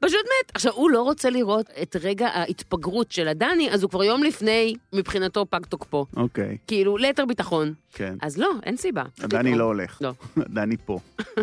פשוט 0.00 0.20
מת. 0.24 0.52
עכשיו, 0.54 0.72
הוא 0.72 0.90
לא 0.90 1.02
רוצה 1.02 1.30
לראות 1.30 1.66
את 1.82 1.96
רגע 2.00 2.26
ההתפגרות 2.26 3.12
של 3.12 3.28
הדני, 3.28 3.70
אז 3.70 3.82
הוא 3.82 3.90
כבר 3.90 4.04
יום 4.04 4.22
לפני, 4.22 4.74
מבחינתו 4.92 5.46
פג 5.50 5.66
תוקפו. 5.68 6.06
אוקיי, 6.16 6.56
כאילו, 6.66 6.96
ליתר 6.96 7.26
ביטחון. 7.26 7.74
כן. 7.92 8.14
אז 8.22 8.38
לא, 8.38 8.50
אין 8.62 8.76
סיבה. 8.76 9.02
צריך 9.14 9.28
דני 9.28 9.42
לתרום. 9.42 9.58
לא 9.58 9.64
הולך. 9.64 9.98
לא. 10.00 10.12
דני 10.36 10.76
פה. 10.86 10.98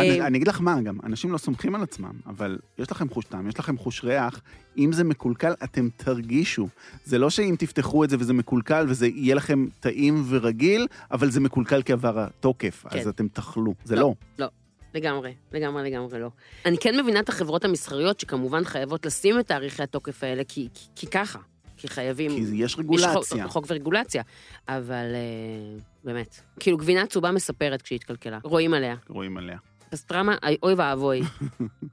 אני, 0.00 0.20
אני 0.20 0.38
אגיד 0.38 0.48
לך 0.48 0.60
מה, 0.60 0.80
גם 0.80 0.98
אנשים 1.04 1.32
לא 1.32 1.38
סומכים 1.38 1.74
על 1.74 1.82
עצמם, 1.82 2.12
אבל 2.26 2.58
יש 2.78 2.90
לכם 2.90 3.08
חוש 3.08 3.24
טעם, 3.24 3.48
יש 3.48 3.58
לכם 3.58 3.78
חוש 3.78 4.04
ריח, 4.04 4.40
אם 4.78 4.92
זה 4.92 5.04
מקולקל, 5.04 5.52
אתם 5.64 5.88
תרגישו. 5.96 6.68
זה 7.04 7.18
לא 7.18 7.30
שאם 7.30 7.54
תפתחו 7.58 8.04
את 8.04 8.10
זה 8.10 8.16
וזה 8.20 8.32
מקולקל 8.32 8.86
וזה 8.88 9.06
יהיה 9.06 9.34
לכם 9.34 9.66
טעים 9.80 10.24
ורגיל, 10.28 10.86
אבל 11.10 11.30
זה 11.30 11.40
מקולקל 11.40 11.82
כי 11.82 11.92
עבר 11.92 12.20
התוקף, 12.20 12.84
כן. 12.90 12.98
אז 12.98 13.08
אתם 13.08 13.28
תאכלו. 13.28 13.74
זה 13.84 13.96
לא. 13.96 14.14
לא. 14.38 14.48
לגמרי, 14.94 15.34
לגמרי, 15.52 15.90
לגמרי 15.90 16.20
לא. 16.20 16.30
אני 16.66 16.78
כן 16.78 17.00
מבינה 17.00 17.20
את 17.20 17.28
החברות 17.28 17.64
המסחריות 17.64 18.20
שכמובן 18.20 18.64
חייבות 18.64 19.06
לשים 19.06 19.40
את 19.40 19.46
תאריכי 19.46 19.82
התוקף 19.82 20.24
האלה, 20.24 20.44
כי, 20.44 20.68
כי, 20.74 20.86
כי 20.96 21.06
ככה, 21.06 21.38
כי 21.76 21.88
חייבים... 21.88 22.30
כי 22.30 22.40
יש 22.40 22.48
יש 22.52 22.78
רגולציה. 22.78 23.12
חוק, 23.12 23.52
חוק 23.52 23.66
ורגולציה, 23.68 24.22
אבל 24.68 25.14
אה, 25.14 25.80
באמת. 26.04 26.40
כאילו 26.60 26.76
גבינה 26.76 27.06
צהובה 27.06 27.30
מספרת 27.32 27.82
כשהיא 27.82 27.96
התקלקלה, 27.96 28.38
רואים 28.44 28.74
עליה. 28.74 28.96
רואים 29.08 29.36
עליה, 29.36 29.58
פסטרמה, 29.90 30.36
אוי 30.62 30.74
ואבוי. 30.74 31.20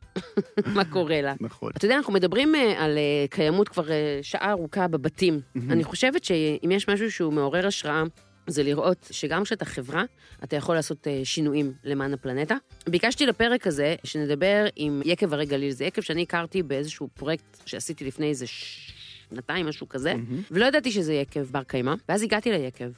מה 0.76 0.86
קורה 0.86 1.22
לה? 1.22 1.34
נכון. 1.40 1.72
אתה 1.78 1.86
יודע, 1.86 1.96
אנחנו 1.96 2.14
מדברים 2.14 2.56
אה, 2.56 2.84
על 2.84 2.98
אה, 2.98 3.26
קיימות 3.30 3.70
כבר 3.70 3.92
אה, 3.92 4.20
שעה 4.22 4.52
ארוכה 4.52 4.88
בבתים. 4.88 5.42
אני 5.70 5.84
חושבת 5.84 6.24
שאם 6.24 6.72
יש 6.72 6.90
משהו 6.90 7.12
שהוא 7.12 7.34
מעורר 7.34 7.68
השראה, 7.68 8.04
זה 8.48 8.64
לראות 8.64 9.08
שגם 9.12 9.44
כשאתה 9.44 9.66
חברה, 9.66 10.04
אתה 10.44 10.56
יכול 10.56 10.76
לעשות 10.76 11.08
שינויים 11.24 11.74
למען 11.84 12.14
הפלנטה. 12.14 12.56
ביקשתי 12.90 13.26
לפרק 13.26 13.68
הזה 13.68 13.96
שנדבר 14.04 14.66
עם 14.76 15.02
יקב 15.06 15.34
הרי 15.34 15.46
גליל. 15.46 15.72
זה 15.72 15.86
יקב 15.86 16.02
שאני 16.02 16.22
הכרתי 16.22 16.64
באיזשהו 16.64 17.08
פרויקט 17.14 17.58
שעשיתי 17.66 18.06
לפני 18.06 18.30
איזה 18.30 18.46
שנתיים, 18.48 19.66
משהו 19.66 19.90
כזה. 19.90 20.14
ולא 20.52 20.66
ידעתי 20.66 20.92
שזה 20.92 21.14
יקב 21.14 21.44
בר 21.52 21.64
קיימא, 21.64 21.94
ואז 22.10 22.22
הגעתי 22.22 22.52
ליקב, 22.52 22.90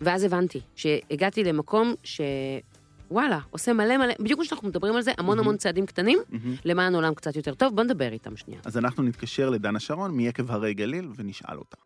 ואז 0.00 0.24
הבנתי 0.24 0.60
שהגעתי 0.76 1.44
למקום 1.44 1.94
ש... 2.04 2.20
וואלה, 3.12 3.38
עושה 3.50 3.72
מלא 3.72 3.96
מלא, 3.96 4.14
בדיוק 4.20 4.38
כמו 4.38 4.44
שאנחנו 4.44 4.68
מדברים 4.68 4.96
על 4.96 5.02
זה, 5.02 5.12
המון 5.18 5.38
המון 5.38 5.56
צעדים 5.56 5.86
קטנים. 5.86 6.18
למען 6.64 6.94
עולם 6.94 7.14
קצת 7.14 7.36
יותר 7.36 7.54
טוב. 7.54 7.76
בוא 7.76 7.84
נדבר 7.84 8.12
איתם 8.12 8.36
שנייה. 8.36 8.60
אז 8.66 8.78
אנחנו 8.78 9.02
נתקשר 9.02 9.50
לדנה 9.50 9.80
שרון 9.80 10.10
מיקב 10.10 10.50
הרי 10.50 10.74
גליל 10.74 11.08
ונשאל 11.16 11.58
אותה. 11.58 11.76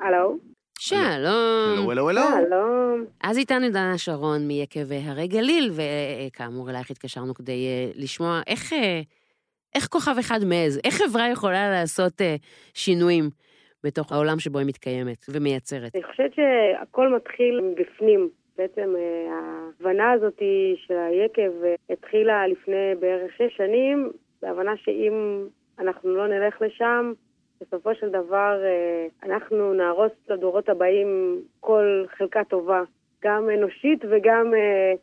הלו? 0.00 0.38
שלום. 0.78 1.90
הלו, 1.90 1.90
הלו, 1.90 2.08
הלו. 2.08 2.20
שלום. 2.46 3.04
אז 3.24 3.38
איתנו 3.38 3.68
דנה 3.68 3.98
שרון 3.98 4.48
מיקב 4.48 4.92
הרי 5.04 5.28
גליל, 5.28 5.70
וכאמור 5.76 6.70
אלייך 6.70 6.90
התקשרנו 6.90 7.34
כדי 7.34 7.66
אה, 7.66 7.90
לשמוע 7.94 8.40
איך, 8.46 8.72
אה, 8.72 9.00
איך 9.74 9.86
כוכב 9.86 10.14
אחד 10.20 10.38
מעז, 10.44 10.80
איך 10.84 10.94
חברה 10.94 11.28
יכולה 11.28 11.70
לעשות 11.70 12.20
אה, 12.20 12.36
שינויים 12.74 13.30
בתוך 13.84 14.12
העולם 14.12 14.38
שבו 14.38 14.58
היא 14.58 14.66
מתקיימת 14.66 15.26
ומייצרת. 15.28 15.94
אני 15.94 16.04
חושבת 16.04 16.34
שהכל 16.34 17.08
מתחיל 17.16 17.60
מבפנים. 17.60 18.30
בעצם 18.58 18.94
אה, 18.96 19.32
ההבנה 19.32 20.12
הזאת 20.12 20.42
של 20.76 20.96
היקב 20.96 21.64
אה, 21.64 21.74
התחילה 21.90 22.46
לפני 22.46 22.94
בערך 23.00 23.32
שש 23.32 23.56
שנים, 23.56 24.10
בהבנה 24.42 24.76
שאם 24.76 25.46
אנחנו 25.78 26.10
לא 26.16 26.26
נלך 26.26 26.62
לשם, 26.62 27.12
בסופו 27.60 27.94
של 27.94 28.08
דבר 28.08 28.60
אה, 28.64 29.06
אנחנו 29.22 29.74
נהרוס 29.74 30.12
לדורות 30.28 30.68
הבאים 30.68 31.40
כל 31.60 32.04
חלקה 32.08 32.44
טובה, 32.44 32.82
גם 33.24 33.50
אנושית 33.50 34.04
וגם 34.10 34.52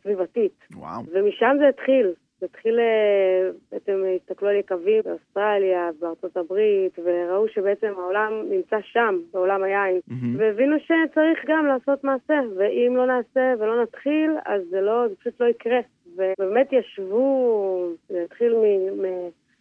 סביבתית. 0.02 0.64
וואו. 0.74 1.02
ומשם 1.12 1.56
זה 1.58 1.68
התחיל. 1.68 2.12
התחיל, 2.44 2.80
אה, 2.80 3.50
בעצם 3.72 4.02
הסתכלו 4.16 4.48
על 4.48 4.56
יקבים 4.56 5.02
באוסטרליה, 5.04 5.90
בארצות 6.00 6.36
הברית, 6.36 6.98
וראו 7.04 7.48
שבעצם 7.48 7.92
העולם 7.96 8.32
נמצא 8.50 8.76
שם, 8.82 9.18
בעולם 9.32 9.62
היין. 9.62 10.00
מהמם. 10.08 10.36
והבינו 10.38 10.76
שצריך 10.80 11.44
גם 11.46 11.66
לעשות 11.66 12.04
מעשה, 12.04 12.40
ואם 12.56 12.96
לא 12.96 13.06
נעשה 13.06 13.54
ולא 13.58 13.82
נתחיל, 13.82 14.30
אז 14.46 14.62
זה 14.70 14.80
לא, 14.80 15.08
זה 15.08 15.14
פשוט 15.16 15.40
לא 15.40 15.46
יקרה. 15.46 15.80
ובאמת 16.16 16.72
ישבו, 16.72 17.88
זה 18.08 18.22
התחיל 18.24 18.54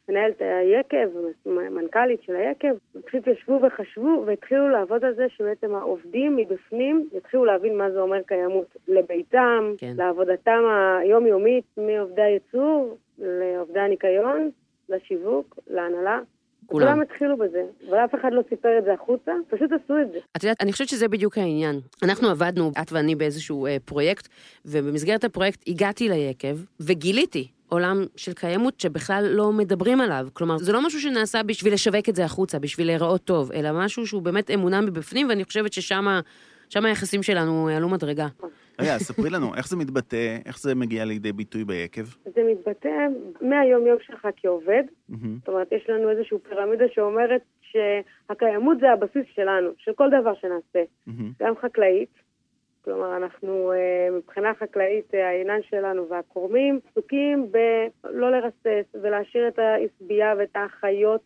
ממנהלת 0.09 0.41
היקב, 0.41 1.07
מנכ"לית 1.45 2.23
של 2.23 2.35
היקב, 2.35 2.73
פשוט 3.05 3.27
ישבו 3.27 3.59
וחשבו 3.61 4.23
והתחילו 4.27 4.69
לעבוד 4.69 5.05
על 5.05 5.15
זה 5.15 5.25
שבעצם 5.37 5.75
העובדים 5.75 6.35
מבפנים 6.35 7.09
יתחילו 7.13 7.45
להבין 7.45 7.77
מה 7.77 7.91
זה 7.91 7.99
אומר 7.99 8.21
קיימות 8.21 8.75
לביתם, 8.87 9.73
כן. 9.77 9.93
לעבודתם 9.97 10.61
היומיומית, 11.01 11.63
מעובדי 11.77 12.21
הייצור 12.21 12.97
לעובדי 13.19 13.79
הניקיון, 13.79 14.49
לשיווק, 14.89 15.59
להנהלה. 15.67 16.19
כולם. 16.65 16.87
כולם 16.87 17.01
התחילו 17.01 17.37
בזה, 17.37 17.63
ואף 17.91 18.15
אחד 18.15 18.29
לא 18.33 18.41
סיפר 18.49 18.77
את 18.77 18.83
זה 18.83 18.93
החוצה, 18.93 19.31
פשוט 19.49 19.71
עשו 19.71 20.01
את 20.01 20.11
זה. 20.11 20.17
את 20.37 20.43
יודעת, 20.43 20.57
אני 20.61 20.71
חושבת 20.71 20.87
שזה 20.87 21.07
בדיוק 21.07 21.37
העניין. 21.37 21.79
אנחנו 22.03 22.29
עבדנו, 22.29 22.71
את 22.81 22.91
ואני, 22.91 23.15
באיזשהו 23.15 23.65
אה, 23.65 23.77
פרויקט, 23.85 24.27
ובמסגרת 24.65 25.23
הפרויקט 25.23 25.63
הגעתי 25.67 26.09
ליקב, 26.09 26.57
וגיליתי 26.79 27.47
עולם 27.69 28.05
של 28.15 28.33
קיימות 28.33 28.79
שבכלל 28.79 29.25
לא 29.31 29.51
מדברים 29.51 30.01
עליו. 30.01 30.27
כלומר, 30.33 30.57
זה 30.57 30.73
לא 30.73 30.85
משהו 30.85 30.99
שנעשה 30.99 31.43
בשביל 31.43 31.73
לשווק 31.73 32.09
את 32.09 32.15
זה 32.15 32.25
החוצה, 32.25 32.59
בשביל 32.59 32.87
להיראות 32.87 33.23
טוב, 33.23 33.51
אלא 33.51 33.69
משהו 33.73 34.07
שהוא 34.07 34.21
באמת 34.21 34.51
אמונה 34.51 34.81
מבפנים, 34.81 35.29
ואני 35.29 35.43
חושבת 35.43 35.73
ששם 35.73 36.05
שם 36.69 36.85
היחסים 36.85 37.23
שלנו 37.23 37.69
עלו 37.69 37.89
מדרגה. 37.89 38.27
רגע, 38.79 38.97
ספרי 38.97 39.29
לנו, 39.29 39.55
איך 39.55 39.67
זה 39.67 39.77
מתבטא, 39.77 40.37
איך 40.45 40.59
זה 40.59 40.75
מגיע 40.75 41.05
לידי 41.05 41.31
ביטוי 41.31 41.63
ביקב? 41.63 42.05
זה 42.35 42.41
מתבטא 42.51 42.89
מהיום-יום 43.41 43.97
שלך 44.01 44.27
כעובד. 44.37 44.83
זאת 45.09 45.47
אומרת, 45.47 45.67
יש 45.71 45.89
לנו 45.89 46.09
איזושהי 46.09 46.37
פירמידה 46.49 46.85
שאומרת 46.93 47.41
שהקיימות 47.61 48.77
זה 48.79 48.91
הבסיס 48.91 49.25
שלנו, 49.35 49.69
של 49.77 49.91
כל 49.95 50.09
דבר 50.21 50.33
שנעשה. 50.41 50.83
גם 51.41 51.53
חקלאית, 51.61 52.09
כלומר, 52.85 53.17
אנחנו 53.17 53.71
אה, 53.71 54.17
מבחינה 54.17 54.53
חקלאית, 54.59 55.15
אה, 55.15 55.27
העיניים 55.29 55.63
שלנו 55.63 56.09
והכורמים 56.09 56.79
עסוקים 56.91 57.51
בלא 57.51 58.31
לרסס 58.31 58.95
ולהשאיר 59.01 59.47
את 59.47 59.59
העשבייה 59.59 60.33
ואת 60.37 60.55
החיות 60.55 61.21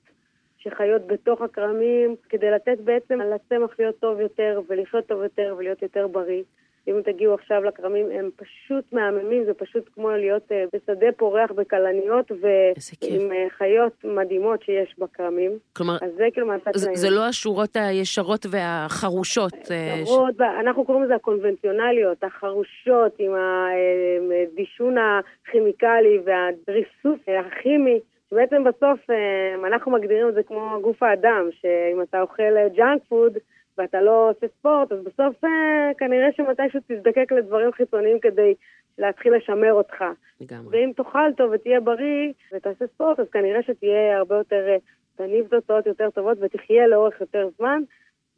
שחיות 0.57 1.07
בתוך 1.07 1.41
הכרמים, 1.41 2.15
כדי 2.29 2.51
לתת 2.51 2.77
בעצם 2.83 3.21
לצמח 3.21 3.79
להיות 3.79 3.99
טוב 3.99 4.19
יותר 4.19 4.61
ולחיות 4.67 5.05
טוב 5.05 5.23
יותר 5.23 5.55
ולהיות 5.57 5.81
יותר 5.81 6.07
בריא. 6.07 6.43
אם 6.87 7.01
תגיעו 7.05 7.33
עכשיו 7.33 7.63
לכרמים, 7.63 8.05
הם 8.11 8.29
פשוט 8.35 8.93
מהממים, 8.93 9.43
זה 9.45 9.53
פשוט 9.53 9.89
כמו 9.93 10.09
להיות 10.09 10.51
אה, 10.51 10.63
בשדה 10.73 11.07
פורח 11.17 11.51
בכלניות. 11.51 12.31
ועם 12.41 13.31
אה, 13.31 13.45
חיות 13.57 13.93
מדהימות 14.03 14.63
שיש 14.63 14.95
בכרמים. 14.99 15.51
כלומר, 15.73 15.95
אז 16.01 16.11
זה 16.17 16.23
כאילו 16.33 16.47
מהצד 16.47 16.71
זה, 16.73 16.79
שלהם. 16.83 16.95
זה 16.95 17.09
לא 17.09 17.25
השורות 17.27 17.75
הישרות 17.75 18.45
והחרושות. 18.49 19.53
אה, 19.71 20.01
ש- 20.05 20.41
אנחנו 20.59 20.85
קוראים 20.85 21.03
לזה 21.03 21.15
הקונבנציונליות, 21.15 22.23
החרושות 22.23 23.15
עם 23.19 23.31
הדישון 24.51 24.95
הכימיקלי 24.97 26.19
והריסוס 26.25 27.19
הכימי, 27.27 27.99
שבעצם 28.29 28.63
בסוף 28.63 28.99
אנחנו 29.67 29.91
מגדירים 29.91 30.29
את 30.29 30.33
זה 30.33 30.43
כמו 30.43 30.79
גוף 30.81 31.03
האדם, 31.03 31.49
שאם 31.61 32.01
אתה 32.01 32.21
אוכל 32.21 32.67
ג'אנק 32.75 33.01
פוד 33.09 33.37
ואתה 33.77 34.01
לא 34.01 34.29
עושה 34.29 34.47
ספורט, 34.59 34.91
אז 34.91 35.03
בסוף 35.03 35.43
אה, 35.43 35.91
כנראה 35.97 36.27
שמתישהו 36.35 36.79
תזדקק 36.87 37.31
לדברים 37.31 37.71
חיצוניים 37.71 38.19
כדי 38.19 38.53
להתחיל 38.97 39.33
לשמר 39.35 39.73
אותך. 39.73 40.03
לגמרי. 40.41 40.77
ואם 40.77 40.91
תאכל 40.95 41.33
טוב 41.37 41.51
ותהיה 41.53 41.79
בריא 41.79 42.33
ותעשה 42.53 42.87
ספורט, 42.87 43.19
אז 43.19 43.29
כנראה 43.29 43.63
שתהיה 43.63 44.17
הרבה 44.17 44.35
יותר, 44.35 44.67
אה, 44.67 44.77
תניב 45.15 45.47
תוצאות 45.47 45.85
יותר 45.85 46.09
טובות 46.09 46.37
ותחיה 46.41 46.87
לאורך 46.87 47.21
יותר 47.21 47.49
זמן. 47.57 47.81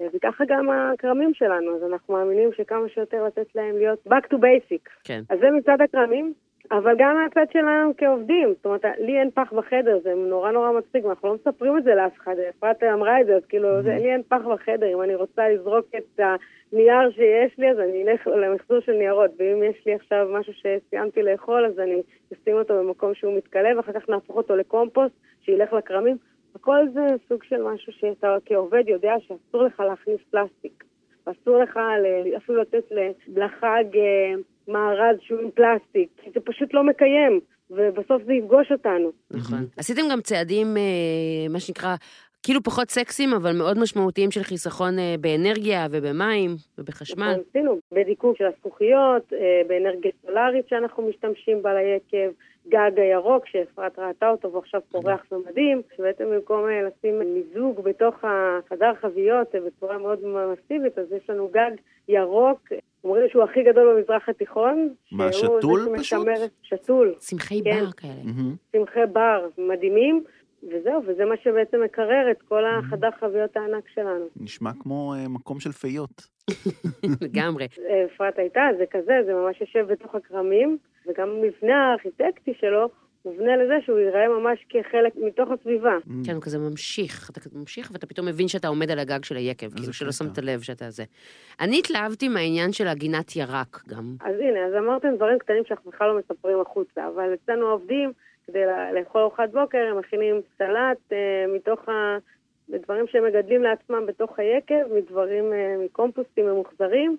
אה, 0.01 0.07
וככה 0.13 0.43
גם 0.47 0.69
הכרמים 0.69 1.33
שלנו, 1.33 1.75
אז 1.75 1.83
אנחנו 1.91 2.13
מאמינים 2.13 2.49
שכמה 2.57 2.89
שיותר 2.93 3.23
לתת 3.23 3.55
להם 3.55 3.77
להיות 3.77 4.07
back 4.07 4.33
to 4.33 4.35
basic. 4.35 4.89
כן. 5.03 5.21
אז 5.29 5.39
זה 5.39 5.47
מצד 5.51 5.77
הכרמים, 5.81 6.33
אבל 6.71 6.95
גם 6.97 7.15
מהצד 7.15 7.51
שלנו 7.53 7.93
כעובדים. 7.97 8.53
זאת 8.55 8.65
אומרת, 8.65 8.85
לי 8.99 9.19
אין 9.19 9.31
פח 9.31 9.53
בחדר, 9.53 9.99
זה 10.03 10.13
נורא 10.15 10.51
נורא 10.51 10.71
מצחיק, 10.71 11.05
ואנחנו 11.05 11.27
לא 11.27 11.35
מספרים 11.35 11.77
את 11.77 11.83
זה 11.83 11.95
לאף 11.95 12.17
אחד. 12.17 12.35
אפרת 12.49 12.83
אמרה 12.83 13.21
את 13.21 13.25
זה, 13.25 13.35
אז 13.35 13.45
כאילו, 13.45 13.83
זה, 13.83 13.95
לי 13.95 14.13
אין 14.13 14.21
פח 14.27 14.41
בחדר. 14.53 14.93
אם 14.93 15.01
אני 15.01 15.15
רוצה 15.15 15.49
לזרוק 15.49 15.85
את 15.97 16.19
הנייר 16.19 17.11
שיש 17.11 17.57
לי, 17.57 17.71
אז 17.71 17.79
אני 17.79 18.03
אלך 18.03 18.27
למחזור 18.27 18.79
של 18.79 18.91
ניירות. 18.91 19.31
ואם 19.37 19.63
יש 19.63 19.85
לי 19.85 19.93
עכשיו 19.93 20.27
משהו 20.31 20.53
שסיימתי 20.53 21.23
לאכול, 21.23 21.65
אז 21.65 21.79
אני 21.79 22.01
אשים 22.33 22.55
אותו 22.55 22.73
במקום 22.73 23.13
שהוא 23.13 23.37
מתכלה, 23.37 23.69
ואחר 23.77 23.93
כך 23.93 24.09
נהפוך 24.09 24.35
אותו 24.35 24.55
לקומפוסט, 24.55 25.15
שילך 25.41 25.73
לכרמים. 25.73 26.17
הכל 26.55 26.85
זה 26.93 27.07
סוג 27.29 27.43
של 27.43 27.63
משהו 27.63 27.93
שאתה 27.93 28.37
כעובד 28.45 28.83
יודע 28.87 29.13
שאסור 29.19 29.63
לך 29.63 29.79
להכניס 29.79 30.19
פלסטיק. 30.31 30.83
ואסור 31.27 31.57
לך 31.57 31.79
אפילו 32.37 32.61
לתת 32.61 32.83
לחג 33.27 33.83
אה, 33.95 34.33
מארז 34.69 35.17
שהוא 35.21 35.39
עם 35.39 35.51
פלסטיק, 35.51 36.09
כי 36.23 36.29
זה 36.33 36.39
פשוט 36.39 36.73
לא 36.73 36.83
מקיים. 36.83 37.39
ובסוף 37.71 38.23
זה 38.25 38.33
יפגוש 38.33 38.71
אותנו. 38.71 39.11
נכון. 39.31 39.65
עשיתם 39.77 40.01
גם 40.11 40.21
צעדים, 40.21 40.77
אה, 40.77 41.49
מה 41.49 41.59
שנקרא, 41.59 41.95
כאילו 42.43 42.63
פחות 42.63 42.89
סקסיים, 42.89 43.33
אבל 43.33 43.57
מאוד 43.57 43.79
משמעותיים 43.79 44.31
של 44.31 44.43
חיסכון 44.43 44.99
אה, 44.99 45.15
באנרגיה 45.21 45.87
ובמים 45.91 46.55
ובחשמל. 46.77 47.31
נכון, 47.31 47.43
עשינו 47.49 47.79
בדיקוק 47.91 48.37
של 48.37 48.45
הזכוכיות, 48.45 49.33
אה, 49.33 49.61
באנרגיה 49.67 50.11
סולארית 50.25 50.67
שאנחנו 50.69 51.09
משתמשים 51.09 51.61
בה 51.61 51.73
ליקב, 51.73 52.31
גג 52.67 52.91
הירוק 52.99 53.47
שאפרת 53.47 53.99
ראתה 53.99 54.29
אותו 54.29 54.53
ועכשיו 54.53 54.81
פורח 54.91 55.21
ומדהים, 55.31 55.81
שבעצם 55.97 56.23
במקום 56.31 56.65
לשים 56.87 57.19
מיזוג 57.19 57.83
בתוך 57.83 58.15
החדר 58.23 58.91
חביות 59.01 59.47
בצורה 59.65 59.97
מאוד 59.97 60.19
מסיבית, 60.25 60.97
אז 60.97 61.05
יש 61.11 61.29
לנו 61.29 61.47
גג 61.47 61.71
ירוק, 62.07 62.59
אומרים 63.03 63.29
שהוא 63.29 63.43
הכי 63.43 63.63
גדול 63.63 63.95
במזרח 63.95 64.29
התיכון. 64.29 64.89
מה, 65.11 65.33
שתול 65.33 65.95
פשוט? 65.97 66.27
שתול, 66.61 67.13
צמחי 67.17 67.61
כן. 67.63 67.71
בר 67.71 67.91
כאלה. 67.91 68.13
מהמם. 68.23 68.55
צמחי 68.71 68.99
בר 69.13 69.47
מדהימים, 69.57 70.23
וזהו, 70.63 71.01
וזה 71.07 71.25
מה 71.25 71.35
שבעצם 71.43 71.83
מקרר 71.83 72.31
את 72.31 72.41
כל 72.41 72.63
החדר 72.65 73.09
חביות 73.19 73.57
הענק 73.57 73.83
שלנו. 73.93 74.25
נשמע 74.39 74.71
כמו 74.79 75.13
אה, 75.13 75.27
מקום 75.27 75.59
של 75.59 75.71
פיות. 75.71 76.27
לגמרי. 77.21 77.67
אפרת 78.15 78.39
הייתה, 78.39 78.61
זה 78.77 78.85
כזה, 78.91 79.13
זה 79.25 79.33
ממש 79.33 79.61
יושב 79.61 79.85
בתוך 79.91 80.15
הכרמים, 80.15 80.77
וגם 81.07 81.29
המבנה 81.29 81.91
הארכיטקטי 81.91 82.53
שלו 82.59 82.89
מובנה 83.25 83.57
לזה 83.57 83.73
שהוא 83.85 83.99
ייראה 83.99 84.27
ממש 84.27 84.65
כחלק 84.69 85.13
מתוך 85.15 85.49
הסביבה. 85.51 85.97
כן, 86.25 86.33
הוא 86.33 86.41
כזה 86.41 86.59
ממשיך, 86.59 87.29
אתה 87.31 87.39
כזה 87.39 87.59
ממשיך, 87.59 87.89
ואתה 87.93 88.07
פתאום 88.07 88.27
מבין 88.27 88.47
שאתה 88.47 88.67
עומד 88.67 88.91
על 88.91 88.99
הגג 88.99 89.23
של 89.23 89.35
היקב, 89.35 89.73
כאילו 89.75 89.93
שלא. 89.93 90.11
שמת 90.11 90.37
לב 90.37 90.61
שאתה 90.61 90.89
זה. 90.89 91.03
אני 91.59 91.79
התלהבתי 91.79 92.27
מהעניין 92.27 92.71
של 92.71 92.87
הגינת 92.87 93.35
ירק 93.35 93.83
גם. 93.87 94.15
אז 94.21 94.35
הנה, 94.39 94.65
אז 94.65 94.73
אמרתם 94.73 95.15
דברים 95.15 95.39
קטנים 95.39 95.63
שאנחנו 95.67 95.91
בכלל 95.91 96.07
לא 96.07 96.19
מספרים 96.19 96.61
החוצה, 96.61 97.07
אבל 97.07 97.33
אצלנו 97.33 97.67
העובדים, 97.67 98.11
כדי 98.47 98.59
לאכול 98.95 99.21
ארוחת 99.21 99.49
בוקר, 99.53 99.87
הם 99.91 99.99
מכינים 99.99 100.41
סלט 100.57 100.97
אה, 101.11 101.45
מתוך 101.55 101.89
ה... 101.89 102.17
דברים 102.69 103.07
שהם 103.07 103.25
מגדלים 103.25 103.63
לעצמם 103.63 104.05
בתוך 104.05 104.39
היקב, 104.39 104.93
מדברים, 104.95 105.53
אה, 105.53 105.75
מקומפוסטים 105.85 106.45
ממוחזרים, 106.45 107.17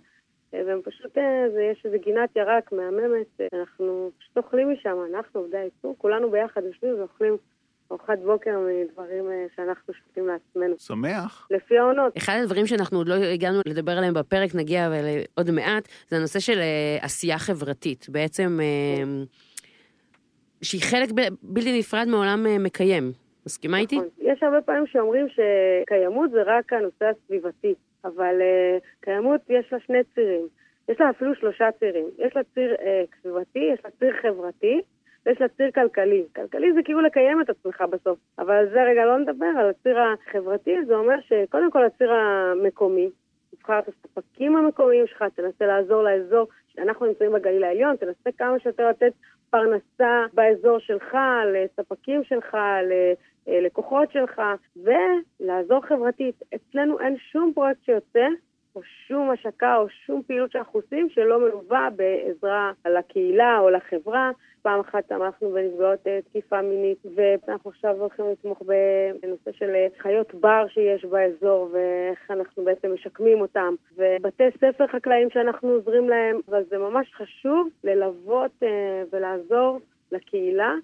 והם 0.52 0.80
פשוט, 0.84 1.18
אה, 1.18 1.46
זה, 1.52 1.62
יש 1.62 1.82
איזו 1.84 1.96
גינת 2.04 2.36
ירק 2.36 2.72
מהממת, 2.72 3.40
אה, 3.40 3.46
אנחנו 3.60 4.10
פשוט 4.18 4.36
אוכלים 4.36 4.72
משם, 4.72 4.96
אנחנו 5.14 5.40
עובדי 5.40 5.58
הייצור, 5.58 5.94
כולנו 5.98 6.30
ביחד 6.30 6.62
יושבים 6.64 6.94
ואוכלים 6.98 7.36
ארוחת 7.92 8.18
בוקר 8.18 8.58
מדברים 8.84 9.30
אה, 9.30 9.46
שאנחנו 9.56 9.94
שותים 9.94 10.26
לעצמנו, 10.26 10.78
שמח. 10.78 11.48
לפי 11.50 11.78
העונות. 11.78 12.16
אחד 12.16 12.38
הדברים 12.42 12.66
שאנחנו 12.66 12.98
עוד 12.98 13.08
לא 13.08 13.14
הגענו 13.14 13.60
לדבר 13.66 13.92
עליהם 13.92 14.14
בפרק, 14.14 14.54
נגיע 14.54 14.86
אבל 14.86 15.04
עוד 15.34 15.50
מעט, 15.50 15.88
זה 16.08 16.16
הנושא 16.16 16.38
של 16.40 16.58
אה, 16.58 16.98
עשייה 17.00 17.38
חברתית. 17.38 18.06
בעצם, 18.08 18.58
אה, 18.62 19.22
שהיא 20.62 20.82
חלק 20.82 21.12
ב- 21.12 21.34
בלתי 21.42 21.78
נפרד 21.78 22.06
מעולם 22.08 22.46
אה, 22.46 22.58
מקיים. 22.58 23.12
מסכימה 23.46 23.78
איתי? 23.78 23.96
נכון. 23.96 24.08
יש 24.18 24.42
הרבה 24.42 24.60
פעמים 24.60 24.86
שאומרים 24.86 25.26
שקיימות 25.28 26.30
זה 26.30 26.42
רק 26.46 26.72
הנושא 26.72 27.04
הסביבתי, 27.04 27.74
אבל 28.04 28.34
uh, 28.40 28.84
קיימות 29.00 29.40
יש 29.48 29.72
לה 29.72 29.80
שני 29.80 30.04
צירים. 30.14 30.46
יש 30.88 31.00
לה 31.00 31.10
אפילו 31.10 31.34
שלושה 31.34 31.72
צירים. 31.78 32.06
יש 32.18 32.36
לה 32.36 32.42
ציר 32.54 32.74
uh, 32.74 33.22
סביבתי, 33.22 33.70
יש 33.72 33.80
לה 33.84 33.90
ציר 33.90 34.12
חברתי, 34.22 34.80
ויש 35.26 35.40
לה 35.40 35.48
ציר 35.48 35.70
כלכלי. 35.70 36.24
כלכלי 36.36 36.72
זה 36.72 36.80
כאילו 36.84 37.00
לקיים 37.00 37.40
את 37.40 37.50
עצמך 37.50 37.84
בסוף, 37.90 38.18
אבל 38.38 38.54
על 38.54 38.70
זה 38.70 38.82
רגע 38.82 39.04
לא 39.04 39.18
נדבר, 39.18 39.52
על 39.58 39.70
הציר 39.70 39.98
החברתי 40.00 40.84
זה 40.86 40.94
אומר 40.94 41.20
שקודם 41.20 41.70
כל 41.70 41.84
הציר 41.84 42.12
המקומי, 42.12 43.10
תבחר 43.56 43.78
את 43.78 43.88
הספקים 43.88 44.56
המקומיים 44.56 45.06
שלך, 45.06 45.24
תנסה 45.34 45.66
לעזור 45.66 46.02
לאזור, 46.02 46.46
אנחנו 46.78 47.06
נמצאים 47.06 47.32
בגליל 47.32 47.64
העליון, 47.64 47.96
תנסה 47.96 48.30
כמה 48.38 48.58
שיותר 48.58 48.88
לתת 48.88 49.12
פרנסה 49.50 50.24
באזור 50.34 50.78
שלך, 50.78 51.16
לספקים 51.52 52.24
שלך, 52.24 52.56
ללקוחות 53.46 54.12
שלך, 54.12 54.42
ולעזור 54.76 55.80
חברתית. 55.86 56.42
אצלנו 56.54 57.00
אין 57.00 57.16
שום 57.32 57.52
פרויקט 57.54 57.84
שיוצא, 57.84 58.26
או 58.80 58.84
שום 59.08 59.30
השקה, 59.30 59.76
או 59.76 59.86
שום 60.06 60.22
פעילות 60.26 60.52
שאנחנו 60.52 60.80
עושים, 60.80 61.08
שלא 61.10 61.40
מלווה 61.40 61.88
בעזרה 61.96 62.72
לקהילה 62.86 63.58
או 63.58 63.70
לחברה. 63.70 64.30
פעם 64.62 64.80
אחת 64.80 65.08
תמכנו 65.08 65.50
בנפגעות 65.50 66.06
אה, 66.06 66.18
תקיפה 66.22 66.62
מינית, 66.62 66.98
ואנחנו 67.14 67.70
עכשיו 67.70 67.96
הולכים 68.00 68.24
לתמוך 68.32 68.62
בנושא 69.22 69.52
של 69.52 69.70
אה, 69.74 69.86
חיות 69.98 70.34
בר 70.34 70.66
שיש 70.68 71.04
באזור, 71.04 71.68
ואיך 71.72 72.30
אנחנו 72.30 72.64
בעצם 72.64 72.94
משקמים 72.94 73.40
אותם, 73.40 73.74
ובתי 73.96 74.44
ספר 74.56 74.86
חקלאיים 74.86 75.30
שאנחנו 75.30 75.68
עוזרים 75.68 76.08
להם, 76.08 76.40
אבל 76.48 76.62
זה 76.70 76.78
ממש 76.78 77.10
חשוב 77.14 77.68
ללוות 77.84 78.50
אה, 78.62 79.02
ולעזור 79.12 79.80
לקהילה. 80.12 80.74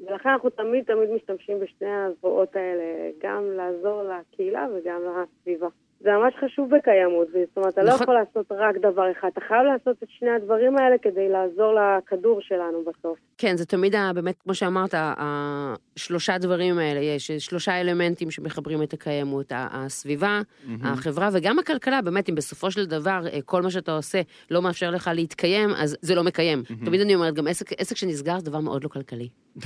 ולכן 0.00 0.28
אנחנו 0.28 0.50
תמיד 0.50 0.84
תמיד 0.84 1.10
משתמשים 1.10 1.60
בשני 1.60 1.90
הזרועות 1.90 2.56
האלה, 2.56 3.10
גם 3.22 3.44
לעזור 3.56 4.02
לקהילה 4.02 4.66
וגם 4.74 5.00
לסביבה. 5.02 5.68
זה 6.04 6.10
ממש 6.10 6.34
חשוב 6.44 6.70
בקיימות, 6.76 7.26
זאת 7.32 7.56
אומרת, 7.56 7.72
אתה 7.72 7.82
לא 7.82 7.88
נכון. 7.88 8.02
יכול 8.02 8.14
לעשות 8.14 8.52
רק 8.52 8.76
דבר 8.76 9.12
אחד, 9.12 9.28
אתה 9.32 9.40
חייב 9.40 9.62
לעשות 9.62 10.02
את 10.02 10.08
שני 10.18 10.30
הדברים 10.30 10.78
האלה 10.78 10.98
כדי 11.02 11.28
לעזור 11.28 11.74
לכדור 11.74 12.40
שלנו 12.40 12.84
בסוף. 12.84 13.18
כן, 13.38 13.56
זה 13.56 13.66
תמיד, 13.66 13.94
ה- 13.94 14.10
באמת, 14.14 14.34
כמו 14.42 14.54
שאמרת, 14.54 14.94
השלושה 14.96 16.38
דברים 16.38 16.78
האלה, 16.78 17.00
יש 17.00 17.30
שלושה 17.30 17.80
אלמנטים 17.80 18.30
שמחברים 18.30 18.82
את 18.82 18.92
הקיימות, 18.92 19.46
הסביבה, 19.54 20.40
החברה 20.84 21.28
וגם 21.32 21.58
הכלכלה, 21.58 22.02
באמת, 22.02 22.28
אם 22.28 22.34
בסופו 22.34 22.70
של 22.70 22.86
דבר 22.86 23.20
אה, 23.32 23.38
כל 23.44 23.62
מה 23.62 23.70
שאתה 23.70 23.92
עושה 23.92 24.20
לא 24.50 24.62
מאפשר 24.62 24.90
לך 24.90 25.10
להתקיים, 25.14 25.68
אז 25.76 25.96
זה 26.00 26.14
לא 26.14 26.22
מקיים. 26.24 26.62
תמיד 26.84 27.00
אני 27.00 27.14
אומרת, 27.14 27.34
גם 27.34 27.46
עסק, 27.46 27.72
עסק 27.80 27.96
שנסגר 27.96 28.38
זה 28.38 28.50
דבר 28.50 28.60
מאוד 28.60 28.84
לא 28.84 28.88
כלכלי. 28.88 29.28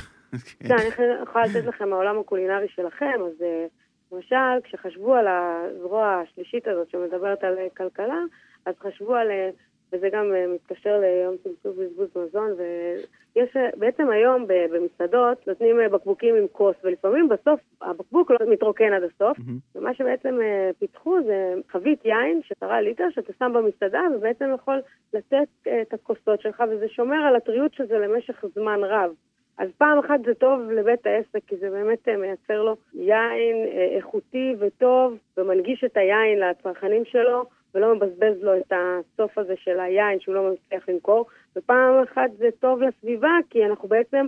כן, 0.68 0.74
אני 0.74 0.84
יכולה 1.22 1.44
לתת 1.46 1.64
לכם 1.66 1.88
מהעולם 1.88 2.18
הקולינרי 2.18 2.66
שלכם, 2.68 3.14
אז 3.26 3.42
אה, 3.42 3.66
למשל, 4.12 4.60
כשחשבו 4.62 5.14
על 5.14 5.26
הזרוע 5.28 6.22
השלישית 6.22 6.68
הזאת 6.68 6.90
שמדברת 6.90 7.44
על 7.44 7.58
אה, 7.58 7.66
כלכלה, 7.76 8.20
אז 8.66 8.74
חשבו 8.78 9.14
על, 9.14 9.30
אה, 9.30 9.50
וזה 9.92 10.08
גם 10.12 10.32
אה, 10.34 10.46
מתקשר 10.54 11.00
ליום 11.00 11.36
צמצום 11.36 11.72
בזבוז 11.76 12.08
מזון, 12.16 12.50
ויש 12.56 13.56
בעצם 13.76 14.10
היום 14.10 14.46
במסעדות 14.48 15.48
נותנים 15.48 15.76
בקבוקים 15.92 16.34
עם 16.34 16.46
כוס, 16.52 16.76
ולפעמים 16.84 17.28
בסוף 17.28 17.60
הבקבוק 17.82 18.30
לא 18.30 18.38
מתרוקן 18.50 18.92
עד 18.92 19.02
הסוף, 19.02 19.38
ומה 19.74 19.94
שבעצם 19.94 20.38
פיתחו 20.78 21.16
זה 21.26 21.54
חבית 21.68 22.04
יין 22.04 22.40
של 22.42 22.54
10 22.60 22.80
ליטר 22.80 23.04
שאתה 23.10 23.32
שם 23.38 23.52
במסעדה, 23.54 24.00
ובעצם 24.16 24.50
יכול 24.54 24.80
לתת 25.14 25.48
את 25.82 25.94
הכוסות 25.94 26.40
שלך, 26.40 26.62
וזה 26.70 26.88
שומר 26.88 27.16
על 27.16 27.36
הטריות 27.36 27.74
של 27.74 27.86
זה 27.86 27.98
למשך 27.98 28.44
זמן 28.54 28.80
רב. 28.84 29.10
אז 29.58 29.68
פעם 29.78 29.98
אחת 29.98 30.20
זה 30.26 30.34
טוב 30.34 30.70
לבית 30.70 31.06
העסק, 31.06 31.40
כי 31.46 31.56
זה 31.56 31.70
באמת 31.70 32.08
אה, 32.08 32.16
מייצר 32.16 32.62
לו 32.62 32.76
יין 32.94 33.56
אה, 33.56 33.96
איכותי 33.96 34.54
וטוב, 34.58 35.18
ומנגיש 35.36 35.84
את 35.84 35.96
היין 35.96 36.38
לצרכנים 36.38 37.04
שלו, 37.04 37.44
ולא 37.74 37.94
מבזבז 37.94 38.42
לו 38.42 38.56
את 38.56 38.72
הסוף 38.72 39.38
הזה 39.38 39.54
של 39.56 39.80
היין 39.80 40.20
שהוא 40.20 40.34
לא 40.34 40.52
מצליח 40.52 40.88
למכור. 40.88 41.26
ופעם 41.56 42.02
אחת 42.02 42.30
זה 42.38 42.48
טוב 42.60 42.82
לסביבה, 42.82 43.32
כי 43.50 43.66
אנחנו 43.66 43.88
בעצם 43.88 44.26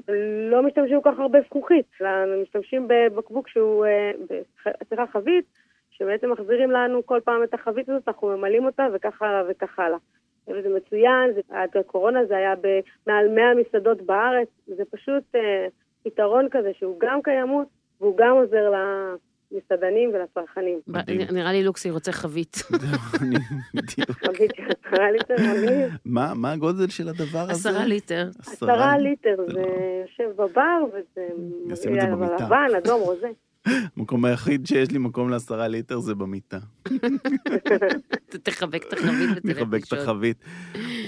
לא 0.50 0.62
משתמשים 0.62 1.02
כל 1.02 1.10
כך 1.12 1.18
הרבה 1.18 1.38
זכוכית, 1.46 1.86
אלא 2.00 2.42
משתמשים 2.42 2.88
בבקבוק 2.88 3.48
שהוא, 3.48 3.86
אה, 3.86 4.10
סליחה, 4.88 5.06
חבית, 5.06 5.44
שבעצם 5.90 6.30
מחזירים 6.30 6.70
לנו 6.70 7.06
כל 7.06 7.20
פעם 7.24 7.42
את 7.42 7.54
החבית 7.54 7.88
הזאת, 7.88 8.08
אנחנו 8.08 8.28
ממלאים 8.28 8.64
אותה 8.64 8.86
וכך 8.92 9.22
הלאה 9.22 9.42
וכך 9.48 9.78
הלאה. 9.78 9.98
וזה 10.58 10.68
מצוין, 10.76 11.32
זה, 11.34 11.40
עד 11.50 11.68
הקורונה 11.80 12.18
זה 12.28 12.36
היה 12.36 12.54
במעל 12.56 13.28
100 13.28 13.44
מסעדות 13.54 14.02
בארץ, 14.02 14.48
זה 14.66 14.82
פשוט 14.90 15.24
אה, 15.34 15.66
פתרון 16.02 16.48
כזה 16.50 16.70
שהוא 16.78 16.96
גם 17.00 17.22
קיימות 17.22 17.66
והוא 18.00 18.16
גם 18.16 18.36
עוזר 18.36 18.72
למסעדנים 18.72 20.10
ולצרכנים. 20.14 20.80
מדהים. 20.86 21.20
ב- 21.28 21.32
נראה 21.32 21.52
לי 21.52 21.62
לוקסי 21.64 21.90
רוצה 21.90 22.12
חבית. 22.12 22.56
חבית 24.26 24.50
של 24.56 24.62
עשרה 24.86 25.10
ליטר 25.10 25.34
מגניב. 25.34 25.90
מה 26.04 26.32
מה 26.34 26.52
הגודל 26.52 26.88
של 26.88 27.08
הדבר 27.08 27.38
הזה? 27.38 27.52
עשרה 27.70 27.86
ליטר. 27.86 28.28
עשרה 28.38 28.98
ליטר, 28.98 29.34
זה 29.46 29.52
זה 29.52 29.60
לא- 29.60 29.66
יושב 30.02 30.36
בבר 30.36 30.82
וזה 30.88 31.28
נשים 31.66 31.94
את 31.96 32.00
זה 32.00 32.06
במיטה. 32.06 32.44
לבן, 32.46 32.66
אדום, 32.76 33.00
רוזה. 33.00 33.28
המקום 33.66 34.24
היחיד 34.24 34.66
שיש 34.66 34.90
לי 34.90 34.98
מקום 34.98 35.30
לעשרה 35.30 35.68
ליטר 35.68 36.00
זה 36.00 36.14
במיטה. 36.14 36.58
תחבק 38.42 38.84
את 38.88 38.92
החבית 38.92 39.30
ותלך 39.36 39.56
לחבק 39.56 39.84
את 39.84 39.92
לישון. 39.92 39.98
החבית. 39.98 40.36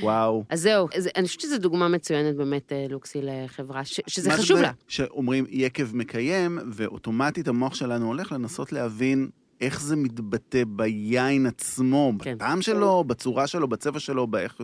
וואו. 0.03 0.45
אז 0.51 0.61
זהו, 0.61 0.89
אז 0.97 1.09
אני 1.17 1.27
חושבת 1.27 1.41
שזו 1.41 1.59
דוגמה 1.59 1.89
מצוינת 1.89 2.37
באמת, 2.37 2.73
אה, 2.73 2.87
לוקסי, 2.91 3.21
לחברה, 3.23 3.83
שזה 3.85 4.31
חשוב 4.31 4.61
לה. 4.61 4.73
שאומרים 4.89 5.45
יקב 5.49 5.97
מקיים, 5.97 6.59
ואוטומטית 6.73 7.49
המוח 7.49 7.75
שלנו 7.75 8.07
הולך 8.07 8.33
לנסות 8.33 8.73
להבין 8.73 9.31
איך 9.61 9.81
זה 9.81 9.97
מתבטא 9.97 10.63
ביין 10.67 11.47
עצמו, 11.47 12.13
כן. 12.19 12.35
בטעם 12.35 12.63
שלו, 12.63 13.05
בצורה 13.05 13.47
שלו, 13.47 13.69
בצבע 13.69 14.01
שלו, 14.01 14.27
באיך... 14.27 14.61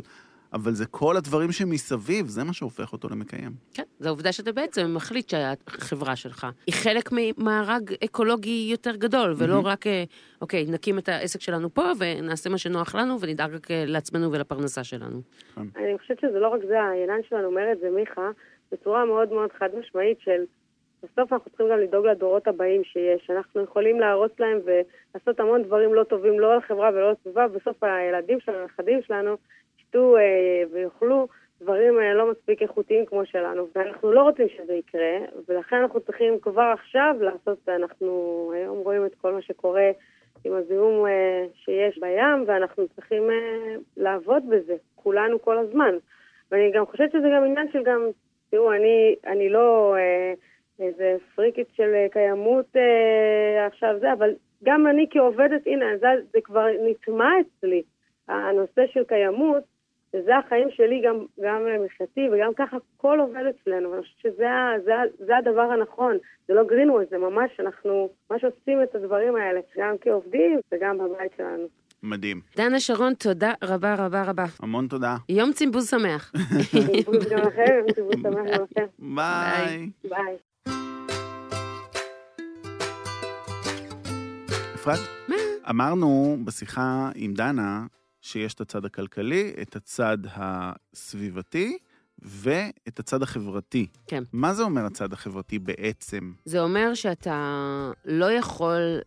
אבל 0.52 0.72
זה 0.72 0.86
כל 0.86 1.16
הדברים 1.16 1.52
שמסביב, 1.52 2.26
זה 2.26 2.44
מה 2.44 2.52
שהופך 2.52 2.92
אותו 2.92 3.08
למקיים. 3.08 3.52
כן, 3.74 3.82
זו 3.98 4.08
העובדה 4.08 4.32
שאתה 4.32 4.52
בעצם 4.52 4.94
מחליט 4.94 5.28
שהחברה 5.28 6.16
שלך 6.16 6.46
היא 6.66 6.74
חלק 6.74 7.08
ממארג 7.12 7.94
אקולוגי 8.04 8.68
יותר 8.70 8.96
גדול, 8.96 9.34
ולא 9.38 9.60
רק, 9.64 9.86
אה, 9.86 10.04
אוקיי, 10.40 10.66
נקים 10.68 10.98
את 10.98 11.08
העסק 11.08 11.40
שלנו 11.40 11.74
פה 11.74 11.92
ונעשה 11.98 12.50
מה 12.50 12.58
שנוח 12.58 12.94
לנו 12.94 13.20
ונדאג 13.20 13.54
רק 13.54 13.70
אה, 13.70 13.84
לעצמנו 13.86 14.32
ולפרנסה 14.32 14.84
שלנו. 14.84 15.20
אני 15.56 15.98
חושבת 15.98 16.20
שזה 16.20 16.38
לא 16.38 16.48
רק 16.48 16.60
זה, 16.68 16.80
העיניים 16.80 17.22
שלנו 17.28 17.46
אומר 17.46 17.72
את 17.72 17.78
זה, 17.80 17.90
מיכה, 17.90 18.30
בצורה 18.72 19.04
מאוד 19.04 19.32
מאוד 19.32 19.52
חד 19.58 19.68
משמעית 19.78 20.20
של 20.20 20.44
בסוף 21.02 21.32
אנחנו 21.32 21.50
צריכים 21.50 21.68
גם 21.70 21.78
לדאוג 21.78 22.06
לדורות 22.06 22.48
הבאים 22.48 22.84
שיש. 22.84 23.30
אנחנו 23.30 23.62
יכולים 23.62 24.00
להרוס 24.00 24.30
להם 24.38 24.58
ולעשות 24.64 25.40
המון 25.40 25.62
דברים 25.62 25.94
לא 25.94 26.04
טובים, 26.04 26.40
לא 26.40 26.56
לחברה 26.56 26.88
ולא 26.88 27.12
לסביבה, 27.12 27.48
בסוף 27.48 27.82
הילדים 27.82 28.40
שלנו, 28.40 28.58
הנכדים 28.58 29.00
שלנו, 29.06 29.36
ישתו 29.88 30.16
אה, 30.16 30.62
ויאכלו 30.72 31.28
דברים 31.60 32.00
אה, 32.00 32.14
לא 32.14 32.30
מספיק 32.30 32.62
איכותיים 32.62 33.06
כמו 33.06 33.26
שלנו. 33.26 33.66
ואנחנו 33.74 34.12
לא 34.12 34.22
רוצים 34.22 34.46
שזה 34.48 34.74
יקרה, 34.74 35.18
ולכן 35.48 35.76
אנחנו 35.76 36.00
צריכים 36.00 36.40
כבר 36.40 36.72
עכשיו 36.74 37.16
לעשות, 37.20 37.68
אנחנו 37.68 38.06
היום 38.54 38.78
רואים 38.78 39.06
את 39.06 39.14
כל 39.14 39.32
מה 39.32 39.42
שקורה 39.42 39.90
עם 40.44 40.52
הזיהום 40.52 41.06
אה, 41.06 41.46
שיש 41.54 41.98
בים, 41.98 42.44
ואנחנו 42.46 42.88
צריכים 42.88 43.30
אה, 43.30 43.74
לעבוד 43.96 44.42
בזה, 44.48 44.76
כולנו 44.94 45.42
כל 45.42 45.58
הזמן. 45.58 45.94
ואני 46.50 46.70
גם 46.74 46.86
חושבת 46.86 47.12
שזה 47.12 47.28
גם 47.36 47.44
עניין 47.44 47.68
של 47.72 47.82
גם, 47.82 48.08
תראו, 48.50 48.72
אני, 48.72 49.14
אני 49.26 49.48
לא... 49.48 49.96
אה, 49.96 50.34
איזה 50.80 51.16
פריקית 51.34 51.68
של 51.76 52.06
קיימות 52.12 52.76
אה, 52.76 53.66
עכשיו 53.66 53.94
זה, 54.00 54.12
אבל 54.12 54.34
גם 54.64 54.86
אני 54.86 55.06
כעובדת, 55.10 55.66
הנה, 55.66 55.86
זה, 56.00 56.06
זה 56.32 56.38
כבר 56.44 56.66
נטמע 56.86 57.30
אצלי, 57.40 57.82
הנושא 58.28 58.86
של 58.92 59.04
קיימות, 59.04 59.62
וזה 60.14 60.36
החיים 60.36 60.68
שלי 60.70 61.02
גם, 61.04 61.16
גם 61.40 61.62
מחייתי, 61.84 62.28
וגם 62.32 62.52
ככה 62.56 62.76
כל 62.96 63.20
עובד 63.20 63.42
אצלנו, 63.50 63.90
ואני 63.90 64.02
חושבת 64.02 64.20
שזה 64.20 64.46
זה, 64.84 64.92
זה 65.26 65.36
הדבר 65.36 65.60
הנכון, 65.72 66.16
זה 66.48 66.54
לא 66.54 66.64
גרינווד, 66.64 67.06
זה 67.10 67.18
ממש, 67.18 67.50
אנחנו 67.60 68.08
ממש 68.30 68.44
עושים 68.44 68.82
את 68.82 68.94
הדברים 68.94 69.36
האלה, 69.36 69.60
גם 69.78 69.94
כעובדים 70.00 70.60
וגם 70.72 70.98
בבית 70.98 71.32
שלנו. 71.36 71.66
מדהים. 72.02 72.40
דנה 72.56 72.80
שרון, 72.80 73.14
תודה 73.14 73.52
רבה 73.64 73.94
רבה 73.94 74.22
רבה. 74.22 74.44
המון 74.62 74.86
תודה. 74.88 75.16
יום 75.28 75.52
צימבוז 75.52 75.90
שמח. 75.90 76.32
צימבוז 76.70 77.28
גם 77.30 77.38
לכם, 77.38 77.72
יום 77.78 77.92
צימבוז 77.92 78.14
שמח 78.22 78.56
גם 78.56 78.64
לכם. 78.64 78.86
ביי. 78.98 79.90
ביי. 80.04 80.36
אפרת, 84.74 84.98
אמרנו 85.70 86.36
בשיחה 86.44 87.10
עם 87.14 87.34
דנה 87.34 87.86
שיש 88.28 88.54
את 88.54 88.60
הצד 88.60 88.84
הכלכלי, 88.84 89.52
את 89.62 89.76
הצד 89.76 90.18
הסביבתי 90.34 91.78
ואת 92.22 92.98
הצד 92.98 93.22
החברתי. 93.22 93.86
כן. 94.06 94.22
מה 94.32 94.54
זה 94.54 94.62
אומר 94.62 94.84
הצד 94.84 95.12
החברתי 95.12 95.58
בעצם? 95.58 96.32
זה 96.44 96.60
אומר 96.60 96.94
שאתה 96.94 97.90
לא 98.04 98.32
יכול, 98.32 98.98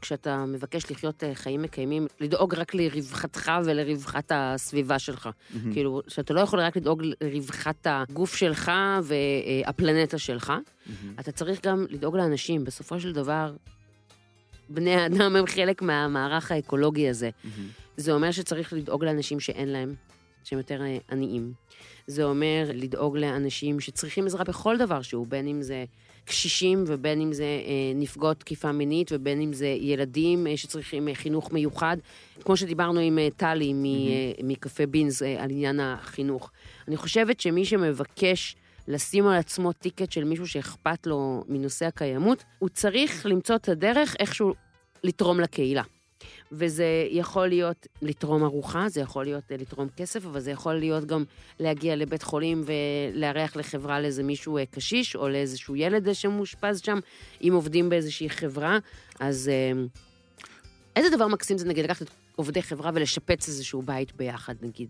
כשאתה 0.00 0.44
מבקש 0.46 0.90
לחיות 0.90 1.24
אה, 1.24 1.34
חיים 1.34 1.62
מקיימים, 1.62 2.06
לדאוג 2.20 2.54
רק 2.54 2.74
לרווחתך 2.74 3.52
ולרווחת 3.64 4.32
הסביבה 4.34 4.98
שלך. 4.98 5.28
מהמם. 5.54 5.72
כאילו, 5.72 6.00
שאתה 6.08 6.34
לא 6.34 6.40
יכול 6.40 6.60
רק 6.60 6.76
לדאוג 6.76 7.02
לרווחת 7.20 7.86
הגוף 7.90 8.34
שלך 8.34 8.72
והפלנטה 9.02 10.18
שלך, 10.18 10.50
מהמם. 10.50 11.14
אתה 11.20 11.32
צריך 11.32 11.66
גם 11.66 11.86
לדאוג 11.90 12.16
לאנשים. 12.16 12.64
בסופו 12.64 13.00
של 13.00 13.12
דבר, 13.12 13.54
בני 14.68 14.94
האדם 14.94 15.36
הם 15.36 15.46
חלק 15.46 15.82
מהמערך 15.82 16.52
האקולוגי 16.52 17.08
הזה. 17.08 17.30
מהמם. 17.44 17.81
זה 17.96 18.12
אומר 18.12 18.30
שצריך 18.30 18.72
לדאוג 18.72 19.04
לאנשים 19.04 19.40
שאין 19.40 19.68
להם, 19.68 19.94
שהם 20.44 20.58
יותר 20.58 20.82
אה, 20.82 20.98
עניים. 21.10 21.52
זה 22.06 22.24
אומר 22.24 22.70
לדאוג 22.74 23.16
לאנשים 23.16 23.80
שצריכים 23.80 24.26
עזרה 24.26 24.44
בכל 24.44 24.78
דבר 24.78 25.02
שהוא, 25.02 25.26
בין 25.26 25.48
אם 25.48 25.62
זה 25.62 25.84
קשישים 26.24 26.84
ובין 26.86 27.20
אם 27.20 27.32
זה 27.32 27.44
אה, 27.44 27.92
נפגעות 27.94 28.40
תקיפה 28.40 28.72
מינית 28.72 29.10
ובין 29.12 29.40
אם 29.40 29.52
זה 29.52 29.66
ילדים 29.66 30.46
אה, 30.46 30.56
שצריכים 30.56 31.08
אה, 31.08 31.14
חינוך 31.14 31.52
מיוחד. 31.52 31.96
כמו 32.44 32.56
שדיברנו 32.56 33.00
עם 33.00 33.18
טלי 33.36 33.72
אה, 33.72 34.44
מקפה 34.44 34.86
בינס 34.86 35.22
אה, 35.22 35.42
על 35.42 35.50
עניין 35.50 35.80
החינוך. 35.80 36.50
אני 36.88 36.96
חושבת 36.96 37.40
שמי 37.40 37.64
שמבקש 37.64 38.56
לשים 38.88 39.26
על 39.26 39.38
עצמו 39.38 39.72
טיקט 39.72 40.12
של 40.12 40.24
מישהו 40.24 40.46
שאכפת 40.46 41.06
לו 41.06 41.44
מנושא 41.48 41.86
הקיימות, 41.86 42.44
הוא 42.58 42.68
צריך 42.68 43.26
למצוא 43.26 43.56
את 43.56 43.68
הדרך 43.68 44.16
איכשהו 44.18 44.54
לתרום 45.04 45.40
לקהילה. 45.40 45.82
וזה 46.52 47.06
יכול 47.10 47.48
להיות 47.48 47.86
לתרום 48.02 48.44
ארוחה, 48.44 48.88
זה 48.88 49.00
יכול 49.00 49.24
להיות 49.24 49.52
אה, 49.52 49.56
לתרום 49.56 49.88
כסף, 49.96 50.26
אבל 50.26 50.40
זה 50.40 50.50
יכול 50.50 50.74
להיות 50.74 51.04
גם 51.04 51.24
להגיע 51.60 51.96
לבית 51.96 52.22
חולים 52.22 52.64
ולארח 52.66 53.56
לחברה 53.56 54.00
לאיזה 54.00 54.22
מישהו 54.22 54.58
אה, 54.58 54.66
קשיש, 54.66 55.16
או 55.16 55.28
לאיזשהו 55.28 55.76
ילד 55.76 56.08
אה, 56.08 56.14
שמאושפז 56.14 56.80
שם, 56.80 56.98
אם 57.42 57.52
עובדים 57.54 57.88
באיזושהי 57.88 58.30
חברה. 58.30 58.78
אז 59.20 59.50
איזה 60.96 61.16
דבר 61.16 61.28
מקסים 61.28 61.58
זה 61.58 61.68
נגיד 61.68 61.84
לקחת 61.84 62.02
את 62.02 62.10
עובדי 62.36 62.62
חברה 62.62 62.90
ולשפץ 62.94 63.48
איזשהו 63.48 63.82
בית 63.82 64.16
ביחד, 64.16 64.54
נגיד, 64.62 64.88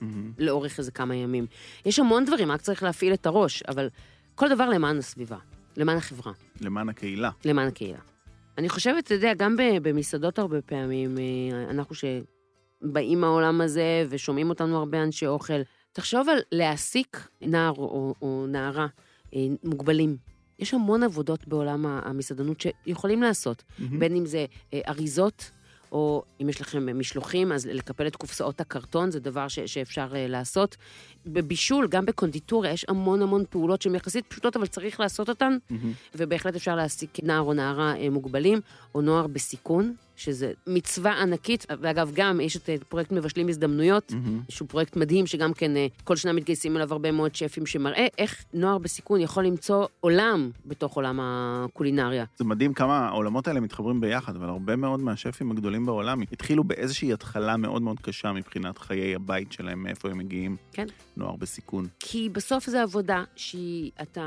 מהמם. 0.00 0.32
לאורך 0.38 0.78
איזה 0.78 0.90
כמה 0.90 1.14
ימים. 1.14 1.46
יש 1.86 1.98
המון 1.98 2.24
דברים, 2.24 2.50
רק 2.50 2.60
צריך 2.60 2.82
להפעיל 2.82 3.14
את 3.14 3.26
הראש, 3.26 3.62
אבל 3.62 3.88
כל 4.34 4.48
דבר 4.48 4.68
למען 4.68 4.98
הסביבה, 4.98 5.38
למען 5.76 5.96
החברה. 5.96 6.32
למען 6.60 6.88
הקהילה. 6.88 7.30
למען 7.44 7.68
הקהילה. 7.68 8.11
אני 8.58 8.68
חושבת, 8.68 9.04
אתה 9.04 9.14
יודע, 9.14 9.34
גם 9.34 9.56
במסעדות 9.82 10.38
הרבה 10.38 10.62
פעמים, 10.62 11.18
אה, 11.18 11.70
אנחנו 11.70 11.94
שבאים 11.94 13.20
מהעולם 13.20 13.60
הזה 13.60 14.06
ושומעים 14.08 14.50
אותנו 14.50 14.78
הרבה 14.78 15.02
אנשי 15.02 15.26
אוכל, 15.26 15.62
תחשוב 15.92 16.28
על 16.28 16.38
להעסיק 16.52 17.28
נער 17.40 17.72
או, 17.72 18.14
או 18.22 18.46
נערה 18.48 18.86
אה, 19.34 19.40
מוגבלים. 19.64 20.16
יש 20.58 20.74
המון 20.74 21.02
עבודות 21.02 21.48
בעולם 21.48 21.86
המסעדנות 21.86 22.60
שיכולים 22.60 23.22
לעשות, 23.22 23.62
מהמם. 23.78 23.98
בין 23.98 24.16
אם 24.16 24.26
זה 24.26 24.46
אה, 24.74 24.80
אריזות, 24.88 25.50
או 25.92 26.22
אם 26.42 26.48
יש 26.48 26.60
לכם 26.60 26.98
משלוחים, 26.98 27.52
אז 27.52 27.66
לקפל 27.66 28.06
את 28.06 28.16
קופסאות 28.16 28.60
הקרטון, 28.60 29.10
זה 29.10 29.20
דבר 29.20 29.48
ש- 29.48 29.58
שאפשר 29.60 30.08
אה, 30.14 30.26
לעשות. 30.28 30.76
בבישול, 31.26 31.88
גם 31.88 32.06
בקונדיטוריה, 32.06 32.72
יש 32.72 32.84
המון 32.88 33.22
המון 33.22 33.44
פעולות 33.50 33.82
שהן 33.82 33.94
יחסית 33.94 34.26
פשוטות, 34.26 34.56
אבל 34.56 34.66
צריך 34.66 35.00
לעשות 35.00 35.28
אותן. 35.28 35.56
מהמם. 35.70 35.92
ובהחלט 36.14 36.54
אפשר 36.56 36.74
להעסיק 36.76 37.18
נער 37.22 37.40
או 37.40 37.52
נערה 37.54 37.96
אה, 37.96 38.10
מוגבלים, 38.10 38.60
או 38.94 39.00
נוער 39.02 39.26
בסיכון, 39.26 39.94
שזה 40.24 40.52
מצווה 40.66 41.22
ענקית. 41.22 41.66
ואגב, 41.80 42.10
גם 42.14 42.40
יש 42.40 42.56
את 42.56 42.70
אה, 42.70 42.76
פרויקט 42.88 43.12
מבשלים 43.12 43.48
הזדמנויות, 43.48 44.12
מהמם. 44.12 44.40
שהוא 44.48 44.68
פרויקט 44.68 44.96
מדהים, 44.96 45.26
שגם 45.26 45.52
כן 45.52 45.76
אה, 45.76 45.86
כל 46.04 46.16
שנה 46.16 46.32
מתגייסים 46.32 46.76
אליו 46.76 46.92
הרבה 46.92 47.12
מאוד 47.12 47.34
שפים, 47.34 47.66
שמראה 47.66 48.06
איך 48.18 48.44
נוער 48.54 48.78
בסיכון 48.78 49.20
יכול 49.20 49.44
למצוא 49.44 49.86
עולם 50.00 50.50
בתוך 50.66 50.96
עולם 50.96 51.18
הקולינריה. 51.22 52.24
זה 52.38 52.44
מדהים 52.44 52.74
כמה 52.74 53.08
העולמות 53.08 53.48
האלה 53.48 53.60
מתחברים 53.60 54.00
ביחד, 54.00 54.36
אבל 54.36 54.48
הרבה 54.48 54.76
מאוד 54.76 55.00
מהשפים 55.00 55.50
הגדולים 55.50 55.86
בעולם 55.86 56.20
התחילו 56.32 56.64
באיזושהי 56.64 57.12
התחלה 57.12 57.56
מאוד 57.56 57.82
מאוד 57.82 58.00
קשה 58.00 58.32
מבחינת 58.32 58.78
חיי 58.78 59.14
הבית 59.14 59.52
שלהם, 59.52 59.82
מאיפה 59.82 60.10
הם 60.10 60.18
מגיעים. 60.18 60.56
כן. 60.72 60.86
נוער 61.16 61.36
בסיכון. 61.36 61.86
כי 61.98 62.28
בסוף 62.32 62.66
זו 62.66 62.78
עבודה 62.78 63.24
שהיא, 63.36 63.90
אתה 64.02 64.22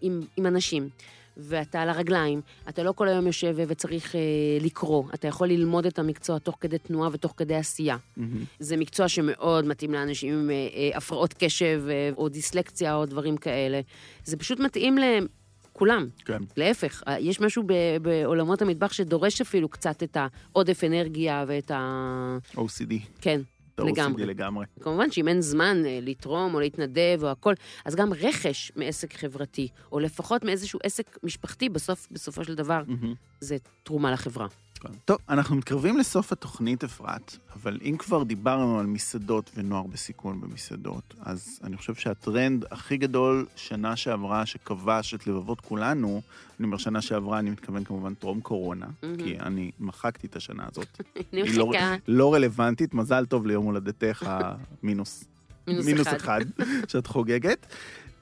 עם, 0.00 0.20
עם 0.36 0.46
אנשים, 0.46 0.88
ואתה 1.36 1.82
על 1.82 1.88
הרגליים, 1.88 2.40
אתה 2.68 2.82
לא 2.82 2.92
כל 2.92 3.08
היום 3.08 3.26
יושב 3.26 3.54
וצריך 3.56 4.14
אה, 4.14 4.20
לקרוא, 4.60 5.04
אתה 5.14 5.28
יכול 5.28 5.48
ללמוד 5.48 5.86
את 5.86 5.98
המקצוע 5.98 6.38
תוך 6.38 6.56
כדי 6.60 6.78
תנועה 6.78 7.10
ותוך 7.12 7.34
כדי 7.36 7.54
עשייה. 7.54 7.96
מהמם. 8.16 8.44
זה 8.58 8.76
מקצוע 8.76 9.08
שמאוד 9.08 9.64
מתאים 9.64 9.92
לאנשים 9.92 10.34
עם 10.34 10.50
אה, 10.50 10.54
אה, 10.54 10.96
הפרעות 10.96 11.34
קשב 11.38 11.82
אה, 11.88 12.10
או 12.16 12.28
דיסלקציה 12.28 12.94
או 12.94 13.06
דברים 13.06 13.36
כאלה. 13.36 13.80
זה 14.24 14.36
פשוט 14.36 14.60
מתאים 14.60 14.98
לכולם. 14.98 16.06
כן. 16.24 16.42
להפך, 16.56 17.02
אה, 17.08 17.18
יש 17.18 17.40
משהו 17.40 17.62
ב- 17.66 17.72
בעולמות 18.02 18.62
המטבח 18.62 18.92
שדורש 18.92 19.40
אפילו 19.40 19.68
קצת 19.68 20.02
את 20.02 20.16
העודף 20.52 20.84
אנרגיה 20.84 21.44
ואת 21.48 21.70
ה... 21.70 22.38
OCD. 22.54 22.94
כן, 23.20 23.40
את 23.76 23.80
ה-OCD 23.80 23.92
לגמרי. 23.92 24.26
לגמרי. 24.26 24.66
כמובן 24.80 25.10
שאם 25.10 25.28
אין 25.28 25.40
זמן 25.40 25.82
אה, 25.86 25.98
לתרום 26.02 26.54
או 26.54 26.60
להתנדב 26.60 27.18
או 27.22 27.28
הכל, 27.28 27.54
אז 27.84 27.94
גם 27.94 28.12
רכש 28.12 28.72
מעסק 28.76 29.14
חברתי, 29.16 29.68
או 29.92 30.00
לפחות 30.00 30.44
מאיזשהו 30.44 30.80
עסק 30.82 31.18
משפחתי, 31.22 31.68
בסוף, 31.68 32.08
בסופו 32.10 32.44
של 32.44 32.54
דבר, 32.54 32.82
מהמם. 32.86 33.14
זה 33.40 33.56
תרומה 33.82 34.10
לחברה. 34.10 34.46
כן. 34.78 34.88
טוב, 35.04 35.18
אנחנו 35.28 35.56
מתקרבים 35.56 35.98
לסוף 35.98 36.32
התוכנית, 36.32 36.84
אפרת, 36.84 37.36
אבל 37.56 37.78
אם 37.84 37.96
כבר 37.98 38.22
דיברנו 38.22 38.80
על 38.80 38.86
מסעדות 38.86 39.50
ונוער 39.56 39.82
בסיכון 39.82 40.40
במסעדות, 40.40 41.14
אז 41.20 41.60
אני 41.64 41.76
חושב 41.76 41.94
שהטרנד 41.94 42.64
הכי 42.70 42.96
גדול 42.96 43.46
שנה 43.56 43.96
שעברה, 43.96 44.46
שכבש 44.46 45.14
את 45.14 45.26
לבבות 45.26 45.60
כולנו, 45.60 46.20
אני 46.60 46.66
אומר 46.66 46.78
שנה 46.78 47.00
שעברה, 47.02 47.38
אני 47.38 47.50
מתכוון 47.50 47.84
כמובן 47.84 48.14
טרום 48.14 48.40
קורונה, 48.40 48.86
מהמם. 49.02 49.16
כי 49.16 49.40
אני 49.40 49.70
מחקתי 49.80 50.26
את 50.26 50.36
השנה 50.36 50.64
הזאת. 50.72 51.00
היא 51.32 51.58
לא- 51.58 51.72
לא 52.08 52.34
רלוונטית, 52.34 52.94
מזל 52.94 53.26
טוב 53.26 53.46
ליום 53.46 53.64
הולדתך 53.64 54.26
המינוס. 54.28 55.24
מינוס 55.86 56.06
אחד. 56.16 56.40
שאת 56.88 57.06
חוגגת. 57.06 57.66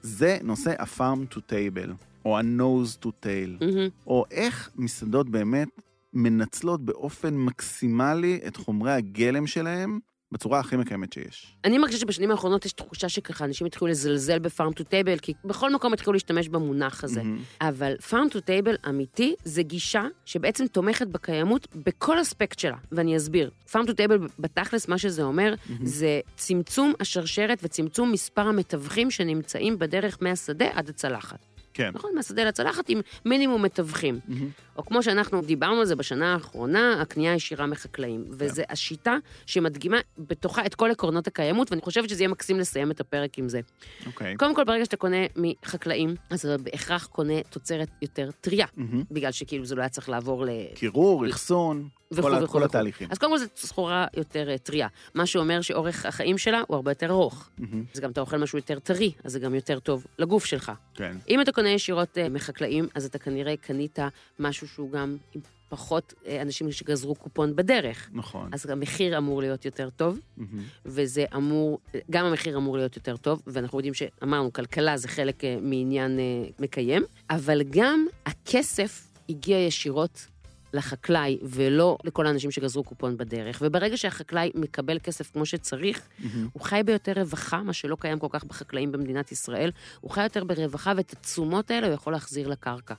זה 0.01 0.37
נושא 0.43 0.73
ה-farm 0.81 1.33
to 1.33 1.37
table, 1.37 1.91
או 2.25 2.37
ה-nose 2.37 3.05
to 3.05 3.07
tail. 3.07 3.65
מהמם. 3.65 3.89
או 4.07 4.25
איך 4.31 4.69
מסעדות 4.75 5.29
באמת 5.29 5.67
מנצלות 6.15 6.85
באופן 6.85 7.33
מקסימלי 7.33 8.39
את 8.47 8.57
חומרי 8.57 8.91
הגלם 8.91 9.47
שלהם 9.47 9.99
בצורה 10.31 10.59
הכי 10.59 10.75
מקיימת 10.75 11.13
שיש. 11.13 11.57
אני 11.65 11.77
מרגישה 11.77 11.99
שבשנים 11.99 12.31
האחרונות 12.31 12.65
יש 12.65 12.73
תחושה 12.73 13.09
שככה 13.09 13.45
אנשים 13.45 13.67
התחילו 13.67 13.91
לזלזל 13.91 14.39
ב 14.39 14.46
farm 14.46 14.73
to 14.73 14.83
table, 14.83 15.17
כי 15.17 15.33
בכל 15.45 15.73
מקום 15.73 15.93
התחילו 15.93 16.13
להשתמש 16.13 16.49
במונח 16.49 17.03
הזה. 17.03 17.23
מהמם. 17.23 17.39
אבל 17.61 17.97
farm 17.97 18.27
to 18.31 18.39
table 18.39 18.75
אמיתי 18.89 19.35
זה 19.43 19.63
גישה 19.63 20.03
שבעצם 20.25 20.67
תומכת 20.67 21.07
בקיימות 21.07 21.67
בכל 21.75 22.21
אספקט 22.21 22.59
שלה, 22.59 22.77
ואני 22.91 23.17
אסביר. 23.17 23.51
farm 23.71 23.85
to 23.85 23.93
table 23.93 24.19
בתכלס, 24.39 24.87
מה 24.87 24.97
שזה 24.97 25.23
אומר, 25.23 25.53
זה 25.83 26.19
צמצום 26.35 26.93
השרשרת 26.99 27.59
וצמצום 27.63 28.11
מספר 28.11 28.47
המתווכים 28.47 29.11
שנמצאים 29.11 29.79
בדרך 29.79 30.17
מהשדה 30.21 30.67
עד 30.73 30.89
הצלחת. 30.89 31.54
כן. 31.75 31.91
נכון? 31.93 32.11
מהשדה 32.15 32.43
לצלחת 32.43 32.89
עם 32.89 33.01
מינימום 33.25 33.61
מתווכים. 33.61 34.19
מהמם. 34.27 34.49
או 34.77 34.85
כמו 34.85 35.03
שאנחנו 35.03 35.41
דיברנו 35.41 35.79
על 35.79 35.85
זה 35.85 35.95
בשנה 35.95 36.33
האחרונה, 36.33 37.01
הקנייה 37.01 37.33
הישירה 37.33 37.65
מחקלאים. 37.65 38.25
וזו 38.29 38.61
השיטה 38.69 39.17
שמדגימה 39.45 39.97
בתוכה 40.17 40.65
את 40.65 40.75
כל 40.75 40.91
עקרונות 40.91 41.27
הקיימות, 41.27 41.71
ואני 41.71 41.81
חושבת 41.81 42.09
שזה 42.09 42.23
יהיה 42.23 42.29
מקסים 42.29 42.59
לסיים 42.59 42.91
את 42.91 42.99
הפרק 42.99 43.37
עם 43.39 43.49
זה. 43.49 43.59
אוקיי. 44.05 44.35
קודם 44.35 44.55
כל, 44.55 44.63
ברגע 44.63 44.85
שאתה 44.85 44.97
קונה 44.97 45.17
מחקלאים, 45.35 46.15
אז 46.29 46.45
אתה 46.45 46.63
בהכרח 46.63 47.05
קונה 47.05 47.43
תוצרת 47.49 47.89
יותר 48.01 48.29
טריה, 48.41 48.65
מהמם. 48.77 49.03
בגלל 49.11 49.31
שכאילו 49.31 49.65
זה 49.65 49.75
לא 49.75 49.81
היה 49.81 49.89
צריך 49.89 50.09
לעבור 50.09 50.45
ל... 50.45 50.49
קירור, 50.75 51.29
אחסון, 51.29 51.87
וכו' 52.11 52.47
כל. 52.47 52.63
התהליכים. 52.63 53.07
אז 53.11 53.17
קודם 53.17 53.31
כל 53.31 53.37
זו 53.37 53.45
סחורה 53.55 54.07
יותר 54.17 54.49
אה, 54.49 54.57
טריה, 54.57 54.87
מה 55.13 55.25
שאומר 55.25 55.61
שאורך 55.61 56.05
החיים 56.05 56.37
שלה 56.37 56.61
הוא 56.67 56.75
הרבה 56.75 56.91
יותר 56.91 57.09
ארוך. 57.09 57.49
מהמם. 57.57 57.83
אז 57.95 57.99
גם 57.99 58.11
אתה 58.11 58.21
אוכל 58.21 58.37
משהו 58.37 58.57
יותר 58.57 58.79
טרי, 58.79 59.11
אז 59.23 59.31
זה 59.31 59.39
גם 59.39 59.55
יותר 59.55 59.79
טוב 59.79 60.05
לגוף 60.19 60.45
שלך. 60.45 60.71
כן. 60.93 61.17
אם 61.29 61.41
אתה 61.41 61.51
קונה 61.51 61.64
ישירות 61.69 62.17
אה, 62.17 62.29
מחקלאים, 62.29 62.87
אז 62.95 63.05
אתה 63.05 63.19
כנראה 63.19 63.57
קנית 63.57 63.99
משהו 64.39 64.67
שהוא 64.67 64.91
גם 64.91 65.17
עם 65.35 65.41
פחות 65.69 66.13
אה, 66.25 66.41
אנשים 66.41 66.71
שגזרו 66.71 67.15
קופון 67.15 67.55
בדרך. 67.55 68.09
נכון. 68.13 68.49
אז 68.53 68.69
המחיר 68.69 69.17
אמור 69.17 69.41
להיות 69.41 69.65
יותר 69.65 69.89
טוב, 69.89 70.19
מהמם. 70.37 70.63
וזה 70.85 71.25
אמור, 71.35 71.79
גם 72.11 72.25
המחיר 72.25 72.57
אמור 72.57 72.77
להיות 72.77 72.95
יותר 72.95 73.17
טוב, 73.17 73.41
ואנחנו 73.47 73.77
יודעים 73.79 73.93
שאמרנו, 73.93 74.53
כלכלה 74.53 74.97
זה 74.97 75.07
חלק 75.07 75.43
אה, 75.43 75.57
מעניין 75.61 76.19
מקיים, 76.59 77.03
אבל 77.29 77.61
גם 77.69 78.05
הכסף 78.25 79.07
הגיע 79.29 79.57
ישירות 79.57 80.27
לחקלאי, 80.75 81.37
ולא 81.43 81.97
לכל 82.03 82.27
האנשים 82.27 82.51
שגזרו 82.51 82.83
קופון 82.83 83.17
בדרך. 83.17 83.61
וברגע 83.61 83.97
שהחקלאי 83.97 84.51
מקבל 84.55 84.99
כסף 84.99 85.31
כמו 85.31 85.45
שצריך, 85.45 86.01
מהמם. 86.19 86.47
הוא 86.53 86.63
חי 86.63 86.81
ביותר 86.85 87.13
רווחה, 87.15 87.63
מה 87.63 87.73
שלא 87.73 87.97
קיים 87.99 88.19
כל 88.19 88.27
כך 88.29 88.43
בחקלאים 88.43 88.91
במדינת 88.91 89.31
ישראל. 89.31 89.71
הוא 90.01 90.11
חי 90.11 90.23
יותר 90.23 90.43
ברווחה, 90.43 90.93
ואת 90.97 91.13
התשומות 91.13 91.71
האלה 91.71 91.87
הוא 91.87 91.93
יכול 91.93 92.13
להחזיר 92.13 92.47
לקרקע. 92.47 92.93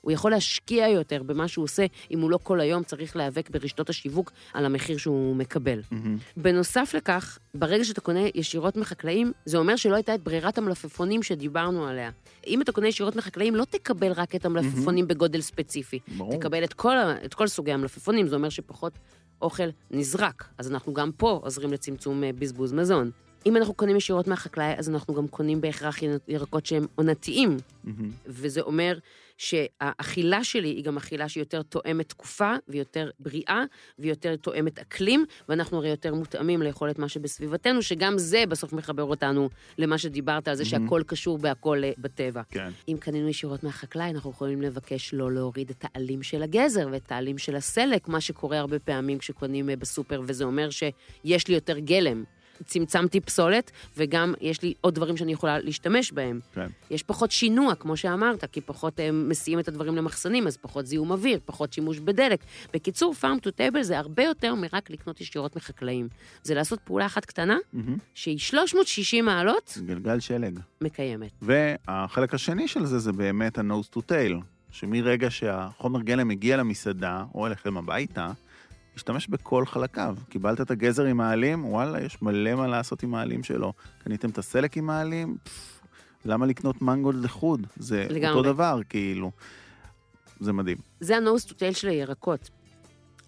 הוא 0.00 0.12
יכול 0.12 0.30
להשקיע 0.30 0.88
יותר 0.88 1.22
במה 1.22 1.48
שהוא 1.48 1.64
עושה, 1.64 1.86
אם 2.10 2.20
הוא 2.20 2.30
לא 2.30 2.38
כל 2.42 2.60
היום 2.60 2.82
צריך 2.82 3.16
להיאבק 3.16 3.50
ברשתות 3.50 3.88
השיווק 3.88 4.32
על 4.54 4.64
המחיר 4.64 4.98
שהוא 4.98 5.36
מקבל. 5.36 5.80
מהמם. 5.90 6.16
בנוסף 6.36 6.94
לכך, 6.94 7.38
ברגע 7.54 7.84
שאתה 7.84 8.00
קונה 8.00 8.20
ישירות 8.34 8.76
מחקלאים, 8.76 9.32
זה 9.44 9.58
אומר 9.58 9.76
שלא 9.76 9.94
הייתה 9.94 10.14
את 10.14 10.22
ברירת 10.22 10.58
המלפפונים 10.58 11.22
שדיברנו 11.22 11.86
עליה. 11.86 12.10
אם 12.46 12.62
אתה 12.62 12.72
קונה 12.72 12.88
ישירות 12.88 13.16
מחקלאים, 13.16 13.54
לא 13.54 13.64
תקבל 13.64 14.12
רק 14.12 14.34
את 14.34 14.44
המלפפונים 14.44 15.08
בגודל 15.08 15.40
ספציפי. 15.40 15.98
ברור. 16.16 16.38
תקבל 16.38 16.64
את 16.64 16.72
כל, 16.72 16.96
את 17.24 17.34
כל 17.34 17.48
סוגי 17.48 17.72
המלפפונים, 17.72 18.28
זה 18.28 18.36
אומר 18.36 18.48
שפחות 18.48 18.92
אוכל 19.42 19.68
נזרק. 19.90 20.48
אז 20.58 20.70
אנחנו 20.70 20.92
גם 20.92 21.10
פה 21.16 21.40
עוזרים 21.42 21.72
לצמצום 21.72 22.24
אה, 22.24 22.30
בזבוז 22.38 22.72
מזון. 22.72 23.10
אם 23.46 23.56
אנחנו 23.56 23.74
קונים 23.74 23.96
ישירות 23.96 24.28
מהחקלאי, 24.28 24.74
אז 24.78 24.88
אנחנו 24.88 25.14
גם 25.14 25.28
קונים 25.28 25.60
בהכרח 25.60 25.96
ירקות 26.28 26.66
שהם 26.66 26.86
עונתיים, 26.94 27.56
מהמם. 27.84 28.10
וזה 28.26 28.60
אומר 28.60 28.98
שהאכילה 29.38 30.44
שלי 30.44 30.68
היא 30.68 30.84
גם 30.84 30.96
אכילה 30.96 31.28
שהיא 31.28 31.42
יותר 31.42 31.62
תואמת 31.62 32.08
תקופה, 32.08 32.54
ויותר 32.68 33.10
בריאה, 33.20 33.64
ויותר 33.98 34.36
תואמת 34.36 34.78
אקלים, 34.78 35.24
ואנחנו 35.48 35.78
הרי 35.78 35.88
יותר 35.88 36.14
מותאמים 36.14 36.62
ליכולת 36.62 36.98
מה 36.98 37.08
שבסביבתנו, 37.08 37.82
שגם 37.82 38.18
זה 38.18 38.44
בסוף 38.48 38.72
מחבר 38.72 39.02
אותנו 39.02 39.48
למה 39.78 39.98
שדיברת 39.98 40.48
על 40.48 40.54
זה 40.54 40.64
שהכל 40.64 41.02
קשור 41.06 41.38
בהכל 41.38 41.84
אה, 41.84 41.92
בטבע. 41.98 42.42
כן. 42.50 42.70
אם 42.88 42.96
קנינו 43.00 43.28
ישירות 43.28 43.62
מהחקלאי, 43.62 44.10
אנחנו 44.10 44.30
יכולים 44.30 44.62
לבקש 44.62 45.14
לא 45.14 45.32
להוריד 45.32 45.70
את 45.70 45.84
העלים 45.84 46.22
של 46.22 46.42
הגזר 46.42 46.88
ואת 46.92 47.12
העלים 47.12 47.38
של 47.38 47.56
הסלק, 47.56 48.08
מה 48.08 48.20
שקורה 48.20 48.58
הרבה 48.58 48.78
פעמים 48.78 49.18
כשקונים 49.18 49.70
אה, 49.70 49.76
בסופר, 49.76 50.22
וזה 50.26 50.44
אומר 50.44 50.68
שיש 50.70 51.48
לי 51.48 51.54
יותר 51.54 51.78
גלם. 51.78 52.24
צמצמתי 52.64 53.20
פסולת, 53.20 53.70
וגם 53.96 54.34
יש 54.40 54.62
לי 54.62 54.74
עוד 54.80 54.94
דברים 54.94 55.16
שאני 55.16 55.32
יכולה 55.32 55.58
להשתמש 55.58 56.12
בהם. 56.12 56.40
כן. 56.54 56.66
יש 56.90 57.02
פחות 57.02 57.30
שינוע, 57.30 57.74
כמו 57.74 57.96
שאמרת, 57.96 58.44
כי 58.44 58.60
פחות 58.60 59.00
הם 59.00 59.28
מסיעים 59.28 59.58
את 59.58 59.68
הדברים 59.68 59.96
למחסנים, 59.96 60.46
אז 60.46 60.56
פחות 60.56 60.86
זיהום 60.86 61.10
אוויר, 61.10 61.40
פחות 61.44 61.72
שימוש 61.72 61.98
בדלק. 61.98 62.40
בקיצור, 62.74 63.14
farm 63.20 63.46
to 63.46 63.48
table 63.48 63.82
זה 63.82 63.98
הרבה 63.98 64.22
יותר 64.22 64.54
מרק 64.54 64.90
לקנות 64.90 65.20
ישירות 65.20 65.56
מחקלאים. 65.56 66.08
זה 66.42 66.54
לעשות 66.54 66.80
פעולה 66.84 67.06
אחת 67.06 67.24
קטנה, 67.24 67.56
מהמם. 67.72 67.96
שהיא 68.14 68.38
360 68.38 69.24
מעלות 69.24 69.78
גלגל 69.86 70.20
שלג. 70.20 70.58
מקיימת. 70.80 71.30
והחלק 71.42 72.34
השני 72.34 72.68
של 72.68 72.84
זה 72.84 72.98
זה 72.98 73.12
באמת 73.12 73.58
ה-nose 73.58 73.96
to 73.96 73.98
tail, 73.98 74.42
שמרגע 74.70 75.30
שהחומר 75.30 76.00
גלם 76.00 76.30
הגיע 76.30 76.56
למסעדה 76.56 77.24
או 77.34 77.46
אליכם 77.46 77.76
הביתה, 77.76 78.30
השתמש 78.98 79.28
בכל 79.28 79.66
חלקיו. 79.66 80.16
קיבלת 80.28 80.60
את 80.60 80.70
הגזר 80.70 81.04
עם 81.04 81.20
העלים, 81.20 81.64
וואלה, 81.64 82.02
יש 82.04 82.22
מלא 82.22 82.54
מה 82.54 82.66
לעשות 82.66 83.02
עם 83.02 83.14
העלים 83.14 83.42
שלו. 83.42 83.72
קניתם 84.04 84.30
את 84.30 84.38
הסלק 84.38 84.76
עם 84.76 84.90
העלים, 84.90 85.36
פפ, 85.42 85.80
למה 86.24 86.46
לקנות 86.46 86.82
מנגו 86.82 87.12
לחוד? 87.12 87.66
זה 87.76 88.06
לגמרי. 88.10 88.28
אותו 88.28 88.42
דבר, 88.42 88.80
כאילו. 88.88 89.30
זה 90.40 90.52
מדהים. 90.52 90.76
זה 91.00 91.16
ה-nose 91.16 91.48
to 91.48 91.50
tail 91.50 91.74
של 91.74 91.88
הירקות. 91.88 92.50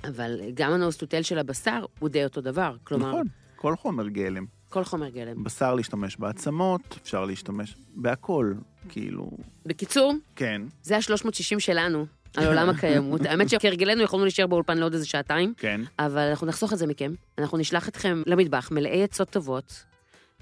אבל 0.08 0.40
גם 0.54 0.72
ה-nose 0.72 0.96
to 0.96 1.02
tail 1.02 1.22
של 1.22 1.38
הבשר 1.38 1.84
הוא 1.98 2.08
די 2.08 2.24
אותו 2.24 2.40
דבר. 2.40 2.76
כלומר, 2.84 3.08
נכון, 3.08 3.26
כל 3.56 3.76
חומר 3.76 4.08
גלם. 4.08 4.44
כל 4.68 4.84
חומר 4.84 5.08
גלם. 5.08 5.44
בשר 5.44 5.74
להשתמש 5.74 6.16
בעצמות, 6.16 6.98
אפשר 7.02 7.24
להשתמש 7.24 7.76
בהכל, 7.94 8.54
כאילו, 8.88 9.30
בקיצור, 9.66 10.14
כן, 10.36 10.62
זה 10.82 10.96
ה-360 10.96 11.58
שלנו 11.58 12.06
על 12.36 12.46
עולם 12.46 12.68
הקיימות. 12.68 13.20
האמת 13.24 13.48
שכהרגלנו 13.48 14.02
יכולנו 14.02 14.24
להישאר 14.24 14.46
באולפן 14.46 14.78
לעוד 14.78 14.92
איזה 14.92 15.06
שעתיים, 15.06 15.54
כן. 15.56 15.80
אבל 15.98 16.20
אנחנו 16.20 16.46
נחסוך 16.46 16.72
את 16.72 16.78
זה 16.78 16.86
מכם. 16.86 17.12
אנחנו 17.38 17.58
נשלח 17.58 17.88
אתכם 17.88 18.22
למטבח 18.26 18.68
מלאי 18.72 19.02
עצות 19.02 19.30
טובות, 19.30 19.84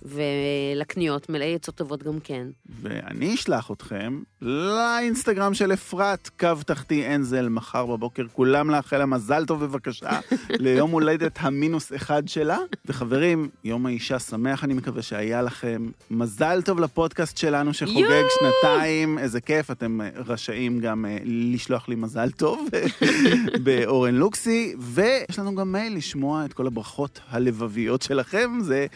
ולקניות 0.02 1.28
מלאי 1.28 1.54
עצות 1.54 1.74
טובות 1.74 2.02
גם 2.02 2.20
כן. 2.24 2.46
ואני 2.82 3.34
אשלח 3.34 3.70
אתכם 3.70 4.20
לאינסטגרם 4.42 5.54
של 5.54 5.72
אפרת, 5.72 6.30
קו 6.40 6.54
תחתי 6.66 7.14
אנזל, 7.14 7.48
מחר 7.48 7.86
בבוקר, 7.86 8.24
כולם 8.32 8.70
לאחל 8.70 8.98
לה 8.98 9.06
מזל 9.06 9.44
טוב 9.44 9.64
בבקשה, 9.64 10.20
ליום 10.50 10.90
הולדת 10.90 11.38
המינוס 11.40 11.92
אחד 11.96 12.28
שלה. 12.28 12.58
וחברים, 12.86 13.48
יום 13.64 13.86
האישה 13.86 14.18
שמח, 14.18 14.64
אני 14.64 14.74
מקווה 14.74 15.02
שהיה 15.02 15.42
לכם. 15.42 15.88
מזל 16.10 16.62
טוב 16.62 16.80
לפודקאסט 16.80 17.36
שלנו 17.38 17.74
שחוגג! 17.74 18.22
שנתיים, 18.40 19.18
איזה 19.18 19.40
כיף, 19.40 19.70
אתם 19.70 20.00
אה, 20.00 20.08
רשאים 20.14 20.80
גם 20.80 21.06
אה, 21.06 21.18
לשלוח 21.24 21.88
לי 21.88 21.94
מזל 21.94 22.30
טוב 22.30 22.68
באורן 23.64 24.14
לוקסי, 24.14 24.74
ויש 24.78 25.38
לנו 25.38 25.54
גם 25.54 25.72
מייל 25.72 25.96
לשמוע 25.96 26.44
את 26.44 26.52
כל 26.52 26.66
הברכות 26.66 27.20
הלבביות 27.30 28.02
שלכם, 28.02 28.58
זה 28.62 28.86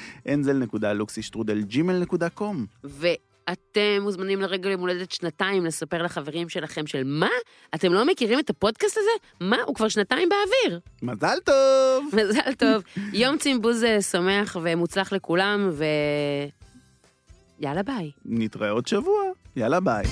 אנזל.לוקסי.ג'ימל.קום. 0.92 2.66
ואתם 2.84 4.02
מוזמנים 4.02 4.40
לרגע 4.40 4.70
יום 4.70 4.80
הולדת 4.80 5.12
שנתיים 5.12 5.64
לספר 5.66 6.02
לחברים 6.02 6.48
שלכם 6.48 6.86
של 6.86 7.02
מה? 7.04 7.28
אתם 7.74 7.92
לא 7.92 8.06
מכירים 8.06 8.38
את 8.38 8.50
הפודקאסט 8.50 8.96
הזה? 8.98 9.46
מה? 9.50 9.56
הוא 9.66 9.74
כבר 9.74 9.88
שנתיים 9.88 10.28
באוויר. 10.28 10.80
מזל 11.02 11.38
טוב! 11.44 12.06
מזל 12.18 12.54
טוב. 12.58 12.82
יום 13.12 13.38
צימבוז 13.38 13.84
שמח 14.10 14.56
ומוצלח 14.62 15.12
לכולם, 15.12 15.68
ו... 15.72 15.84
יאללה 17.60 17.82
ביי. 17.82 18.10
נתראה 18.24 18.70
עוד 18.70 18.86
שבוע, 18.86 19.22
יאללה 19.56 19.80
ביי. 19.80 20.04